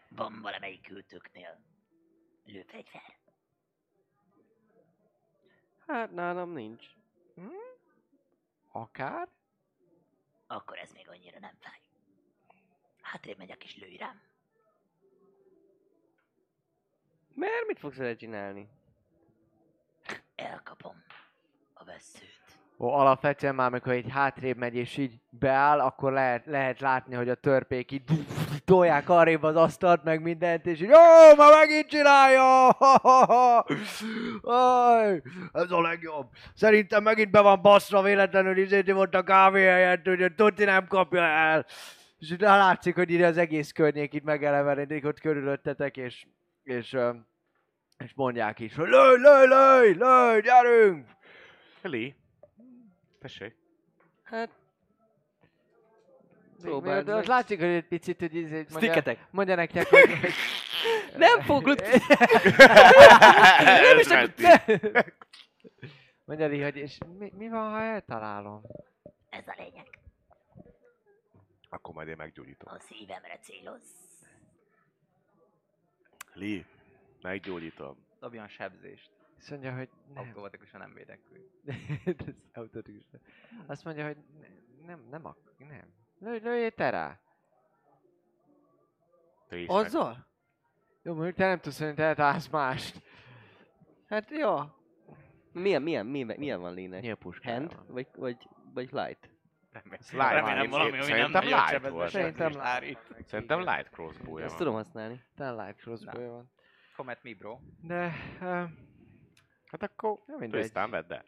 Van 0.08 0.40
valamelyik 0.42 0.86
költőknél 0.86 1.60
lőfegyver. 2.44 3.18
Hát 5.86 6.10
nálam 6.10 6.50
nincs. 6.52 6.86
Akár? 8.72 9.28
Akkor 10.46 10.78
ez 10.78 10.92
még 10.92 11.08
annyira 11.08 11.38
nem 11.38 11.54
fáj. 11.60 11.79
Hátrébb 13.10 13.38
megyek 13.38 13.64
és 13.64 13.76
lőj 13.76 13.96
rám. 13.96 14.20
Mert 17.34 17.66
mit 17.66 17.78
fogsz 17.78 17.96
vele 17.96 18.14
csinálni? 18.14 18.68
Elkapom 20.34 21.04
a 21.74 21.84
vesszőt. 21.84 22.40
Ó, 22.78 22.88
alapvetően 22.92 23.54
már, 23.54 23.66
amikor 23.66 23.94
így 23.94 24.10
hátrébb 24.10 24.56
megy 24.56 24.74
és 24.74 24.96
így 24.96 25.18
beáll, 25.30 25.80
akkor 25.80 26.12
lehet, 26.12 26.46
lehet 26.46 26.80
látni, 26.80 27.14
hogy 27.14 27.28
a 27.28 27.34
törpék 27.34 27.90
így 27.90 28.02
tolják 28.64 29.08
arrébb 29.08 29.42
az 29.42 29.56
asztalt, 29.56 30.04
meg 30.04 30.22
mindent, 30.22 30.66
és 30.66 30.80
így 30.80 30.90
Ó, 30.90 31.36
már 31.36 31.58
megint 31.58 31.86
csinálja! 31.86 32.68
Aj, 34.42 35.22
ez 35.52 35.70
a 35.70 35.80
legjobb. 35.80 36.28
Szerintem 36.54 37.02
megint 37.02 37.30
be 37.30 37.40
van 37.40 37.62
baszra 37.62 38.02
véletlenül, 38.02 38.56
izéti 38.56 38.92
volt 38.92 39.14
a 39.14 39.22
kávé 39.22 39.64
helyett, 39.64 40.06
hogy 40.06 40.34
Tuti 40.34 40.64
nem 40.64 40.86
kapja 40.86 41.22
el. 41.22 41.66
És 42.20 42.30
így 42.30 42.40
látszik, 42.40 42.94
hogy 42.94 43.10
ide 43.10 43.26
az 43.26 43.36
egész 43.36 43.72
környék 43.72 44.14
itt 44.14 44.24
megelevenedik 44.24 45.04
ott 45.04 45.20
körülöttetek, 45.20 45.96
és, 45.96 46.26
és, 46.62 46.96
és 47.98 48.12
mondják 48.14 48.58
is, 48.58 48.74
hogy 48.74 48.88
lőj, 48.88 49.18
lőj, 49.18 49.46
lőj, 49.46 49.92
lőj, 49.92 50.40
gyerünk! 50.40 51.08
Eli? 51.82 52.14
Tessék. 53.20 53.56
Hát... 54.22 54.50
Próbáld 56.60 57.06
meg. 57.06 57.26
látszik, 57.26 57.58
hogy 57.58 57.68
egy 57.68 57.88
picit, 57.88 58.20
hogy 58.20 58.34
izé, 58.34 58.54
mondja, 58.54 58.78
Sticketek! 58.78 59.26
mondja 59.30 59.54
nektek, 59.54 59.86
hogy... 59.86 60.10
Nem 61.16 61.40
foglalt! 61.40 61.80
Ez 64.00 64.08
ment. 64.08 64.40
mondja 66.24 66.46
Li, 66.46 66.62
hogy 66.62 66.76
és 66.76 66.98
mi, 67.18 67.32
mi 67.36 67.48
van, 67.48 67.70
ha 67.70 67.82
eltalálom? 67.82 68.62
Ez 69.30 69.46
a 69.46 69.54
lényeg. 69.58 69.99
Akkor 71.70 71.94
majd 71.94 72.08
én 72.08 72.16
meggyógyítom. 72.16 72.72
A 72.74 72.78
szívemre 72.80 73.38
céloz. 73.38 73.82
Li, 76.32 76.66
meggyógyítom. 77.22 78.06
Dobjon 78.20 78.48
sebzést. 78.48 79.10
Azt 79.38 79.50
mondja, 79.50 79.76
hogy 79.76 79.88
nem. 80.14 80.24
Automatikusan 80.26 80.80
nem 80.80 80.94
védekül. 80.94 81.50
Ez 82.04 82.34
automatikusan. 82.52 83.20
Azt 83.66 83.84
mondja, 83.84 84.06
hogy 84.06 84.16
ne- 84.40 84.86
nem, 84.86 85.06
nem, 85.10 85.24
ak- 85.26 85.58
nem. 85.58 85.94
Lőj, 86.18 86.38
lőjél 86.38 86.70
te 86.70 86.90
rá. 86.90 87.20
Te 89.48 89.56
is 89.56 89.66
meg. 89.66 89.76
Azzal? 89.76 90.26
Jó, 91.02 91.14
mondjuk 91.14 91.36
te 91.36 91.46
nem 91.46 91.60
tudsz, 91.60 91.78
hogy 91.78 91.94
te 91.94 92.02
eltalálsz 92.02 92.48
mást. 92.48 93.02
Hát 94.06 94.30
jó. 94.30 94.56
Milyen, 95.52 95.82
milyen, 95.82 96.06
milyen, 96.06 96.34
milyen 96.38 96.60
van 96.60 96.74
lének? 96.74 97.02
Nyilpuskál 97.02 97.54
Hand? 97.54 97.92
Vagy, 97.92 98.08
vagy, 98.16 98.48
vagy 98.74 98.88
light? 98.92 99.30
Light. 99.72 100.32
Remélem 100.32 100.70
valami, 100.70 100.90
ami 100.90 100.98
nem 100.98 101.06
Szerintem 101.06 101.44
nagyon 101.44 101.70
light 101.70 101.88
volt. 101.88 102.10
Szerintem 102.10 102.60
állít. 102.60 102.98
Szerintem 103.26 103.58
light 103.58 103.88
crossbow 103.90 104.38
Ezt 104.38 104.48
van. 104.48 104.58
tudom 104.58 104.74
használni. 104.74 105.22
Te 105.36 105.50
light 105.52 105.80
crossbow 105.80 106.30
van. 106.30 106.50
Comet 106.96 107.22
mi, 107.22 107.34
bro? 107.34 107.58
De, 107.82 108.12
uh, 108.40 108.68
Hát 109.70 109.82
akkor 109.82 110.18
nem 110.26 110.38
mindegy. 110.38 110.60
Tristan 110.60 110.90
vedd 110.90 111.12
el. 111.12 111.24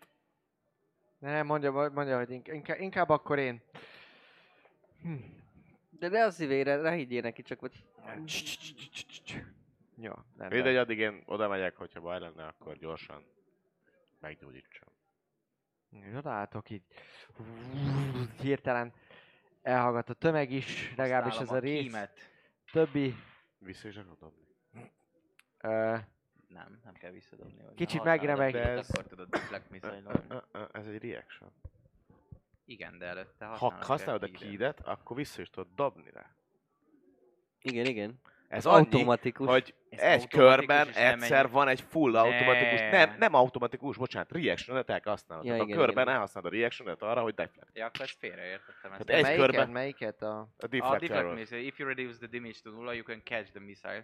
Nem, 1.18 1.46
mondja, 1.46 1.70
mondja, 1.70 2.16
hogy 2.16 2.30
inkább, 2.30 2.54
inkább, 2.54 2.80
inkább 2.80 3.08
akkor 3.08 3.38
én. 3.38 3.62
Hm. 5.02 5.14
De 5.90 6.08
ne 6.08 6.24
a 6.24 6.30
szívére, 6.30 6.76
ne 6.76 6.90
higgyél 6.92 7.20
neki, 7.20 7.42
csak 7.42 7.58
hogy... 7.58 7.84
Jó, 9.96 10.12
nem. 10.36 10.48
Mindegy, 10.48 10.76
addig 10.76 10.98
én 10.98 11.22
oda 11.26 11.48
megyek, 11.48 11.76
hogyha 11.76 12.00
baj 12.00 12.20
lenne, 12.20 12.46
akkor 12.46 12.76
gyorsan 12.76 13.24
meggyógyítsam. 14.20 14.88
Csodáltok 16.12 16.70
így. 16.70 16.82
Hirtelen 18.40 18.92
elhallgat 19.62 20.08
a 20.08 20.14
tömeg 20.14 20.50
is, 20.50 20.94
legalábbis 20.96 21.32
ez 21.32 21.38
Használom 21.38 21.62
a 21.64 21.66
rész. 21.66 21.82
kímet. 21.82 22.18
Többi 22.72 23.14
Vissza 23.58 23.88
is 23.88 23.96
akarod 23.96 24.18
dobni. 24.18 24.46
ö, 25.60 25.96
Nem, 26.48 26.80
nem 26.84 26.94
kell 26.94 27.10
visszadobni. 27.10 27.64
Kicsit 27.74 28.00
a 28.00 28.04
megremeg- 28.04 28.54
ez- 28.54 28.90
Akkor 28.90 29.06
tudod 29.06 29.28
deflect 29.28 29.70
missile 29.70 30.02
Ez 30.72 30.86
egy 30.86 31.02
reaction. 31.02 31.52
Igen, 32.64 32.98
de 32.98 33.06
előtte 33.06 33.46
Ha 33.46 33.72
használod 33.80 34.22
a 34.22 34.26
kídet, 34.30 34.80
akkor 34.80 35.16
vissza 35.16 35.40
is 35.40 35.50
tudod 35.50 35.74
dobni 35.74 36.10
rá. 36.10 36.34
Igen, 37.60 37.86
igen. 37.86 38.20
Ez 38.52 38.66
annyi, 38.66 38.76
automatikus. 38.76 39.46
hogy 39.48 39.74
Ez 39.90 39.98
egy 39.98 40.04
automatikus, 40.08 40.38
körben 40.38 40.88
egyszer 40.88 41.44
egy- 41.44 41.50
van 41.50 41.68
egy 41.68 41.80
full 41.80 42.16
automatikus, 42.16 42.80
Ne. 42.80 42.90
nem, 42.90 43.14
nem 43.18 43.34
automatikus, 43.34 43.96
bocsánat, 43.96 44.32
reaction-et 44.32 44.90
el 44.90 45.00
kell 45.00 45.12
használnod. 45.12 45.46
Ja, 45.46 45.52
Tehát 45.52 45.66
a 45.66 45.68
igen, 45.72 45.84
körben 45.84 46.02
igen. 46.04 46.14
elhasználod 46.14 46.52
a 46.52 46.56
reaction 46.56 46.88
arra, 46.98 47.20
hogy 47.20 47.34
deflect. 47.34 47.68
Ja, 47.76 47.86
akkor 47.86 48.00
ezt 48.00 48.16
félreértettem. 48.18 48.90
Ezt 48.92 48.98
Hát 48.98 49.10
egy 49.10 49.22
melyiket, 49.22 49.46
körben- 49.46 49.70
melyiket 49.70 50.22
a... 50.22 50.38
A 50.38 50.48
A 50.58 50.66
deflect 50.66 51.00
deflect 51.00 51.12
arrow. 51.24 51.34
missile, 51.34 51.60
if 51.60 51.78
you 51.78 51.88
reduce 51.88 52.16
the 52.18 52.26
damage 52.26 52.58
to 52.62 52.70
nulla, 52.70 52.92
you 52.92 53.02
can 53.02 53.22
catch 53.24 53.50
the 53.50 53.60
missile. 53.60 54.02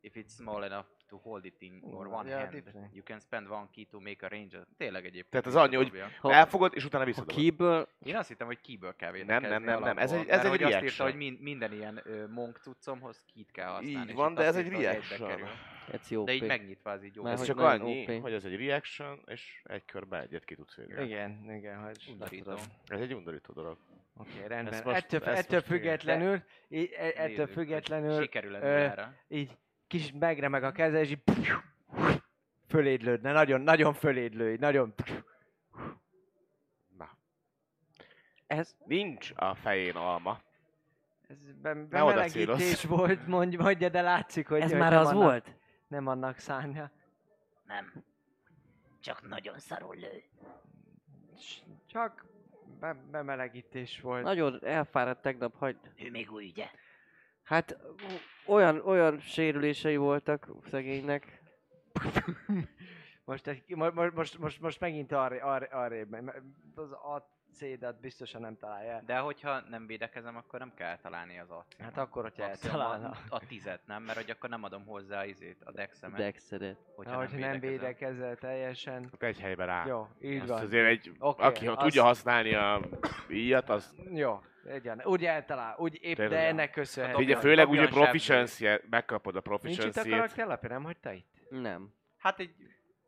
If 0.00 0.12
it's 0.14 0.28
small 0.36 0.62
enough 0.64 0.86
to 1.14 1.20
hold 1.30 1.44
it 1.44 1.54
in 1.62 1.80
or 1.82 2.06
one 2.06 2.28
Ja, 2.30 2.36
hand, 2.38 2.50
deflect. 2.50 2.94
you 2.94 3.02
can 3.04 3.18
spend 3.20 3.50
one 3.50 3.66
key 3.72 3.84
to 3.90 4.00
make 4.00 4.26
a 4.26 4.28
range. 4.28 4.58
Tényleg 4.76 5.04
egyébként. 5.04 5.28
Tehát 5.30 5.46
az 5.46 5.54
annyi, 5.54 5.76
hogy. 5.76 6.02
Ha- 6.20 6.32
Elfogod, 6.32 6.72
és 6.74 6.84
utána 6.84 7.04
visszadobod. 7.04 7.34
kiből, 7.34 7.88
Én 8.04 8.16
azt 8.16 8.28
hittem, 8.28 8.46
hogy 8.46 8.60
keyből 8.60 8.96
kell 8.96 9.10
Nem, 9.10 9.18
védekezni 9.18 9.48
nem, 9.48 9.62
nem, 9.64 9.80
nem, 9.82 9.98
ez 9.98 10.12
egy- 10.12 10.28
ez 10.28 10.42
mert 10.42 10.44
egy 10.44 10.50
azt 10.50 10.60
írta, 10.62 10.78
reaction. 10.78 11.08
hogy 11.08 11.16
min- 11.16 11.40
minden 11.40 11.72
ilyen 11.72 12.00
ö, 12.04 12.26
monk 12.26 12.58
cuccomhoz 12.62 13.24
kit 13.34 13.50
kell 13.50 13.68
használni. 13.68 14.10
Így 14.10 14.16
van, 14.16 14.34
de 14.34 14.42
ez 14.42 14.56
egy 14.56 14.68
reaction. 14.68 15.30
ez 15.92 16.08
jó. 16.10 16.24
De 16.24 16.32
így 16.32 16.46
megnyitva 16.46 16.90
az 16.90 17.04
így 17.04 17.14
jó. 17.14 17.26
Ez 17.26 17.42
csak 17.44 17.58
annyi, 17.58 18.04
hogy 18.18 18.32
ez 18.32 18.44
egy 18.44 18.56
reaction, 18.66 19.22
és 19.26 19.60
egy 19.64 19.84
körben 19.84 20.20
egyet 20.22 20.44
ki 20.44 20.54
tudsz 20.54 20.74
védeni. 20.76 21.06
Igen, 21.06 21.50
igen, 21.56 21.82
hogy 21.84 21.96
Undorító. 22.10 22.52
Ez 22.86 23.00
egy 23.00 23.12
undorító 23.14 23.52
dolog. 23.52 23.78
Oké, 24.16 24.46
rendben. 24.46 24.72
Ezt 24.74 24.84
most- 24.84 24.96
ettől, 24.96 25.34
ettől 25.34 25.60
függetlenül, 25.60 26.42
így, 26.68 26.92
e- 26.98 27.04
ettől 27.06 27.26
Nézzük, 27.26 27.44
hogy 27.44 27.50
függetlenül, 27.52 28.28
nullára. 28.42 29.14
így 29.28 29.56
kis 29.94 30.12
megremeg 30.18 30.64
a 30.64 30.72
keze, 30.72 31.00
és 31.00 31.10
így 31.10 31.22
föléd 32.68 33.02
lődne, 33.02 33.32
nagyon, 33.32 33.60
nagyon 33.60 33.94
föléd 33.94 34.34
lő, 34.34 34.52
így 34.52 34.60
nagyon... 34.60 34.94
Na. 36.98 37.10
Ez 38.46 38.76
Nincs 38.84 39.32
a 39.34 39.54
fején 39.54 39.96
alma. 39.96 40.40
Ez 41.28 41.52
be, 41.52 41.70
oda 41.70 41.86
bemelegítés 41.88 42.84
volt, 42.84 43.26
mondj, 43.26 43.56
mondja, 43.56 43.88
de 43.88 44.00
látszik, 44.00 44.48
hogy, 44.48 44.60
ez 44.60 44.70
hogy 44.70 44.78
már 44.78 44.92
az 44.92 45.06
annak, 45.06 45.22
volt? 45.22 45.56
Nem 45.88 46.06
annak 46.06 46.38
szánja. 46.38 46.90
Nem. 47.66 48.04
Csak 49.00 49.28
nagyon 49.28 49.58
szarul 49.58 49.94
lő. 49.94 50.22
Csak 51.86 52.26
be, 52.80 52.92
bemelegítés 53.10 54.00
volt. 54.00 54.22
Nagyon 54.22 54.64
elfáradt 54.64 55.22
tegnap, 55.22 55.56
hogy 55.58 55.76
Ő 55.96 56.10
még 56.10 56.32
új, 56.32 56.48
ugye? 56.48 56.70
Hát 57.44 57.78
olyan, 58.46 58.80
olyan 58.80 59.18
sérülései 59.20 59.96
voltak 59.96 60.48
szegénynek. 60.70 61.42
Most, 63.24 63.46
egy, 63.46 63.62
mo- 63.68 63.94
mo- 63.94 64.14
most, 64.14 64.38
most, 64.38 64.60
most 64.60 64.80
megint 64.80 65.12
arrébb 65.12 66.08
megy, 66.10 66.22
mert 66.22 66.40
az 66.74 66.92
a 66.92 67.28
cédet 67.52 68.00
biztosan 68.00 68.40
nem 68.40 68.56
találja. 68.56 69.02
De 69.06 69.18
hogyha 69.18 69.60
nem 69.70 69.86
védekezem, 69.86 70.36
akkor 70.36 70.58
nem 70.58 70.72
kell 70.74 70.96
találni 70.98 71.38
az 71.38 71.50
at. 71.50 71.76
Hát 71.78 71.98
akkor, 71.98 72.22
hogyha 72.22 72.48
eltalálna. 72.48 73.08
a, 73.08 73.16
a 73.28 73.40
tizet, 73.46 73.80
nem? 73.86 74.02
Mert 74.02 74.18
hogy 74.18 74.30
akkor 74.30 74.48
nem 74.50 74.64
adom 74.64 74.84
hozzá 74.86 75.20
az 75.22 75.28
izét, 75.28 75.62
a 75.64 75.72
dexemet, 75.72 76.18
Dexedet. 76.18 76.76
hogyha 76.94 77.12
Ha, 77.14 77.18
nem, 77.22 77.30
hogyha 77.30 77.46
nem 77.48 77.60
védekezel 77.60 78.36
teljesen. 78.36 79.08
Ott 79.12 79.22
egy 79.22 79.40
helyben 79.40 79.66
rá. 79.66 79.84
Jó, 79.86 80.08
így 80.20 80.40
Azt 80.40 80.48
van. 80.48 80.60
azért 80.62 80.86
egy, 80.86 81.12
Oké, 81.18 81.42
aki 81.42 81.66
ha 81.66 81.72
azt- 81.72 81.82
tudja 81.82 82.02
használni 82.02 82.54
a 82.54 82.80
íjat, 83.30 83.68
az 83.68 83.94
Jó, 84.12 84.40
egyen. 84.66 85.02
Úgy 85.04 85.24
eltalál, 85.24 85.74
úgy 85.78 85.98
épp, 86.02 86.16
de 86.16 86.28
Tényleg. 86.28 86.44
ennek 86.46 86.70
köszönhető. 86.70 87.16
Figyelj, 87.16 87.34
dobjon- 87.34 87.54
főleg 87.54 87.68
úgy, 87.68 87.78
hogy 87.78 88.02
proficiency 88.02 88.66
megkapod 88.90 89.36
a 89.36 89.58
Nincs 89.62 89.84
itt 89.84 89.96
a 89.96 90.08
karakterlapja, 90.08 90.68
nem 90.68 90.84
hagyta 90.84 91.12
itt? 91.12 91.26
Nem. 91.50 91.92
Hát 92.18 92.40
egy, 92.40 92.54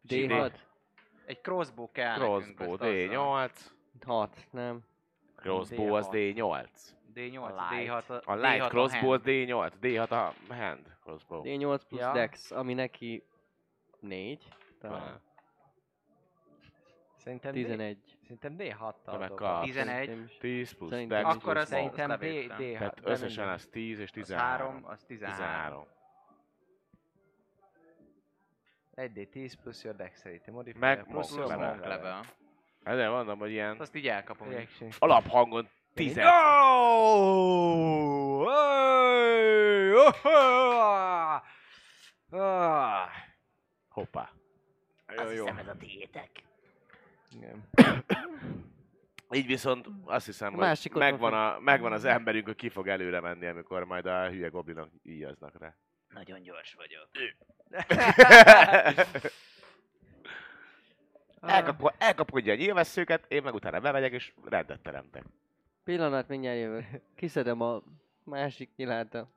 D6? 0.09 0.53
egy 1.27 1.41
crossbow 1.41 1.91
kell 1.93 2.15
Crossbow, 2.15 2.77
nekünk, 2.77 2.81
azt 2.81 2.83
azzal. 2.83 3.49
D8. 3.49 3.51
6, 4.07 4.47
nem. 4.51 4.81
Crossbow 5.37 5.95
az 5.95 6.09
D8. 6.13 6.67
D8, 7.15 7.43
A 7.43 7.71
light. 7.71 7.89
D6, 7.91 8.25
A 8.25 8.35
light 8.35 8.63
D6 8.63 8.69
crossbow 8.69 9.11
az 9.11 9.23
hand. 9.23 9.25
D8. 9.27 9.71
D6 9.81 10.11
a 10.11 10.55
hand 10.55 10.97
crossbow. 11.03 11.43
D8 11.45 11.81
plusz 11.89 12.01
Ja. 12.01 12.13
Dex, 12.13 12.51
ami 12.51 12.75
neki 12.75 13.27
4. 14.01 14.49
Tehát 14.81 15.21
Szerintem 17.17 17.53
D, 17.53 17.55
11. 17.55 18.16
szerintem 18.27 18.57
D6-tal 18.59 19.11
De 19.13 19.19
meg 19.19 19.29
dobott. 19.29 19.37
kap. 19.47 19.63
11, 19.63 20.37
10 20.39 20.73
plusz 20.73 20.91
Szerintem 20.91 21.23
dex. 21.23 21.35
Akkor 21.35 21.53
plusz 21.53 21.57
az-. 21.65 21.69
Szerintem 21.69 22.09
D, 22.09 22.11
levéstem. 22.11 22.57
D6. 22.59 22.73
Tehát 22.79 23.01
összesen 23.03 23.49
az 23.49 23.67
10 23.67 23.99
és 23.99 24.05
az 24.05 24.11
13. 24.11 24.47
3, 24.49 24.85
az 24.87 25.05
13. 25.05 25.37
13. 25.37 25.87
1D10 28.97 29.53
plusz 29.63 29.85
your 29.85 29.97
dexterity 29.97 30.51
modifier. 30.51 30.97
Meg 30.97 31.07
plusz 31.07 31.35
your 31.37 31.49
level. 31.49 31.69
Monk 31.69 31.85
level. 31.85 32.21
Ezért 32.83 33.11
mondom, 33.11 33.39
hogy 33.39 33.51
ilyen 33.51 33.77
Azt 33.81 33.95
így 33.95 34.09
elkapom. 34.09 34.49
alaphangon 34.99 35.69
10 35.95 36.17
Jó! 36.17 36.25
Hey! 38.47 39.93
Oha! 39.95 41.43
Ah! 42.31 43.09
Hoppá. 43.89 44.31
Azt 45.17 45.31
hiszem 45.31 45.57
ez 45.59 45.67
a 45.69 45.77
tiétek. 45.77 46.31
Igen. 47.37 47.69
Így 49.31 49.47
viszont 49.47 49.87
azt 50.05 50.27
hiszem, 50.27 50.59
A 50.61 50.67
hogy 50.69 50.91
megvan, 50.95 51.31
meg- 51.33 51.41
a, 51.57 51.61
megvan 51.61 51.93
az 51.93 52.05
emberünk, 52.05 52.47
hogy 52.47 52.57
ki 52.57 52.69
fog 52.69 52.89
előre 52.89 53.21
menni, 53.21 53.47
amikor 53.47 53.85
majd 53.85 54.07
a 54.07 54.29
hülye 54.29 54.49
goblinok 54.49 54.89
íjaznak 55.03 55.59
rá. 55.59 55.75
Nagyon 56.09 56.43
gyors 56.43 56.75
vagyok. 56.75 57.09
Elkapod, 61.41 61.95
elkapodja 61.99 62.53
a 62.53 62.57
nyilvesszőket, 62.57 63.25
én 63.29 63.43
meg 63.43 63.55
utána 63.55 63.81
bemegyek 63.81 64.13
és 64.13 64.33
rendet 64.45 64.81
teremtek. 64.81 65.25
Pillanat, 65.85 66.29
mindjárt 66.29 66.59
jövök. 66.59 66.85
Kiszedem 67.15 67.61
a 67.61 67.83
másik 68.25 68.71
nyilát 68.77 69.15
a 69.15 69.29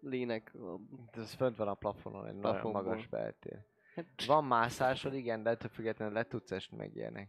lének. 0.00 0.54
a- 0.54 0.80
Ez 1.20 1.34
fönt 1.34 1.56
van 1.56 1.68
a 1.68 1.74
plafonon, 1.74 2.26
egy 2.26 2.34
nagyon 2.34 2.70
magas 2.70 3.06
beltér. 3.06 3.58
Hát, 3.94 4.04
Van 4.26 4.44
mászásod, 4.44 5.14
igen, 5.14 5.42
de 5.42 5.50
ettől 5.50 5.70
függetlenül 5.70 6.14
le 6.14 6.24
tudsz 6.26 6.50
esni 6.50 6.76
meg 6.76 6.96
ilyenek. 6.96 7.28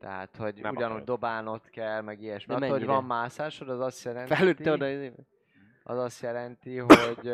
Tehát, 0.00 0.36
hogy 0.36 0.54
Nem 0.60 0.70
ugyanúgy 0.70 0.82
akarod. 0.84 1.04
dobálnod 1.06 1.70
kell, 1.70 2.00
meg 2.00 2.22
ilyesmi. 2.22 2.54
De 2.54 2.64
Attól, 2.64 2.76
hogy 2.78 2.86
van 2.86 3.04
mászásod, 3.04 3.68
az 3.68 3.80
azt 3.80 4.04
jelenti, 4.04 4.34
Felütte 4.34 4.72
oda 4.72 4.86
az 5.82 5.98
azt 5.98 6.22
jelenti, 6.22 6.76
hogy 6.78 7.32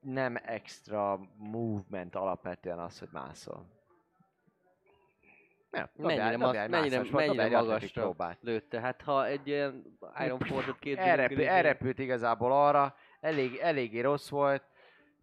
nem 0.00 0.36
extra 0.44 1.20
movement 1.36 2.14
alapvetően 2.16 2.78
az, 2.78 2.98
hogy 2.98 3.08
mászol. 3.12 3.74
Dobjál- 5.70 5.90
Mennyire, 5.96 6.30
dobjál 6.30 6.38
ma- 6.52 6.62
egy 6.62 6.70
mennyire, 6.70 6.96
mászás, 6.96 7.10
dobjál 7.10 7.34
mennyire 7.34 7.56
magasra 7.60 8.02
próbát. 8.02 8.38
lőtte? 8.40 8.80
Hát 8.80 9.02
ha 9.02 9.26
egy 9.26 9.46
ilyen 9.48 9.98
Iron 10.24 10.38
Force-ot 10.38 10.78
két 10.78 10.98
Elrepült, 10.98 11.40
elrepült 11.48 11.98
igazából 11.98 12.52
arra, 12.52 12.94
elég, 13.20 13.56
eléggé 13.56 14.00
rossz 14.00 14.28
volt, 14.28 14.62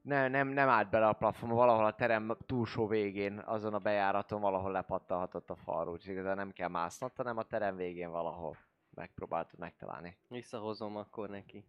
nem, 0.03 0.32
nem, 0.32 0.48
nem 0.48 0.69
állt 0.69 0.90
bele 0.90 1.07
a 1.07 1.14
plafon, 1.14 1.49
valahol 1.49 1.85
a 1.85 1.95
terem 1.95 2.38
túlsó 2.45 2.88
végén, 2.88 3.40
azon 3.40 3.73
a 3.73 3.80
bejáraton 3.80 4.41
valahol 4.41 4.72
lepattalhatott 4.72 5.49
a 5.49 5.56
falról, 5.56 5.93
úgyhogy 5.93 6.11
igazán 6.11 6.35
nem 6.35 6.51
kell 6.51 6.69
másznod, 6.69 7.11
hanem 7.15 7.38
a 7.38 7.43
terem 7.43 7.75
végén 7.75 8.11
valahol 8.11 8.57
megpróbáltad 8.93 9.59
megtalálni. 9.59 10.17
Visszahozom 10.27 10.95
akkor 10.98 11.30
neki. 11.30 11.65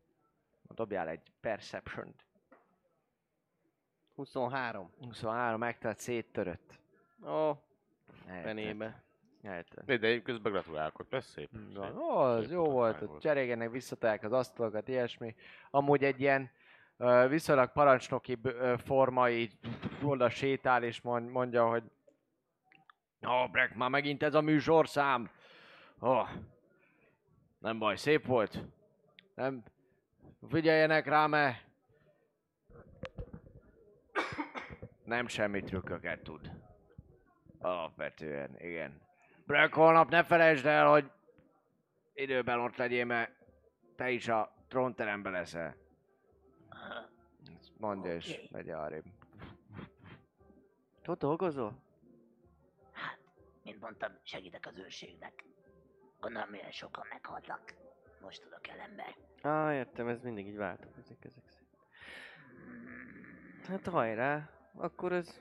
Dobjál 0.68 1.08
egy 1.08 1.32
perception-t. 1.40 2.24
23. 4.14 4.90
23 5.00 5.58
megtelt 5.58 5.98
széttörött. 5.98 6.80
Ó, 7.26 7.48
Eltört. 8.26 8.42
fenébe. 8.42 9.02
Eltört. 9.42 9.86
De 9.86 9.92
egyébként 9.92 10.42
gratulálok, 10.42 11.06
szép. 11.10 11.50
Így 11.52 11.74
szép. 11.74 11.96
Ó, 11.96 12.16
az 12.16 12.42
szép 12.42 12.52
jó 12.52 12.64
volt, 12.64 13.02
ott 13.02 13.20
cserégenek, 13.20 13.70
visszatolják 13.70 14.22
az 14.22 14.32
asztalokat, 14.32 14.88
ilyesmi. 14.88 15.34
Amúgy 15.70 16.04
egy 16.04 16.20
ilyen 16.20 16.50
viszonylag 17.28 17.73
parancsnoki 17.73 18.39
forma 18.76 19.31
így 19.31 19.58
oda 20.02 20.31
sétál 20.31 20.82
és 20.82 21.00
mond, 21.00 21.31
mondja, 21.31 21.68
hogy 21.68 21.82
Ó, 23.26 23.48
Breck, 23.50 23.74
már 23.74 23.90
megint 23.90 24.23
ez 24.23 24.34
a 24.34 24.40
műsorszám. 24.40 25.31
Ó, 26.00 26.23
nem 27.58 27.78
baj, 27.78 27.97
szép 27.97 28.26
volt. 28.26 28.58
Nem, 29.34 29.62
figyeljenek 30.48 31.06
rá, 31.06 31.26
mert 31.26 31.64
nem 35.05 35.26
semmi 35.26 35.62
trükköket 35.62 36.23
tud. 36.23 36.50
Alapvetően, 37.58 38.56
igen. 38.58 39.00
Breck, 39.47 39.74
holnap 39.74 40.10
ne 40.10 40.23
felejtsd 40.23 40.66
el, 40.66 40.89
hogy 40.89 41.10
időben 42.14 42.60
ott 42.60 42.76
legyél, 42.76 43.05
mert 43.05 43.32
te 43.97 44.10
is 44.10 44.28
a 44.28 44.55
trónteremben 44.68 45.32
leszel. 45.32 45.83
Mondja 47.84 48.14
és 48.14 48.48
megy 48.50 48.70
arrébb. 48.70 49.04
Ott 51.06 51.18
dolgozol? 51.18 51.82
Hát, 52.92 53.18
mondtam, 53.80 54.12
segítek 54.22 54.66
az 54.66 54.78
őrségnek. 54.78 55.44
Gondolom, 56.20 56.48
milyen 56.48 56.70
sokan 56.70 57.06
meghaltak. 57.10 57.74
Most 58.20 58.42
tudok 58.42 58.68
el 58.68 58.80
ember. 58.80 59.16
Á, 59.42 59.74
értem, 59.74 60.08
ez 60.08 60.20
mindig 60.22 60.46
így 60.46 60.56
változik 60.56 61.24
ezek 61.24 61.44
szerint. 61.48 61.76
Hát 63.66 63.86
hajrá, 63.86 64.50
akkor 64.74 65.12
ez... 65.12 65.40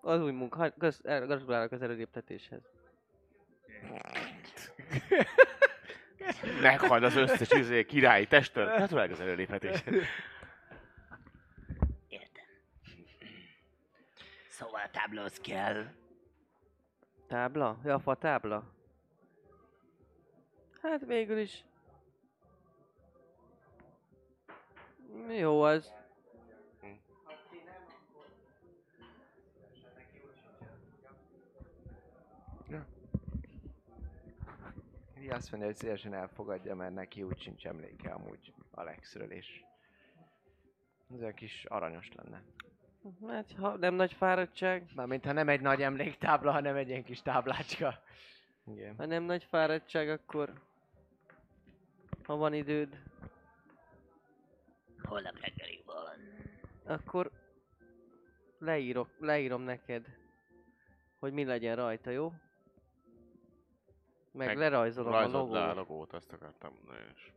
Az 0.00 0.20
új 0.20 0.32
munka, 0.32 0.72
el- 1.02 1.26
gratulálok 1.26 1.72
az 1.72 1.82
előléptetéshez. 1.82 2.62
Meghald 6.60 7.02
az 7.02 7.16
összes 7.16 7.50
izé, 7.50 7.84
királyi 7.84 8.26
testől. 8.26 8.66
Gratulálok 8.76 9.12
az 9.12 9.20
előléphetéshez. 9.20 9.94
Értem. 12.08 12.44
Szóval 14.48 14.80
a 14.80 14.90
táblóhoz 14.90 15.40
kell. 15.40 15.84
Tábla? 17.28 17.80
Ja, 17.84 17.98
fa 17.98 18.14
tábla? 18.14 18.72
Hát 20.82 21.04
végül 21.06 21.38
is... 21.38 21.64
Jó 25.28 25.62
az. 25.62 25.92
Így 35.24 35.30
azt 35.30 35.50
mondja, 35.50 35.68
hogy 35.68 35.78
szívesen 35.78 36.14
elfogadja, 36.14 36.74
mert 36.74 36.94
neki 36.94 37.22
úgy 37.22 37.40
sincs 37.40 37.66
emléke 37.66 38.10
amúgy 38.10 38.52
Alexről, 38.70 39.30
és 39.30 39.64
ez 41.14 41.20
olyan 41.20 41.34
kis 41.34 41.64
aranyos 41.64 42.08
lenne. 42.12 42.42
Hát, 43.26 43.52
ha 43.52 43.76
nem 43.76 43.94
nagy 43.94 44.12
fáradtság, 44.12 44.90
Mármint 44.94 45.24
ha 45.24 45.32
nem 45.32 45.48
egy 45.48 45.60
nagy 45.60 45.82
emléktábla, 45.82 46.52
hanem 46.52 46.76
egy 46.76 46.88
ilyen 46.88 47.04
kis 47.04 47.22
táblácska. 47.22 48.02
Igen. 48.66 48.94
ha 48.96 49.06
nem 49.06 49.22
nagy 49.22 49.44
fáradtság, 49.44 50.08
akkor... 50.08 50.52
Ha 52.22 52.36
van 52.36 52.54
időd, 52.54 53.02
Holnap 55.02 55.40
reggelig 55.40 55.82
van. 55.84 56.16
akkor 56.84 57.30
leírok, 58.58 59.08
leírom 59.18 59.62
neked, 59.62 60.06
hogy 61.18 61.32
mi 61.32 61.44
legyen 61.44 61.76
rajta, 61.76 62.10
jó? 62.10 62.32
Meg, 64.34 64.46
Meg 64.46 64.56
lerajzolom 64.56 65.12
a 65.12 65.16
Rajzold 65.20 65.50
le 65.50 65.62
a 65.62 65.66
logót. 65.66 65.88
logót, 65.88 66.12
azt 66.12 66.32
akartam 66.32 66.72
mondani. 66.74 67.04
és 67.14 67.32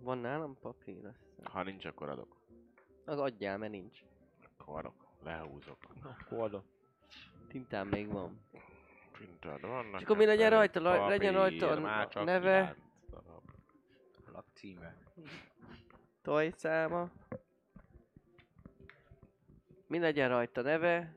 Van 0.00 0.18
nálam 0.18 0.56
papír, 0.60 1.06
azt 1.06 1.18
hiszem. 1.28 1.52
Ha 1.52 1.62
nincs, 1.62 1.84
akkor 1.84 2.08
adok. 2.08 2.36
Az 3.04 3.18
adjál, 3.18 3.58
mert 3.58 3.72
nincs. 3.72 4.04
Akkor 4.58 4.78
adok. 4.78 5.04
Lehúzok. 5.22 5.76
Oldal. 6.30 6.64
Tintám 7.48 7.88
még 7.88 8.12
van. 8.12 8.40
Printed 9.12 9.60
vannak. 9.60 10.00
És 10.00 10.02
akkor 10.02 10.16
mi 10.16 10.24
legyen 10.24 10.50
rajta? 10.50 10.80
Laj- 10.80 11.08
legyen 11.08 11.32
rajta 11.32 11.70
a 11.70 11.80
papír, 11.80 12.24
neve. 12.24 12.76
darab. 13.10 13.42
Lakcíme. 14.32 14.96
Tojszáma. 16.22 17.10
Mi 19.86 19.98
legyen 19.98 20.28
rajta 20.28 20.62
neve? 20.62 21.14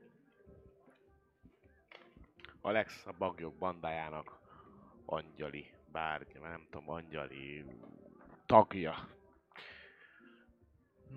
Alex 2.60 3.06
a 3.06 3.12
bagyok 3.18 3.54
bandájának 3.54 4.38
angyali 5.10 5.70
bárgya, 5.92 6.40
nem 6.40 6.66
tudom, 6.70 6.90
angyali 6.90 7.64
tagja. 8.46 9.08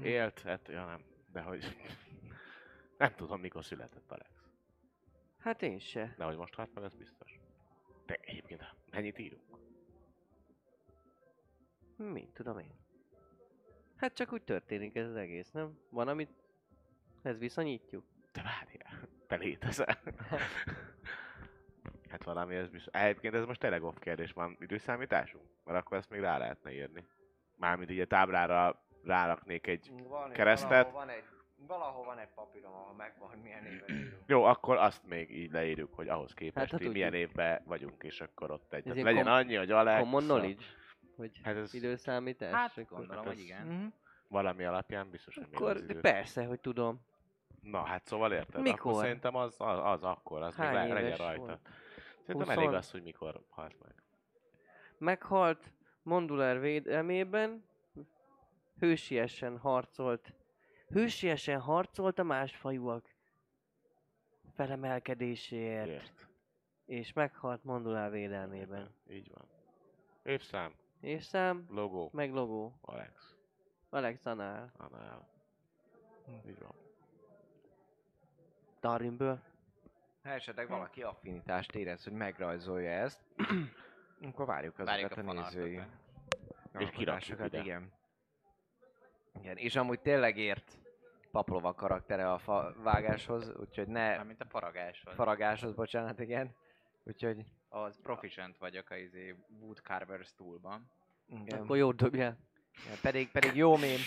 Élt, 0.02 0.42
hát, 0.42 0.68
ja 0.68 0.86
nem, 0.86 1.04
de 1.32 1.42
hogy 1.42 1.78
nem 2.98 3.14
tudom 3.16 3.40
mikor 3.40 3.66
született 3.66 4.12
Alex. 4.12 4.30
Hát 5.38 5.62
én 5.62 5.80
se. 5.80 6.14
De 6.18 6.24
hogy 6.24 6.38
most 6.38 6.54
halt 6.54 6.74
meg, 6.74 6.84
ez 6.84 6.94
biztos. 6.94 7.40
De 8.06 8.18
egyébként 8.22 8.76
mennyit 8.92 9.18
írunk? 9.18 9.44
Mit 11.98 12.34
tudom 12.34 12.60
én? 12.60 12.76
Hát 13.96 14.14
csak 14.14 14.34
úgy 14.34 14.44
történik 14.44 14.96
ez 14.96 15.08
az 15.08 15.16
egész, 15.16 15.52
nem? 15.52 15.80
Van, 15.90 16.08
amit... 16.08 16.32
Ez 17.22 17.38
viszonyítjuk? 17.38 18.06
Te 18.32 18.42
várjál, 18.42 19.08
te 19.28 19.36
létezel. 19.36 19.98
hát 22.14 22.24
valami 22.24 22.56
ez 22.56 22.70
biztos. 22.70 22.94
Egyébként 22.94 23.34
ez 23.34 23.46
most 23.46 23.60
tényleg 23.60 23.84
off 23.84 23.96
kérdés, 24.00 24.32
van 24.32 24.58
időszámításunk? 24.60 25.44
Mert 25.66 25.80
akkor 25.80 25.98
ezt 25.98 26.10
még 26.10 26.20
rá 26.20 26.38
lehetne 26.38 26.72
írni. 26.72 27.06
Mármint 27.56 27.92
így 27.92 28.00
a 28.00 28.06
táblára 28.06 28.84
ráraknék 29.04 29.68
egy... 29.68 29.92
Van, 30.08 30.32
Keresztet. 30.32 30.70
Valahol 30.92 30.92
van 31.06 31.10
egy, 31.10 31.24
valahol 31.68 32.06
van 32.06 32.18
egy 32.18 32.28
papírom, 32.36 32.74
ahol 32.74 32.94
megvan, 32.94 33.30
hogy 33.30 33.38
milyen 33.38 33.66
írunk. 33.66 34.18
Jó, 34.26 34.44
akkor 34.44 34.78
azt 34.78 35.06
még 35.08 35.32
így 35.38 35.52
leírjuk, 35.52 35.94
hogy 35.94 36.08
ahhoz 36.08 36.34
képest 36.34 36.72
hát 36.72 36.82
hát, 36.82 36.92
milyen 36.92 37.14
évben 37.14 37.62
vagyunk, 37.66 38.04
és 38.04 38.22
akkor 38.22 38.52
ott 38.52 38.74
egy. 38.74 38.86
Ilyen 38.86 38.98
legyen 39.06 39.24
kom- 39.24 39.36
annyi, 39.36 39.56
hogy 39.56 39.72
Alex... 39.72 40.00
Common 40.02 40.24
knowledge? 40.24 40.64
Hogy 41.16 41.32
Hát 41.44 41.56
ez 41.56 41.74
időszámítás? 41.74 42.52
Hát 42.54 42.88
gondolom, 42.90 43.28
ez- 43.28 43.34
hogy 43.34 43.40
igen. 43.44 43.66
Mhm. 43.68 43.86
valami 44.28 44.64
alapján 44.64 45.10
biztos, 45.10 45.36
hogy 45.36 45.46
még 45.50 45.56
Akkor 45.56 45.76
az 45.76 45.82
idő. 45.82 46.00
persze, 46.00 46.46
hogy 46.46 46.60
tudom. 46.60 47.02
Na, 47.62 47.84
hát 47.84 48.06
szóval 48.06 48.34
érted? 48.34 48.62
Mikor? 48.62 48.80
Akkor 48.92 49.04
szerintem 49.04 49.36
az, 49.36 49.56
az, 49.60 49.80
az 49.84 50.04
akkor, 50.04 50.42
az 50.42 50.56
Hány 50.56 50.80
még 50.80 50.94
le, 50.94 51.02
legyen 51.02 51.18
rajta. 51.18 51.42
volt? 51.46 51.70
Szerintem 52.26 52.48
20? 52.56 52.58
elég 52.58 52.76
az, 52.76 52.92
hogy 52.92 53.04
mikor 53.04 53.44
halt 53.50 53.76
meg. 53.84 53.94
Meghalt 54.98 55.72
Mondulár 56.04 56.60
védelmében, 56.60 57.64
hősiesen 58.80 59.58
harcolt. 59.58 60.34
Hősiesen 60.88 61.60
harcolt 61.60 62.20
a 62.20 62.24
másfajúak 62.24 63.16
felemelkedéséért, 64.56 65.88
Ért. 65.88 66.28
és 66.86 67.14
meghalt 67.14 67.64
Mondulár 67.64 68.12
védelmében. 68.12 68.96
Így 69.10 69.32
van. 69.34 69.46
Évszám, 70.24 70.74
És 71.00 71.24
szám, 71.24 71.66
logó, 71.70 72.10
meg 72.14 72.34
logó. 72.34 72.78
Alex, 72.82 73.36
Alex 73.90 74.26
Anál. 74.26 74.72
Anál. 74.78 75.28
Így 76.48 76.60
van. 76.60 76.76
Darwinből. 78.82 79.42
Ha 80.24 80.30
esetleg 80.30 80.68
valaki 80.68 81.02
affinitást 81.04 81.76
érez, 81.76 82.04
hogy 82.04 82.14
megrajzolja 82.14 82.90
ezt, 82.92 83.22
akkor 84.32 84.46
várjuk 84.46 84.78
Várjuk 84.78 85.12
azokat 85.12 85.18
a 85.18 85.22
a, 85.22 85.24
fanartot 85.24 85.54
nézői. 85.54 85.82
És 86.78 86.90
kirakjuk 86.90 87.46
ide. 87.46 87.60
Igen. 87.62 87.92
Igen, 89.40 89.58
és 89.58 89.76
amúgy 89.76 90.00
tényleg 90.00 90.38
ért 90.38 90.78
Paplova 91.32 91.74
karaktere 91.74 92.32
a 92.32 92.38
fa 92.38 92.74
vágáshoz, 92.84 93.56
úgyhogy 93.56 93.88
ne 93.88 94.16
Mármint 94.16 94.42
a 94.42 94.46
faragáshoz. 94.46 95.14
faragáshoz, 95.16 95.74
bocsánat, 95.74 96.20
igen. 96.20 96.56
Úgyhogy 97.04 97.46
Az 97.70 98.00
proficient 98.02 98.58
vagyok 98.58 98.90
a 98.90 98.96
izé 98.96 99.36
Woodcarver's 99.62 100.28
toolban. 100.38 100.92
igen. 101.28 101.60
Akkor 101.62 101.78
jót 101.78 101.96
dobjál. 101.96 102.38
Ja, 102.90 102.94
pedig, 103.02 103.32
pedig 103.32 103.56
jó 103.56 103.78
mém, 103.78 104.00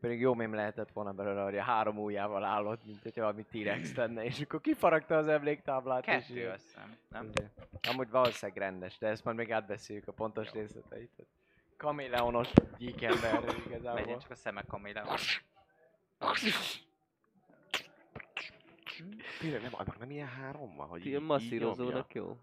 pedig 0.00 0.20
jó 0.20 0.34
mém 0.34 0.54
lehetett 0.54 0.90
volna 0.92 1.12
belőle, 1.12 1.42
hogy 1.42 1.56
a 1.58 1.62
három 1.62 1.98
ujjával 1.98 2.44
állott, 2.44 2.84
mint 2.84 3.02
hogyha 3.02 3.20
valami 3.20 3.44
T-rex 3.44 3.94
lenne, 3.94 4.24
és 4.24 4.40
akkor 4.40 4.60
kifaragta 4.60 5.16
az 5.16 5.26
emléktáblát. 5.28 6.06
és 6.06 6.12
Kettő, 6.26 6.38
így- 6.40 6.44
azt 6.46 6.62
hiszem. 6.64 6.96
Nem? 7.08 7.28
Igen. 7.36 7.50
Amúgy 7.90 8.10
valószínűleg 8.10 8.62
rendes, 8.62 8.98
de 8.98 9.08
ezt 9.08 9.24
majd 9.24 9.36
még 9.36 9.52
átbeszéljük 9.52 10.08
a 10.08 10.12
pontos 10.12 10.50
részleteit. 10.52 11.10
Kaméleonos 11.76 12.48
gyíkember 12.78 13.32
Legyen 13.44 13.62
igazából. 13.66 14.18
csak 14.18 14.30
a 14.30 14.34
szeme 14.34 14.62
kamilla. 14.62 15.16
Tényleg 19.40 19.62
nem, 19.62 19.70
annak 19.74 19.98
nem 19.98 20.10
ilyen 20.10 20.28
három 20.28 20.76
van, 20.76 20.88
hogy 20.88 21.06
Ilyen 21.06 21.22
masszírozónak 21.22 22.14
jó. 22.14 22.36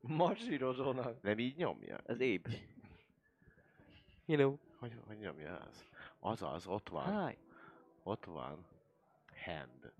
Masírozónak. 0.00 1.04
nyomja? 1.04 1.18
Nem 1.22 1.38
így 1.38 1.56
nyomja? 1.56 1.98
Az 2.06 2.20
épp. 2.20 2.46
Know. 4.26 4.56
Hogy, 4.78 4.92
hogy 5.06 5.18
nyomja 5.18 5.56
az? 5.68 5.84
Az 6.20 6.42
az, 6.42 6.66
ott 6.66 6.88
van. 6.88 7.28
Hi. 7.28 7.36
Ott 8.02 8.24
van. 8.24 8.66
Hand. 9.44 9.92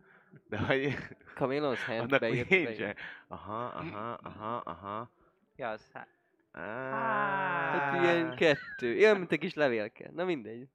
De 0.48 0.58
hogy... 0.58 0.94
Camillon's 1.34 1.84
hand 1.86 2.18
bejött. 2.18 2.48
nincs. 2.48 2.78
bejött. 2.78 2.96
Aha, 3.28 3.64
aha, 3.64 4.12
aha, 4.22 4.56
aha. 4.56 5.10
Ja, 5.56 5.68
az 5.68 5.90
hát. 5.92 6.08
Hát 6.52 7.80
Hát 7.80 8.02
ilyen 8.02 8.36
kettő. 8.36 8.94
Ilyen, 8.94 9.16
mint 9.16 9.32
egy 9.32 9.38
kis 9.38 9.54
levélke. 9.54 10.10
Na 10.14 10.24
mindegy. 10.24 10.68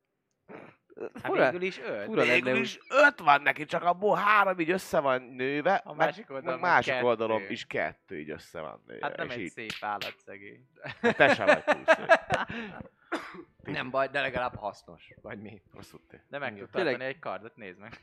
Hát 0.99 1.21
Fura, 1.25 1.43
végül 1.51 1.67
is 1.67 1.79
öt. 1.79 2.03
fura 2.05 2.21
lenne 2.21 2.33
Végül 2.33 2.53
úgy. 2.53 2.59
is 2.59 2.79
öt 2.89 3.19
van 3.19 3.41
neki, 3.41 3.65
csak 3.65 3.83
abból 3.83 4.15
három 4.15 4.59
így 4.59 4.71
össze 4.71 4.99
van 4.99 5.21
nőve, 5.21 5.73
A 5.85 5.93
másik 5.93 6.29
oldalon 6.31 6.59
másik 6.59 6.93
kettő. 6.93 7.05
oldalon 7.05 7.41
is 7.49 7.65
kettő 7.65 8.19
így 8.19 8.29
össze 8.29 8.59
van 8.59 8.83
nőve. 8.87 9.05
Hát 9.07 9.17
nem 9.17 9.27
és 9.27 9.33
egy 9.33 9.39
így, 9.41 9.49
szép 9.51 9.71
állat 9.81 10.15
szegény. 10.25 10.67
te 11.01 11.33
sem 11.33 11.45
vagy 11.45 11.63
túl 11.63 11.83
szép. 11.85 12.11
Nem 13.77 13.89
baj, 13.89 14.07
de 14.07 14.21
legalább 14.21 14.55
hasznos. 14.55 15.11
Vagy 15.21 15.41
mi? 15.41 15.61
Azt. 15.77 15.95
De 16.29 16.37
meg 16.39 16.57
tud 16.57 16.69
Tényleg. 16.69 16.91
tartani 16.93 17.09
egy 17.09 17.19
kardot, 17.19 17.55
nézd 17.55 17.79
meg. 17.79 17.99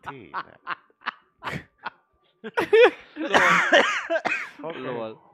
Tényleg. 0.00 0.58
Lol. 4.82 5.32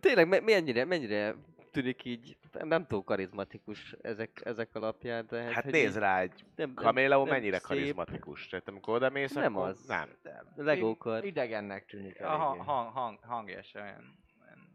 Tényleg, 0.00 0.28
me- 0.28 0.44
mennyire, 0.44 0.84
mennyire 0.84 1.34
tűnik 1.72 2.04
így, 2.04 2.36
nem, 2.52 2.68
nem 2.68 2.86
túl 2.86 3.04
karizmatikus 3.04 3.92
ezek, 4.02 4.40
ezek 4.44 4.74
alapján. 4.74 5.26
Tehát, 5.26 5.52
Hát 5.52 5.64
hogy 5.64 5.72
nézd 5.72 5.98
rá, 5.98 6.20
egy 6.20 6.44
nem, 6.56 6.74
kaméleó 6.74 7.24
nem 7.24 7.32
mennyire 7.34 7.58
szép. 7.58 7.66
karizmatikus. 7.66 8.48
Tehát 8.48 8.68
amikor 8.68 8.94
oda 8.94 9.10
mész, 9.10 9.32
Nem 9.32 9.56
akkor 9.56 9.68
az. 9.68 9.86
nem. 9.86 10.08
Legókar. 10.56 11.24
Idegennek 11.24 11.86
tűnik 11.86 12.20
A 12.22 12.28
ha- 12.28 12.46
eléggé. 12.50 12.64
hang, 12.64 12.92
hang, 12.92 13.18
hangja 13.22 13.62
sem 13.62 13.82
olyan, 13.82 14.18
olyan 14.46 14.68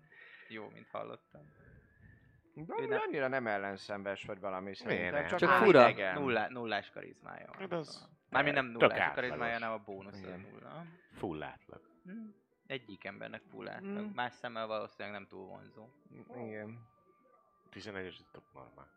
jó, 0.48 0.70
mint 0.74 0.88
hallottam. 0.92 1.42
De 2.54 2.74
Ő 2.80 2.86
nem- 2.88 3.00
annyira 3.08 3.28
nem 3.28 3.48
ellenszenves 3.48 4.24
vagy 4.24 4.40
valami 4.40 4.76
szerintem. 4.76 5.14
nem? 5.14 5.28
Csak, 5.28 5.40
Csak 5.40 5.50
fura. 5.52 6.14
Nulla, 6.14 6.50
nullás 6.50 6.90
karizmája 6.90 7.46
van. 7.48 7.58
Hát 7.58 7.72
az 7.72 8.08
Mármint 8.30 8.56
nem 8.56 8.66
nullás 8.66 9.14
karizmája, 9.14 9.54
hanem 9.54 9.72
a 9.72 9.78
bónusz 9.86 10.24
a 10.24 10.36
nulla. 10.52 10.86
Full 11.12 11.44
átlag. 11.44 11.82
Hm. 12.04 12.12
Egyik 12.68 13.04
embernek 13.04 13.42
full 13.52 13.68
átlag. 13.68 14.06
Mm. 14.06 14.12
Más 14.16 14.34
szemmel 14.34 14.68
valószínűleg 14.68 15.12
nem 15.12 15.28
túl 15.28 15.46
vonzó. 15.46 15.88
Igen. 16.36 16.80
11-es 17.74 18.16
tök 18.32 18.44
normál. 18.54 18.88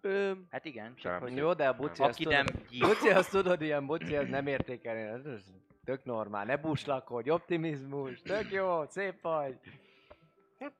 Ö, 0.00 0.32
Hát 0.50 0.64
igen, 0.64 0.94
csak 0.94 1.20
hogy 1.20 1.36
Jó, 1.36 1.52
de 1.52 1.68
a 1.68 1.76
buci 1.76 2.02
azt 2.02 2.14
aki 2.14 2.22
tudod, 2.24 2.44
nem 2.44 2.62
Buci, 2.78 3.08
azt 3.08 3.30
tudod, 3.30 3.60
ilyen 3.60 3.86
buci, 3.86 4.16
az 4.16 4.28
nem 4.28 4.46
értékelni, 4.46 5.00
ez 5.00 5.42
tök 5.84 6.04
normál, 6.04 6.44
ne 6.44 6.56
buslakodj, 6.56 7.30
optimizmus, 7.30 8.22
tök 8.22 8.50
jó, 8.50 8.84
szép 8.86 9.20
vagy. 9.20 9.58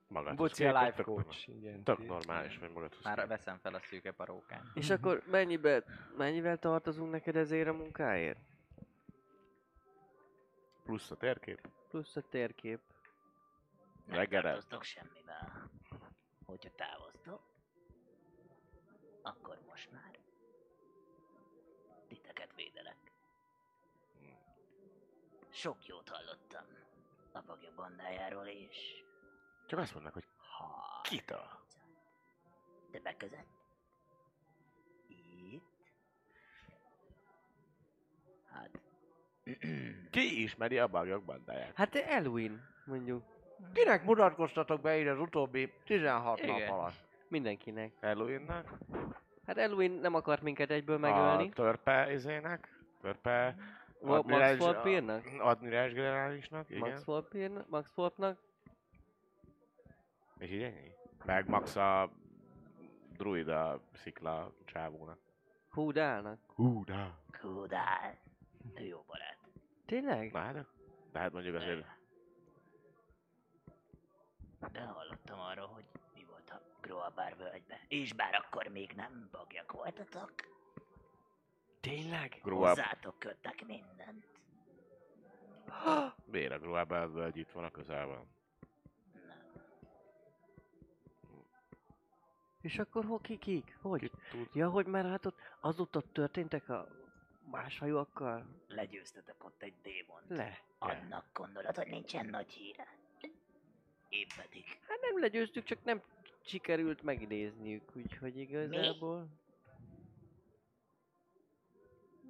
Magadhoz 0.09 0.37
Buci 0.49 0.65
a 0.65 0.81
life 0.83 0.97
tök 0.97 1.05
coach, 1.05 1.49
igen. 1.49 1.61
normál. 1.63 1.83
Tök 1.83 2.07
normális, 2.07 2.59
vagy 2.59 2.71
magadhoz 2.73 3.05
már 3.05 3.27
veszem 3.27 3.59
fel 3.63 3.75
a 3.75 3.81
szűke 3.81 4.13
parókán. 4.13 4.71
és 4.75 4.91
akkor 4.91 5.23
mennyibe, 5.31 5.85
mennyivel 6.17 6.59
tartozunk 6.59 7.11
neked 7.11 7.37
ezért 7.37 7.69
a 7.69 7.73
munkáért? 7.73 8.39
Plusz 10.85 11.11
a 11.11 11.17
térkép. 11.17 11.61
Plusz 11.89 12.17
a 12.17 12.21
térkép. 12.21 12.81
Nem 14.07 14.17
Reggelre. 14.17 14.49
tartoztok 14.49 14.83
semmivel. 14.83 15.71
Hogyha 16.47 16.71
távoztok, 16.75 17.43
akkor 19.23 19.59
most 19.69 19.91
már 19.91 20.19
titeket 22.09 22.55
védelek. 22.55 22.97
Sok 25.51 25.87
jót 25.87 26.09
hallottam 26.09 26.65
a 27.33 27.41
bagja 27.43 27.73
bandájáról 27.75 28.47
is. 28.47 29.05
Csak 29.67 29.79
azt 29.79 29.93
mondnak, 29.95 30.13
hogy 30.13 30.27
Ha, 30.39 31.01
kitől. 31.03 31.65
de 32.91 33.01
beközött. 33.01 33.47
Itt. 35.09 35.65
Hát. 38.45 38.81
Ki 40.11 40.43
ismeri 40.43 40.79
a 40.79 40.87
bagyok 40.87 41.25
bandáját? 41.25 41.75
Hát 41.75 41.95
Elwin, 41.95 42.63
mondjuk. 42.85 43.23
Kinek 43.73 44.05
mutatkoztatok 44.05 44.81
be 44.81 44.99
ide 44.99 45.11
az 45.11 45.19
utóbbi 45.19 45.73
16 45.85 46.47
nap 46.47 46.57
Igen. 46.57 46.69
alatt? 46.69 46.95
Mindenkinek. 47.29 47.93
Halloweennak? 48.01 48.79
Hát 49.47 49.57
Elwin 49.59 49.91
nem 49.91 50.15
akart 50.15 50.43
minket 50.43 50.71
egyből 50.71 50.97
A 50.97 50.99
megölni. 50.99 51.49
törpe 51.49 52.13
izének? 52.13 52.69
Törpe... 53.01 53.57
Wa- 54.01 54.23
Max 54.27 54.57
Volpírnak? 54.57 55.25
Admirális 55.39 55.93
generálisnak, 55.93 56.71
igen. 56.71 56.81
Max 56.81 57.05
Volpírnak? 57.05 57.69
Max 57.69 57.95
Volpnak? 57.95 58.39
És 60.39 60.51
így 60.51 60.63
ennyi? 60.63 60.93
Meg 61.25 61.49
Max 61.49 61.77
a 61.77 62.11
druida 63.17 63.81
szikla 63.93 64.53
csávónak. 64.65 65.19
Húdálnak? 65.71 66.39
Hú, 66.47 66.85
de. 66.85 67.11
Kudál. 67.41 68.19
Ő 68.79 68.85
jó 68.85 69.05
barát. 69.07 69.26
Tényleg? 69.87 70.35
Hát, 70.35 70.67
de 71.13 71.19
hát 71.19 71.33
mondjuk 71.33 71.55
azért... 71.55 71.87
De 74.73 74.81
hallottam 74.81 75.41
arról, 75.41 75.67
hogy 75.67 75.85
mi 76.15 76.25
volt 76.31 76.51
a 76.51 76.61
Groabár 76.81 77.37
völgybe. 77.37 77.81
És 77.89 78.13
bár 78.13 78.35
akkor 78.35 78.67
még 78.67 78.93
nem 78.93 79.29
bagjak 79.33 79.73
voltatok, 79.73 80.33
Tényleg? 81.81 82.41
Groab, 82.43 82.67
hozzátok 82.67 83.19
köttek 83.19 83.67
mindent. 83.67 84.27
miért 86.33 86.53
a 86.53 86.59
Groab 86.59 87.13
völgy 87.13 87.37
itt 87.37 87.51
van 87.51 87.65
a 87.65 87.71
közelben? 87.71 88.35
És 92.61 92.79
akkor 92.79 93.05
ho, 93.05 93.19
ki, 93.19 93.39
kik? 93.39 93.79
Hogy? 93.81 94.11
Tud? 94.31 94.49
Ja, 94.53 94.71
hogy 94.71 94.87
már 94.87 95.05
hát 95.05 95.27
ott 95.27 95.39
azóta 95.61 96.01
történtek 96.13 96.69
a 96.69 96.89
más 97.51 97.79
hajókkal? 97.79 98.47
Legyőztetek 98.69 99.45
ott 99.45 99.63
egy 99.63 99.75
démont. 99.83 100.25
Le. 100.29 100.59
Annak 100.79 101.27
gondolod, 101.33 101.77
hogy 101.77 101.87
nincsen 101.87 102.27
nagy 102.27 102.53
híre. 102.53 102.87
Én 104.09 104.27
pedig. 104.37 104.65
Hát 104.89 105.01
nem 105.01 105.21
legyőztük, 105.21 105.65
csak 105.65 105.85
nem 105.85 106.03
sikerült 106.41 107.03
megidézniük, 107.03 107.97
úgyhogy 107.97 108.39
igazából... 108.39 109.29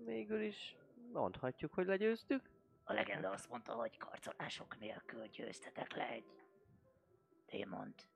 Végül 0.04 0.40
is 0.40 0.76
mondhatjuk, 1.12 1.74
hogy 1.74 1.86
legyőztük. 1.86 2.42
A 2.84 2.92
legenda 2.92 3.30
azt 3.30 3.48
mondta, 3.48 3.72
hogy 3.72 3.96
karcolások 3.96 4.78
nélkül 4.78 5.26
győztetek 5.26 5.92
le 5.92 6.08
egy 6.08 6.24
démont. 7.46 8.06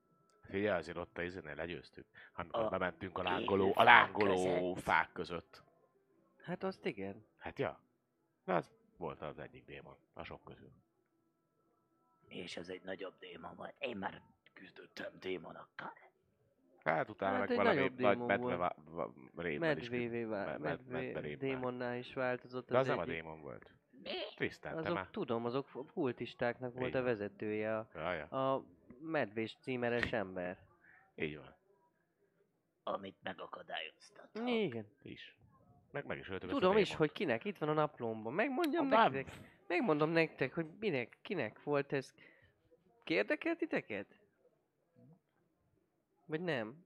Figyelj, 0.41 0.77
azért 0.79 0.97
ott 0.97 1.17
a 1.17 1.21
izénél 1.23 1.55
legyőztük. 1.55 2.05
Amikor 2.33 2.63
A 2.63 2.69
bementünk 2.69 3.17
a 3.17 3.23
lángoló, 3.23 3.69
a 3.69 3.73
fák 3.73 3.85
lángoló 3.85 4.33
között. 4.73 4.83
fák 4.83 5.11
között. 5.13 5.63
Hát 6.51 6.63
azt 6.63 6.85
igen. 6.85 7.25
Hát 7.37 7.59
ja. 7.59 7.79
De 8.45 8.53
az 8.53 8.71
volt 8.97 9.21
az 9.21 9.39
egyik 9.39 9.65
démon, 9.65 9.95
a 10.13 10.23
sok 10.23 10.43
közül. 10.43 10.71
És 12.27 12.57
ez 12.57 12.69
egy 12.69 12.81
nagyobb 12.83 13.13
démon 13.19 13.55
volt. 13.55 13.73
Én 13.79 13.97
már 13.97 14.21
küzdöttem 14.53 15.11
démonokkal. 15.19 15.93
Hát 16.83 17.09
utána 17.09 17.37
Hát 17.37 17.47
meg 17.47 17.57
egy 17.57 17.63
valami 17.63 17.89
nagy 17.97 18.17
medve 18.17 18.75
Medvévé 19.59 20.19
küzd- 20.19 20.29
vál, 20.29 20.45
med- 20.45 20.59
med- 20.59 20.85
medvé, 20.87 21.05
medverémmel. 21.05 21.37
démonná 21.37 21.95
is 21.95 22.13
változott 22.13 22.69
De 22.69 22.77
az 22.77 22.87
nem 22.87 22.97
a 22.97 23.01
egyik. 23.01 23.13
démon 23.13 23.41
volt. 23.41 23.71
Mi? 24.03 24.09
Tristan, 24.35 24.71
te 24.73 24.79
Azok, 24.79 24.93
már. 24.93 25.07
tudom, 25.09 25.45
azok 25.45 25.69
kultistáknak 25.93 26.73
volt 26.73 26.95
a 26.95 27.01
vezetője, 27.01 27.77
a, 27.77 27.87
Ja, 27.93 28.13
ja. 28.13 28.25
a 28.25 28.65
medvés 28.99 29.57
címeres 29.61 30.11
ember. 30.11 30.57
Így 31.15 31.37
van. 31.37 31.55
Amit 32.83 33.17
megakadályoztat. 33.23 34.29
Igen. 34.45 34.85
Is. 35.01 35.35
Meg 35.91 36.05
meg 36.05 36.17
is 36.17 36.29
a 36.29 36.37
Tudom 36.37 36.77
is, 36.77 36.95
hogy 36.95 37.11
kinek, 37.11 37.45
itt 37.45 37.57
van 37.57 37.69
a 37.69 37.73
naplomban. 37.73 38.33
Megmondjam 38.33 38.91
A 38.91 39.09
nektek. 39.09 39.37
Megmondom 39.67 40.09
nektek, 40.09 40.53
hogy 40.53 40.65
minek, 40.79 41.17
kinek 41.21 41.63
volt 41.63 41.93
ez. 41.93 42.13
Kérdekel 43.03 43.55
titeket? 43.55 44.07
Vagy 46.25 46.41
nem? 46.41 46.85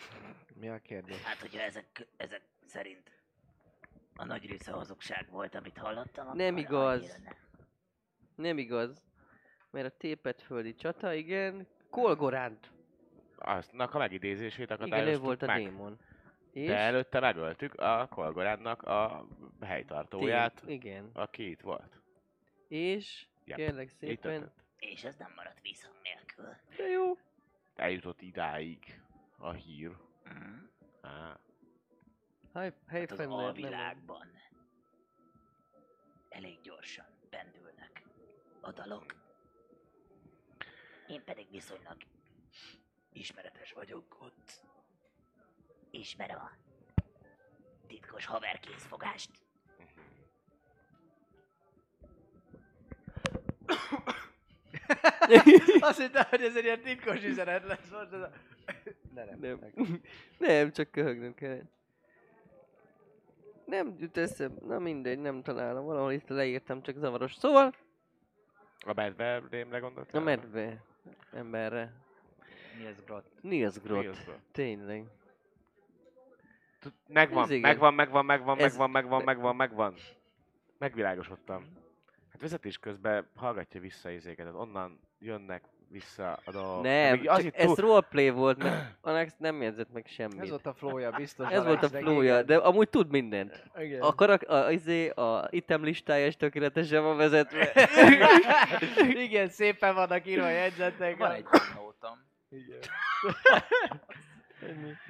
Mi 0.60 0.68
a 0.68 0.78
kérdés? 0.78 1.22
Hát, 1.22 1.38
hogyha 1.38 1.60
ezek, 1.60 2.06
ezek 2.16 2.42
szerint 2.66 3.10
a 4.16 4.24
nagy 4.24 4.46
része 4.46 4.72
hazugság 4.72 5.26
volt, 5.30 5.54
amit 5.54 5.78
hallottam, 5.78 6.36
Nem 6.36 6.54
akkor 6.54 6.58
igaz. 6.64 7.20
nem. 7.24 7.34
Nem 8.34 8.58
igaz. 8.58 9.04
Mert 9.70 9.86
a 9.86 9.96
tépet 9.96 10.42
földi 10.42 10.74
csata, 10.74 11.12
igen. 11.12 11.66
Kolgoránt. 11.90 12.70
Aztnak 13.36 13.94
a 13.94 13.98
megidézését 13.98 14.70
Igen, 14.70 14.80
ő 14.80 14.84
akadályoztuk 14.84 15.24
volt 15.24 15.42
a 15.42 15.46
meg. 15.46 15.56
démon. 15.62 15.98
És? 16.56 16.66
De 16.66 16.76
előtte 16.76 17.20
megöltük 17.20 17.74
a 17.74 18.06
Kolgorádnak 18.10 18.82
a 18.82 19.26
helytartóját, 19.60 20.54
Tép- 20.54 20.68
Igen. 20.84 21.10
aki 21.12 21.50
itt 21.50 21.60
volt. 21.60 22.00
És 22.68 23.26
Yep. 23.44 23.56
kérlek 23.56 23.88
szépen. 23.88 24.52
És 24.78 25.04
ez 25.04 25.16
nem 25.16 25.32
maradt 25.36 25.60
visszhang 25.60 25.96
nélkül. 26.02 26.56
De 26.76 26.88
jó. 26.88 27.18
Eljutott 27.74 28.20
idáig 28.22 29.02
a 29.38 29.52
hír. 29.52 29.90
Mm. 30.32 30.64
Á, 31.00 31.38
Hely, 32.54 32.64
Hát 32.64 32.74
az 32.82 32.90
helyfender, 32.90 33.26
nem. 33.26 33.36
alvilágban 33.36 34.26
elég 36.28 36.60
gyorsan 36.60 37.06
pendülnek 37.30 38.02
a 38.60 38.72
dalok. 38.72 39.04
Én 41.08 41.24
pedig 41.24 41.50
viszonylag 41.50 41.96
ismeretes 43.12 43.72
vagyok 43.72 44.16
ott. 44.20 44.64
Ismerem 45.96 46.38
a 46.38 46.50
titkos 47.86 48.26
haverkészfogást. 48.26 49.30
Azt 55.80 56.00
hittem, 56.00 56.24
hogy 56.30 56.42
ez 56.42 56.56
egy 56.56 56.64
ilyen 56.64 56.80
titkos 56.80 57.24
üzenet 57.24 57.64
lesz 57.66 57.90
most. 57.90 58.12
Ez 58.12 58.20
a... 58.20 58.30
De 59.14 59.24
nem. 59.24 59.38
Nem. 59.40 59.58
nem. 59.74 60.00
nem, 60.38 60.72
csak 60.72 60.90
köhögnöm 60.90 61.34
kell. 61.34 61.60
Nem 63.64 63.94
jut 63.98 64.16
eszem, 64.16 64.56
na 64.66 64.78
mindegy, 64.78 65.18
nem 65.18 65.42
találom. 65.42 65.84
Valahol 65.84 66.12
itt 66.12 66.28
leírtam, 66.28 66.82
csak 66.82 66.96
zavaros. 66.96 67.34
Szóval, 67.34 67.74
A 68.86 68.92
medve 68.94 69.42
rémre 69.50 69.78
gondoltál? 69.78 70.20
a 70.20 70.24
medve 70.24 70.82
emberre. 71.32 71.92
Mi 72.78 72.86
ez 72.86 73.00
grot? 73.04 73.24
Nils 73.40 73.80
Grot. 73.80 74.02
Nils 74.02 74.24
Grot. 74.24 74.38
Tényleg. 74.52 75.04
Megvan, 77.06 77.48
megvan, 77.60 77.94
megvan, 77.94 78.24
megvan, 78.24 78.56
megvan, 78.56 78.90
megvan, 78.90 79.24
megvan, 79.24 79.56
megvan. 79.56 79.94
Megvilágosodtam. 80.78 81.64
Hát 82.32 82.40
vezetés 82.40 82.78
közben 82.78 83.30
hallgatja 83.34 83.80
vissza 83.80 84.10
izéket, 84.10 84.54
onnan 84.54 85.00
jönnek 85.18 85.64
visszaadom. 85.88 86.82
Nem, 86.82 87.18
Még 87.18 87.28
az 87.28 87.36
csak 87.36 87.46
itt 87.46 87.54
ez 87.54 87.66
túl... 87.66 87.74
roleplay 87.74 88.30
volt, 88.30 88.62
mert 88.62 88.96
Alex 89.00 89.32
nem 89.38 89.62
jegyzett 89.62 89.92
meg 89.92 90.06
semmit. 90.06 90.40
Ez 90.40 90.48
volt 90.48 90.66
a 90.66 90.74
flowja, 90.74 91.10
biztos. 91.10 91.50
Ez 91.50 91.64
volt 91.64 91.82
a 91.82 91.98
igen. 91.98 92.46
de 92.46 92.56
amúgy 92.56 92.88
tud 92.88 93.10
mindent. 93.10 93.62
Igen. 93.78 94.00
A, 94.00 94.14
karak, 94.14 94.42
a, 94.42 94.70
izé, 94.70 95.08
a 95.08 95.48
item 95.50 95.84
listája 95.84 96.26
is 96.26 96.36
tökéletesen 96.36 97.02
van 97.02 97.16
vezetve. 97.16 97.72
Igen, 99.26 99.48
szépen 99.48 99.94
vannak 99.94 100.26
írva 100.26 100.44
a 100.44 100.50
jegyzetek. 100.50 101.16
Van 101.16 101.30
egy. 101.30 101.46
Igen. 102.48 102.78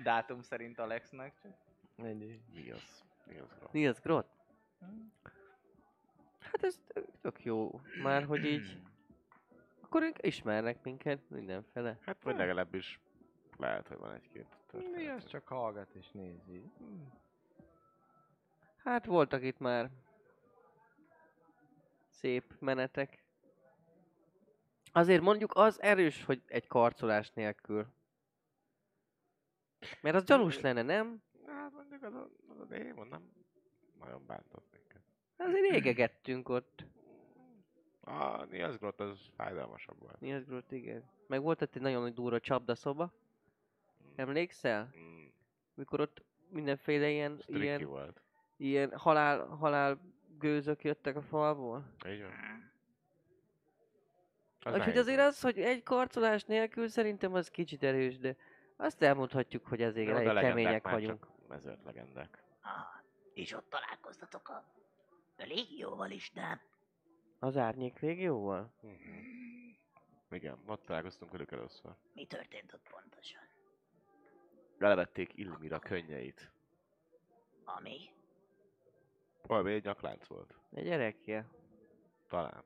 Dátum 0.02 0.40
szerint 0.42 0.78
Alexnek. 0.78 1.34
csak. 1.42 1.52
Ennyi. 1.96 2.40
Mi 2.54 2.70
az? 2.70 3.04
Mi 3.26 3.38
az? 3.38 3.48
bro? 3.58 3.68
Mi 3.72 3.86
az, 3.86 4.00
Grot? 4.00 4.26
Hát 6.40 6.62
ez 6.64 6.80
tök- 7.20 7.42
jó, 7.44 7.80
már 8.02 8.24
hogy 8.24 8.44
így... 8.44 8.80
Akkor 9.80 10.02
ők 10.02 10.26
ismernek 10.26 10.82
minket 10.82 11.30
mindenfele. 11.30 11.98
Hát 12.00 12.22
vagy 12.22 12.36
legalábbis 12.36 13.00
lehet, 13.56 13.88
hogy 13.88 13.98
van 13.98 14.12
egy-két 14.14 14.46
Mi 14.72 14.80
történet. 14.80 15.16
az 15.16 15.26
csak 15.26 15.46
hallgat 15.48 15.94
és 15.94 16.10
nézi. 16.10 16.70
Hát 18.84 19.04
voltak 19.06 19.42
itt 19.42 19.58
már 19.58 19.90
szép 22.08 22.54
menetek. 22.58 23.24
Azért 24.92 25.22
mondjuk 25.22 25.52
az 25.54 25.82
erős, 25.82 26.24
hogy 26.24 26.42
egy 26.46 26.66
karcolás 26.66 27.30
nélkül. 27.30 27.86
Mert 30.00 30.16
az 30.16 30.24
gyanús 30.24 30.60
lenne, 30.60 30.82
nem? 30.82 31.22
Hát 31.46 31.72
mondjuk 31.72 32.02
az 32.02 32.14
a, 32.14 32.28
az 32.48 32.60
a 32.60 32.64
démon 32.64 33.06
nem 33.06 33.32
nagyon 33.98 34.26
bántott 34.26 34.66
minket. 34.72 35.02
Azért 35.36 35.74
égegettünk 35.74 36.48
ott. 36.48 36.84
A 38.00 38.44
Niasgrot 38.44 39.00
az 39.00 39.18
fájdalmasabb 39.36 39.98
volt. 39.98 40.20
Mi 40.20 40.34
az 40.34 40.44
Grot, 40.44 40.72
igen. 40.72 41.04
Meg 41.26 41.42
volt 41.42 41.62
ott 41.62 41.74
egy 41.74 41.82
nagyon 41.82 42.02
nagy 42.02 42.14
durva 42.14 42.40
csapdaszoba. 42.40 43.12
Emlékszel? 44.16 44.92
Mm, 44.98 45.24
Mikor 45.74 46.00
ott 46.00 46.22
mindenféle 46.48 47.10
ilyen, 47.10 47.42
ilyen, 47.46 47.84
volt. 47.84 48.22
ilyen 48.56 48.96
halál, 48.96 49.46
halál 49.46 50.00
gőzök 50.38 50.84
jöttek 50.84 51.16
a 51.16 51.22
falból. 51.22 51.94
Így 52.08 52.20
van. 52.20 52.32
Az 54.60 54.74
Úgyhogy 54.74 54.96
azért 54.96 55.20
az, 55.20 55.40
hogy 55.40 55.58
egy 55.58 55.82
karcolás 55.82 56.44
nélkül 56.44 56.88
szerintem 56.88 57.34
az 57.34 57.48
kicsit 57.48 57.82
erős, 57.82 58.18
de 58.18 58.36
azt 58.76 59.02
elmondhatjuk, 59.02 59.66
hogy 59.66 59.78
de 59.78 59.84
elég 59.84 60.42
kemények 60.42 60.82
már 60.82 60.94
vagyunk. 60.94 61.20
Csak 61.20 61.48
mezőt 61.48 61.84
legendák. 61.84 62.42
Ah, 62.60 62.70
és 63.34 63.52
ott 63.52 63.68
találkoztatok 63.70 64.48
a, 64.48 64.64
a 65.38 65.42
légióval 65.44 66.10
is, 66.10 66.30
nem? 66.30 66.60
Az 67.38 67.56
árnyék 67.56 67.98
légióval? 67.98 68.72
Mhm. 68.80 69.36
Igen, 70.30 70.58
ott 70.66 70.84
találkoztunk 70.84 71.30
velük 71.32 71.52
először. 71.52 71.90
Mi 72.12 72.26
történt 72.26 72.72
ott 72.72 72.88
pontosan? 72.90 73.42
Elevették 74.78 75.36
Ilmira 75.36 75.78
könnyeit. 75.78 76.50
Ami? 77.64 78.10
Valami 79.42 79.72
egy 79.72 79.84
nyaklánc 79.84 80.26
volt. 80.26 80.54
Egy 80.74 80.84
gyerekje. 80.84 81.48
Talán. 82.28 82.64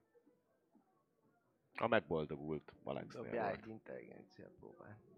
A 1.75 1.87
megboldogult 1.87 2.73
Alexnél 2.85 3.23
Dobjál 3.23 3.51
egy 3.51 3.67
intelligencia 3.67 4.49
próbát. 4.59 5.10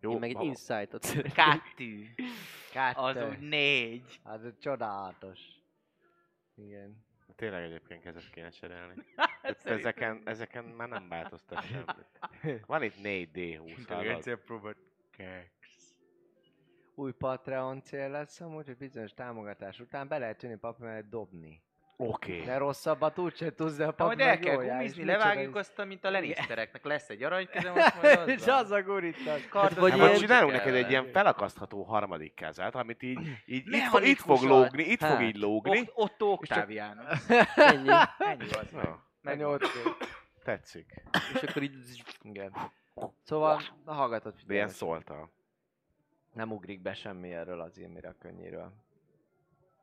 Jó, 0.00 0.12
Én 0.12 0.18
meg 0.18 0.30
egy 0.30 0.42
insightot 0.42 1.02
szeretnék. 1.06 1.34
Kettő. 1.34 2.14
Kettő. 2.72 3.00
Az 3.08 3.16
úgy 3.30 3.48
négy. 3.48 4.20
Hát 4.24 4.44
ez 4.44 4.58
csodálatos. 4.60 5.40
Igen. 6.54 7.08
Tényleg 7.36 7.62
egyébként 7.62 8.02
kezet 8.02 8.30
kéne 8.30 8.48
cserélni. 8.48 8.94
Ezeken, 9.64 10.22
ezeken 10.24 10.64
már 10.64 10.88
nem 10.88 11.08
változtat 11.08 11.64
semmit. 11.64 12.66
Van 12.66 12.82
itt 12.82 12.94
4D20 13.02 13.84
hallod? 13.88 14.38
próbát. 14.44 14.76
Új 16.94 17.12
Patreon 17.12 17.82
cél 17.82 18.08
lesz 18.08 18.40
amúgy, 18.40 18.66
hogy 18.66 18.76
bizonyos 18.76 19.12
támogatás 19.12 19.80
után 19.80 20.08
be 20.08 20.18
lehet 20.18 20.42
jönni 20.42 20.56
papír 20.56 20.86
mellett 20.86 21.08
dobni. 21.08 21.62
Oké. 22.02 22.42
De 22.44 22.56
rosszabbat 22.58 23.18
úgyse 23.18 23.54
tudsz, 23.54 23.76
de 23.76 23.86
a 23.86 23.90
papír 23.92 24.16
majd 24.16 24.28
el 24.28 24.38
kell 24.38 24.56
gumizni, 24.56 25.04
levágjuk 25.04 25.56
azt, 25.56 25.84
mint 25.86 26.04
a 26.04 26.10
Lannistereknek. 26.10 26.84
Lesz 26.84 27.08
egy 27.08 27.22
aranykezem, 27.22 27.74
azt 27.78 28.02
majd 28.02 28.28
És 28.28 28.46
az 28.46 28.70
a 28.70 28.82
gurítás. 28.82 29.48
Kard 29.48 29.78
Vagy 29.78 29.90
Hát 29.90 30.00
ilyen- 30.00 30.14
csinálunk 30.18 30.52
neked 30.52 30.74
egy 30.74 30.90
ilyen 30.90 31.06
felakasztható 31.06 31.82
harmadik 31.82 32.34
kezet, 32.34 32.74
amit 32.74 33.02
így, 33.02 33.18
így 33.46 33.72
itt, 33.74 33.82
fog, 33.82 34.02
itt 34.04 34.18
fog 34.18 34.42
lógni, 34.42 34.82
itt 34.82 34.98
fog 34.98 35.08
Hát. 35.08 35.20
így 35.20 35.36
lógni. 35.36 35.78
Ott, 35.80 35.92
Otto 35.94 36.26
Octavianus. 36.32 37.28
Ennyi. 37.54 37.88
Ennyi 38.18 38.50
az. 38.50 38.70
Na, 38.72 39.02
Meg 39.22 39.46
tetszik. 40.44 41.02
És 41.34 41.42
akkor 41.42 41.62
így... 41.62 41.76
Igen. 42.22 42.52
Szóval 43.22 43.60
hallgatod 43.84 44.34
De 44.46 44.54
ilyen 44.54 44.68
szólta. 44.68 45.30
Nem 46.32 46.52
ugrik 46.52 46.80
be 46.82 46.94
semmi 46.94 47.32
erről 47.32 47.60
az 47.60 47.78
Ilmira 47.78 48.14
könnyéről. 48.18 48.72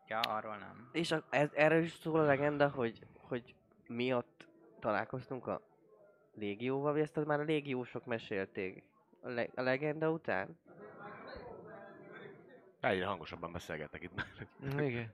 Ja, 0.07 0.19
arról 0.19 0.57
nem. 0.57 0.89
És 0.91 1.11
a, 1.11 1.23
ez, 1.29 1.49
erről 1.53 1.83
is 1.83 1.91
szól 1.91 2.19
a 2.19 2.25
legenda, 2.25 2.69
hogy, 2.69 3.07
hogy 3.21 3.55
mi 3.87 4.13
ott 4.13 4.47
találkoztunk 4.79 5.47
a 5.47 5.61
légióval, 6.33 6.91
vagy 6.91 7.01
ezt 7.01 7.25
már 7.25 7.39
a 7.39 7.43
légiósok 7.43 8.05
mesélték 8.05 8.83
a, 9.21 9.29
le, 9.29 9.47
a 9.55 9.61
legenda 9.61 10.09
után? 10.09 10.59
Egyre 12.79 13.05
hangosabban 13.05 13.51
beszélgetnek 13.51 14.03
itt 14.03 14.15
már. 14.15 14.47
Igen. 14.85 15.13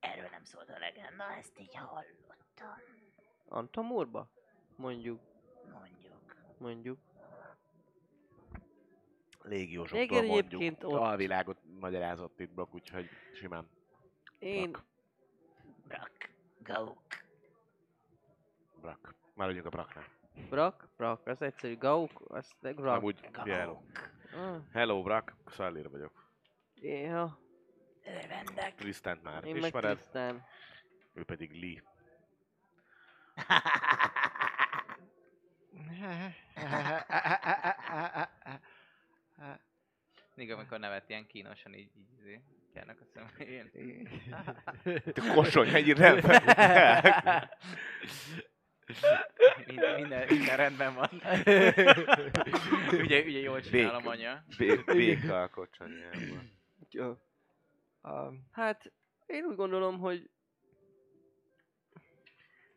Erről 0.00 0.28
nem 0.30 0.44
szólt 0.44 0.68
a 0.68 0.78
legenda, 0.78 1.24
ezt 1.38 1.58
így 1.58 1.74
hallottam. 1.74 2.78
Antamurba? 3.48 4.28
Mondjuk, 4.76 5.20
Mondjuk. 5.72 6.34
mondjuk. 6.58 6.98
Légiósoktól 9.48 10.00
Igen, 10.02 10.24
mondjuk. 10.24 10.62
ott- 10.62 10.82
Alvilágot 10.92 11.56
magyarázott 11.80 12.40
itt 12.40 12.50
Brock, 12.50 12.74
úgyhogy 12.74 13.08
simán. 13.34 13.68
Én, 14.38 14.70
Brak. 14.70 14.84
Brak. 15.88 16.10
Gauk. 16.58 16.98
Brak. 18.80 19.14
Már 19.34 19.48
vagyunk 19.48 19.66
a 19.66 19.68
Braknál. 19.68 20.04
Brak, 20.48 20.88
Brak, 20.96 21.26
az 21.26 21.42
egyszerű, 21.42 21.76
Gauk, 21.76 22.22
az 22.28 22.50
de 22.60 22.72
Brak. 22.72 22.96
Amúgy, 22.96 23.20
hello. 23.32 23.72
Gauk. 23.72 23.82
Ah, 24.34 24.60
Hello, 24.72 25.02
Brak. 25.02 25.34
Szallir 25.46 25.90
vagyok. 25.90 26.28
ja, 26.80 27.38
Örvendek. 28.06 28.74
Tristant 28.74 29.22
már 29.22 29.44
én 29.44 29.54
meg 29.54 29.62
ismered, 29.64 29.96
Tristan. 29.98 30.44
ő 31.14 31.24
pedig 31.24 31.52
Lee. 31.62 31.82
Még 40.34 40.50
amikor 40.52 40.78
nevet 40.78 41.08
ilyen 41.08 41.26
kínosan 41.26 41.74
így, 41.74 41.90
így, 41.96 42.28
így 42.28 42.40
járnak 42.74 43.00
a 43.00 43.04
szemén. 43.04 43.70
Te 45.14 45.32
kosony, 45.34 45.68
ennyire 45.68 46.08
nem 46.12 46.20
feküdt. 46.20 46.56
Minden, 49.66 49.94
minden, 50.00 50.26
minden 50.28 50.56
rendben 50.56 50.94
van. 50.94 51.08
ugye, 53.02 53.22
ugye 53.22 53.38
jól 53.38 53.60
csinálom, 53.60 54.02
Bék- 54.02 54.12
anya. 54.12 54.44
Bé- 54.58 54.84
Béka 54.84 55.42
a 55.42 55.48
kocsonyából. 55.48 56.42
Ja. 56.90 57.22
Um, 58.02 58.48
Hát, 58.52 58.92
én 59.26 59.44
úgy 59.44 59.56
gondolom, 59.56 59.98
hogy 59.98 60.30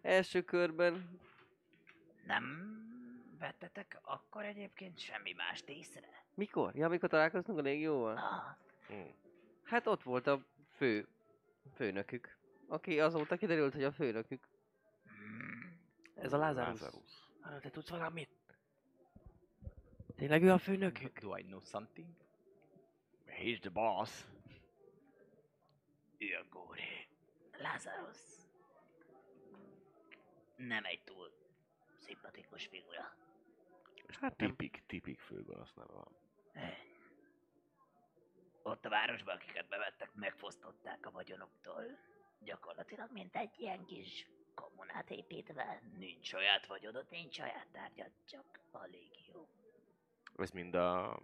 első 0.02 0.42
körben 0.44 1.20
Nem 2.26 2.76
vettetek 3.48 4.00
akkor 4.02 4.46
egyébként 4.46 5.00
semmi 5.00 5.34
mást 5.34 5.70
észre? 5.70 6.08
Mikor? 6.34 6.76
Ja, 6.76 6.88
mikor 6.88 7.10
találkoztunk 7.10 7.58
a 7.58 7.62
légióval? 7.62 8.18
Ah, 8.18 8.56
Hm. 8.88 9.10
Hát 9.64 9.88
ott 9.88 10.04
volt 10.04 10.28
a 10.28 10.46
fő 10.76 11.08
főnökük. 11.76 12.38
Aki 12.68 13.00
azóta 13.00 13.36
kiderült, 13.38 13.74
hogy 13.74 13.84
a 13.84 13.92
főnökük. 13.92 14.48
hmm. 15.04 15.80
Ez 16.16 16.34
a 16.34 16.38
Lazarus. 16.38 16.82
Lazarus. 16.82 17.12
Ah, 17.42 17.60
te 17.60 17.70
tudsz 17.70 17.90
valamit? 17.90 18.30
Tényleg 20.16 20.44
ő 20.44 20.52
a 20.52 20.58
főnökük? 20.58 21.20
Do 21.20 21.38
I 21.38 21.42
know 21.42 21.60
something? 21.64 22.08
He's 23.26 23.60
the 23.60 23.70
boss. 23.70 24.26
Ilgóri. 26.18 27.08
Lazarus. 27.58 28.18
Nem 30.56 30.86
egy 30.86 31.02
túl 31.04 31.32
szimpatikus 32.00 32.66
figura. 32.68 33.16
Hát 34.08 34.38
nem. 34.38 34.50
Tipik, 34.50 34.84
tipik 34.88 35.20
főgonosz 35.20 35.74
neve 35.74 35.94
van. 35.94 36.16
Ott 38.64 38.86
a 38.86 38.90
városban, 38.90 39.36
akiket 39.36 39.68
bevettek, 39.68 40.14
megfosztották 40.14 41.06
a 41.06 41.12
vagyonoktól. 41.12 41.84
Gyakorlatilag, 42.40 43.12
mint 43.12 43.36
egy 43.36 43.60
ilyen 43.60 43.86
kis 43.86 44.30
kommunát 44.54 45.10
építve, 45.10 45.82
nincs 45.98 46.28
saját 46.28 46.66
vagyonod, 46.66 47.06
nincs 47.10 47.34
saját 47.34 47.68
tárgyad, 47.72 48.12
csak 48.26 48.60
a 48.72 48.84
légió. 48.84 49.48
Ez 50.36 50.50
mind 50.50 50.76
a 50.76 51.20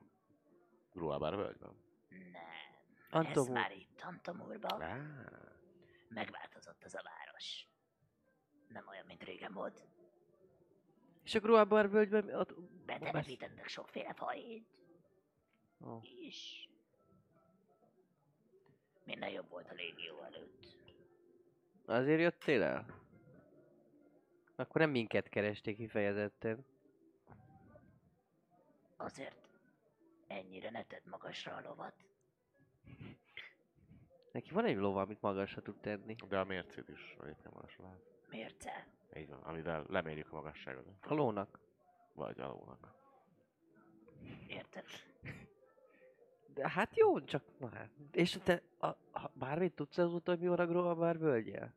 Gruabár 0.94 1.36
völgyben. 1.36 1.76
Nem. 2.10 2.32
Ez 3.10 3.26
Antomú. 3.26 3.52
már 3.54 3.72
itt 3.72 4.02
Antomurban. 4.02 4.82
Á, 4.82 4.98
Megváltozott 6.10 6.84
az 6.84 6.96
a 6.96 7.02
város. 7.04 7.68
Nem 8.68 8.88
olyan, 8.88 9.06
mint 9.06 9.24
régen 9.24 9.54
volt. 9.54 9.86
És 11.24 11.36
a 11.36 11.40
Groabar 11.40 11.90
völgyben... 11.90 12.36
Ott, 12.36 12.54
Betelepítettek 12.86 13.68
sokféle 13.68 14.14
fajét, 14.14 14.66
Ó. 15.86 16.00
és 16.02 16.68
minden 19.04 19.30
jobb 19.30 19.50
volt 19.50 19.70
a 19.70 19.74
légió 19.74 20.22
előtt. 20.22 20.66
Azért 21.86 22.20
jöttél 22.20 22.64
el? 22.64 23.02
Akkor 24.56 24.82
nem 24.82 24.90
minket 24.90 25.30
keresték 25.30 25.78
kifejezetten. 25.78 26.66
Azért 28.98 29.50
ennyire 30.28 30.70
ne 30.70 30.84
tedd 30.84 31.10
magasra 31.10 31.56
a 31.56 31.62
lovat. 31.62 31.96
Neki 34.32 34.54
van 34.54 34.66
egy 34.66 34.78
lova, 34.78 35.02
amit 35.02 35.22
magasra 35.22 35.62
tud 35.62 35.80
tenni. 35.80 36.16
De 36.30 36.40
a 36.40 36.44
mércét 36.44 36.90
is 36.90 37.16
egyébként 37.22 37.54
magas 37.54 37.78
lehet. 37.78 38.02
Mérce. 38.30 38.88
Így 39.16 39.30
van, 39.30 39.40
amivel 39.40 39.86
lemérjük 39.88 40.32
a 40.32 40.36
magasságot. 40.36 40.86
A 41.02 41.14
lónak. 41.14 41.60
Vagy 42.14 42.40
a 42.40 42.48
lónak. 42.48 42.94
Érted? 44.48 44.86
De 46.54 46.70
hát 46.70 46.98
jó, 46.98 47.22
csak 47.22 47.44
na 47.58 47.70
hát. 47.70 47.90
És 48.12 48.40
te 48.44 48.62
a, 48.78 48.88
a, 48.88 49.32
bármit 49.34 49.76
tudsz 49.76 49.98
azóta, 49.98 50.32
hogy 50.32 50.40
mi 50.40 50.48
van 50.48 50.60
a 50.60 50.66
Groabar 50.66 51.18
völgyel? 51.18 51.74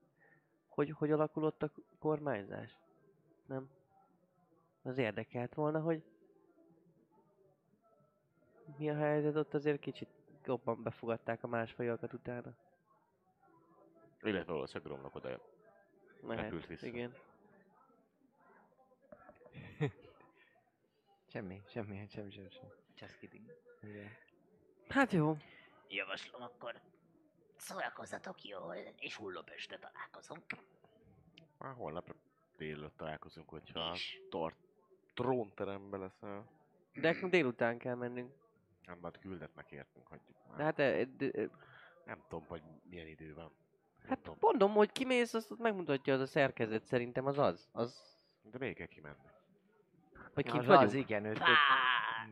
Hogy, 0.68 0.90
hogy 0.90 1.10
alakul 1.10 1.44
ott 1.44 1.62
a 1.62 1.70
kormányzás? 1.98 2.76
Nem? 3.46 3.70
Az 4.82 4.98
érdekelt 4.98 5.54
volna, 5.54 5.80
hogy 5.80 6.02
mi 8.78 8.90
a 8.90 8.96
helyzet 8.96 9.36
ott 9.36 9.54
azért 9.54 9.80
kicsit 9.80 10.08
jobban 10.44 10.82
befogadták 10.82 11.42
a 11.42 11.46
más 11.46 11.72
fajokat 11.72 12.12
utána. 12.12 12.54
Illetve 14.22 14.52
valószínűleg 14.52 14.92
Gromnak 14.92 15.14
oda 15.14 15.40
vissza. 16.68 16.86
Igen. 16.86 17.14
Semmi, 21.28 21.62
semmi, 21.68 22.06
semmi, 22.08 22.30
semmi. 22.30 22.50
semmi. 22.50 22.70
Just 23.00 23.18
kidding. 23.18 23.44
Igen. 23.82 24.10
Hát 24.88 25.12
jó. 25.12 25.36
Javaslom 25.88 26.42
akkor 26.42 26.80
szórakozzatok 27.56 28.42
jól, 28.44 28.74
és 28.98 29.14
hullop 29.14 29.48
este 29.48 29.78
találkozunk. 29.78 30.44
Már 31.58 31.74
holnap 31.74 32.14
délelőtt 32.56 32.96
találkozunk, 32.96 33.48
hogyha 33.48 33.92
És 33.94 34.20
tort 34.30 34.56
trónterembe 35.14 35.96
leszel. 35.96 36.50
De 36.92 37.00
nekünk 37.00 37.30
délután 37.30 37.78
kell 37.78 37.94
mennünk. 37.94 38.34
Nem, 38.86 38.98
majd 38.98 39.18
küldetnek 39.18 39.70
értünk, 39.70 40.06
hogy 40.06 40.20
De 40.56 40.62
hát, 40.62 40.78
e, 40.78 41.04
de, 41.04 41.30
e, 41.30 41.50
nem 42.04 42.24
tudom, 42.28 42.46
hogy 42.46 42.62
milyen 42.82 43.06
idő 43.06 43.34
van. 43.34 43.52
Nem 43.98 44.08
hát 44.08 44.18
tudom. 44.18 44.38
mondom, 44.40 44.72
hogy 44.72 44.92
kimész, 44.92 45.34
azt 45.34 45.58
megmutatja 45.58 46.14
az 46.14 46.20
a 46.20 46.26
szerkezet, 46.26 46.84
szerintem 46.84 47.26
az 47.26 47.38
az. 47.38 47.68
az 47.72 48.16
De 48.42 48.58
még 48.58 48.76
kell 48.76 48.86
kimenni. 48.86 49.34
Vagy 50.36 50.50
kint 50.50 50.68
Az, 50.68 50.82
az 50.82 50.94
igen, 50.94 51.24
őt, 51.24 51.42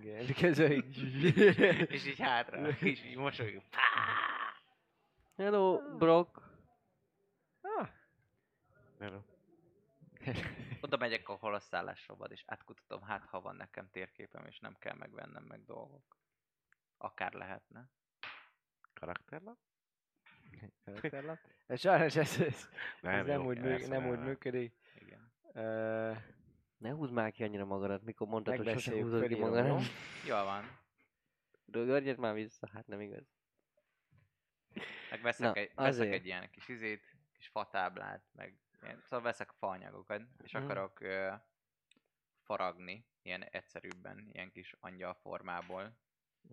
igen, 0.00 0.34
közül 0.34 0.70
így. 0.70 0.98
és 1.94 2.06
így 2.06 2.20
hátra, 2.20 2.68
és 2.92 3.04
így 3.04 3.16
mosolyog. 3.16 3.62
Hello, 5.36 5.96
Brock. 5.96 6.40
Ah, 7.60 7.88
Mert 8.98 9.14
Oda 10.80 10.96
megyek, 10.96 11.28
ahol 11.28 11.54
a 11.54 11.60
szállásrobad, 11.60 12.30
és 12.30 12.42
átkutatom, 12.46 13.02
hát 13.02 13.24
ha 13.24 13.40
van 13.40 13.56
nekem 13.56 13.90
térképem, 13.90 14.46
és 14.46 14.58
nem 14.58 14.76
kell 14.78 14.94
megvennem 14.94 15.44
meg 15.44 15.64
dolgok. 15.64 16.18
Akár 16.96 17.32
lehetne. 17.32 17.88
karakterlap? 18.94 19.58
karakterlap. 20.84 21.38
Ez 21.66 21.80
sajnos 21.80 22.16
ez, 22.16 22.40
ez, 22.40 22.68
Nem, 23.00 23.14
ez 23.14 23.26
nem, 23.26 23.40
jó, 23.40 23.46
úgy, 23.46 23.58
műk, 23.58 23.70
persze, 23.70 23.88
nem 23.88 24.08
úgy 24.08 24.18
működik. 24.18 24.74
Igen. 24.94 25.32
Ö, 25.52 26.12
Ne 26.84 26.90
húzd 26.90 27.12
már 27.12 27.32
ki 27.32 27.42
annyira 27.42 27.64
magadat, 27.64 28.02
mikor 28.02 28.26
mondtad, 28.28 28.56
hogy 28.56 28.68
sosem 28.68 28.94
húzod 28.94 29.26
ki 29.26 29.34
magadat. 29.34 29.66
jó? 29.68 29.78
Jól 30.26 30.44
van. 30.44 30.64
Rögörjed 31.66 32.18
már 32.18 32.34
vissza, 32.34 32.68
hát 32.72 32.86
nem 32.86 33.00
igaz. 33.00 33.26
Meg 35.10 35.22
veszek, 35.22 35.54
Na, 35.54 35.60
egy, 35.60 35.72
veszek 35.74 36.12
egy 36.12 36.26
ilyen 36.26 36.50
kis 36.50 36.68
izét, 36.68 37.16
kis 37.32 37.48
fatáblát, 37.48 38.24
meg 38.32 38.58
ilyen, 38.82 39.00
szóval 39.02 39.20
veszek 39.24 39.50
faanyagokat, 39.50 40.22
és 40.42 40.52
Mhm. 40.52 40.62
akarok 40.62 41.00
ö, 41.00 41.32
faragni, 42.42 43.06
ilyen 43.22 43.42
egyszerűbben, 43.42 44.28
ilyen 44.32 44.50
kis 44.50 44.74
angyal 44.80 45.14
formából, 45.14 45.98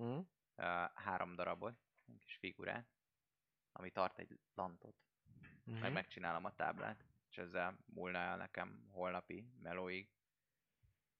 mm? 0.01 0.17
ö, 0.55 0.83
három 0.95 1.35
darabot, 1.35 1.75
egy 2.07 2.19
kis 2.19 2.35
figurát, 2.35 2.87
ami 3.71 3.91
tart 3.91 4.19
egy 4.19 4.39
lantot, 4.53 4.95
Mhm. 5.63 5.79
meg 5.79 5.91
megcsinálom 5.91 6.45
a 6.45 6.55
táblát, 6.55 7.05
és 7.29 7.37
ezzel 7.37 7.77
múlna 7.85 8.17
el 8.17 8.37
nekem 8.37 8.87
holnapi 8.91 9.45
melóig. 9.61 10.09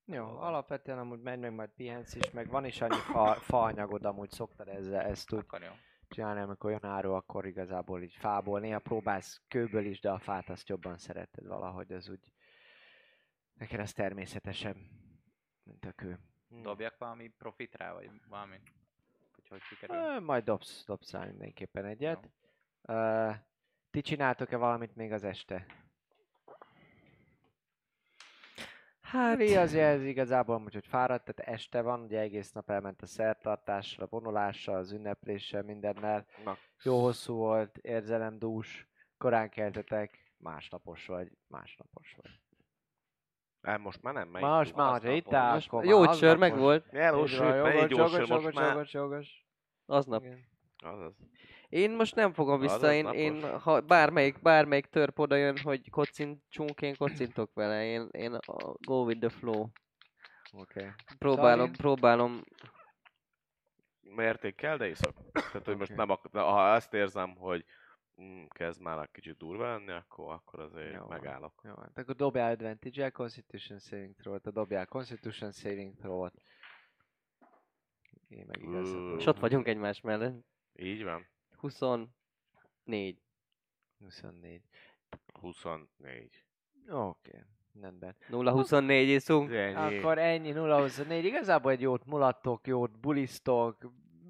Jó, 0.05 0.25
alapvetően 0.25 0.97
amúgy 0.97 1.21
megy, 1.21 1.39
meg 1.39 1.53
majd 1.53 1.69
pihensz 1.69 2.15
is, 2.15 2.31
meg 2.31 2.49
van 2.49 2.65
is 2.65 2.81
annyi 2.81 2.99
fa, 2.99 3.33
faanyagod, 3.51 4.05
amúgy 4.05 4.31
szoktad 4.31 4.67
ezzel, 4.67 5.01
ezt 5.01 5.31
úgy 5.33 5.39
Akkor 5.39 5.61
jó. 5.61 5.71
csinálni, 6.07 6.41
amikor 6.41 6.71
jön 6.71 6.85
áru, 6.85 7.13
akkor 7.13 7.45
igazából 7.45 8.01
így 8.01 8.13
fából, 8.13 8.59
néha 8.59 8.80
próbálsz 8.80 9.41
kőből 9.47 9.85
is, 9.85 9.99
de 9.99 10.11
a 10.11 10.19
fát 10.19 10.49
azt 10.49 10.69
jobban 10.69 10.97
szereted 10.97 11.47
valahogy, 11.47 11.91
az 11.91 12.09
úgy, 12.09 12.31
neked 13.53 13.80
ez 13.80 13.93
természetesebb, 13.93 14.77
mint 15.63 15.85
a 15.85 15.91
kő. 15.91 16.19
Dobjak 16.47 16.97
valami 16.97 17.27
profit 17.27 17.75
rá, 17.75 17.93
vagy 17.93 18.11
valami? 18.27 18.59
Hogy 19.35 19.47
hogy 19.47 19.61
sikerül? 19.61 20.19
Majd 20.19 20.43
dobsz, 20.43 20.85
dobsz 20.85 21.11
rá 21.11 21.23
mindenképpen 21.25 21.85
egyet. 21.85 22.30
Ö, 22.81 23.30
ti 23.91 24.01
csináltok-e 24.01 24.57
valamit 24.57 24.95
még 24.95 25.11
az 25.11 25.23
este? 25.23 25.65
Hát... 29.11 29.38
Ri 29.38 29.56
azért 29.56 29.95
ez 29.95 30.03
igazából 30.03 30.61
hogy 30.72 30.85
fáradt, 30.85 31.25
tehát 31.25 31.53
este 31.53 31.81
van, 31.81 32.01
ugye 32.01 32.19
egész 32.19 32.51
nap 32.51 32.69
elment 32.69 33.01
a 33.01 33.06
szertartással, 33.06 34.06
a 34.06 34.07
vonulással, 34.09 34.75
az 34.75 34.91
ünnepléssel, 34.91 35.64
mindennel. 35.64 36.25
Na, 36.45 36.57
Jó 36.83 37.01
hosszú 37.01 37.35
volt, 37.35 37.77
érzelemdús, 37.77 38.88
korán 39.17 39.49
keltetek, 39.49 40.33
másnapos 40.38 41.06
vagy, 41.06 41.31
másnapos 41.48 42.15
vagy. 42.22 42.40
nem, 43.61 43.81
most 43.81 44.01
már 44.01 44.14
nem 44.14 44.27
megy. 44.27 44.41
Most 44.41 44.75
már, 44.75 44.91
hogyha 44.91 45.11
itt 45.11 45.33
áll, 45.33 45.53
Most 45.53 45.67
akkor 45.67 45.85
jó 45.85 46.03
már 46.03 46.15
sör 46.15 46.38
meg 46.38 46.57
volt, 46.57 46.85
jogos, 46.91 47.38
gyors, 47.38 47.56
jogos, 47.56 47.90
jogos, 47.90 48.53
jogos, 48.53 48.93
jogos. 48.93 49.45
aznap. 49.85 50.23
Azaz. 50.83 51.14
Én 51.72 51.91
most 51.91 52.16
nem 52.16 52.33
fogom 52.33 52.59
vissza, 52.59 52.74
az 52.74 52.93
én, 52.93 53.03
napos. 53.03 53.19
én 53.19 53.59
ha 53.59 53.82
bármelyik, 53.82 54.41
bármelyik 54.41 54.85
törp 54.85 55.19
oda 55.19 55.35
jön, 55.35 55.58
hogy 55.58 55.90
kocintsunk, 55.90 56.82
én 56.82 56.95
kocintok 56.95 57.53
vele, 57.53 57.85
én, 57.85 58.08
én 58.11 58.33
a 58.33 58.74
go 58.88 59.03
with 59.03 59.19
the 59.19 59.30
flow. 59.30 59.61
Oké. 59.61 60.80
Okay. 60.80 60.90
Próbálom, 61.17 61.66
Zali? 61.66 61.77
próbálom, 61.77 62.41
Mértékkel, 64.01 64.77
de 64.77 64.88
iszok. 64.88 65.32
Tehát, 65.32 65.66
hogy 65.66 65.77
most 65.77 65.91
Oké. 65.91 66.00
nem 66.00 66.09
ak- 66.09 66.32
ha 66.32 66.72
azt 66.72 66.93
érzem, 66.93 67.35
hogy 67.35 67.66
mm, 68.22 68.43
kezd 68.48 68.82
már 68.82 69.00
egy 69.00 69.11
kicsit 69.11 69.38
durva 69.38 69.72
lenni, 69.72 69.91
akkor, 69.91 70.33
akkor 70.33 70.59
azért 70.59 70.93
Jó 70.93 71.00
van. 71.00 71.08
megállok. 71.08 71.61
Jó, 71.64 71.74
hát 71.75 71.98
akkor 71.98 72.16
dobjál 72.16 72.51
advantage 72.51 73.09
Constitution 73.09 73.80
saving 73.80 74.16
throw-t, 74.16 74.41
te 74.41 74.51
dobjál 74.51 74.85
Constitution 74.85 75.51
saving 75.51 75.95
throw-t. 75.95 76.33
Én 78.27 78.45
meg 78.48 78.85
és 79.17 79.25
ott 79.25 79.40
vagyunk 79.40 79.67
egymás 79.67 80.01
mellett. 80.01 80.45
Így 80.75 81.03
van. 81.03 81.27
24. 81.61 83.22
24. 83.99 84.61
24. 85.33 86.45
Oké, 86.90 86.98
okay. 86.98 87.41
rendben. 87.81 88.15
0-24 88.30 89.03
iszunk. 89.07 89.51
Ennyi. 89.51 89.98
Akkor 89.98 90.17
ennyi 90.17 90.51
0-24. 90.56 91.22
Igazából 91.23 91.72
egy 91.72 91.81
jót 91.81 92.06
mulattok, 92.06 92.67
jót 92.67 92.99
bulisztok. 92.99 93.77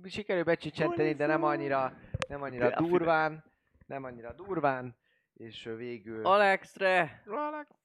Sikerül 0.03 0.43
becsicsenteni, 0.43 1.13
de 1.13 1.25
nem 1.25 1.43
annyira, 1.43 1.93
nem 2.27 2.41
annyira 2.41 2.69
De 2.69 2.75
durván. 2.75 3.43
Nem 3.85 4.03
annyira 4.03 4.33
durván. 4.33 4.95
És 5.33 5.63
végül... 5.63 6.25
Alexre! 6.25 7.23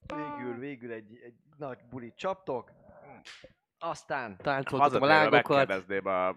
Végül, 0.07 0.59
végül 0.59 0.93
egy, 0.93 1.21
egy 1.25 1.35
nagy 1.57 1.79
bulit 1.91 2.15
csaptok. 2.15 2.73
Aztán 3.79 4.37
Táncoltatom 4.37 5.03
a 5.03 5.07
lágokat. 5.07 5.49
megkérdezném 5.49 6.07
a 6.07 6.37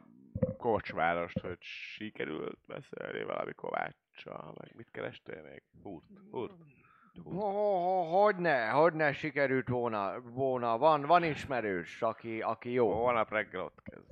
kocsvárost, 0.57 1.39
hogy 1.39 1.57
sikerült 1.61 2.59
beszélni 2.67 3.23
valami 3.23 3.53
Kovácssal, 3.53 4.53
meg 4.59 4.71
mit 4.75 4.91
kerestél 4.91 5.41
még? 5.41 5.63
Ho- 5.83 6.03
ho- 6.31 8.09
Hogyne, 8.09 8.69
hogyne 8.69 9.11
sikerült 9.13 9.67
volna, 9.67 10.19
volna. 10.21 10.77
Van, 10.77 11.01
van 11.01 11.23
ismerős, 11.23 12.01
aki, 12.01 12.41
aki 12.41 12.71
jó. 12.71 12.91
Holnap 12.93 13.29
reggel 13.29 13.61
ott 13.61 13.81
kezd. 13.83 14.05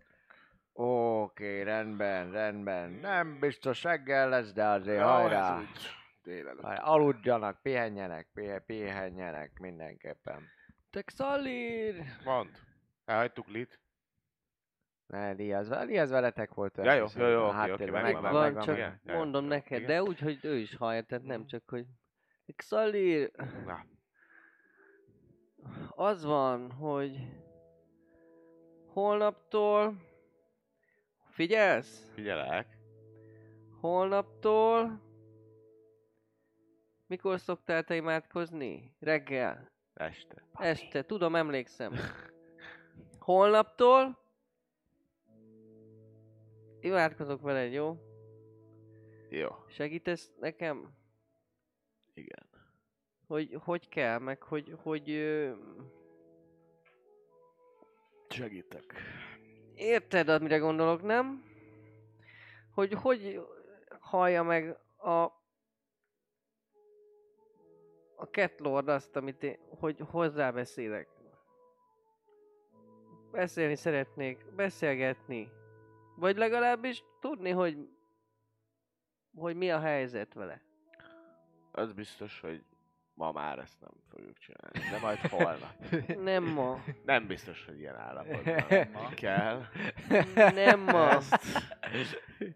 Oké, 0.74 1.62
rendben, 1.62 2.32
rendben. 2.32 2.90
Nem 2.92 3.40
biztos 3.40 3.84
reggel 3.84 4.30
lesz, 4.30 4.54
de 4.54 4.66
azért 4.66 5.02
hajrá. 5.04 5.60
Hajrá, 6.62 6.82
Aludjanak, 6.84 7.62
pihenjenek, 7.62 8.28
pihe- 8.34 8.66
pihenjenek 8.66 9.60
mindenképpen. 9.60 10.48
Texalir! 10.90 12.04
Mond. 12.24 12.50
Elhagytuk 13.06 13.48
Lit. 13.48 13.80
Ne, 15.08 15.32
Liaz, 15.32 15.70
Liaz 15.70 16.10
veletek 16.10 16.54
volt. 16.54 16.78
Ja, 16.78 16.94
jó, 16.94 17.06
jó, 17.16 17.28
jó, 17.28 17.46
oké, 17.46 17.56
háttérben 17.56 18.04
oké, 18.04 18.14
Meg 18.14 18.14
megvan, 18.14 18.32
van, 18.32 18.42
megvan, 18.42 18.64
csak 18.64 18.76
igen. 18.76 19.00
Mondom 19.04 19.46
neked, 19.46 19.78
igen. 19.78 19.90
de 19.90 20.02
úgy, 20.04 20.20
hogy 20.20 20.40
ő 20.42 20.56
is 20.56 20.76
hallja, 20.76 21.02
tehát 21.02 21.24
nem 21.24 21.46
csak, 21.46 21.64
hogy 21.66 21.86
Texalir! 22.46 23.32
Na, 23.66 23.86
az 25.90 26.24
van, 26.24 26.72
hogy 26.72 27.18
holnaptól 28.88 29.96
figyelsz? 31.30 32.12
Figyelek. 32.14 32.78
Holnaptól 33.80 35.02
mikor 37.08 37.40
szoktál 37.40 37.84
te 37.84 37.96
imádkozni? 37.96 38.96
Reggel? 39.00 39.72
Este. 39.94 40.44
Este, 40.54 41.04
tudom, 41.04 41.36
emlékszem. 41.36 41.94
Holnaptól 43.20 44.18
imádkozok 46.88 47.42
veled, 47.42 47.74
jó? 47.74 47.98
Jó. 49.30 49.50
Segítesz 49.68 50.32
nekem, 50.40 50.96
Igen. 52.14 52.50
hogy 53.28 53.58
hogy 53.64 53.90
kell, 53.90 54.20
meg 54.20 54.44
hogy, 54.44 54.76
hogy 54.84 55.10
ö, 55.10 55.54
Segítek. 58.30 58.94
érted, 59.76 60.30
amire 60.30 60.58
gondolok, 60.58 61.02
nem? 61.02 61.44
Hogy 62.74 62.94
hogy 62.94 63.42
hallja 64.00 64.44
meg 64.44 64.78
a 64.98 65.36
a 68.20 68.26
Catlord 68.26 68.88
azt, 68.88 69.16
amit 69.16 69.44
én, 69.44 69.58
hogy 69.80 70.00
hozzá 70.00 70.52
beszélek. 70.52 71.08
Beszélni 73.32 73.76
szeretnék, 73.76 74.46
beszélgetni. 74.56 75.52
Vagy 76.18 76.38
legalábbis 76.38 77.04
tudni, 77.20 77.50
hogy 77.50 77.78
hogy 79.36 79.56
mi 79.56 79.72
a 79.72 79.80
helyzet 79.80 80.34
vele. 80.34 80.62
Az 81.72 81.92
biztos, 81.94 82.40
hogy 82.40 82.64
ma 83.14 83.32
már 83.32 83.60
ezt 83.60 83.80
nem 83.82 83.90
fogjuk 84.10 84.38
csinálni, 84.38 84.80
de 84.92 85.00
majd 85.02 85.18
holnap. 85.18 85.74
Nem 86.24 86.44
ma. 86.44 86.80
Nem 87.06 87.28
biztos, 87.28 87.66
hogy 87.66 87.80
ilyen 87.80 87.96
állapotban 87.96 88.88
Ma. 88.94 89.10
kell. 89.16 89.62
Nem 90.54 90.80
ma. 90.80 91.10
Ezt. 91.10 91.32
Nem 92.40 92.56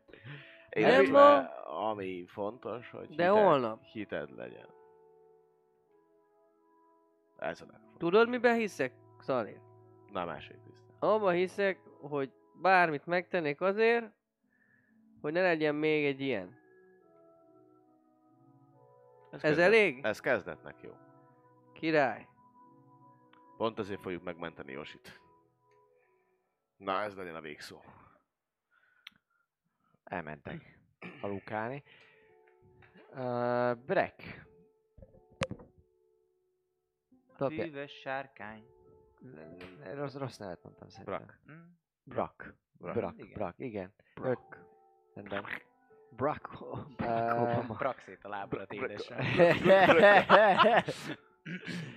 Illetve, 0.70 1.12
ma. 1.12 1.38
ami 1.90 2.26
fontos, 2.28 2.90
hogy 2.90 3.16
De 3.16 3.28
hited, 3.30 3.44
holnap. 3.44 3.84
hited 3.84 4.36
legyen. 4.36 4.70
Ez 7.38 7.62
a 7.62 7.66
legfontosabb. 7.66 7.98
Tudod, 7.98 8.30
miben 8.30 8.56
hiszek, 8.56 8.94
Szali? 9.20 9.56
Na, 10.12 10.26
másik 10.26 10.56
tisztán. 10.64 10.96
Abba 11.00 11.30
hiszek, 11.30 11.80
hogy 12.02 12.32
bármit 12.62 13.06
megtennék 13.06 13.62
azért, 13.62 14.12
hogy 15.22 15.34
ne 15.34 15.42
legyen 15.42 15.76
még 15.76 16.06
egy 16.06 16.20
ilyen. 16.22 16.60
Ez 19.32 19.42
kezdet- 19.42 19.66
elég? 19.66 20.06
Ez 20.06 20.20
kezdetnek 20.20 20.82
jó. 20.82 20.98
Király. 21.74 22.28
Pont 23.58 23.80
azért 23.80 24.02
fogjuk 24.02 24.24
megmenteni 24.24 24.72
Josit. 24.72 25.20
Na, 26.78 27.02
ez 27.02 27.16
legyen 27.16 27.36
a 27.36 27.42
végszó. 27.42 27.82
Elmentek 30.04 30.80
alukálni. 31.22 31.84
Uh, 33.10 33.76
Brek. 33.76 34.46
Hűvös 37.38 37.92
sárkány. 37.92 38.66
Rossz, 39.94 40.16
rossz 40.16 40.38
nevet 40.38 40.64
mondtam 40.64 40.90
szerintem. 40.90 41.18
Brak. 41.18 41.40
Hm? 41.46 41.81
Brak. 42.04 42.56
Brak. 42.80 42.94
Brak. 42.94 43.14
Igen. 43.18 43.34
Brak. 43.34 43.54
Igen. 43.58 43.94
Brak. 44.16 44.66
Rendben. 45.14 45.46
Brak. 46.16 46.50
Uh, 47.00 47.78
Praxét 47.78 48.20
a 48.26 48.30
lábadat 48.30 48.72
édesem. 48.74 49.18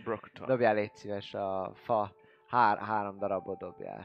Brockton. 0.05 0.47
Dobjál 0.47 0.75
légy 0.75 0.95
szíves 0.95 1.35
a 1.35 1.73
fa. 1.75 2.13
Hár, 2.47 2.79
három 2.79 3.19
darabot 3.19 3.59
dobjál. 3.59 4.05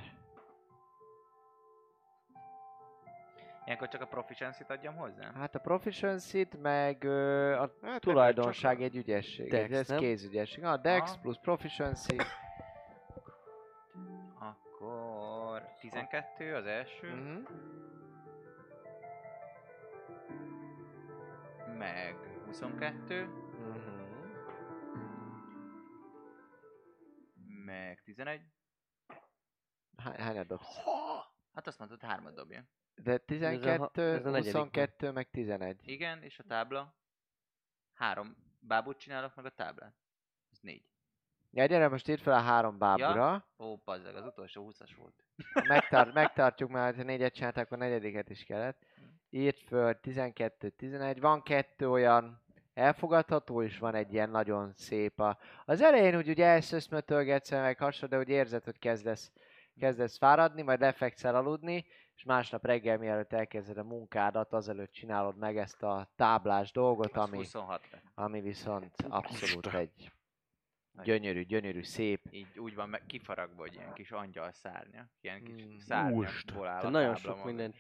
Ilyenkor 3.66 3.88
csak 3.88 4.02
a 4.02 4.06
proficiency-t 4.06 4.70
adjam 4.70 4.96
hozzá? 4.96 5.32
Hát 5.36 5.56
a 5.56 5.60
proficiency-t, 5.60 6.62
meg 6.62 7.04
ö, 7.04 7.54
a 7.62 7.72
Hát, 7.82 8.02
tulajdonság 8.02 8.82
egy 8.82 8.96
ügyesség. 8.96 9.50
Dex, 9.50 9.72
ez 9.72 9.88
nem? 9.88 10.00
kézügyesség. 10.00 10.64
A 10.64 10.78
Dex 10.78 11.12
Aha. 11.12 11.20
plusz 11.22 11.38
proficiency. 11.42 12.16
Akkor 14.40 15.39
12 15.80 16.56
az 16.56 16.66
első, 16.66 17.14
Mhm. 17.16 17.44
meg 21.78 22.16
22, 22.46 23.26
Mhm. 23.26 23.98
meg 27.66 28.02
11. 28.04 28.42
Há- 29.98 30.20
Hányat 30.20 30.48
dobsz? 30.48 30.78
Hát 31.54 31.68
azt 31.68 31.80
mondtad, 31.80 32.02
hármat 32.02 32.34
dobja. 32.34 32.64
De 32.96 33.18
12, 33.18 34.14
ez 34.14 34.26
a 34.26 34.30
negyedik 34.30 34.54
22, 34.54 35.12
meg 35.12 35.30
11. 35.30 35.88
Igen, 35.88 36.24
és 36.24 36.40
a 36.40 36.44
tábla? 36.44 36.96
Három 37.94 38.36
bábút 38.60 38.98
csinálok 38.98 39.36
meg 39.36 39.46
a 39.46 39.50
táblán. 39.50 39.96
Ez 40.52 40.60
négy. 40.60 40.86
Ja, 41.52 41.66
gyere, 41.66 41.88
most 41.88 42.08
írd 42.08 42.22
fel 42.22 42.34
a 42.34 42.40
három 42.40 42.78
bábura. 42.78 43.46
Ó, 43.60 43.78
pazzag, 43.78 44.16
az 44.16 44.26
utolsó 44.26 44.72
20-as 44.72 44.90
volt. 44.98 45.24
Megtart, 45.68 46.14
megtartjuk, 46.14 46.70
mert 46.70 46.96
ha 46.96 47.04
négyet 47.04 47.34
csináltak, 47.34 47.66
akkor 47.66 47.78
negyediket 47.78 48.30
is 48.30 48.44
kellett. 48.44 48.86
Írd 49.30 49.58
föl 49.58 50.00
12, 50.00 50.70
11. 50.70 51.20
Van 51.20 51.44
kettő 51.44 51.90
olyan 51.90 52.42
elfogadható, 52.74 53.62
és 53.64 53.78
van 53.78 53.96
egy 53.96 54.14
ilyen 54.14 54.30
nagyon 54.30 54.72
szép. 54.74 55.20
A... 55.20 55.38
Az 55.66 55.82
elején 55.82 56.18
úgy 56.18 56.30
ugye 56.30 56.46
elszöszmötölgetsz, 56.46 57.52
meg 57.52 57.78
hasonló, 57.78 58.16
de 58.16 58.22
úgy 58.22 58.30
érzed, 58.30 58.64
hogy 58.64 58.80
kezdesz, 58.80 59.32
kezdesz 59.80 60.18
fáradni, 60.18 60.62
majd 60.62 60.80
lefekszel 60.80 61.36
aludni, 61.36 61.86
és 62.16 62.24
másnap 62.24 62.66
reggel, 62.66 62.98
mielőtt 62.98 63.34
elkezded 63.34 63.78
a 63.78 63.84
munkádat, 63.84 64.54
azelőtt 64.54 64.92
csinálod 64.92 65.38
meg 65.38 65.58
ezt 65.58 65.84
a 65.84 66.10
táblás 66.16 66.72
dolgot, 66.72 67.18
ami, 67.18 67.38
26 67.38 67.90
lett. 67.92 68.04
ami 68.16 68.42
viszont 68.42 68.96
abszolút 69.08 69.74
egy 69.74 70.12
Gyönyörű, 71.04 71.42
gyönyörű, 71.44 71.84
szép. 71.84 72.22
Így 72.32 72.48
úgy 72.60 72.76
van 72.76 72.90
meg 72.90 73.02
kifaragva, 73.08 73.62
hogy 73.62 73.74
ilyen 73.74 73.94
kis 73.94 74.12
angyal 74.12 74.52
szárnya. 74.52 75.06
Ilyen 75.22 75.44
kis 75.44 75.64
Mm. 75.64 75.78
szárnyakból 75.78 76.68
áll 76.68 76.80
Te 76.82 76.88
a 76.88 76.90
nagyon 76.90 77.16
sok 77.16 77.36
maga. 77.36 77.46
mindent 77.48 77.76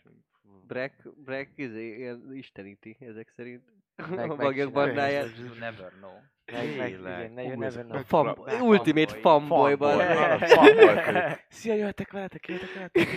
Brek, 0.67 0.93
Brek 1.15 1.49
izé, 1.55 2.13
isteníti 2.33 2.97
ezek 2.99 3.29
szerint. 3.35 3.63
Meg- 4.09 4.29
a 4.31 4.35
bagyok 4.35 4.71
bandáját. 4.71 5.27
Never 5.59 5.91
know. 5.91 6.11
Meg, 6.51 6.77
meg, 6.77 6.87
Tényleg. 6.89 7.31
igen, 7.31 7.31
ne, 7.33 7.55
never 7.55 7.85
know. 7.85 8.67
Ultimate 8.67 9.13
fanboy, 9.19 9.75
Fanboy. 9.75 9.75
ban. 9.97 9.97
Fanboy. 10.39 11.21
Szia, 11.49 11.73
jöhetek 11.73 12.11
veletek, 12.11 12.47
jöhetek 12.47 12.73
veletek. 12.73 13.07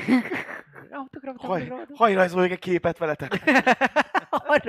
Autogram, 0.90 1.36
Haj, 1.36 1.72
hajrajzoljuk 1.94 2.52
egy 2.52 2.58
képet 2.58 2.98
veletek. 2.98 3.32
Egy 3.32 4.62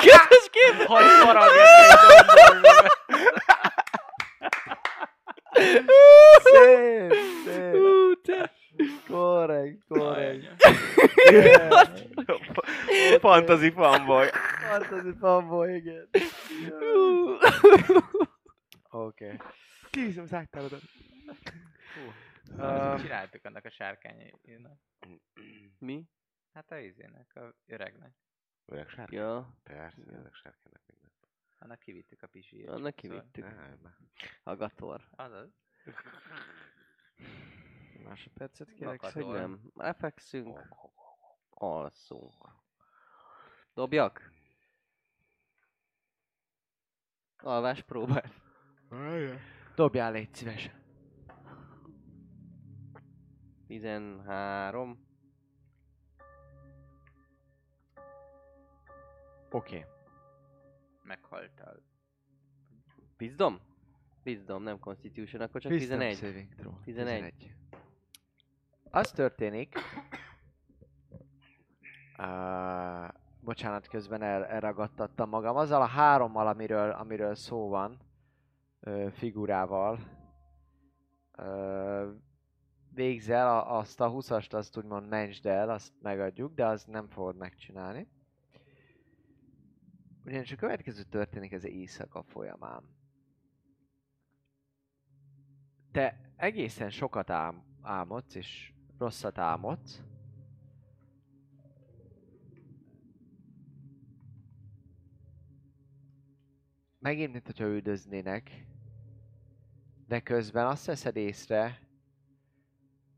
közös 0.00 0.50
kép! 0.50 0.86
Hagy 0.86 1.04
faragja 1.04 1.62
egy 1.62 1.96
Szép, 6.42 7.12
szép. 7.44 7.74
Ú, 7.74 8.14
te. 8.22 8.52
Korrekt, 9.08 9.84
korrekt. 9.88 10.62
Fantasy 13.20 13.70
fanboy. 13.70 14.26
Fantasy 14.70 15.12
fanboy, 15.18 15.74
igen. 15.74 16.08
Oké. 18.90 19.36
Kiviszem 19.90 20.22
az 20.22 20.34
ágtáladat. 20.34 20.82
Uh, 22.50 23.00
csináltuk 23.00 23.44
annak 23.44 23.64
a 23.64 23.70
sárkányainak. 23.70 24.78
Mi? 25.78 26.04
Hát 26.52 26.70
a 26.70 26.78
izének, 26.78 27.30
a 27.34 27.54
öregnek. 27.66 28.12
Öreg 28.66 28.88
sárkány? 28.88 29.18
Ja, 29.18 29.54
Persze, 29.62 30.00
öreg 30.06 30.32
sárkánynak. 30.32 30.82
Annak 31.62 31.78
kivittük 31.78 32.22
a 32.22 32.26
pisijét. 32.26 32.68
annak 32.68 32.94
kivittük. 32.94 33.44
Állj 33.44 33.76
már. 33.82 33.96
A 34.42 34.56
gator. 34.56 35.08
Azaz. 35.10 35.50
Másodpercet 38.04 38.72
kérek. 38.72 39.00
Hogy 39.00 39.26
nem. 39.26 39.70
Lefekszünk. 39.74 40.68
Alszunk. 41.50 42.34
Dobjak? 43.74 44.30
Alvás 47.36 47.82
próbál. 47.82 48.32
Dobjál, 49.74 50.12
légy 50.12 50.34
szíves. 50.34 50.70
13. 53.66 55.06
Oké. 59.50 59.86
Meghaltál. 61.10 61.82
Wisdom? 63.20 63.60
Wisdom, 64.24 64.62
nem 64.62 64.78
Constitution, 64.78 65.42
akkor 65.42 65.60
csak 65.60 65.72
Wisdom 65.72 65.98
11. 65.98 66.16
saving 66.16 66.54
throw. 66.54 66.72
11. 66.84 67.54
Az 68.90 69.10
történik... 69.10 69.78
Uh, 72.18 73.08
bocsánat, 73.40 73.88
közben 73.88 74.22
el, 74.22 74.44
elragadtattam 74.44 75.28
magam. 75.28 75.56
Azzal 75.56 75.82
a 75.82 75.86
hárommal, 75.86 76.46
amiről, 76.46 76.90
amiről 76.90 77.34
szó 77.34 77.68
van, 77.68 78.00
ö, 78.80 79.08
figurával 79.12 79.98
ö, 81.32 82.10
végzel, 82.92 83.48
a, 83.48 83.78
azt 83.78 84.00
a 84.00 84.10
20-ast 84.10 84.52
azt 84.52 84.76
úgymond 84.76 85.08
mentsd 85.08 85.46
el, 85.46 85.70
azt 85.70 85.92
megadjuk, 86.02 86.54
de 86.54 86.66
azt 86.66 86.86
nem 86.86 87.08
fogod 87.08 87.36
megcsinálni. 87.36 88.08
Ugyanis 90.24 90.52
a 90.52 90.56
következő 90.56 91.02
történik 91.02 91.52
ez 91.52 91.64
éjszaka 91.64 92.22
folyamán. 92.22 92.84
Te 95.90 96.32
egészen 96.36 96.90
sokat 96.90 97.30
ám, 97.30 97.64
álmodsz, 97.82 98.34
és 98.34 98.72
rosszat 98.98 99.38
álmodsz. 99.38 100.02
Megint, 106.98 107.32
mint 107.32 107.46
hogyha 107.46 107.64
üldöznének, 107.64 108.66
de 110.06 110.20
közben 110.20 110.66
azt 110.66 110.86
veszed 110.86 111.16
észre, 111.16 111.80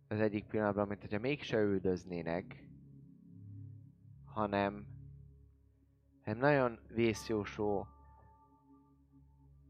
az 0.08 0.20
egyik 0.20 0.44
pillanatban, 0.44 0.86
mint 0.86 1.00
hogyha 1.00 1.18
mégse 1.18 1.58
üldöznének, 1.58 2.64
hanem, 4.24 4.91
hanem 6.24 6.40
nagyon 6.40 6.78
vészjósó 6.88 7.86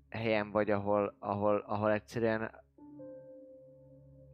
helyen 0.08 0.50
vagy, 0.50 0.70
ahol, 0.70 1.16
ahol, 1.18 1.56
ahol 1.56 1.92
egyszerűen 1.92 2.62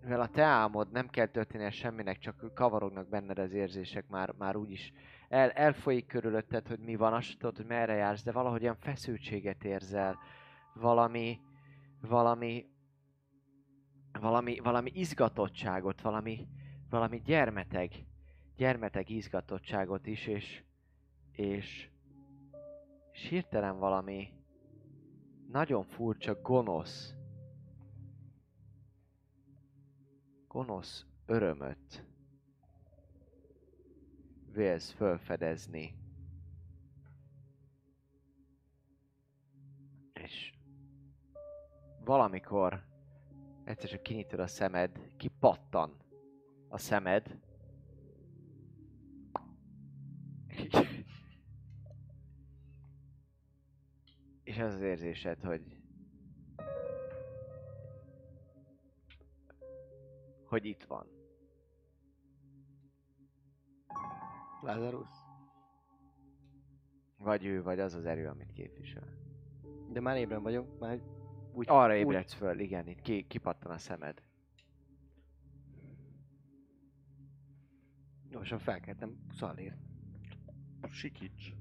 mivel 0.01 0.21
a 0.21 0.29
te 0.29 0.43
álmod 0.43 0.91
nem 0.91 1.09
kell 1.09 1.27
történnie 1.27 1.71
semminek, 1.71 2.19
csak 2.19 2.55
kavarognak 2.55 3.09
benned 3.09 3.39
az 3.39 3.53
érzések, 3.53 4.09
már, 4.09 4.35
már 4.39 4.57
úgyis 4.57 4.93
el, 5.29 5.51
elfolyik 5.51 6.07
körülötted, 6.07 6.67
hogy 6.67 6.79
mi 6.79 6.97
van, 6.97 7.13
azt 7.13 7.39
tudod, 7.39 7.57
hogy 7.57 7.67
merre 7.67 7.95
jársz, 7.95 8.23
de 8.23 8.33
valahogy 8.33 8.63
olyan 8.63 8.77
feszültséget 8.77 9.65
érzel, 9.65 10.19
valami, 10.75 11.41
valami, 12.01 12.67
valami, 14.21 14.59
valami 14.59 14.91
izgatottságot, 14.95 16.01
valami, 16.01 16.49
valami 16.91 17.21
gyermeteg, 17.25 17.91
gyermeteg 18.57 19.11
izgatottságot 19.11 20.07
is, 20.07 20.27
és, 20.27 20.63
és, 21.33 21.91
és 23.19 23.29
hirtelen 23.29 23.79
valami 23.79 24.33
nagyon 25.49 25.85
furcsa, 25.85 26.41
gonosz, 26.43 27.15
gonosz 30.49 31.07
örömöt 31.27 32.05
vélsz 34.53 34.91
fölfedezni. 34.91 35.97
És 40.13 40.55
valamikor 42.05 42.85
egyszer 43.65 43.89
csak 43.89 44.03
kinyitod 44.03 44.41
a 44.41 44.47
szemed, 44.47 45.15
kipattan 45.17 45.97
a 46.69 46.79
szemed, 46.79 47.41
és 54.59 54.65
az 54.65 54.75
az 54.75 54.81
érzésed, 54.81 55.43
hogy 55.43 55.77
hogy 60.45 60.65
itt 60.65 60.85
van. 60.85 61.07
Lazarus. 64.63 65.09
Vagy 67.19 67.45
ő, 67.45 67.63
vagy 67.63 67.81
az 67.81 67.95
az 67.95 68.05
erő, 68.05 68.27
amit 68.27 68.53
képvisel. 68.53 69.17
De 69.89 70.01
már 70.01 70.17
ébren 70.17 70.43
vagyok, 70.43 70.79
már 70.79 71.01
úgy... 71.53 71.67
Arra 71.69 71.93
úgy- 71.93 71.99
ébredsz 71.99 72.33
föl, 72.33 72.59
igen, 72.59 72.87
itt 72.89 73.01
ki, 73.01 73.27
kipattan 73.27 73.71
a 73.73 73.79
szemed. 73.79 74.23
Gyorsan 78.31 78.59
felkeltem, 78.59 79.19
Szalír. 79.31 79.77
Sikíts. 80.91 81.58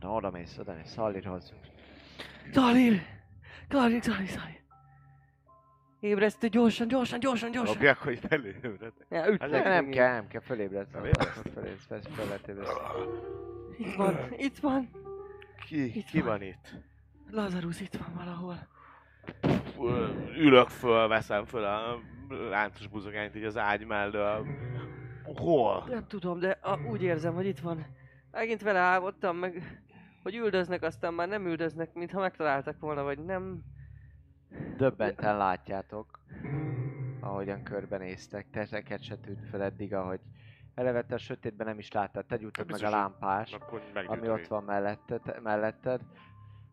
Na, 0.00 0.10
oda 0.14 0.30
mész, 0.30 0.58
oda 0.58 0.74
mész, 0.74 0.90
Szallirhoz. 0.90 1.52
Szalír! 2.52 3.02
Szalír, 3.70 4.02
Szalír, 4.02 4.28
Szalír! 4.28 4.62
Ébresztő, 6.00 6.48
gyorsan, 6.48 6.88
gyorsan, 6.88 7.18
gyorsan, 7.18 7.50
gyorsan! 7.50 7.74
Dobják, 7.74 7.98
hogy 7.98 8.18
felébredek. 8.18 8.92
Ja, 9.10 9.20
Hát 9.22 9.50
nem, 9.50 9.88
kell, 9.90 10.12
nem 10.12 10.26
kell, 10.28 10.40
fölébredsz. 10.40 10.90
Fölébredsz, 10.90 11.86
persze, 11.88 12.10
föl 12.10 12.24
lehet 12.24 12.48
ébredni. 12.48 12.72
Itt 13.78 13.94
van, 13.94 14.16
itt 14.36 14.58
van! 14.58 14.90
Ki, 15.66 15.96
Itt 15.98 16.06
ki 16.06 16.18
van. 16.20 16.28
van 16.28 16.42
itt? 16.42 16.74
Lazarus 17.30 17.80
itt 17.80 17.94
van 17.96 18.14
valahol. 18.16 18.68
Ülök 20.38 20.68
föl, 20.68 21.08
veszem 21.08 21.44
föl 21.44 21.64
a 21.64 21.98
láncos 22.50 22.86
buzogányt 22.86 23.36
így 23.36 23.44
az 23.44 23.56
ágy 23.56 23.86
mellől. 23.86 24.46
Hol? 25.34 25.84
Nem 25.88 26.06
tudom, 26.06 26.38
de 26.38 26.58
a, 26.62 26.78
úgy 26.78 27.02
érzem, 27.02 27.34
hogy 27.34 27.46
itt 27.46 27.58
van. 27.58 27.86
Megint 28.30 28.62
vele 28.62 28.78
álmodtam, 28.78 29.36
meg 29.36 29.82
hogy 30.24 30.34
üldöznek, 30.34 30.82
aztán 30.82 31.14
már 31.14 31.28
nem 31.28 31.46
üldöznek, 31.46 31.94
mintha 31.94 32.20
megtaláltak 32.20 32.80
volna, 32.80 33.02
vagy 33.02 33.18
nem. 33.18 33.62
Döbbenten 34.76 35.36
látjátok, 35.36 36.18
ahogyan 37.20 37.62
körbenéztek. 37.62 38.50
Teteket 38.50 39.02
se 39.02 39.16
tűnt 39.16 39.48
fel 39.48 39.62
eddig, 39.62 39.94
ahogy 39.94 40.20
eleve 40.74 41.04
te 41.04 41.14
a 41.14 41.18
sötétben 41.18 41.66
nem 41.66 41.78
is 41.78 41.92
láttad. 41.92 42.26
Te 42.26 42.36
gyújtad 42.36 42.70
meg 42.70 42.82
a 42.82 43.14
Akkor 43.52 43.82
ami 44.06 44.28
ott 44.28 44.46
van 44.46 44.64
melletted, 44.64 45.42
melletted. 45.42 46.00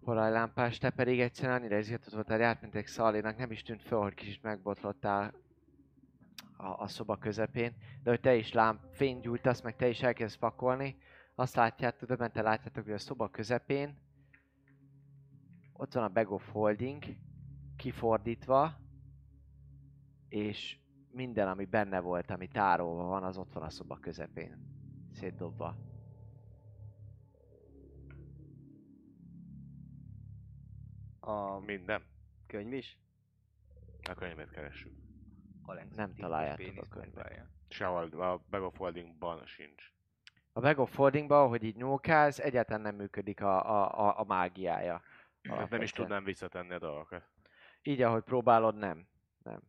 Olajlámpás, 0.03 0.77
te 0.77 0.89
pedig 0.89 1.19
egyszerűen 1.19 1.57
annyira 1.57 1.77
izgatott 1.77 2.13
voltál, 2.13 2.57
egy 2.71 2.87
szalinak, 2.87 3.37
nem 3.37 3.51
is 3.51 3.61
tűnt 3.61 3.83
fel, 3.83 3.97
hogy 3.97 4.13
kicsit 4.13 4.43
megbotlottál 4.43 5.33
a, 6.57 6.67
a 6.67 6.87
szoba 6.87 7.17
közepén, 7.17 7.75
de 8.03 8.09
hogy 8.09 8.19
te 8.19 8.35
is 8.35 8.53
lám 8.53 8.79
fényt 8.91 9.21
gyújtasz, 9.21 9.61
meg 9.61 9.75
te 9.75 9.87
is 9.87 10.01
elkezdesz 10.01 10.37
pakolni, 10.37 10.97
azt 11.41 11.55
látjátok, 11.55 12.07
döbbenten 12.07 12.43
látjátok, 12.43 12.83
hogy 12.83 12.93
a 12.93 12.97
szoba 12.97 13.29
közepén 13.29 13.97
ott 15.73 15.93
van 15.93 16.03
a 16.03 16.09
Bag 16.09 16.31
of 16.31 16.51
Holding, 16.51 17.03
kifordítva, 17.75 18.79
és 20.27 20.79
minden, 21.11 21.47
ami 21.47 21.65
benne 21.65 21.99
volt, 21.99 22.29
ami 22.29 22.47
tárolva 22.47 23.03
van, 23.03 23.23
az 23.23 23.37
ott 23.37 23.53
van 23.53 23.63
a 23.63 23.69
szoba 23.69 23.97
közepén, 23.99 24.57
szétdobva. 25.11 25.75
A 31.19 31.59
Minden. 31.59 32.03
könyv 32.47 32.73
is? 32.73 32.99
A 34.09 34.13
könyvet 34.13 34.49
keressük. 34.49 34.93
Nem 35.95 36.13
találjátok 36.13 36.77
a 36.77 36.87
könyvet. 36.87 37.45
Sehol, 37.67 38.21
a 38.21 38.43
Bag 38.49 38.63
of 38.63 38.77
Holdingban 38.77 39.45
sincs. 39.45 39.93
A 40.53 40.59
Bag 40.59 40.79
of 40.79 40.95
Holdingban, 40.95 41.43
ahogy 41.43 41.63
így 41.63 41.75
nyúlkálsz, 41.75 42.39
egyáltalán 42.39 42.81
nem 42.81 42.95
működik 42.95 43.41
a, 43.41 43.69
a, 43.69 44.07
a, 44.07 44.19
a 44.19 44.23
mágiája. 44.23 45.01
Hát 45.49 45.69
nem 45.69 45.81
is 45.81 45.91
tudnám 45.91 46.23
visszatenni 46.23 46.73
a 46.73 46.79
dolgokat. 46.79 47.23
Így, 47.81 48.01
ahogy 48.01 48.23
próbálod, 48.23 48.75
nem. 48.75 49.07
Mhm. 49.43 49.59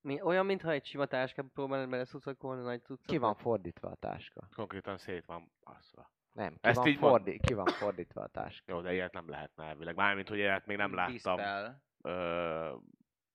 Mi, 0.00 0.20
olyan, 0.20 0.46
mintha 0.46 0.70
egy 0.70 0.84
sima 0.84 1.06
táskában 1.06 1.50
próbálnád 1.54 1.88
bele 1.88 2.04
szucakolni 2.04 2.62
nagy 2.62 2.82
cuccot. 2.82 3.06
Ki 3.06 3.18
van 3.18 3.34
fordítva 3.34 3.88
a 3.88 3.94
táska? 3.94 4.48
Konkrétan 4.56 4.98
szét 4.98 5.24
van 5.26 5.52
baszva. 5.64 6.10
Nem, 6.32 6.52
ki, 6.52 6.58
Ezt 6.60 6.76
van, 6.78 6.86
így 6.86 6.98
mond- 7.00 7.16
fordi- 7.24 7.40
ki 7.40 7.54
van 7.54 7.66
fordítva 7.66 8.20
a 8.22 8.26
táska. 8.26 8.72
Jó, 8.72 8.80
de 8.80 8.92
ilyet 8.92 9.12
nem 9.12 9.28
lehetne 9.28 9.64
elvileg. 9.64 9.94
Mármint, 9.96 10.28
hogy 10.28 10.38
ilyet 10.38 10.66
még 10.66 10.76
nem 10.76 10.94
láttam. 10.94 11.12
Dispel. 11.12 11.82
Ö, 12.02 12.74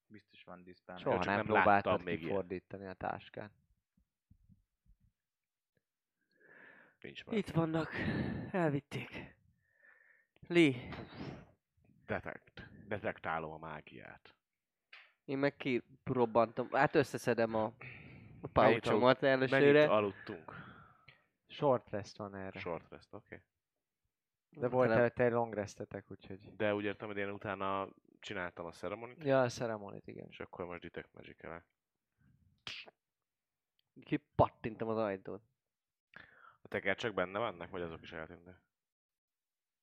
Biztos 0.07 0.43
van 0.43 0.63
Dispel. 0.63 0.97
Soha 0.97 1.23
nem, 1.23 1.35
nem 1.35 1.45
próbáltad 1.45 2.03
még 2.03 2.13
ilyet. 2.19 2.27
kifordítani 2.29 2.87
a 2.87 2.93
táskát. 2.93 3.51
Nincs 7.01 7.25
meg. 7.25 7.37
Itt 7.37 7.49
vannak. 7.49 7.89
Elvitték. 8.51 9.35
Lee, 10.47 10.73
Detect. 12.05 12.69
Detektálom 12.87 13.51
a 13.51 13.57
mágiát. 13.57 14.35
én 15.25 15.37
meg 15.37 15.55
kirobbantom. 15.55 16.69
Hát 16.71 16.95
összeszedem 16.95 17.55
a, 17.55 17.63
a 17.63 18.49
Mennyit 18.53 18.79
pouchomat 18.79 19.21
Mennyit 19.21 19.53
elsőre. 19.53 19.89
aludtunk? 19.89 20.53
Short 21.47 21.89
rest 21.89 22.17
van 22.17 22.35
erre. 22.35 22.59
Short 22.59 22.89
rest, 22.89 23.13
oké. 23.13 23.25
Okay. 23.25 23.45
De 24.61 24.67
volt 24.67 24.89
előtte 24.91 25.23
egy 25.23 25.31
long 25.31 25.53
restetek, 25.53 26.11
úgyhogy... 26.11 26.55
De 26.55 26.73
úgy 26.75 26.83
értem, 26.83 27.07
hogy 27.07 27.17
én 27.17 27.29
utána 27.29 27.87
csináltam 28.19 28.65
a 28.65 28.71
ceremonit, 28.71 29.23
Ja, 29.23 29.41
a 29.41 29.49
ceremonit, 29.49 30.07
igen. 30.07 30.27
és 30.29 30.39
akkor 30.39 30.65
most 30.65 30.81
Detect 30.81 31.13
magic 31.13 31.43
-el. 31.43 31.65
Kipattintam 34.03 34.87
az 34.87 34.97
ajtót. 34.97 35.41
A 36.67 36.69
tekercsek 36.69 37.13
benne 37.13 37.39
vannak, 37.39 37.69
vagy 37.69 37.81
azok 37.81 38.01
is 38.01 38.11
eltűntek? 38.11 38.55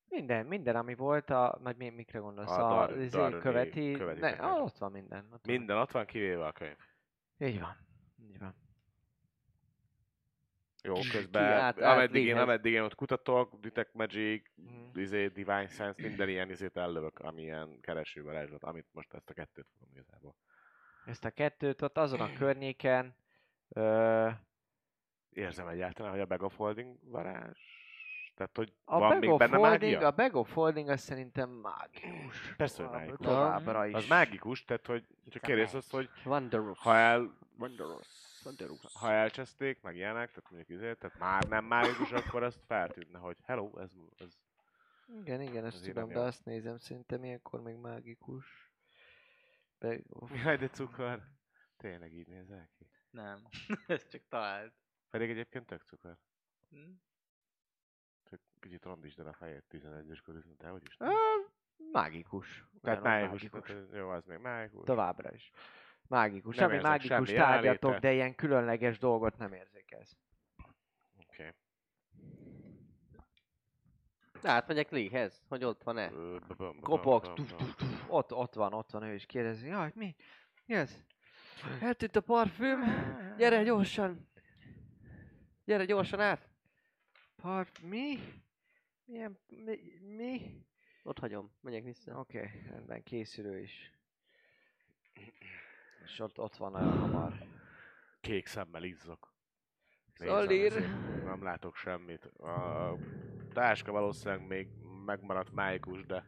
Minden, 0.09 0.45
minden, 0.45 0.75
ami 0.75 0.95
volt, 0.95 1.29
a, 1.29 1.57
vagy 1.61 1.75
mi, 1.77 1.89
mikre 1.89 2.19
gondolsz? 2.19 2.51
A 2.51 2.81
A, 2.81 2.87
Dar- 2.87 2.97
izé, 3.01 3.29
követi, 3.39 3.91
követi 3.91 4.19
ne, 4.19 4.29
ah, 4.29 4.63
ott 4.63 4.77
van 4.77 4.91
minden. 4.91 5.23
Ott 5.23 5.45
van. 5.45 5.55
Minden 5.55 5.77
ott 5.77 5.91
van, 5.91 6.05
kivéve 6.05 6.45
a 6.45 6.51
könyv. 6.51 6.77
Így 7.37 7.59
van. 7.59 7.75
Így 8.21 8.39
van. 8.39 8.55
Jó, 10.83 10.93
közben, 11.11 11.43
át- 11.43 11.81
át 11.81 11.93
ameddig, 11.95 12.15
én, 12.15 12.23
véghez. 12.25 12.41
ameddig 12.43 12.73
én 12.73 12.81
ott 12.81 12.95
kutatok, 12.95 13.59
Detect 13.59 13.93
Magic, 13.93 14.45
Mhm. 14.55 14.99
izé, 14.99 15.27
Divine 15.27 15.67
Sense, 15.67 16.01
minden 16.01 16.29
ilyen 16.29 16.49
izét 16.49 16.77
ellövök, 16.77 17.19
ami 17.19 17.41
ilyen 17.41 17.79
kereső 17.81 18.23
varázslat, 18.23 18.63
amit 18.63 18.87
most 18.91 19.13
ezt 19.13 19.29
a 19.29 19.33
kettőt 19.33 19.67
fogom 19.73 19.89
igazából. 19.93 20.35
Ezt 21.05 21.25
a 21.25 21.31
kettőt 21.31 21.81
ott 21.81 21.97
azon 21.97 22.19
a 22.21 22.33
környéken, 22.33 23.15
ö, 23.69 24.29
Érzem 25.35 25.67
egyáltalán, 25.67 26.11
hogy 26.11 26.19
a 26.19 26.25
Bag 26.25 26.41
of 26.41 26.55
Holding 26.55 26.97
varázs... 27.01 27.59
Tehát, 28.35 28.57
hogy 28.57 28.73
a 28.85 28.99
van 28.99 29.09
bag 29.09 29.19
még 29.19 29.29
of 29.29 29.39
benne 29.39 29.57
holding, 29.57 29.93
mágia? 29.93 30.07
a 30.07 30.11
bag 30.11 30.35
of 30.35 30.53
holding 30.53 30.89
az 30.89 31.01
szerintem 31.01 31.49
mágikus. 31.49 32.55
Persze, 32.57 32.83
hogy 32.83 32.91
mágikus. 32.91 33.25
Továbbra 33.25 33.85
is. 33.85 33.93
Az 33.93 34.07
mágikus, 34.07 34.65
tehát, 34.65 34.85
hogy 34.85 35.07
csak 35.29 35.41
kérdés 35.41 35.73
az, 35.73 35.89
hogy 35.89 36.09
Wondrous. 36.25 36.79
ha 36.79 36.95
el, 36.95 37.37
Wondrous. 37.57 38.07
Wondrous. 38.45 38.79
ha 38.93 39.11
elcseszték, 39.11 39.81
meg 39.81 39.95
ilyenek, 39.95 40.27
tehát 40.27 40.51
mondjuk 40.51 40.69
izé, 40.69 40.93
tehát 40.93 41.17
már 41.19 41.43
nem 41.43 41.65
mágikus, 41.65 42.11
akkor 42.11 42.43
azt 42.43 42.59
feltűnne, 42.67 43.19
hogy 43.19 43.37
hello, 43.43 43.79
ez, 43.79 43.91
ez 44.17 44.37
Igen, 45.19 45.41
igen, 45.41 45.65
ezt 45.65 45.83
tudom, 45.83 46.09
de 46.09 46.19
azt 46.19 46.45
nézem, 46.45 46.77
szerintem 46.77 47.23
ilyenkor 47.23 47.61
még 47.61 47.75
mágikus. 47.75 48.71
Bag 49.79 50.01
of... 50.09 50.31
Jaj, 50.43 50.57
de 50.57 50.67
cukor. 50.67 51.21
Tényleg 51.77 52.13
így 52.13 52.27
nézel 52.27 52.69
ki. 52.77 52.89
Nem, 53.09 53.47
ez 53.87 54.07
csak 54.07 54.21
talált. 54.29 54.73
Pedig 55.15 55.29
egyébként 55.29 55.65
tök 55.65 55.83
cukor. 55.83 56.17
Hm? 56.69 56.77
Csak 58.29 58.39
kicsit 58.59 58.83
rondítsd 58.83 59.19
el 59.19 59.27
a 59.27 59.33
fejét 59.33 59.63
11-es 59.71 60.19
körül, 60.23 60.43
de 60.57 60.67
hogy 60.67 60.81
is. 60.87 60.95
Ö, 60.99 61.11
mágikus. 61.91 62.65
Tehát 62.81 62.99
Ugyanúgy 62.99 63.19
mágikus, 63.21 63.67
tehát, 63.67 63.93
jó, 63.93 64.09
az 64.09 64.25
még 64.25 64.37
mágikus. 64.37 64.85
Továbbra 64.85 65.33
is. 65.33 65.51
Mágikus. 66.07 66.55
Nem 66.55 66.69
Semmi 66.69 66.81
mágikus 66.81 67.07
semmi 67.07 67.25
tárgyatok, 67.25 67.81
jelenlétet. 67.81 68.01
de 68.01 68.13
ilyen 68.13 68.35
különleges 68.35 68.97
dolgot 68.97 69.37
nem 69.37 69.53
érzékelsz. 69.53 70.17
Oké. 71.19 71.53
Átmegyek 74.43 74.89
Leehez, 74.89 75.43
hogy 75.47 75.63
ott 75.63 75.83
van-e. 75.83 76.09
Tuf. 77.33 77.53
Ott, 78.07 78.33
ott 78.33 78.53
van, 78.53 78.73
ott 78.73 78.91
van, 78.91 79.03
ő 79.03 79.13
is 79.13 79.25
kérdezi. 79.25 79.67
Jaj, 79.67 79.91
mi? 79.95 80.15
Mi 80.65 80.75
ez? 80.75 80.97
Eltűnt 81.81 82.15
a 82.15 82.21
parfüm. 82.21 82.79
Gyere 83.37 83.63
gyorsan. 83.63 84.33
Gyere 85.65 85.85
gyorsan 85.85 86.19
át. 86.19 86.49
Parf... 87.35 87.81
Mi? 87.83 88.19
Milyen... 89.05 89.39
Mi? 89.47 89.79
mi? 90.15 90.65
Ott 91.03 91.19
hagyom, 91.19 91.51
megyek 91.61 91.83
vissza. 91.83 92.19
Oké, 92.19 92.37
okay, 92.37 92.61
rendben, 92.69 93.03
készülő 93.03 93.59
is. 93.59 93.91
És 96.03 96.19
ott, 96.19 96.39
ott 96.39 96.55
van 96.55 96.75
olyan 96.75 96.97
hamar. 96.97 97.47
Kék 98.21 98.47
szemmel 98.47 98.83
izzok. 98.83 99.33
Szalír. 100.13 100.65
ezért 100.65 101.23
Nem 101.23 101.43
látok 101.43 101.75
semmit. 101.75 102.25
A 102.25 102.97
táska 103.53 103.91
valószínűleg 103.91 104.47
még 104.47 104.67
megmaradt 105.05 105.51
mágikus, 105.51 106.05
de 106.05 106.25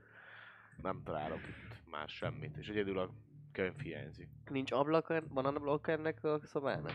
nem 0.81 1.03
találok 1.03 1.39
itt 1.47 1.89
más 1.89 2.15
semmit. 2.15 2.57
És 2.57 2.69
egyedül 2.69 2.99
a 2.99 3.09
könyv 3.51 3.79
hiányzik. 3.79 4.29
Nincs 4.49 4.71
ablak, 4.71 5.23
van 5.29 5.45
ablak 5.45 5.87
ennek 5.87 6.23
a 6.23 6.39
szobának? 6.43 6.93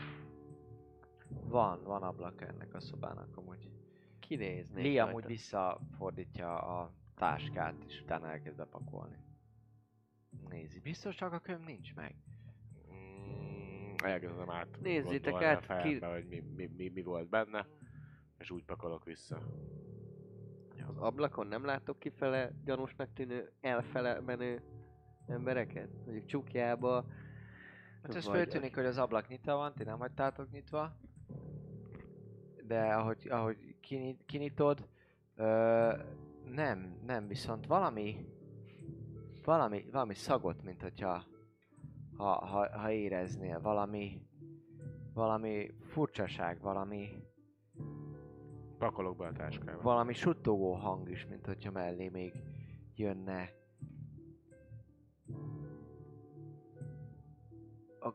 Van, 1.52 1.82
van 1.84 2.02
ablak 2.02 2.40
ennek 2.40 2.74
a 2.74 2.80
szobának 2.80 3.36
amúgy. 3.36 3.70
Kinéznék 4.18 4.84
Lee 4.84 5.02
amúgy 5.02 5.26
visszafordítja 5.26 6.58
a 6.58 6.92
táskát, 7.14 7.74
és 7.86 8.00
utána 8.00 8.30
elkezd 8.30 8.56
bepakolni. 8.56 9.16
Nézi. 10.48 10.80
Biztos 10.80 11.14
csak 11.14 11.32
a 11.32 11.38
könyv 11.38 11.64
nincs 11.64 11.94
meg. 11.94 12.14
Mm, 12.92 13.94
elkezdem 14.04 14.50
át 14.50 14.80
Nézzétek 14.80 15.42
át, 15.42 15.82
ki- 15.82 15.98
hogy 15.98 16.26
mi, 16.28 16.38
mi, 16.40 16.66
mi, 16.76 16.88
mi, 16.88 17.02
volt 17.02 17.28
benne, 17.28 17.66
és 18.38 18.50
úgy 18.50 18.64
pakolok 18.64 19.04
vissza. 19.04 19.42
Az 20.86 20.96
ablakon 20.96 21.46
nem 21.46 21.64
látok 21.64 21.98
kifele 21.98 22.52
gyanúsnak 22.64 23.12
tűnő, 23.12 23.52
elfele 23.60 24.20
menő 24.20 24.62
embereket? 25.26 25.88
Mondjuk 26.04 26.26
csukjába. 26.26 27.04
Hát 28.02 28.14
ez 28.14 28.24
föltűnik, 28.26 28.74
hogy 28.74 28.84
az 28.84 28.98
ablak 28.98 29.28
nyitva 29.28 29.56
van, 29.56 29.74
ti 29.74 29.84
nem 29.84 29.98
hagytátok 29.98 30.50
nyitva. 30.50 30.96
De 32.72 32.94
ahogy, 32.94 33.28
ahogy 33.30 33.74
kinyit, 33.80 34.22
kinyitod, 34.26 34.88
ö, 35.36 35.92
nem, 36.50 36.96
nem, 37.06 37.26
viszont 37.26 37.66
valami, 37.66 38.26
valami, 39.44 39.84
valami 39.90 40.14
szagot, 40.14 40.62
mint 40.62 40.82
hogyha 40.82 41.24
ha, 42.16 42.46
ha, 42.46 42.78
ha 42.78 42.90
éreznél, 42.90 43.60
valami, 43.60 44.26
valami 45.14 45.70
furcsaság, 45.80 46.60
valami, 46.60 47.08
Pakolok 48.78 49.16
be 49.16 49.26
a 49.26 49.32
táskába. 49.32 49.82
valami 49.82 50.12
suttogó 50.12 50.72
hang 50.72 51.10
is, 51.10 51.26
mint 51.26 51.46
hogyha 51.46 51.70
mellé 51.70 52.08
még 52.08 52.42
jönne. 52.94 53.50
A 58.00 58.10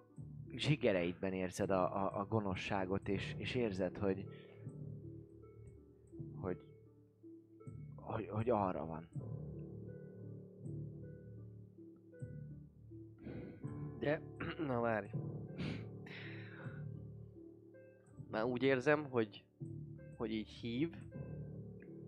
zsigereidben 0.56 1.34
érzed 1.34 1.70
a, 1.70 2.06
a, 2.06 2.20
a 2.20 2.26
gonoszságot, 2.26 3.08
és, 3.08 3.36
és 3.38 3.56
érzed, 3.56 3.98
hogy, 3.98 4.26
hogy, 6.42 6.58
hogy, 7.96 8.28
hogy 8.30 8.50
arra 8.50 8.86
van. 8.86 9.10
De, 14.00 14.22
na 14.68 14.80
várj. 14.80 15.08
Már 18.32 18.44
úgy 18.44 18.64
érzem, 18.64 19.06
hogy, 19.10 19.44
hogy 20.18 20.32
így 20.32 20.50
hív, 20.50 20.96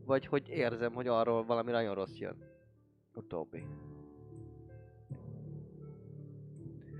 vagy 0.05 0.25
hogy 0.25 0.49
érzem, 0.49 0.93
hogy 0.93 1.07
arról 1.07 1.45
valami 1.45 1.71
nagyon 1.71 1.95
rossz 1.95 2.17
jön. 2.17 2.37
Utóbbi. 3.13 3.65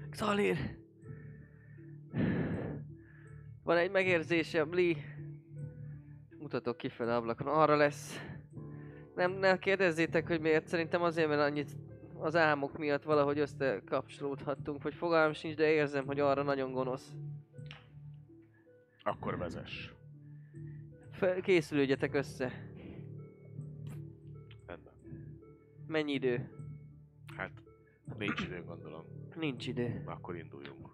Xalir! 0.09 0.57
Van 3.63 3.77
egy 3.77 3.91
megérzésem, 3.91 4.73
Lee. 4.73 5.18
Mutatok 6.51 6.77
kifele 6.77 7.15
ablakon, 7.15 7.47
arra 7.47 7.75
lesz. 7.75 8.19
Nem, 9.15 9.31
ne 9.31 9.57
kérdezzétek, 9.57 10.27
hogy 10.27 10.39
miért. 10.41 10.67
Szerintem 10.67 11.01
azért, 11.01 11.27
mert 11.27 11.41
annyit 11.41 11.77
az 12.19 12.35
álmok 12.35 12.77
miatt 12.77 13.03
valahogy 13.03 13.39
összekapcsolódhattunk, 13.39 14.81
hogy 14.81 14.93
fogalmam 14.93 15.33
sincs, 15.33 15.55
de 15.55 15.71
érzem, 15.71 16.05
hogy 16.05 16.19
arra 16.19 16.43
nagyon 16.43 16.71
gonosz. 16.71 17.11
Akkor 19.03 19.37
vezess. 19.37 19.89
Fe- 21.11 21.41
készülődjetek 21.41 22.13
össze. 22.13 22.51
Rendben. 24.65 24.93
Mennyi 25.87 26.11
idő? 26.13 26.49
Hát, 27.35 27.51
nincs 28.17 28.43
idő, 28.43 28.63
gondolom. 28.63 29.05
Nincs 29.35 29.67
idő. 29.67 30.03
Akkor 30.05 30.35
induljunk. 30.35 30.89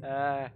Eh, 0.00 0.50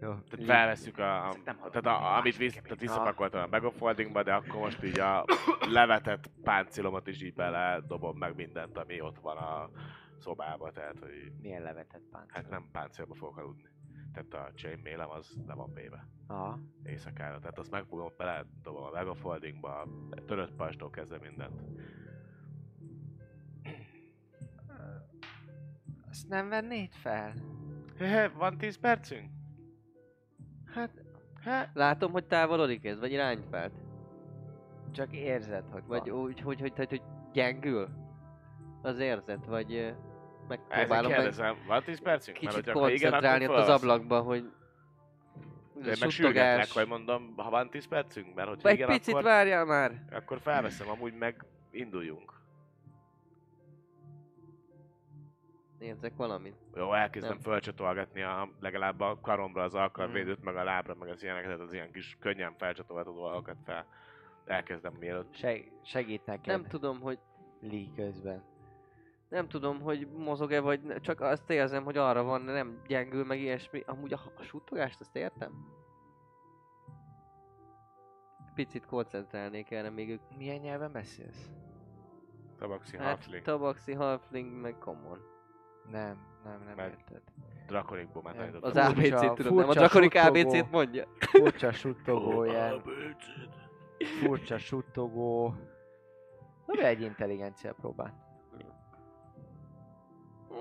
Jó, 0.00 0.14
Tehát 0.14 0.46
felveszünk 0.46 0.98
a, 0.98 1.34
tehát 1.44 1.86
a, 1.86 2.16
amit 2.16 2.36
visz, 2.36 2.54
tehát 2.54 2.80
visszapakoltam 2.80 3.42
a 3.42 3.46
Bag 3.46 3.64
of 3.64 3.78
Holdingba, 3.78 4.22
de 4.22 4.34
akkor 4.34 4.60
most 4.60 4.84
így 4.84 4.98
a 4.98 5.24
levetett 5.78 6.30
páncilomat 6.42 7.06
is 7.06 7.22
így 7.22 7.34
bele 7.34 7.80
dobom 7.86 8.18
meg 8.18 8.34
mindent, 8.34 8.78
ami 8.78 9.00
ott 9.00 9.18
van 9.18 9.36
a 9.36 9.70
szobába, 10.18 10.70
tehát 10.70 10.98
hogy 10.98 11.32
milyen 11.40 11.62
levetett 11.62 12.02
páncél? 12.10 12.32
hát 12.34 12.50
nem 12.50 12.68
páncélba 12.72 13.14
fogok 13.14 13.36
aludni. 13.38 13.68
Tehát 14.12 14.48
a 14.48 14.52
chainmailem 14.54 15.10
az 15.10 15.36
le 15.46 15.54
van 15.54 15.74
véve 15.74 16.08
Aha. 16.26 16.58
éjszakára. 16.84 17.38
Tehát 17.38 17.58
azt 17.58 17.70
megfogom, 17.70 18.12
bele 18.16 18.44
dobom 18.62 18.82
a 18.82 18.90
Bag 18.90 19.06
of 19.08 19.22
Holdingba, 19.22 19.88
törött 20.26 20.52
pastól 20.52 20.90
kezdve 20.90 21.18
mindent. 21.18 21.60
Azt 26.10 26.28
nem 26.28 26.48
vennéd 26.48 26.92
fel? 26.92 27.34
Hehe, 27.98 28.28
van 28.28 28.58
10 28.58 28.78
percünk? 28.78 29.37
Hát, 30.74 30.90
látom, 31.74 32.12
hogy 32.12 32.24
távolodik 32.24 32.84
ez, 32.84 32.98
vagy 32.98 33.12
irányt 33.12 33.50
vált. 33.50 33.72
Csak 34.92 35.12
érzed, 35.12 35.64
hogy 35.70 35.82
Vagy 35.86 36.08
van. 36.08 36.18
úgy, 36.20 36.40
hogy, 36.40 36.60
hogy, 36.60 36.72
hogy, 36.76 36.88
hogy 36.88 37.02
gyengül 37.32 37.88
az 38.82 38.98
érzet, 38.98 39.44
vagy 39.46 39.94
megpróbálom 40.48 41.10
meg 41.10 41.20
kérdezem, 41.20 41.56
van 41.66 41.82
10 41.84 42.00
percünk? 42.00 42.36
kicsit 42.36 42.54
hogyha 42.54 42.70
igen, 42.70 42.88
koncentrálni 43.10 43.44
akkor 43.44 43.56
ott 43.56 43.60
az 43.60 43.66
felveszem. 43.66 43.90
ablakba, 43.90 44.20
hogy 44.20 44.50
De 45.82 45.96
meg 46.00 46.10
sürgetlek, 46.10 46.70
hogy 46.72 46.86
mondom, 46.86 47.34
ha 47.36 47.50
van 47.50 47.70
10 47.70 47.88
percünk, 47.88 48.34
mert 48.34 48.48
hogyha 48.48 48.68
Egy 48.68 48.74
igen, 48.74 48.88
picit 48.88 49.14
akkor, 49.14 49.24
várjál 49.24 49.64
már! 49.64 50.04
akkor 50.10 50.40
felveszem, 50.40 50.88
amúgy 50.88 51.14
meg 51.14 51.44
induljunk. 51.70 52.37
Érzek 55.78 56.16
valamit. 56.16 56.56
Jó, 56.74 56.92
elkezdem 56.92 57.30
Nem. 57.32 57.40
fölcsatolgatni 57.40 58.22
a, 58.22 58.48
legalább 58.60 59.00
a 59.00 59.18
karomra 59.22 59.62
az 59.62 59.74
alkarvédőt, 59.74 60.42
meg 60.44 60.56
a 60.56 60.64
lábra, 60.64 60.94
meg 60.94 61.08
az 61.08 61.22
ilyeneket, 61.22 61.46
tehát 61.48 61.60
az 61.62 61.72
ilyen 61.72 61.92
kis 61.92 62.16
könnyen 62.20 62.54
felcsatolható 62.56 63.14
dolgokat 63.14 63.56
fel. 63.64 63.86
Elkezdem 64.44 64.94
mielőtt. 64.98 65.34
Seg- 65.34 65.72
segít 65.82 66.26
neked 66.26 66.46
Nem 66.46 66.64
tudom, 66.66 67.00
hogy 67.00 67.18
Lee 67.60 67.88
közben. 67.96 68.42
nem 69.28 69.48
tudom, 69.48 69.80
hogy 69.80 70.08
mozog-e, 70.16 70.60
vagy 70.60 70.80
ne, 70.82 70.98
csak 70.98 71.20
azt 71.20 71.50
érzem, 71.50 71.84
hogy 71.84 71.96
arra 71.96 72.22
van, 72.22 72.40
nem 72.42 72.82
gyengül, 72.86 73.24
meg 73.24 73.40
ilyesmi. 73.40 73.82
Amúgy 73.86 74.12
a, 74.12 74.20
a 74.36 74.42
suttogást 74.42 75.00
azt 75.00 75.16
értem? 75.16 75.76
picit 78.54 78.86
koncentrálnék 78.86 79.70
erre 79.70 79.90
még 79.90 80.10
ők. 80.10 80.20
Milyen 80.36 80.60
nyelven 80.60 80.92
beszélsz? 80.92 81.50
Tabaxi 82.56 82.96
Hát, 82.96 83.06
Halfling. 83.06 83.42
Tabaxi, 83.44 83.92
Halfling, 83.92 84.60
meg 84.60 84.78
Common. 84.78 85.18
Nem, 85.90 86.18
nem, 86.44 86.62
nem 86.64 86.74
Meg- 86.76 86.90
érted. 86.90 87.22
Draconic 87.66 88.12
Bomb-et 88.12 88.36
Nem. 88.36 88.58
Az 88.60 88.76
ABC-t 88.76 89.34
tudom, 89.34 89.56
nem? 89.56 89.68
A 89.68 89.88
suttogó. 89.88 90.18
ABC-t 90.20 90.70
mondja. 90.70 91.06
Furcsa 91.18 91.72
suttogó, 91.72 92.44
ilyen 92.44 92.82
furcsa 94.20 94.58
suttogó. 94.58 95.54
Dobj 96.66 96.82
egy 96.82 97.00
intelligencia 97.00 97.72
próbál. 97.72 98.26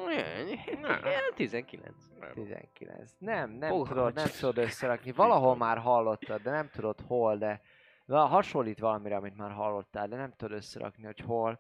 Ilyen 0.10 1.34
19. 1.36 1.96
19. 2.34 3.12
Nem, 3.18 3.52
nem 3.52 3.72
Ó, 3.72 3.86
tudod, 3.86 4.14
nem 4.14 4.28
tudod 4.40 4.58
összerakni. 4.58 5.12
Valahol 5.12 5.56
már 5.56 5.78
hallottad, 5.78 6.42
de 6.42 6.52
nem 6.52 6.70
tudod 6.70 7.02
hol, 7.08 7.38
de 7.38 7.62
hasonlít 8.08 8.80
valamire, 8.80 9.16
amit 9.16 9.38
már 9.38 9.52
hallottál, 9.52 10.08
de 10.08 10.16
nem 10.16 10.34
tudod 10.38 10.58
összerakni, 10.58 11.06
hogy 11.06 11.20
hol. 11.20 11.60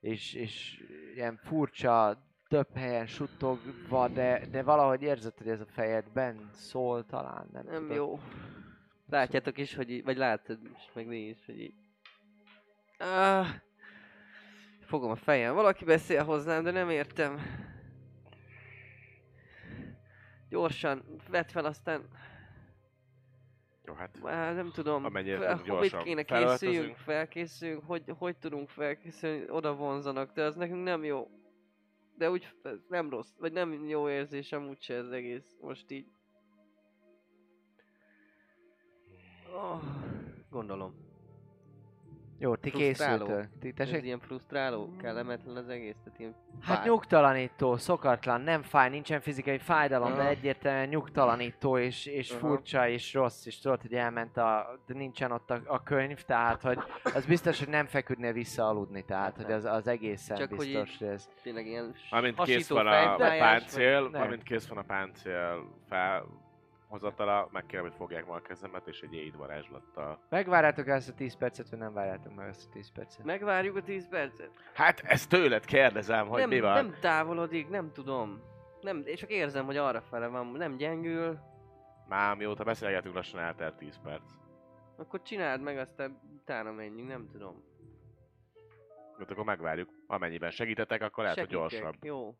És, 0.00 0.34
és 0.34 0.84
ilyen 1.14 1.36
furcsa, 1.36 2.22
több 2.48 2.68
helyen 2.76 3.06
suttogva, 3.06 4.08
de, 4.08 4.46
de 4.50 4.62
valahogy 4.62 5.02
érzed, 5.02 5.36
hogy 5.38 5.48
ez 5.48 5.60
a 5.60 5.66
fejedben 5.66 6.50
szól 6.52 7.06
talán, 7.06 7.48
nem, 7.52 7.64
Nem 7.64 7.74
tudod. 7.80 7.96
jó. 7.96 8.20
Látjátok 9.10 9.58
is, 9.58 9.74
hogy 9.74 10.04
vagy 10.04 10.16
látod 10.16 10.58
is, 10.76 10.90
meg 10.94 11.06
néz 11.06 11.36
is, 11.38 11.46
hogy 11.46 11.60
így... 11.60 11.74
Ah, 12.98 13.46
fogom 14.80 15.10
a 15.10 15.16
fejem. 15.16 15.54
Valaki 15.54 15.84
beszél 15.84 16.24
hozzám, 16.24 16.62
de 16.62 16.70
nem 16.70 16.90
értem. 16.90 17.40
Gyorsan, 20.48 21.02
vedd 21.30 21.48
fel, 21.48 21.64
aztán... 21.64 22.08
Jó, 23.86 23.94
hát 23.94 24.22
Már 24.22 24.54
nem 24.54 24.70
tudom, 24.72 25.04
Amennyire 25.04 25.38
fel, 25.38 25.48
tudunk 25.56 25.78
hogy 25.78 25.78
gyorsan 25.88 26.02
kéne 26.02 26.24
felöltözünk. 26.24 26.70
készüljünk, 26.70 26.96
felkészüljünk, 26.96 27.82
hogy, 27.86 28.02
hogy 28.18 28.36
tudunk 28.36 28.68
felkészülni, 28.68 29.44
oda 29.50 29.74
vonzanak, 29.74 30.32
de 30.32 30.42
az 30.42 30.54
nekünk 30.54 30.84
nem 30.84 31.04
jó. 31.04 31.28
De 32.16 32.30
úgy, 32.30 32.48
ez 32.62 32.78
nem 32.88 33.10
rossz, 33.10 33.32
vagy 33.38 33.52
nem 33.52 33.84
jó 33.88 34.08
érzésem 34.08 34.68
úgyse 34.68 34.94
ez 34.94 35.10
egész, 35.10 35.56
most 35.60 35.90
így. 35.90 36.06
Oh, 39.52 39.82
gondolom. 40.50 41.03
Jó, 42.44 42.54
ti 42.54 42.70
készültök. 42.70 43.48
Ti, 43.60 43.68
Ez 43.68 43.74
tessék? 43.74 44.04
ilyen 44.04 44.18
frusztráló, 44.18 44.90
kellemetlen 45.00 45.56
az 45.56 45.68
egész, 45.68 45.96
tehát 46.04 46.18
ilyen 46.18 46.34
Hát 46.60 46.84
nyugtalanító, 46.84 47.76
szokatlan, 47.76 48.40
nem 48.40 48.62
fáj, 48.62 48.88
nincsen 48.90 49.20
fizikai 49.20 49.58
fájdalom, 49.58 50.14
de 50.14 50.20
Aha. 50.20 50.28
egyértelműen 50.28 50.88
nyugtalanító 50.88 51.78
és, 51.78 52.06
és 52.06 52.30
Aha. 52.30 52.38
furcsa 52.38 52.88
és 52.88 53.14
rossz, 53.14 53.46
és 53.46 53.58
tudod, 53.58 53.80
hogy 53.80 53.94
elment 53.94 54.36
a, 54.36 54.78
de 54.86 54.94
nincsen 54.94 55.32
ott 55.32 55.50
a, 55.50 55.60
a 55.64 55.82
könyv, 55.82 56.22
tehát 56.22 56.62
hogy 56.62 56.78
az 57.14 57.26
biztos, 57.26 57.58
hogy 57.58 57.68
nem 57.68 57.86
feküdnél 57.86 58.32
vissza 58.32 58.68
aludni, 58.68 59.04
tehát 59.04 59.36
hogy 59.36 59.52
az, 59.52 59.64
az 59.64 59.86
egészen 59.86 60.36
Csak 60.36 60.48
hogy 60.48 60.58
biztos, 60.58 60.98
hogy 60.98 61.08
ez... 61.08 61.28
Tényleg 61.42 61.66
ilyen 61.66 61.94
Amint 62.10 62.42
kész 62.42 62.68
van 62.68 62.86
a 62.86 63.16
páncél, 63.16 64.10
amint 64.12 64.42
kész 64.42 64.66
van 64.66 64.78
a 64.78 64.82
páncél 64.82 65.64
felhozatala, 66.98 67.48
megkérem, 67.52 67.84
hogy 67.84 67.94
fogják 67.96 68.26
ma 68.26 68.34
a 68.34 68.42
kezemet, 68.42 68.86
és 68.86 69.00
egy 69.00 69.14
éjt 69.14 69.36
varázslattal. 69.36 70.18
Megvárjátok 70.28 70.88
ezt 70.88 71.08
a 71.08 71.14
10 71.14 71.36
percet, 71.36 71.70
vagy 71.70 71.78
nem 71.78 71.92
várjátok 71.92 72.34
meg 72.34 72.48
ezt 72.48 72.66
a 72.68 72.72
10 72.72 72.92
percet? 72.92 73.24
Megvárjuk 73.24 73.76
a 73.76 73.82
10 73.82 74.08
percet? 74.08 74.50
Hát 74.74 75.00
ezt 75.00 75.28
tőled 75.28 75.64
kérdezem, 75.64 76.26
hogy 76.28 76.40
nem, 76.40 76.48
mi 76.48 76.60
van. 76.60 76.72
nem 76.72 76.96
távolodik, 77.00 77.68
nem 77.68 77.92
tudom. 77.92 78.42
Nem, 78.80 79.02
és 79.04 79.20
csak 79.20 79.30
érzem, 79.30 79.64
hogy 79.64 79.76
arra 79.76 80.00
fele 80.00 80.26
van, 80.26 80.46
nem 80.46 80.76
gyengül. 80.76 81.38
Már 82.08 82.36
mióta 82.36 82.64
beszélgetünk, 82.64 83.14
lassan 83.14 83.40
eltelt 83.40 83.76
10 83.76 83.98
perc. 84.02 84.32
Akkor 84.96 85.22
csináld 85.22 85.60
meg, 85.60 85.78
aztán 85.78 86.20
utána 86.40 86.72
menjünk, 86.72 87.08
nem 87.08 87.28
tudom. 87.32 87.64
Jó, 89.18 89.24
akkor 89.28 89.44
megvárjuk. 89.44 89.88
Amennyiben 90.06 90.50
segítetek, 90.50 91.02
akkor 91.02 91.22
lehet, 91.22 91.38
hogy 91.38 91.50
Segítek, 91.50 91.80
gyorsabb. 91.80 92.04
Jó. 92.04 92.34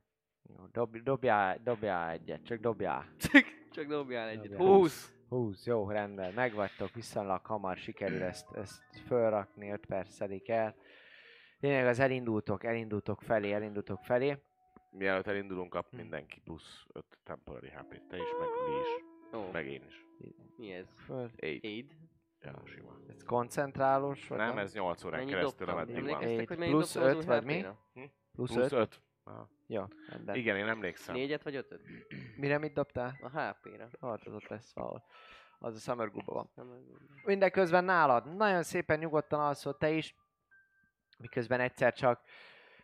Jó, 0.48 0.64
dob, 0.72 0.96
dobjál, 0.96 1.58
dobjál 1.64 2.10
egyet, 2.10 2.44
csak 2.44 2.58
dobjál. 2.60 3.06
Csak 3.70 3.86
dobjál 3.86 4.28
egyet. 4.28 4.48
Dobjál. 4.48 4.68
20! 4.68 5.12
20, 5.28 5.66
jó, 5.66 5.88
rendben, 5.90 6.32
megvagytok, 6.34 6.90
viszonylag 6.94 7.46
hamar 7.46 7.76
sikerül 7.76 8.22
ezt, 8.22 8.46
ezt 8.52 8.82
fölrakni, 9.06 9.70
5 9.70 9.86
perc 9.86 10.12
szedik 10.12 10.48
el. 10.48 10.74
Lényeg 11.60 11.86
az 11.86 11.98
elindultok, 11.98 12.64
elindultok 12.64 13.22
felé, 13.22 13.52
elindultok 13.52 14.02
felé. 14.02 14.38
Mielőtt 14.90 15.26
elindulunk, 15.26 15.70
kap 15.70 15.90
Hm. 15.90 15.96
mindenki 15.96 16.40
plusz 16.40 16.84
5 16.92 17.04
temporary 17.24 17.68
HP-t. 17.68 18.02
Te 18.08 18.16
is, 18.16 18.28
meg 18.38 18.48
mi 18.68 18.74
is. 18.80 19.04
Ó, 19.34 19.50
Meg 19.52 19.66
én 19.66 19.82
is. 19.88 20.06
mi 20.56 20.72
ez? 20.72 20.86
Föl. 21.04 21.30
8. 21.40 21.64
Aid? 21.64 21.96
Ja, 22.40 22.62
sima. 22.64 22.96
Ez 23.08 23.24
koncentrálós, 23.24 24.28
vagy 24.28 24.38
Nem, 24.38 24.58
ez 24.58 24.74
8 24.74 25.04
órán 25.04 25.18
Mennyi 25.18 25.30
keresztül, 25.32 25.68
ameddig 25.68 26.04
van. 26.04 26.46
Plusz 26.56 26.94
dobtam 26.94 27.08
az 27.08 27.14
öt, 27.14 27.16
új 27.16 27.24
vagy 27.24 27.44
mi? 27.44 27.64
Plusz, 28.32 28.52
Plusz 28.52 28.72
5? 28.72 29.00
5. 29.24 29.34
Jó, 29.66 29.84
rendben. 30.08 30.34
Igen, 30.34 30.56
én 30.56 30.68
emlékszem. 30.68 31.14
Négyet 31.14 31.42
vagy 31.42 31.56
ötöt? 31.56 31.80
Mire 32.36 32.58
mit 32.58 32.72
dobtál? 32.72 33.18
A 33.20 33.28
HP-ra. 33.28 33.88
Hát 34.00 34.26
az 34.26 34.32
ott 34.34 34.48
lesz 34.48 34.72
valahol. 34.74 35.04
Az 35.58 35.74
a 35.74 35.78
Summer 35.78 36.10
Group 36.10 36.24
van. 36.24 36.50
Mindeközben 37.24 37.84
nálad 37.84 38.36
nagyon 38.36 38.62
szépen 38.62 38.98
nyugodtan 38.98 39.40
alszol 39.40 39.76
te 39.76 39.90
is, 39.90 40.14
miközben 41.18 41.60
egyszer 41.60 41.92
csak, 41.92 42.20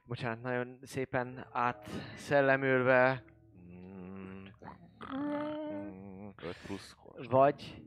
bocsánat, 0.05 0.43
nagyon 0.43 0.79
szépen 0.83 1.47
átszellemülve, 1.53 3.25
mm, 3.71 4.47
5 6.43 6.57
plusz. 6.67 6.97
vagy 7.29 7.83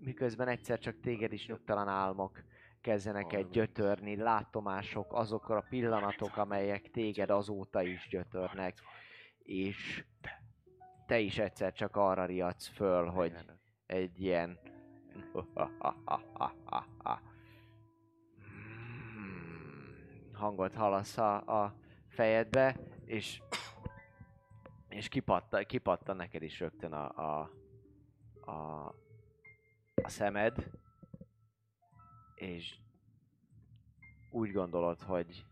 miközben 0.00 0.48
egyszer 0.48 0.78
csak 0.78 1.00
téged 1.00 1.32
is 1.32 1.46
nyugtalan 1.46 1.88
álmok 1.88 2.42
kezdenek 2.88 3.32
egy 3.32 3.48
gyötörni, 3.48 4.16
látomások, 4.16 5.12
azok 5.12 5.48
a 5.48 5.64
pillanatok, 5.68 6.36
amelyek 6.36 6.90
téged 6.90 7.30
azóta 7.30 7.82
is 7.82 8.08
gyötörnek, 8.10 8.78
és 9.38 10.04
te 11.06 11.18
is 11.18 11.38
egyszer 11.38 11.72
csak 11.72 11.96
arra 11.96 12.24
riadsz 12.24 12.66
föl, 12.66 13.06
hogy 13.06 13.32
egy 13.86 14.20
ilyen 14.20 14.58
hangot 20.32 20.74
hallasz 20.74 21.18
a, 21.18 21.62
a 21.62 21.74
fejedbe, 22.08 22.76
és 23.04 23.40
és 24.88 25.08
kipattan, 25.08 25.64
kipattan 25.64 26.16
neked 26.16 26.42
is 26.42 26.60
rögtön 26.60 26.92
a, 26.92 27.08
a, 27.16 27.50
a, 28.50 28.86
a 30.02 30.08
szemed, 30.08 30.70
és 32.38 32.78
úgy 34.30 34.52
gondolod, 34.52 35.00
hogy 35.02 35.46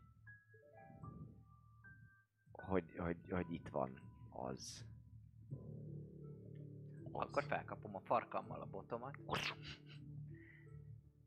hogy, 2.52 2.84
hogy, 2.98 3.16
hogy 3.31 3.52
itt 3.52 3.68
van 3.68 4.00
az. 4.31 4.84
Akkor 7.12 7.44
felkapom 7.44 7.94
a 7.94 8.00
farkammal 8.00 8.60
a 8.60 8.66
botomat. 8.66 9.18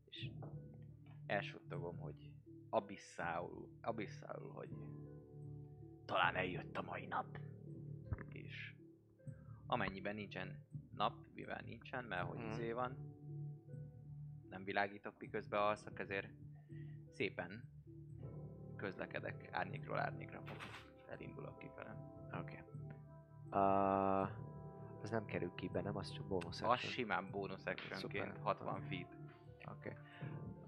És 0.04 0.30
elsuttogom, 1.26 1.98
hogy 1.98 2.30
abisszául, 2.68 3.68
abisszául, 3.82 4.52
hogy 4.52 4.68
talán 6.04 6.36
eljött 6.36 6.76
a 6.76 6.82
mai 6.82 7.06
nap. 7.06 7.38
És 8.28 8.74
amennyiben 9.66 10.14
nincsen 10.14 10.66
nap, 10.94 11.14
mivel 11.34 11.60
nincsen, 11.64 12.04
mert 12.04 12.26
hogy 12.28 12.38
Mhm. 12.38 12.50
izé 12.50 12.72
van, 12.72 12.96
nem 14.50 14.64
világítok 14.64 15.14
miközben 15.18 15.60
alszok, 15.60 15.98
ezért 15.98 16.28
szépen 17.12 17.62
közlekedek 18.76 19.48
árnyékról 19.50 19.98
árnyékra. 19.98 20.42
Elindulok 21.08 21.58
kifelem. 21.58 21.96
Oké. 22.26 22.38
Okay. 22.40 22.68
Uh, 23.50 24.28
az 25.02 25.10
nem 25.10 25.24
kerül 25.24 25.52
ki 25.54 25.68
be, 25.68 25.80
nem? 25.80 25.96
Az 25.96 26.12
csak 26.12 26.24
bónusz 26.24 26.62
Az 26.62 26.78
simán 26.78 27.30
bónusz 27.30 27.66
actionként 27.66 28.34
Szuper. 28.34 28.42
60 28.42 28.80
feet. 28.80 29.16
Oké. 29.70 29.96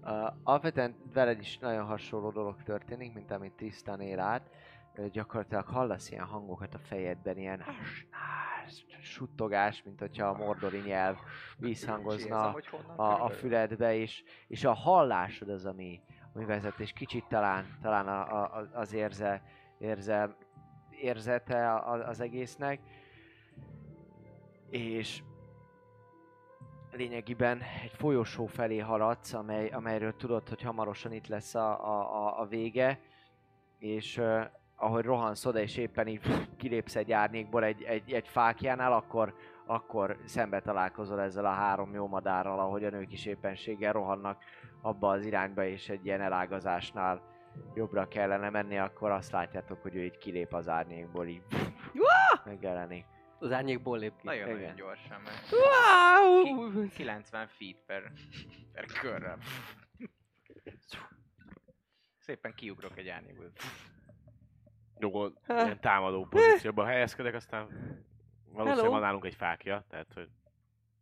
Uh, 0.01 0.33
alapvetően 0.43 0.95
veled 1.13 1.39
is 1.39 1.57
nagyon 1.57 1.85
hasonló 1.85 2.31
dolog 2.31 2.63
történik, 2.63 3.13
mint 3.13 3.31
amit 3.31 3.53
tisztán 3.53 4.01
ér 4.01 4.19
át. 4.19 4.49
Gyakorlatilag 5.11 5.65
hallasz 5.65 6.11
ilyen 6.11 6.25
hangokat 6.25 6.73
a 6.73 6.79
fejedben, 6.79 7.37
ilyen 7.37 7.63
suttogás, 9.01 9.83
mint 9.83 9.99
hogyha 9.99 10.27
a 10.27 10.37
mordori 10.37 10.79
nyelv 10.79 11.17
visszhangozna 11.57 12.55
a, 12.95 13.23
a 13.23 13.29
füledbe, 13.29 13.95
és, 13.95 14.23
és 14.47 14.63
a 14.63 14.73
hallásod 14.73 15.49
az, 15.49 15.65
ami, 15.65 16.01
ami 16.33 16.45
vezet, 16.45 16.79
és 16.79 16.93
kicsit 16.93 17.25
talán, 17.27 17.77
talán 17.81 18.07
a, 18.07 18.43
a, 18.43 18.69
az 18.73 18.93
érze, 18.93 19.41
érze, 19.77 20.35
érzete 20.89 21.73
az 21.83 22.19
egésznek, 22.19 22.79
és 24.69 25.23
lényegében 26.91 27.61
egy 27.83 27.91
folyosó 27.91 28.45
felé 28.45 28.79
haladsz, 28.79 29.33
amely, 29.33 29.67
amelyről 29.69 30.15
tudod, 30.15 30.49
hogy 30.49 30.61
hamarosan 30.61 31.11
itt 31.11 31.27
lesz 31.27 31.55
a, 31.55 31.85
a, 31.85 32.39
a, 32.39 32.45
vége, 32.45 32.99
és 33.77 34.21
ahogy 34.83 35.05
rohansz 35.05 35.45
oda, 35.45 35.59
és 35.59 35.77
éppen 35.77 36.07
így 36.07 36.21
kilépsz 36.57 36.95
egy 36.95 37.11
árnyékból 37.11 37.63
egy, 37.63 37.83
egy, 37.83 38.11
egy 38.11 38.27
fákjánál, 38.27 38.93
akkor, 38.93 39.35
akkor 39.65 40.17
szembe 40.25 40.61
találkozol 40.61 41.21
ezzel 41.21 41.45
a 41.45 41.51
három 41.51 41.93
jó 41.93 42.07
madárral, 42.07 42.59
ahogy 42.59 42.83
a 42.83 42.89
nők 42.89 43.11
is 43.11 43.25
éppenséggel 43.25 43.93
rohannak 43.93 44.43
abba 44.81 45.09
az 45.09 45.25
irányba, 45.25 45.65
és 45.65 45.89
egy 45.89 46.05
ilyen 46.05 46.21
elágazásnál 46.21 47.21
jobbra 47.75 48.07
kellene 48.07 48.49
menni, 48.49 48.77
akkor 48.77 49.11
azt 49.11 49.31
látjátok, 49.31 49.81
hogy 49.81 49.95
ő 49.95 50.03
így 50.03 50.17
kilép 50.17 50.53
az 50.53 50.67
árnyékból, 50.67 51.27
így 51.27 51.43
megjelenik. 52.45 53.05
Az 53.39 53.51
árnyékból 53.51 53.97
lép 53.97 54.15
ki. 54.15 54.25
Nagyon-nagyon 54.25 54.59
Igen. 54.61 54.75
gyorsan 54.75 55.21
megy. 55.21 55.33
Wow! 55.51 56.43
Ki- 56.83 56.95
90 56.95 57.47
feet 57.47 57.77
per, 57.85 58.11
per 58.73 58.85
körre. 58.85 59.37
Szépen 62.17 62.53
kiugrok 62.55 62.97
egy 62.97 63.07
árnyékból. 63.07 63.51
Jó, 64.99 65.25
ilyen 65.47 65.79
támadó 65.79 66.25
pozícióban 66.25 66.85
helyezkedek, 66.85 67.33
aztán 67.33 67.65
valószínűleg 68.45 68.75
Hello. 68.77 68.89
van 68.91 69.01
nálunk 69.01 69.25
egy 69.25 69.35
fákja, 69.35 69.85
tehát 69.89 70.13
hogy 70.13 70.29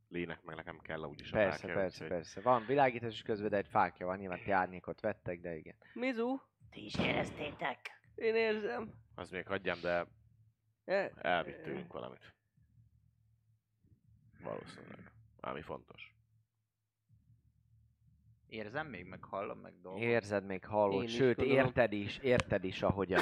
Lének 0.07 0.43
meg 0.43 0.55
nekem 0.55 0.79
kell 0.79 0.99
úgyis 1.03 1.31
a 1.31 1.35
Persze, 1.35 1.59
fákja. 1.59 1.75
persze, 1.75 2.03
úgyhogy- 2.03 2.17
persze. 2.17 2.41
Van 2.41 2.65
világítás 2.65 3.13
is 3.13 3.21
közben, 3.21 3.49
de 3.49 3.57
egy 3.57 3.67
fákja 3.67 4.05
van, 4.05 4.17
nyilván 4.17 4.41
ti 4.43 4.51
árnyékot 4.51 4.99
vettek, 5.01 5.41
de 5.41 5.55
igen. 5.55 5.75
Mizu, 5.93 6.39
Ti 6.69 6.85
is 6.85 6.95
éreztétek? 6.95 7.89
én 8.15 8.35
érzem. 8.35 8.93
Az 9.15 9.29
még 9.29 9.47
hagyjam, 9.47 9.79
de 9.81 10.05
E, 10.85 11.11
elvitt 11.15 11.63
tőlünk 11.63 11.93
valamit. 11.93 12.33
Valószínűleg. 14.43 15.11
Valami 15.39 15.61
fontos. 15.61 16.15
Érzem 18.47 18.87
még, 18.87 19.05
meg 19.05 19.23
hallom, 19.23 19.59
meg 19.59 19.73
dolgok. 19.81 20.01
Érzed 20.01 20.45
még 20.45 20.65
hallod, 20.65 20.93
Én 20.95 21.03
is 21.03 21.13
sőt 21.15 21.35
gondolom. 21.37 21.65
érted 21.65 21.91
is, 21.93 22.17
érted 22.17 22.63
is, 22.63 22.81
ahogyan, 22.81 23.21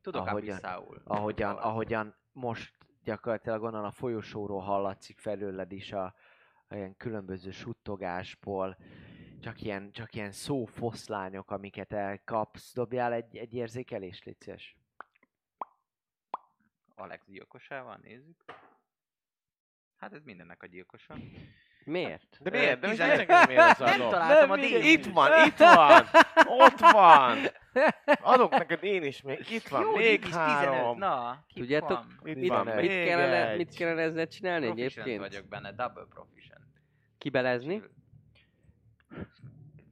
Tudok 0.00 0.26
ahogyan- 0.26 0.56
Abissaul. 0.56 1.02
ahogyan, 1.04 1.56
ahogyan 1.56 2.14
most 2.32 2.76
gyakorlatilag 3.02 3.62
onnan 3.62 3.84
a 3.84 3.90
folyosóról 3.90 4.60
hallatszik 4.60 5.18
felőled 5.18 5.72
is 5.72 5.92
a, 5.92 6.14
a 6.68 6.74
ilyen 6.74 6.96
különböző 6.96 7.50
suttogásból, 7.50 8.76
csak 9.40 9.60
ilyen, 9.60 9.90
csak 9.92 10.14
ilyen 10.14 10.32
szófoszlányok, 10.32 11.50
amiket 11.50 11.92
elkapsz. 11.92 12.74
Dobjál 12.74 13.12
egy, 13.12 13.36
egy 13.36 13.54
érzékelést, 13.54 14.24
légy 14.24 14.40
szíves. 14.40 14.76
Alex 16.94 17.26
gyilkosával, 17.26 17.98
nézzük. 18.02 18.44
Hát 19.96 20.12
ez 20.12 20.22
mindennek 20.22 20.62
a 20.62 20.66
gyilkosa. 20.66 21.16
Miért? 21.84 22.36
De 22.40 22.50
miért? 22.50 22.80
De 22.80 22.86
miért 22.86 23.30
az 23.70 23.78
Nem 23.78 24.00
adom? 24.00 24.10
találtam 24.10 24.50
a 24.50 24.56
díjat. 24.56 24.82
Itt 24.84 25.06
van, 25.06 25.46
itt 25.46 25.56
van! 25.58 26.04
Ott 26.46 26.78
van! 26.92 27.38
Adok 28.20 28.50
neked 28.50 28.84
én 28.84 29.02
is 29.02 29.22
még. 29.22 29.50
Itt 29.50 29.68
van, 29.68 29.80
Jó, 29.82 29.96
még 29.96 30.24
három. 30.26 30.72
15, 30.74 30.96
na, 30.96 31.44
Tudjátok, 31.54 31.88
van? 31.88 32.18
Itt 32.24 32.36
Mit- 32.36 32.48
van, 32.48 32.64
mit 32.66 32.74
Mit 32.74 32.88
még 32.88 33.06
kellene, 33.06 33.48
egy. 33.50 33.56
mit 33.56 33.74
kellene 33.74 34.02
ezzel 34.02 34.26
csinálni 34.28 34.64
Proficient 34.66 34.96
egyébként? 34.96 35.18
vagyok 35.20 35.48
benne, 35.48 35.72
double 35.72 36.06
proficient. 36.10 36.64
Kibelezni, 37.18 37.82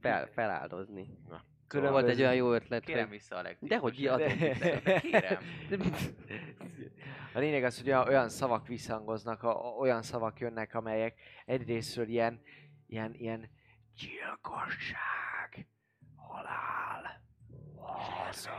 fel, 0.01 0.27
feláldozni. 0.33 1.09
Szóval 1.23 1.29
Volt 1.29 1.41
egy 1.41 1.67
Különböző- 1.67 2.23
olyan 2.23 2.35
jó 2.35 2.53
ötlet, 2.53 2.83
Kérem 2.83 3.01
hogy... 3.07 3.17
vissza 3.17 3.35
Alex 3.35 3.57
Dehogy 3.61 3.93
gyilkosát. 3.93 4.31
adom 4.31 4.81
De 4.83 4.99
Kérem. 4.99 5.37
A 7.37 7.39
lényeg 7.39 7.63
az, 7.63 7.81
hogy 7.81 7.91
olyan, 7.91 8.29
szavak 8.29 8.67
visszhangoznak, 8.67 9.43
a, 9.43 9.67
a- 9.67 9.75
olyan 9.75 10.01
szavak 10.01 10.39
jönnek, 10.39 10.73
amelyek 10.73 11.19
egyrésztről 11.45 12.07
ilyen, 12.07 12.41
ilyen, 12.87 13.13
ilyen 13.13 13.49
gyilkosság, 13.95 15.67
halál, 16.15 17.21
haza. 17.75 18.51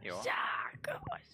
Jó. 0.00 0.14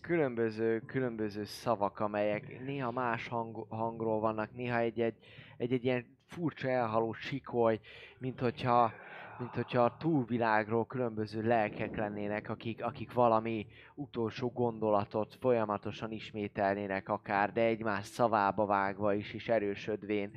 Különböző, 0.00 0.80
különböző 0.80 1.44
szavak, 1.44 2.00
amelyek 2.00 2.60
néha 2.64 2.90
más 2.90 3.28
hang, 3.28 3.66
hangról 3.68 4.20
vannak, 4.20 4.52
néha 4.54 4.78
egy-egy, 4.78 5.16
egy-egy 5.56 5.84
ilyen 5.84 6.16
furcsa 6.26 6.68
elhaló 6.68 7.12
sikoly, 7.12 7.80
mint 8.18 8.40
hogyha, 8.40 8.92
mint 9.38 9.54
hogyha 9.54 9.84
a 9.84 9.96
túlvilágról 9.96 10.86
különböző 10.86 11.42
lelkek 11.42 11.96
lennének, 11.96 12.48
akik, 12.48 12.84
akik 12.84 13.12
valami 13.12 13.66
utolsó 13.94 14.50
gondolatot 14.50 15.34
folyamatosan 15.40 16.12
ismételnének 16.12 17.08
akár, 17.08 17.52
de 17.52 17.60
egymás 17.60 18.06
szavába 18.06 18.66
vágva 18.66 19.14
is, 19.14 19.32
és 19.32 19.48
erősödvén. 19.48 20.30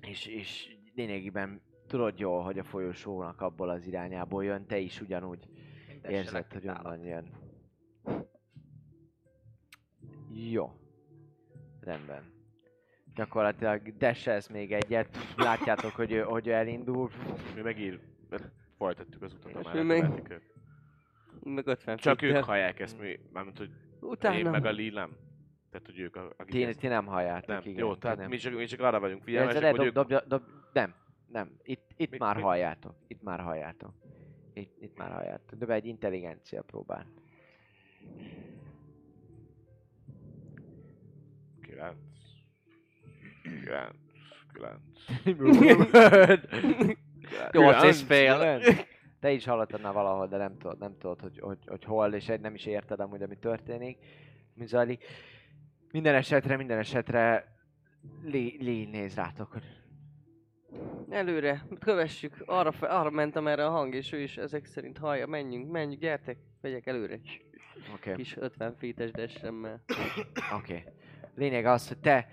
És, 0.00 0.26
és 0.26 0.76
lényegében 0.94 1.60
tudod 1.86 2.18
jól, 2.18 2.42
hogy 2.42 2.58
a 2.58 2.64
folyosónak 2.64 3.40
abból 3.40 3.68
az 3.68 3.86
irányából 3.86 4.44
jön, 4.44 4.66
te 4.66 4.78
is 4.78 5.00
ugyanúgy 5.00 5.48
érzed, 6.08 6.52
hogy 6.52 6.68
onnan 6.68 7.04
jön. 7.04 7.30
Jó. 10.30 10.72
Rendben 11.80 12.37
gyakorlatilag 13.18 13.96
deselsz 13.96 14.48
még 14.48 14.72
egyet, 14.72 15.16
látjátok, 15.36 15.90
hogy 15.90 16.22
hogy 16.26 16.48
elindul. 16.48 17.10
Mi 17.54 17.60
megír, 17.60 18.00
folytattuk 18.76 19.22
az 19.22 19.32
utat, 19.32 19.66
a 19.66 19.82
meg... 19.82 20.08
meg 21.44 21.66
50 21.66 21.96
Csak 21.96 22.22
ők 22.22 22.36
hallják 22.36 22.80
ezt, 22.80 23.00
mi, 23.00 23.18
mármint, 23.32 23.58
hogy 23.58 23.70
Utána. 24.00 24.36
én 24.36 24.50
meg 24.50 24.64
a 24.64 24.72
Lee. 24.72 24.90
Tehát, 25.70 25.86
hogy 25.86 25.98
ők 25.98 26.16
a... 26.16 26.32
Akik 26.36 26.54
ti, 26.54 26.64
ezt... 26.64 26.78
ti 26.78 26.86
nem 26.86 27.06
halljátok, 27.06 27.48
nem. 27.48 27.60
igen. 27.64 27.78
Jó, 27.78 27.94
tehát 27.94 28.16
nem. 28.16 28.28
Mi, 28.28 28.36
csak, 28.36 28.54
mi 28.54 28.64
csak 28.64 28.80
arra 28.80 29.00
vagyunk 29.00 29.22
figyelmesek, 29.22 29.76
hogy 29.76 29.92
dob, 29.92 30.10
ők... 30.10 30.18
Dob, 30.18 30.28
dob, 30.28 30.42
nem, 30.72 30.94
nem. 31.26 31.56
Itt, 31.62 31.90
itt 31.96 32.10
mit, 32.10 32.20
már 32.20 32.34
mit? 32.34 32.44
halljátok. 32.44 32.94
Itt 33.06 33.22
már 33.22 33.40
halljátok. 33.40 33.92
Itt, 34.52 34.82
itt 34.82 34.96
már 34.96 35.10
halljátok. 35.10 35.58
De 35.58 35.74
egy 35.74 35.86
intelligencia 35.86 36.62
próbál. 36.62 37.06
Kivel? 41.62 42.07
9, 43.64 43.94
9. 44.52 46.42
8 47.52 47.82
és 47.82 48.02
fél. 48.02 48.60
Te 49.20 49.30
is 49.30 49.44
hallottad 49.44 49.80
már 49.80 49.92
valahol, 49.92 50.26
de 50.26 50.36
nem 50.36 50.58
tudod, 50.58 50.78
nem 50.78 50.96
tudod 50.98 51.20
hogy, 51.20 51.38
hogy, 51.38 51.58
hogy 51.66 51.84
hol, 51.84 52.12
és 52.12 52.28
egy 52.28 52.40
nem 52.40 52.54
is 52.54 52.66
érted 52.66 53.00
amúgy, 53.00 53.22
ami 53.22 53.38
történik, 53.38 53.98
mi 54.54 54.66
zajlik. 54.66 55.04
Minden 55.90 56.14
esetre, 56.14 56.56
minden 56.56 56.78
esetre 56.78 57.56
Lee, 58.22 58.52
Lee 58.58 58.88
néz 58.90 59.14
rátok, 59.14 59.52
hogy 59.52 59.62
Előre, 61.10 61.66
kövessük, 61.78 62.42
arra, 62.46 62.72
fe, 62.72 62.86
arra 62.86 63.10
mentem 63.10 63.46
erre 63.46 63.66
a 63.66 63.70
hang, 63.70 63.94
és 63.94 64.12
ő 64.12 64.20
is 64.20 64.36
ezek 64.36 64.64
szerint 64.64 64.98
hallja, 64.98 65.26
menjünk, 65.26 65.70
menjünk, 65.70 66.00
gyertek, 66.00 66.38
megyek 66.60 66.86
előre. 66.86 67.14
Oké. 67.14 67.40
Okay. 67.94 68.14
Kis 68.14 68.36
50 68.36 68.74
fétes 68.74 69.10
dessemmel. 69.10 69.82
Oké. 70.54 70.76
Okay. 70.76 70.84
Lényeg 71.34 71.64
az, 71.64 71.88
hogy 71.88 71.98
te 71.98 72.28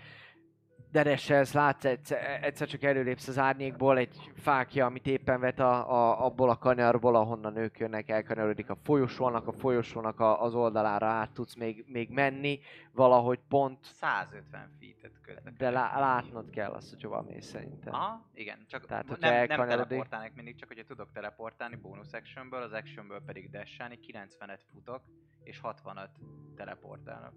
dereselsz, 0.96 1.54
látsz, 1.54 1.86
egyszer, 1.86 2.44
egyszer 2.44 2.68
csak 2.68 2.84
előlépsz 2.84 3.28
az 3.28 3.38
árnyékból, 3.38 3.98
egy 3.98 4.32
fákja, 4.36 4.86
amit 4.86 5.08
éppen 5.08 5.40
vet 5.40 5.60
a, 5.60 5.92
a, 5.92 6.26
abból 6.26 6.50
a 6.50 6.58
kanyarból, 6.58 7.16
ahonnan 7.16 7.58
ők 7.58 7.80
jönnek, 7.80 8.10
elkanyarodik 8.10 8.70
a 8.70 8.76
folyosónak, 8.76 9.48
a 9.48 9.52
folyosónak 9.52 10.20
a, 10.20 10.42
az 10.42 10.54
oldalára 10.56 11.06
át 11.08 11.32
tudsz 11.32 11.56
még, 11.56 11.86
még 11.88 12.10
menni, 12.10 12.60
valahogy 12.92 13.40
pont, 13.48 13.84
150 13.84 14.70
feet-et 14.80 15.12
közlekedik. 15.22 15.58
de 15.60 15.70
lá, 15.70 16.00
látnod 16.00 16.50
kell 16.50 16.72
azt, 16.72 16.90
hogy 16.90 17.02
hova 17.02 17.22
mész 17.22 17.46
szerintem. 17.46 17.94
Aha, 17.94 18.26
igen, 18.34 18.66
csak 18.68 18.86
Tehát, 18.86 19.08
nem, 19.08 19.18
nem 19.20 19.34
elkanyarodik- 19.34 19.88
teleportálnék 19.88 20.34
mindig, 20.34 20.56
csak 20.56 20.68
hogyha 20.68 20.84
tudok 20.84 21.12
teleportálni 21.12 21.76
bonus 21.76 22.12
actionből, 22.12 22.62
az 22.62 22.72
actionből 22.72 23.22
pedig 23.26 23.50
dashálni, 23.50 24.00
90-et 24.08 24.60
futok, 24.72 25.02
és 25.44 25.60
65 25.60 26.10
teleportálnak. 26.56 27.34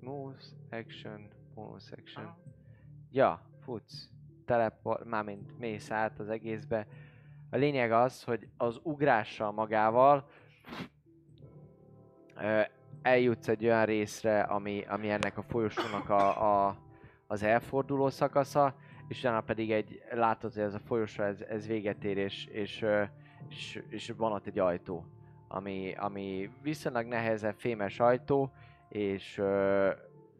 Moves, 0.00 0.44
action, 0.70 1.28
bonus 1.54 1.90
action. 1.90 2.24
Aha. 2.24 2.53
Ja, 3.14 3.40
futsz. 3.60 4.08
Teleport, 4.44 5.04
mármint 5.04 5.58
mész 5.58 5.90
át 5.90 6.18
az 6.18 6.28
egészbe. 6.28 6.86
A 7.50 7.56
lényeg 7.56 7.92
az, 7.92 8.22
hogy 8.24 8.48
az 8.56 8.80
ugrással 8.82 9.52
magával 9.52 10.28
eljutsz 13.02 13.48
egy 13.48 13.64
olyan 13.64 13.84
részre, 13.84 14.40
ami, 14.40 14.84
ami 14.88 15.10
ennek 15.10 15.38
a 15.38 15.42
folyosónak 15.42 16.08
a, 16.08 16.66
a, 16.66 16.76
az 17.26 17.42
elforduló 17.42 18.08
szakasza, 18.08 18.74
és 19.08 19.18
utána 19.18 19.40
pedig 19.40 19.72
egy, 19.72 20.02
látod, 20.10 20.52
hogy 20.52 20.62
ez 20.62 20.74
a 20.74 20.80
folyosó, 20.86 21.22
ez, 21.22 21.40
ez 21.40 21.66
véget 21.66 22.04
ér, 22.04 22.16
és, 22.16 22.46
és, 22.46 22.84
és, 23.48 23.82
és 23.88 24.12
van 24.16 24.32
ott 24.32 24.46
egy 24.46 24.58
ajtó, 24.58 25.04
ami, 25.48 25.94
ami 25.96 26.50
viszonylag 26.62 27.06
nehezebb 27.06 27.58
fémes 27.58 28.00
ajtó, 28.00 28.52
és 28.88 29.38
ö, 29.38 29.90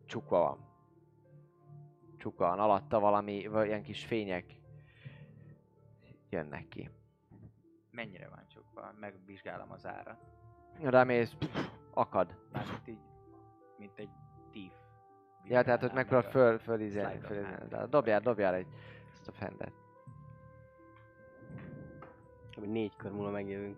csukva 0.07 0.39
van. 0.39 0.73
Csukva 2.25 2.49
van, 2.49 2.59
alatta 2.59 3.01
valami, 3.01 3.47
vagy 3.47 3.67
ilyen 3.67 3.83
kis 3.83 4.05
fények 4.05 4.45
jönnek 6.31 6.69
ki. 6.69 6.91
Mennyire 7.91 8.29
van 8.29 8.45
csukva? 8.49 8.95
Megvizsgálom 9.01 9.71
az 9.71 9.87
árat. 9.87 10.21
Remész, 10.81 11.33
pff, 11.39 11.69
akad. 11.95 12.37
Mármint 12.53 12.89
így, 12.89 12.99
mint 13.79 13.99
egy 13.99 14.09
tív. 14.51 14.73
Ja, 15.45 15.63
tehát 15.63 15.81
hogy 15.81 15.93
megpróbál 15.93 16.31
föl, 16.31 16.55
of 16.55 16.63
fölizélni. 16.63 17.21
hand. 17.21 17.69
De 17.69 17.87
Dobjál, 17.87 18.21
dobjál 18.21 18.55
egy 18.55 18.69
ezt 19.13 19.29
a 19.29 19.33
fendet. 19.33 19.73
Hogy 22.55 22.69
négy 22.69 22.97
kör 22.97 23.11
múlva 23.13 23.31
megjövünk. 23.31 23.77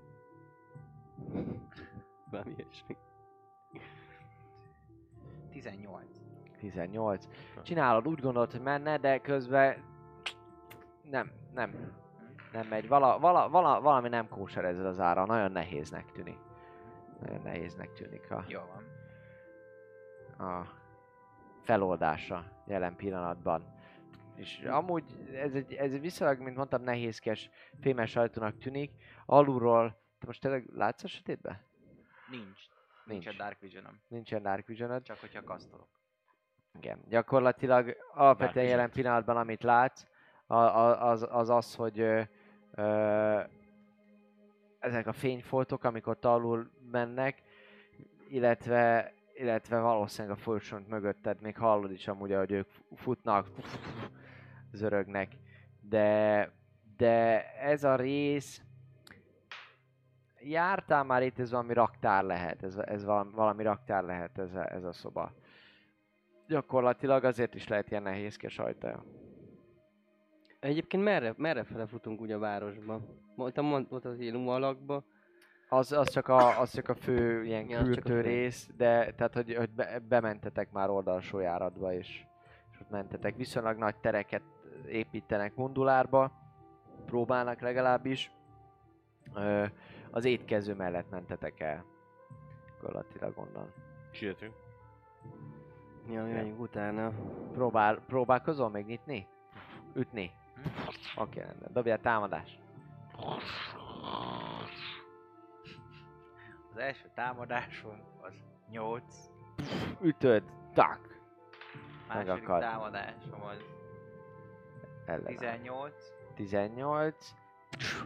Valami 2.31 2.55
ilyesmi. 2.57 2.97
18. 5.51 6.16
18. 6.57 7.27
Csinálod, 7.63 8.09
úgy 8.09 8.21
gondolod, 8.21 8.51
hogy 8.51 8.61
menne, 8.61 8.99
de 8.99 9.19
közben 9.19 9.85
nem, 11.03 11.33
nem, 11.55 11.93
nem 12.53 12.67
megy. 12.67 12.89
Vala, 12.89 13.19
vala, 13.19 13.49
vala, 13.49 13.81
valami 13.81 14.09
nem 14.09 14.29
kóser 14.29 14.65
ezzel 14.65 14.87
az 14.87 15.01
ára, 15.01 15.27
nagyon 15.27 15.53
nehéznek 15.53 16.13
tűnik. 16.13 16.39
Nagyon 17.21 17.41
nehéznek 17.43 17.93
tűnik 17.93 18.31
a, 18.31 18.45
Jó 18.49 18.61
van. 18.61 18.85
a 20.49 20.67
feloldása 21.63 22.45
jelen 22.67 22.97
pillanatban. 22.97 23.75
És 24.35 24.59
amúgy 24.59 25.05
ez 25.33 25.55
egy, 25.55 25.73
ez 25.73 25.93
egy 25.93 26.01
viszonylag, 26.01 26.41
mint 26.41 26.57
mondtam, 26.57 26.83
nehézkes, 26.83 27.51
fémes 27.81 28.17
ajtónak 28.17 28.59
tűnik. 28.59 28.93
Alulról, 29.27 29.89
te 30.19 30.27
most 30.27 30.41
tényleg 30.41 30.69
látsz 30.73 31.05
a 31.05 31.09
sötétbe? 31.09 31.65
Nincs. 32.31 32.45
Nincs. 33.05 33.25
Nincs 33.25 33.27
a 33.27 33.43
Dark 33.43 33.61
vision 33.61 34.01
Nincsen 34.09 34.43
Dark 34.43 34.67
vision 34.67 35.03
Csak 35.03 35.19
hogyha 35.19 35.43
kasztolok. 35.43 35.96
Igen. 36.79 36.99
Gyakorlatilag 37.09 37.97
alapvetően 38.15 38.65
Dark 38.65 38.69
jelen 38.69 38.91
pillanatban, 38.91 39.37
amit 39.37 39.63
látsz, 39.63 40.05
az 40.47 41.27
az, 41.31 41.51
az 41.51 41.75
hogy 41.75 42.01
ö, 42.01 42.21
ö, 42.75 43.41
ezek 44.79 45.07
a 45.07 45.13
fényfoltok, 45.13 45.85
amik 45.85 46.07
ott 46.07 46.25
alul 46.25 46.71
mennek, 46.91 47.43
illetve, 48.29 49.13
illetve 49.35 49.79
valószínűleg 49.79 50.37
a 50.37 50.41
folyosónk 50.41 50.89
mögötted 50.89 51.41
még 51.41 51.57
hallod 51.57 51.91
is 51.91 52.09
amúgy, 52.09 52.35
hogy 52.35 52.53
ők 52.53 52.69
futnak, 52.95 53.47
zörögnek, 54.73 55.33
de, 55.81 56.51
de 56.97 57.45
ez 57.55 57.85
a 57.85 57.97
rész, 57.97 58.63
jártál 60.41 61.05
már 61.05 61.23
itt, 61.23 61.39
ez 61.39 61.51
valami 61.51 61.73
raktár 61.73 62.25
lehet, 62.25 62.63
ez, 62.63 62.77
ez 62.77 63.05
valami, 63.05 63.31
valami 63.35 63.63
raktár 63.63 64.03
lehet 64.03 64.39
ez 64.39 64.55
a, 64.55 64.73
ez 64.73 64.85
a 64.85 64.93
szoba. 64.93 65.33
Gyakorlatilag 66.49 67.25
azért 67.25 67.55
is 67.55 67.69
lehet 67.69 67.91
ilyen 67.91 68.03
nehézkes 68.03 68.59
ajtaja. 68.59 69.05
Egyébként 70.61 71.03
merre, 71.03 71.35
merre 71.37 71.65
fele 71.65 71.87
futunk 71.87 72.21
úgy 72.21 72.33
a 72.33 72.39
városba? 72.39 73.01
Mondtam, 73.35 73.65
mond, 73.67 73.87
mondtad, 73.91 74.15
hogy 74.17 74.25
élünk 74.25 74.49
alakba. 74.49 75.05
Az, 75.69 75.93
az, 75.93 76.11
csak 76.11 76.29
a, 76.29 76.61
az 76.61 76.73
csak 76.75 76.89
a 76.89 76.95
fő 76.95 77.45
ilyen 77.45 77.69
Ja, 77.69 77.79
az 77.79 77.85
csak 77.85 78.05
a 78.05 78.09
kültő 78.09 78.15
fő. 78.15 78.21
rész, 78.21 78.71
de 78.77 79.13
tehát, 79.13 79.35
hogy, 79.35 79.55
hogy 79.55 79.71
be, 79.71 79.99
bementetek 80.09 80.71
már 80.71 80.91
oldalsó 80.91 81.39
járatba, 81.39 81.93
és, 81.93 82.25
és 82.73 82.81
ott 82.81 82.91
mentetek. 82.91 83.37
Viszonylag 83.37 83.77
nagy 83.79 83.97
tereket 83.97 84.43
építenek 84.87 85.55
Mundulárba, 85.55 86.33
próbálnak 87.07 87.61
legalábbis. 87.61 88.31
Ö, 89.35 89.65
az 90.11 90.25
étkező 90.25 90.75
mellett 90.75 91.11
mentetek 91.11 91.61
el. 91.61 91.85
Gyakorlatilag 92.67 93.39
onnan. 93.39 93.73
Sietünk. 94.11 94.55
Ja, 96.11 96.23
menjünk 96.23 96.61
utána. 96.61 97.13
Próbál, 97.53 98.01
próbálkozol 98.07 98.71
még 98.71 98.87
nyitni? 98.87 99.27
Ütni? 99.95 100.33
Oké, 101.17 101.41
okay. 101.41 101.55
Dobjál 101.69 102.01
támadás. 102.01 102.59
Az 106.73 106.77
első 106.77 107.11
támadásom 107.15 108.01
az 108.21 108.33
8. 108.71 109.03
Ütöd, 110.01 110.43
tak! 110.75 111.01
Második 112.09 112.27
Megakad. 112.27 112.61
támadásom 112.61 113.43
az 113.43 113.65
Ellenáll. 115.07 115.35
18. 115.35 115.95
18. 116.35 117.35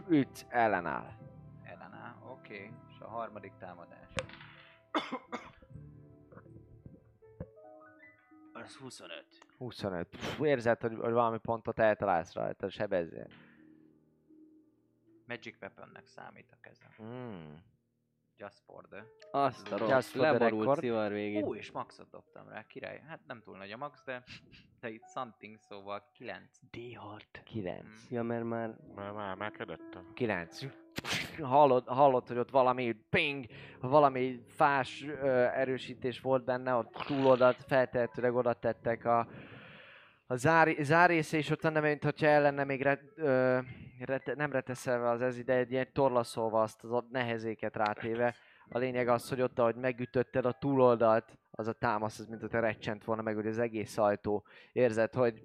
Üt, 0.07 0.45
ellenáll. 0.49 1.11
Ellenáll, 1.63 2.15
oké. 2.29 2.53
Okay. 2.53 2.71
És 2.89 2.99
a 2.99 3.07
harmadik 3.07 3.53
támadás. 3.59 4.07
Az 8.63 8.75
25. 8.75 9.25
25. 9.57 10.07
Pff, 10.07 10.39
érzed, 10.39 10.81
hogy, 10.81 10.95
hogy 10.99 11.11
valami 11.11 11.37
pontot 11.37 11.79
eltalálsz 11.79 12.33
rajta, 12.33 12.69
sebezzél. 12.69 13.27
Magic 15.25 15.55
Weaponnek 15.61 16.07
számít 16.07 16.51
a 16.51 16.57
kezem. 16.61 16.91
Mm. 17.01 17.53
Just 18.41 18.61
for 18.65 18.85
the... 18.89 19.05
Azt 19.31 19.71
a 19.71 19.77
Just 19.77 19.91
rossz, 19.91 20.07
for 20.07 20.21
leborult 20.21 20.79
szivar 20.79 21.11
végét. 21.11 21.43
Ú, 21.43 21.55
és 21.55 21.71
maxot 21.71 22.09
dobtam 22.09 22.47
rá, 22.49 22.65
király. 22.67 23.01
Hát 23.07 23.19
nem 23.27 23.41
túl 23.41 23.57
nagy 23.57 23.71
a 23.71 23.77
max, 23.77 24.03
de, 24.05 24.23
de 24.79 24.89
itt 24.89 25.03
something, 25.13 25.57
szóval 25.57 26.09
9. 26.13 26.41
D6. 26.71 27.21
9. 27.43 27.85
Ja, 28.09 28.23
mert 28.23 28.43
már... 28.43 28.75
Már, 28.95 29.11
már, 29.11 29.35
már 29.35 29.51
kedettem. 29.51 30.11
9. 30.13 30.59
Hallod, 31.41 31.87
hallod, 31.87 32.27
hogy 32.27 32.37
ott 32.37 32.49
valami 32.49 32.91
ping, 33.09 33.45
valami 33.79 34.43
fás 34.47 35.03
ö, 35.03 35.27
erősítés 35.53 36.21
volt 36.21 36.43
benne, 36.43 36.73
ott 36.73 36.91
túlodat, 36.91 37.63
feltehetőleg 37.67 38.35
oda 38.35 38.53
tettek 38.53 39.05
a, 39.05 39.27
a 40.25 40.35
zár, 40.35 40.75
zárésze, 40.79 41.37
és 41.37 41.49
ott 41.49 41.61
nem, 41.61 41.83
mint 41.83 42.03
hogyha 42.03 42.27
el 42.27 42.41
lenne 42.41 42.63
még 42.63 42.81
re, 42.81 42.99
ö, 43.15 43.59
rete, 44.05 44.33
nem 44.35 44.51
reteszelve 44.51 45.09
az 45.09 45.21
ez 45.21 45.37
ide, 45.37 45.53
egy 45.53 45.71
ilyen 45.71 45.87
torlaszolva 45.93 46.61
azt 46.61 46.83
az 46.83 46.91
a 46.91 47.05
nehezéket 47.11 47.75
rátéve. 47.75 48.35
A 48.69 48.77
lényeg 48.77 49.07
az, 49.07 49.29
hogy 49.29 49.41
ott, 49.41 49.59
ahogy 49.59 49.75
megütötted 49.75 50.45
a 50.45 50.51
túloldalt, 50.51 51.37
az 51.51 51.67
a 51.67 51.73
támasz, 51.73 52.19
az 52.19 52.27
mint 52.27 52.41
hogyha 52.41 52.59
recsent 52.59 53.03
volna 53.03 53.21
meg, 53.21 53.35
hogy 53.35 53.47
az 53.47 53.59
egész 53.59 53.97
ajtó. 53.97 54.43
Érzed, 54.71 55.13
hogy 55.13 55.41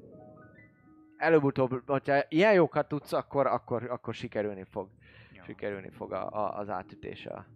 előbb-utóbb, 1.16 1.82
hogyha 1.86 2.24
ilyen 2.28 2.52
jókat 2.52 2.88
tudsz, 2.88 3.12
akkor, 3.12 3.46
akkor, 3.46 3.90
akkor 3.90 4.14
sikerülni 4.14 4.64
fog 4.64 4.88
Jó. 5.32 5.42
sikerülni 5.42 5.90
fog 5.90 6.12
a, 6.12 6.30
a, 6.30 6.58
az 6.58 6.68
átütése 6.68 7.30
a- 7.30 7.46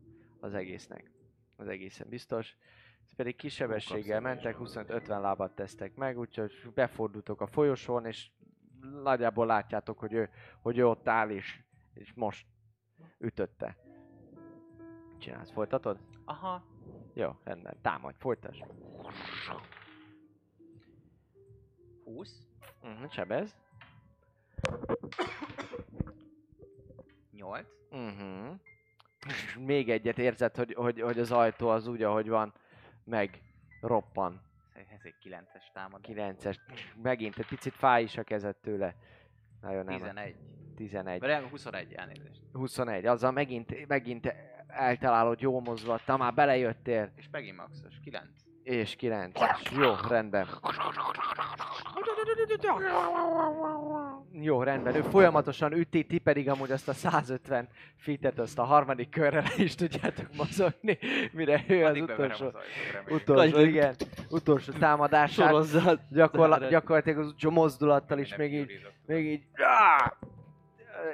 az 0.40 0.54
egésznek. 0.54 1.10
Az 1.56 1.68
egészen 1.68 2.08
biztos. 2.08 2.56
Ez 3.04 3.14
pedig 3.16 3.36
kis 3.36 3.54
sebességgel 3.54 4.20
mentek, 4.20 4.56
25-50 4.58 5.06
lábat 5.06 5.54
tesztek 5.54 5.94
meg, 5.94 6.18
úgyhogy 6.18 6.52
befordultok 6.74 7.40
a 7.40 7.46
folyosón, 7.46 8.06
és 8.06 8.30
nagyjából 9.02 9.47
látjátok, 9.47 9.99
hogy 9.99 10.12
ő, 10.12 10.31
hogy 10.60 10.78
ő 10.78 10.86
ott 10.86 11.09
áll, 11.09 11.31
és, 11.31 11.60
és 11.94 12.12
most 12.15 12.47
ütötte. 13.18 13.76
Csinálsz, 15.18 15.50
folytatod? 15.50 15.99
Aha. 16.25 16.65
Jó, 17.15 17.36
rendben, 17.44 17.76
támadj, 17.83 18.17
folytasd. 18.18 18.65
20. 22.05 22.49
Uh-huh, 22.83 23.10
sebez. 23.10 23.57
8. 27.33 27.67
Uh-huh. 27.91 28.59
Még 29.59 29.91
egyet 29.91 30.18
érzed, 30.18 30.57
hogy, 30.57 30.75
hogy, 30.75 31.00
hogy 31.00 31.18
az 31.18 31.33
ajtó 31.33 31.68
az 31.68 31.86
úgy, 31.86 32.02
ahogy 32.02 32.28
van, 32.28 32.55
meg 33.05 33.42
roppan. 33.81 34.41
Ez 35.02 35.12
egy 35.22 35.32
9-es 35.32 35.72
támadás. 35.72 36.36
9-es. 36.36 36.56
Megint 37.02 37.38
egy 37.38 37.46
picit 37.46 37.74
fáj 37.74 38.02
is 38.02 38.16
a 38.16 38.22
kezed 38.22 38.56
tőle. 38.56 38.94
Nagyon 39.60 39.84
nem. 39.84 39.98
11. 39.98 40.36
11. 40.76 41.20
Vagy 41.20 41.48
21 41.50 41.92
elnézést. 41.92 42.40
21. 42.52 43.06
Azzal 43.06 43.30
megint, 43.30 43.86
megint 43.86 44.34
eltalálod 44.66 45.40
jó 45.40 45.60
mozgattal, 45.60 46.16
már 46.16 46.34
belejöttél, 46.34 47.12
És 47.16 47.28
megint 47.30 47.56
maxos. 47.56 48.00
9. 48.04 48.24
és 48.62 48.97
9 48.97 49.40
Jó, 49.78 49.94
rendben. 50.08 50.47
Jó, 54.32 54.62
rendben. 54.62 54.94
Ő 54.94 55.02
folyamatosan 55.02 55.72
üti, 55.72 56.05
ti 56.05 56.18
pedig 56.18 56.48
amúgy 56.48 56.70
azt 56.70 56.89
a 56.89 56.92
150 56.92 57.68
fitet, 57.97 58.39
azt 58.39 58.58
a 58.58 58.64
harmadik 58.64 59.10
körre 59.10 59.40
le 59.40 59.52
is 59.64 59.74
tudjátok 59.74 60.26
mozogni, 60.36 60.98
mire 61.32 61.64
ő 61.68 61.84
az 61.84 61.97
utolsó, 62.00 62.52
utolsó, 63.08 63.58
igen, 63.58 63.94
utolsó 64.28 64.72
támadását. 64.72 65.55
Gyakorla, 66.10 66.68
gyakorlatilag 66.68 67.18
az 67.18 67.26
utolsó 67.26 67.50
mozdulattal 67.50 68.18
is 68.18 68.36
még 68.36 68.55
így, 68.55 68.86
még 69.06 69.26
így, 69.26 69.42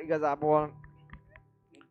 igazából 0.02 0.84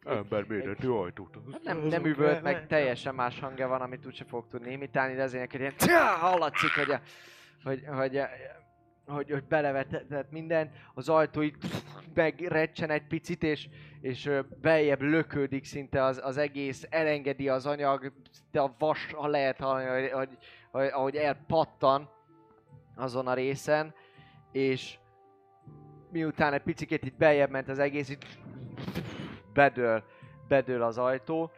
Ember 0.06 0.46
méretű 0.48 0.90
ajtót. 0.90 1.38
Hát 1.52 1.64
nem, 1.64 1.78
nem 1.78 2.06
üvölt, 2.06 2.42
meg 2.42 2.68
teljesen 2.68 3.16
más 3.16 3.40
hangja 3.40 3.68
van, 3.68 3.82
amit 3.82 4.06
úgyse 4.06 4.24
fog 4.24 4.48
tudni 4.48 4.72
imitálni, 4.72 5.16
de 5.16 5.24
azért 5.24 5.54
egy 5.54 5.60
ilyen 5.60 5.74
hallatszik, 6.20 6.72
hogy, 6.72 6.92
a, 6.92 7.02
hogy, 7.64 7.84
hogy, 7.88 8.18
a, 8.18 8.28
hogy, 9.06 9.32
hogy 9.32 9.44
belevetett 9.44 10.32
mindent, 10.32 10.72
az 10.94 11.10
ajtó 11.10 11.42
így 11.42 11.56
megrecsen 12.14 12.90
egy 12.90 13.08
picit, 13.08 13.44
és, 13.44 13.68
és 14.02 14.32
beljebb 14.62 15.02
lökődik 15.02 15.66
szinte 15.66 16.04
az, 16.04 16.22
az 16.24 16.38
egész, 16.38 16.88
elengedi 16.90 17.50
az 17.50 17.66
anyag, 17.66 18.14
de 18.52 18.60
a 18.60 18.76
vas, 18.78 19.12
ha 19.12 19.28
lehet 19.28 19.58
hallani, 19.58 20.02
hogy, 20.02 20.12
hogy, 20.12 20.38
hogy, 20.72 20.88
ahogy 20.88 21.16
elpattan 21.16 22.10
azon 22.96 23.28
a 23.28 23.34
részen, 23.34 23.94
és 24.52 24.98
miután 26.12 26.54
egy 26.54 26.64
picit 26.64 26.92
itt 26.92 27.18
beljebb 27.18 27.50
ment 27.50 27.70
az 27.70 27.80
egész, 27.80 28.10
itt 28.10 28.26
bedől, 29.56 30.04
bedől 30.48 30.82
az 30.82 30.98
ajtó, 30.98 31.52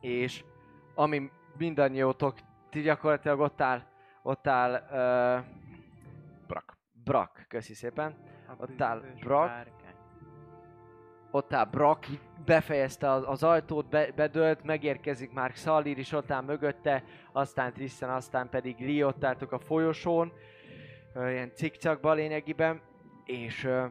és 0.00 0.44
ami 0.94 1.30
mindannyiótok, 1.56 2.34
ti 2.70 2.80
gyakorlatilag 2.80 3.40
ott 3.40 3.60
áll, 3.60 3.82
ott 4.22 4.46
áll 4.46 4.72
uh, 4.72 5.44
Brak. 6.46 6.76
Brak, 7.04 7.44
köszi 7.48 7.74
szépen. 7.74 8.16
A 8.46 8.52
Ott 8.62 8.80
áll 8.80 9.00
párkány. 9.24 9.94
Ott 11.30 11.52
áll 11.52 11.64
Brak, 11.64 12.06
befejezte 12.44 13.10
az, 13.10 13.22
az 13.26 13.42
ajtót, 13.42 13.88
be, 13.88 14.12
bedölt, 14.12 14.62
megérkezik 14.64 15.32
már 15.32 15.52
Szalír 15.54 15.98
is 15.98 16.12
ott 16.12 16.30
áll 16.30 16.42
mögötte, 16.42 17.04
aztán 17.32 17.72
Tristan, 17.72 18.10
aztán 18.10 18.48
pedig 18.48 18.78
Lee 18.78 19.06
ott 19.06 19.24
álltok 19.24 19.52
a 19.52 19.58
folyosón, 19.58 20.32
ö, 21.14 21.30
ilyen 21.30 21.52
cikcakban 21.54 22.16
lényegében, 22.16 22.80
és, 23.24 23.64
ö, 23.64 23.86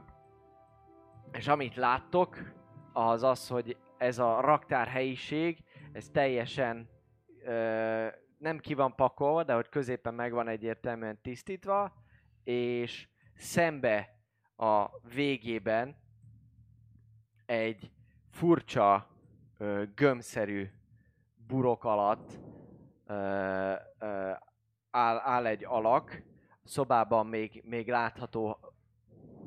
és 1.31 1.47
amit 1.47 1.75
láttok, 1.75 2.37
az 2.93 3.23
az, 3.23 3.47
hogy 3.47 3.77
ez 3.97 4.19
a 4.19 4.39
raktár 4.39 4.87
helyiség, 4.87 5.63
ez 5.91 6.09
teljesen 6.09 6.89
ö, 7.43 8.07
nem 8.37 8.59
ki 8.59 8.73
van 8.73 8.95
pakolva, 8.95 9.43
de 9.43 9.53
hogy 9.53 9.69
középen 9.69 10.13
meg 10.13 10.31
van 10.31 10.47
egyértelműen 10.47 11.21
tisztítva, 11.21 11.93
és 12.43 13.09
szembe 13.35 14.15
a 14.55 14.89
végében 15.13 15.95
egy 17.45 17.91
furcsa, 18.29 19.07
ö, 19.57 19.83
gömbszerű 19.95 20.69
burok 21.47 21.83
alatt 21.83 22.39
ö, 23.05 23.13
ö, 23.99 24.31
áll, 24.89 25.17
áll 25.17 25.45
egy 25.45 25.65
alak. 25.65 26.21
Szobában 26.63 27.27
még, 27.27 27.63
még 27.65 27.87
látható 27.87 28.59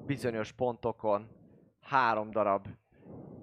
bizonyos 0.07 0.53
pontokon 0.53 1.43
három 1.85 2.31
darab 2.31 2.67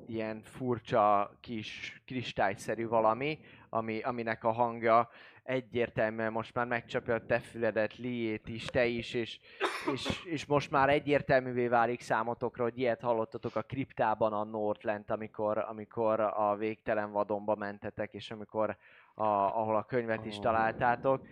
ilyen 0.08 0.42
furcsa 0.44 1.32
kis 1.40 2.02
kristályszerű 2.06 2.88
valami, 2.88 3.40
ami, 3.70 4.02
aminek 4.02 4.44
a 4.44 4.52
hangja 4.52 5.10
egyértelműen 5.44 6.32
most 6.32 6.54
már 6.54 6.66
megcsapja 6.66 7.14
a 7.14 7.26
te 7.26 7.40
füledet, 7.40 7.98
Liét 7.98 8.48
is, 8.48 8.66
te 8.66 8.86
is, 8.86 9.14
és, 9.14 9.40
és, 9.94 10.26
és 10.26 10.46
most 10.46 10.72
már 10.72 10.90
egyértelművé 10.90 11.68
válik 11.68 12.02
számotokra, 12.02 12.64
hogy 12.64 12.78
ilyet 12.78 13.02
hallottatok 13.02 13.56
a 13.56 13.62
kriptában 13.62 14.34
a 14.34 14.44
Northlent, 14.44 15.12
amikor, 15.12 15.58
amikor 15.58 16.20
a 16.20 16.56
végtelen 16.56 17.12
vadonba 17.12 17.56
mentetek, 17.56 18.14
és 18.14 18.32
amikor 18.32 18.78
a, 19.14 19.24
ahol 19.24 19.76
a 19.76 19.84
könyvet 19.84 20.26
is 20.26 20.40
találtátok. 20.40 21.26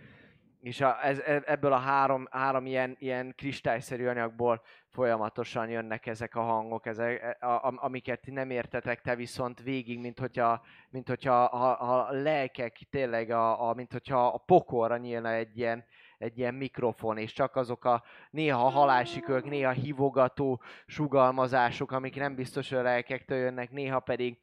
És 0.60 0.80
a, 0.80 1.04
ez, 1.06 1.18
e- 1.18 1.42
ebből 1.46 1.72
a 1.72 1.78
három, 1.78 2.26
három 2.30 2.66
ilyen, 2.66 2.96
ilyen 2.98 3.34
kristályszerű 3.36 4.06
anyagból 4.06 4.62
folyamatosan 4.88 5.68
jönnek 5.68 6.06
ezek 6.06 6.34
a 6.34 6.42
hangok, 6.42 6.86
ezek, 6.86 7.36
a, 7.40 7.46
a, 7.46 7.72
amiket 7.76 8.26
nem 8.26 8.50
értetek, 8.50 9.00
te 9.00 9.14
viszont 9.14 9.62
végig, 9.62 10.00
mint 10.00 10.18
hogyha, 10.18 10.62
mint 10.90 11.08
hogyha 11.08 11.44
a, 11.44 11.98
a 11.98 12.12
lelkek 12.12 12.78
tényleg, 12.90 13.30
a, 13.30 13.68
a, 13.68 13.74
mint 13.74 13.92
hogyha 13.92 14.26
a 14.26 14.38
pokolra 14.38 14.96
nyílna 14.96 15.32
egy 15.32 15.58
ilyen, 15.58 15.84
egy 16.18 16.38
ilyen 16.38 16.54
mikrofon, 16.54 17.18
és 17.18 17.32
csak 17.32 17.56
azok 17.56 17.84
a 17.84 18.02
néha 18.30 18.68
halálsikők, 18.68 19.44
néha 19.44 19.70
hívogató 19.70 20.60
sugalmazások, 20.86 21.92
amik 21.92 22.16
nem 22.16 22.34
biztos, 22.34 22.68
hogy 22.68 22.78
a 22.78 22.82
lelkektől 22.82 23.38
jönnek, 23.38 23.70
néha 23.70 24.00
pedig, 24.00 24.38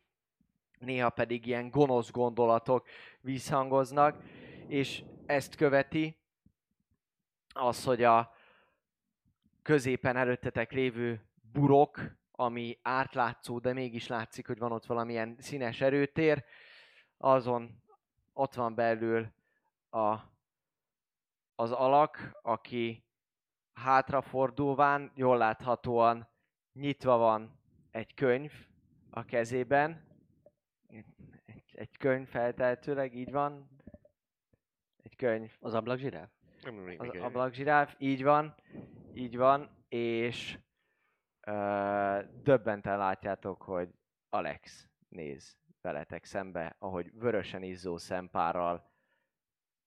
néha 0.79 1.09
pedig 1.09 1.45
ilyen 1.45 1.69
gonosz 1.69 2.11
gondolatok 2.11 2.87
visszhangoznak, 3.21 4.21
és 4.67 5.03
ezt 5.27 5.55
követi 5.55 6.17
az, 7.53 7.83
hogy 7.83 8.03
a 8.03 8.33
középen 9.61 10.17
előttetek 10.17 10.71
lévő 10.71 11.21
burok, 11.51 12.01
ami 12.31 12.77
átlátszó, 12.81 13.59
de 13.59 13.73
mégis 13.73 14.07
látszik, 14.07 14.47
hogy 14.47 14.57
van 14.57 14.71
ott 14.71 14.85
valamilyen 14.85 15.35
színes 15.39 15.81
erőtér, 15.81 16.43
azon 17.17 17.83
ott 18.33 18.53
van 18.53 18.75
belül 18.75 19.33
a, 19.89 20.15
az 21.55 21.71
alak, 21.71 22.39
aki 22.41 23.05
hátrafordulván, 23.73 25.11
jól 25.15 25.37
láthatóan 25.37 26.27
nyitva 26.73 27.17
van 27.17 27.59
egy 27.91 28.13
könyv 28.13 28.51
a 29.09 29.25
kezében. 29.25 30.05
Egy, 30.87 31.05
egy 31.71 31.97
könyv 31.97 32.27
feltehetőleg, 32.27 33.15
így 33.15 33.31
van. 33.31 33.76
Könyv. 35.17 35.55
Az 35.59 35.73
ablakzsiráf? 35.73 36.29
Az 36.97 37.21
ablakzsiráf, 37.21 37.95
így 37.97 38.23
van, 38.23 38.55
így 39.13 39.37
van, 39.37 39.69
és 39.89 40.59
ö, 41.47 42.21
döbbenten 42.41 42.97
látjátok, 42.97 43.61
hogy 43.61 43.89
Alex 44.29 44.89
néz 45.09 45.57
veletek 45.81 46.25
szembe, 46.25 46.75
ahogy 46.79 47.11
vörösen 47.13 47.63
izzó 47.63 47.97
szempárral 47.97 48.91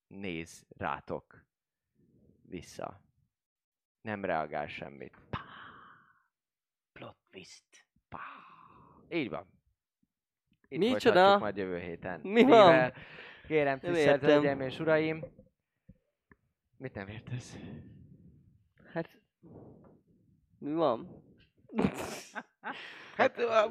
néz 0.07 0.67
rátok 0.69 1.45
vissza. 2.43 3.01
Nem 4.01 4.25
reagál 4.25 4.67
semmit. 4.67 5.17
Plot 6.93 7.17
twist. 7.31 7.87
Így 9.09 9.29
van. 9.29 9.47
Itt 10.69 10.79
Micsoda? 10.79 11.39
majd 11.39 11.57
jövő 11.57 11.79
héten. 11.79 12.21
Mi 12.21 12.43
van? 12.43 12.73
Mivel- 12.73 12.97
Kérem, 13.51 13.79
tisztelt. 13.79 14.21
Hölgyeim 14.21 14.61
és 14.61 14.79
Uraim. 14.79 15.25
Mit 16.77 16.95
nem 16.95 17.09
értesz? 17.09 17.57
Hát... 18.93 19.09
Mi 20.59 20.73
van? 20.73 21.09
Hát 23.17 23.39
a 23.39 23.71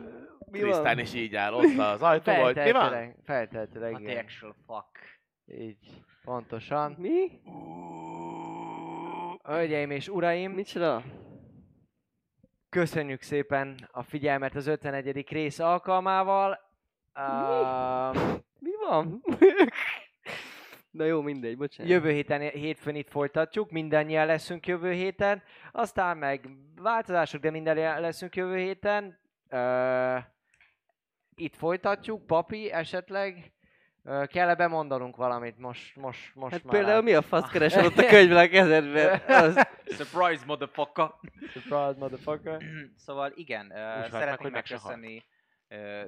Mi 0.51 0.59
Krisztán 0.59 0.83
van? 0.83 0.99
is 0.99 1.13
így 1.13 1.35
áll 1.35 1.53
ott 1.53 1.77
az 1.77 2.01
ajtóban, 2.01 2.43
hogy 2.43 2.55
mi 2.55 2.71
van? 2.71 3.15
Feltehetőleg, 3.23 3.91
What 3.91 4.03
the 4.03 4.19
actual 4.19 4.55
fuck? 4.65 4.99
Így, 5.45 6.03
pontosan. 6.23 6.91
Mi? 6.91 7.41
Hölgyeim 9.43 9.91
és 9.91 10.07
uraim, 10.07 10.51
Micsoda? 10.51 11.03
köszönjük 12.69 13.21
szépen 13.21 13.87
a 13.91 14.03
figyelmet 14.03 14.55
az 14.55 14.67
51. 14.67 15.27
rész 15.29 15.59
alkalmával. 15.59 16.59
Uh, 17.15 18.15
Mi 18.23 18.48
van? 18.87 19.21
Na 20.91 21.05
jó, 21.05 21.21
mindegy, 21.21 21.57
bocsánat. 21.57 21.91
jövő 21.91 22.11
héten, 22.11 22.41
hétfőn 22.41 22.95
itt 22.95 23.09
folytatjuk, 23.09 23.71
mindannyian 23.71 24.25
leszünk 24.25 24.67
jövő 24.67 24.91
héten, 24.91 25.43
aztán 25.71 26.17
meg 26.17 26.49
változások, 26.75 27.41
de 27.41 27.51
mindannyian 27.51 28.01
leszünk 28.01 28.35
jövő 28.35 28.57
héten. 28.57 29.19
Uh, 29.51 30.23
itt 31.35 31.55
folytatjuk, 31.55 32.25
papi 32.25 32.71
esetleg. 32.71 33.51
Uh, 34.03 34.27
kell-e 34.27 34.55
bemondanunk 34.55 35.15
valamit 35.15 35.57
most, 35.57 35.95
most, 35.95 36.35
most 36.35 36.53
Hát 36.53 36.63
már? 36.63 36.75
például 36.75 37.01
mi 37.01 37.13
a 37.13 37.21
fasz 37.21 37.49
keresel 37.49 37.85
ott 37.85 37.97
a 37.97 38.05
könyvvel 38.15 38.45
a 38.45 38.47
kezedbe? 38.47 39.23
Az... 39.27 39.67
Surprise, 39.85 40.43
motherfucker! 40.45 41.09
Surprise, 41.51 41.95
motherfucker. 41.97 42.61
szóval 42.95 43.31
igen, 43.35 43.65
meg, 43.65 44.11
szeretném 44.11 44.51
megköszönni 44.51 45.23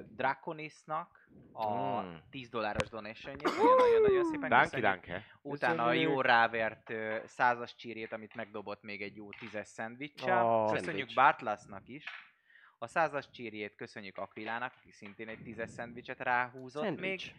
Draconisnak 0.08 1.20
a 1.52 2.00
Mm. 2.02 2.14
10 2.30 2.48
dolláros 2.48 2.88
donation-jét. 2.88 3.42
Nagyon-nagyon 3.78 4.24
szépen 4.24 4.48
Danke, 4.48 4.62
köszönjük. 4.64 4.88
danke. 4.88 5.24
Utána 5.42 5.82
a 5.82 5.86
Köszönjük. 5.86 6.10
jó 6.10 6.20
rávert 6.20 6.92
százas 7.26 7.74
csírét, 7.74 8.12
amit 8.12 8.34
megdobott 8.34 8.82
még 8.82 9.02
egy 9.02 9.16
jó 9.16 9.30
tízes 9.30 9.68
szendvicssel. 9.68 10.44
Ó. 10.44 10.62
köszönjük 10.64 10.84
Szendvics. 10.84 11.14
Bartlasznak 11.14 11.88
is. 11.88 12.04
A 12.78 12.86
százas 12.86 13.30
csírjét 13.30 13.74
köszönjük 13.74 14.18
Akvilának, 14.18 14.72
aki 14.80 14.90
szintén 14.90 15.28
egy 15.28 15.42
tízes 15.42 15.70
szendvicset 15.70 16.20
ráhúzott 16.20 16.82
még. 16.82 16.90
Szendvics. 16.92 17.26
Ö, 17.28 17.34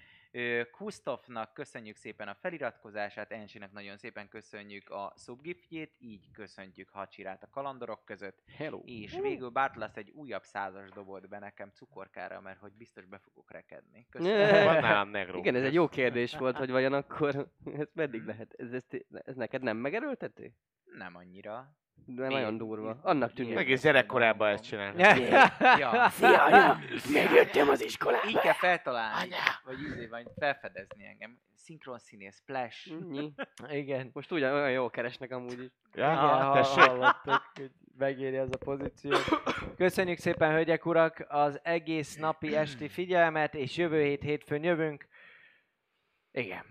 Kusztofnak 0.72 1.54
köszönjük 1.54 1.96
szépen 1.96 2.28
a 2.28 2.34
feliratkozását, 2.34 3.32
Ensinek 3.32 3.72
nagyon 3.72 3.98
szépen 3.98 4.28
köszönjük 4.28 4.90
a 4.90 5.14
subgiftjét, 5.18 5.96
így 6.00 6.32
köszöntjük 6.32 6.90
Hacsirát 6.90 7.44
a 7.44 7.50
kalandorok 7.50 8.06
között, 8.06 8.44
Hello. 8.58 8.82
és 8.86 9.20
végül 9.22 9.50
Bartlasz 9.50 9.98
egy 9.98 10.10
újabb 10.10 10.44
százas 10.44 10.90
dobolt 10.90 11.30
be 11.30 11.40
nekem 11.40 11.70
cukorkára, 11.70 12.42
mert 12.42 12.60
hogy 12.60 12.74
biztos 12.74 13.06
be 13.06 13.18
fogok 13.18 13.52
rekedni. 13.52 14.08
Köszönöm. 14.10 14.64
Van 14.64 14.82
nálam 14.82 15.10
negró. 15.10 15.38
Igen, 15.38 15.56
ez 15.56 15.64
egy 15.64 15.74
jó 15.74 15.88
kérdés 15.88 16.38
volt, 16.38 16.58
hogy 16.58 16.70
vajon 16.70 16.94
akkor 16.94 17.36
ez 17.80 17.90
meddig 17.94 18.24
lehet? 18.26 18.54
Ez, 18.58 18.74
ez, 18.74 18.86
ez 19.10 19.36
neked 19.36 19.62
nem 19.62 19.78
megerőltető? 19.78 20.54
Nem 20.84 21.16
annyira. 21.16 21.76
De 22.06 22.28
Mi? 22.28 22.34
nagyon 22.34 22.58
durva. 22.58 22.98
Annak 23.02 23.34
tűnik. 23.34 23.58
Egész 23.58 23.82
gyerekkorában 23.82 24.50
ezt 24.50 24.64
csinálni. 24.64 25.02
Ja. 25.80 26.10
Szia, 26.10 26.44
anya! 26.44 26.80
Megjöttem 27.14 27.70
az 27.70 27.84
iskolába! 27.84 28.28
Így 28.28 28.40
kell 28.40 28.54
feltalálni, 28.54 29.24
Anya! 29.24 29.38
vagy, 29.64 29.82
izé, 29.82 30.08
vagy 30.08 30.28
felfedezni 30.38 31.06
engem. 31.06 31.38
Szinkron 31.56 31.98
színész, 32.00 32.36
Splash. 32.38 32.92
Igen. 33.70 34.10
Most 34.14 34.32
ugyan 34.32 34.54
olyan 34.54 34.72
jól 34.72 34.90
keresnek 34.90 35.32
amúgy 35.32 35.64
is. 35.64 35.72
Ja, 35.94 36.12
Igen, 36.12 36.52
tessék. 36.52 36.84
hallottuk, 36.84 37.52
hogy 37.54 37.72
megéri 37.98 38.36
ez 38.38 38.50
a 38.52 38.58
pozíció. 38.58 39.18
Köszönjük 39.78 40.18
szépen, 40.18 40.52
hölgyek, 40.52 40.86
urak, 40.86 41.26
az 41.28 41.60
egész 41.64 42.16
napi 42.18 42.56
esti 42.56 42.88
figyelmet, 42.88 43.56
és 43.56 43.78
jövő 43.78 44.02
hét 44.02 44.22
hétfőn 44.22 44.64
jövünk. 44.64 45.08
Igen. 46.32 46.66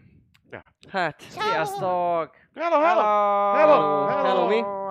Hát, 0.88 1.20
Sziasztok! 1.20 2.36
Hello, 2.54 2.80
hello! 2.80 3.00
Hello! 3.54 4.06
Hello! 4.06 4.24
hello 4.24 4.46
mi? 4.46 4.81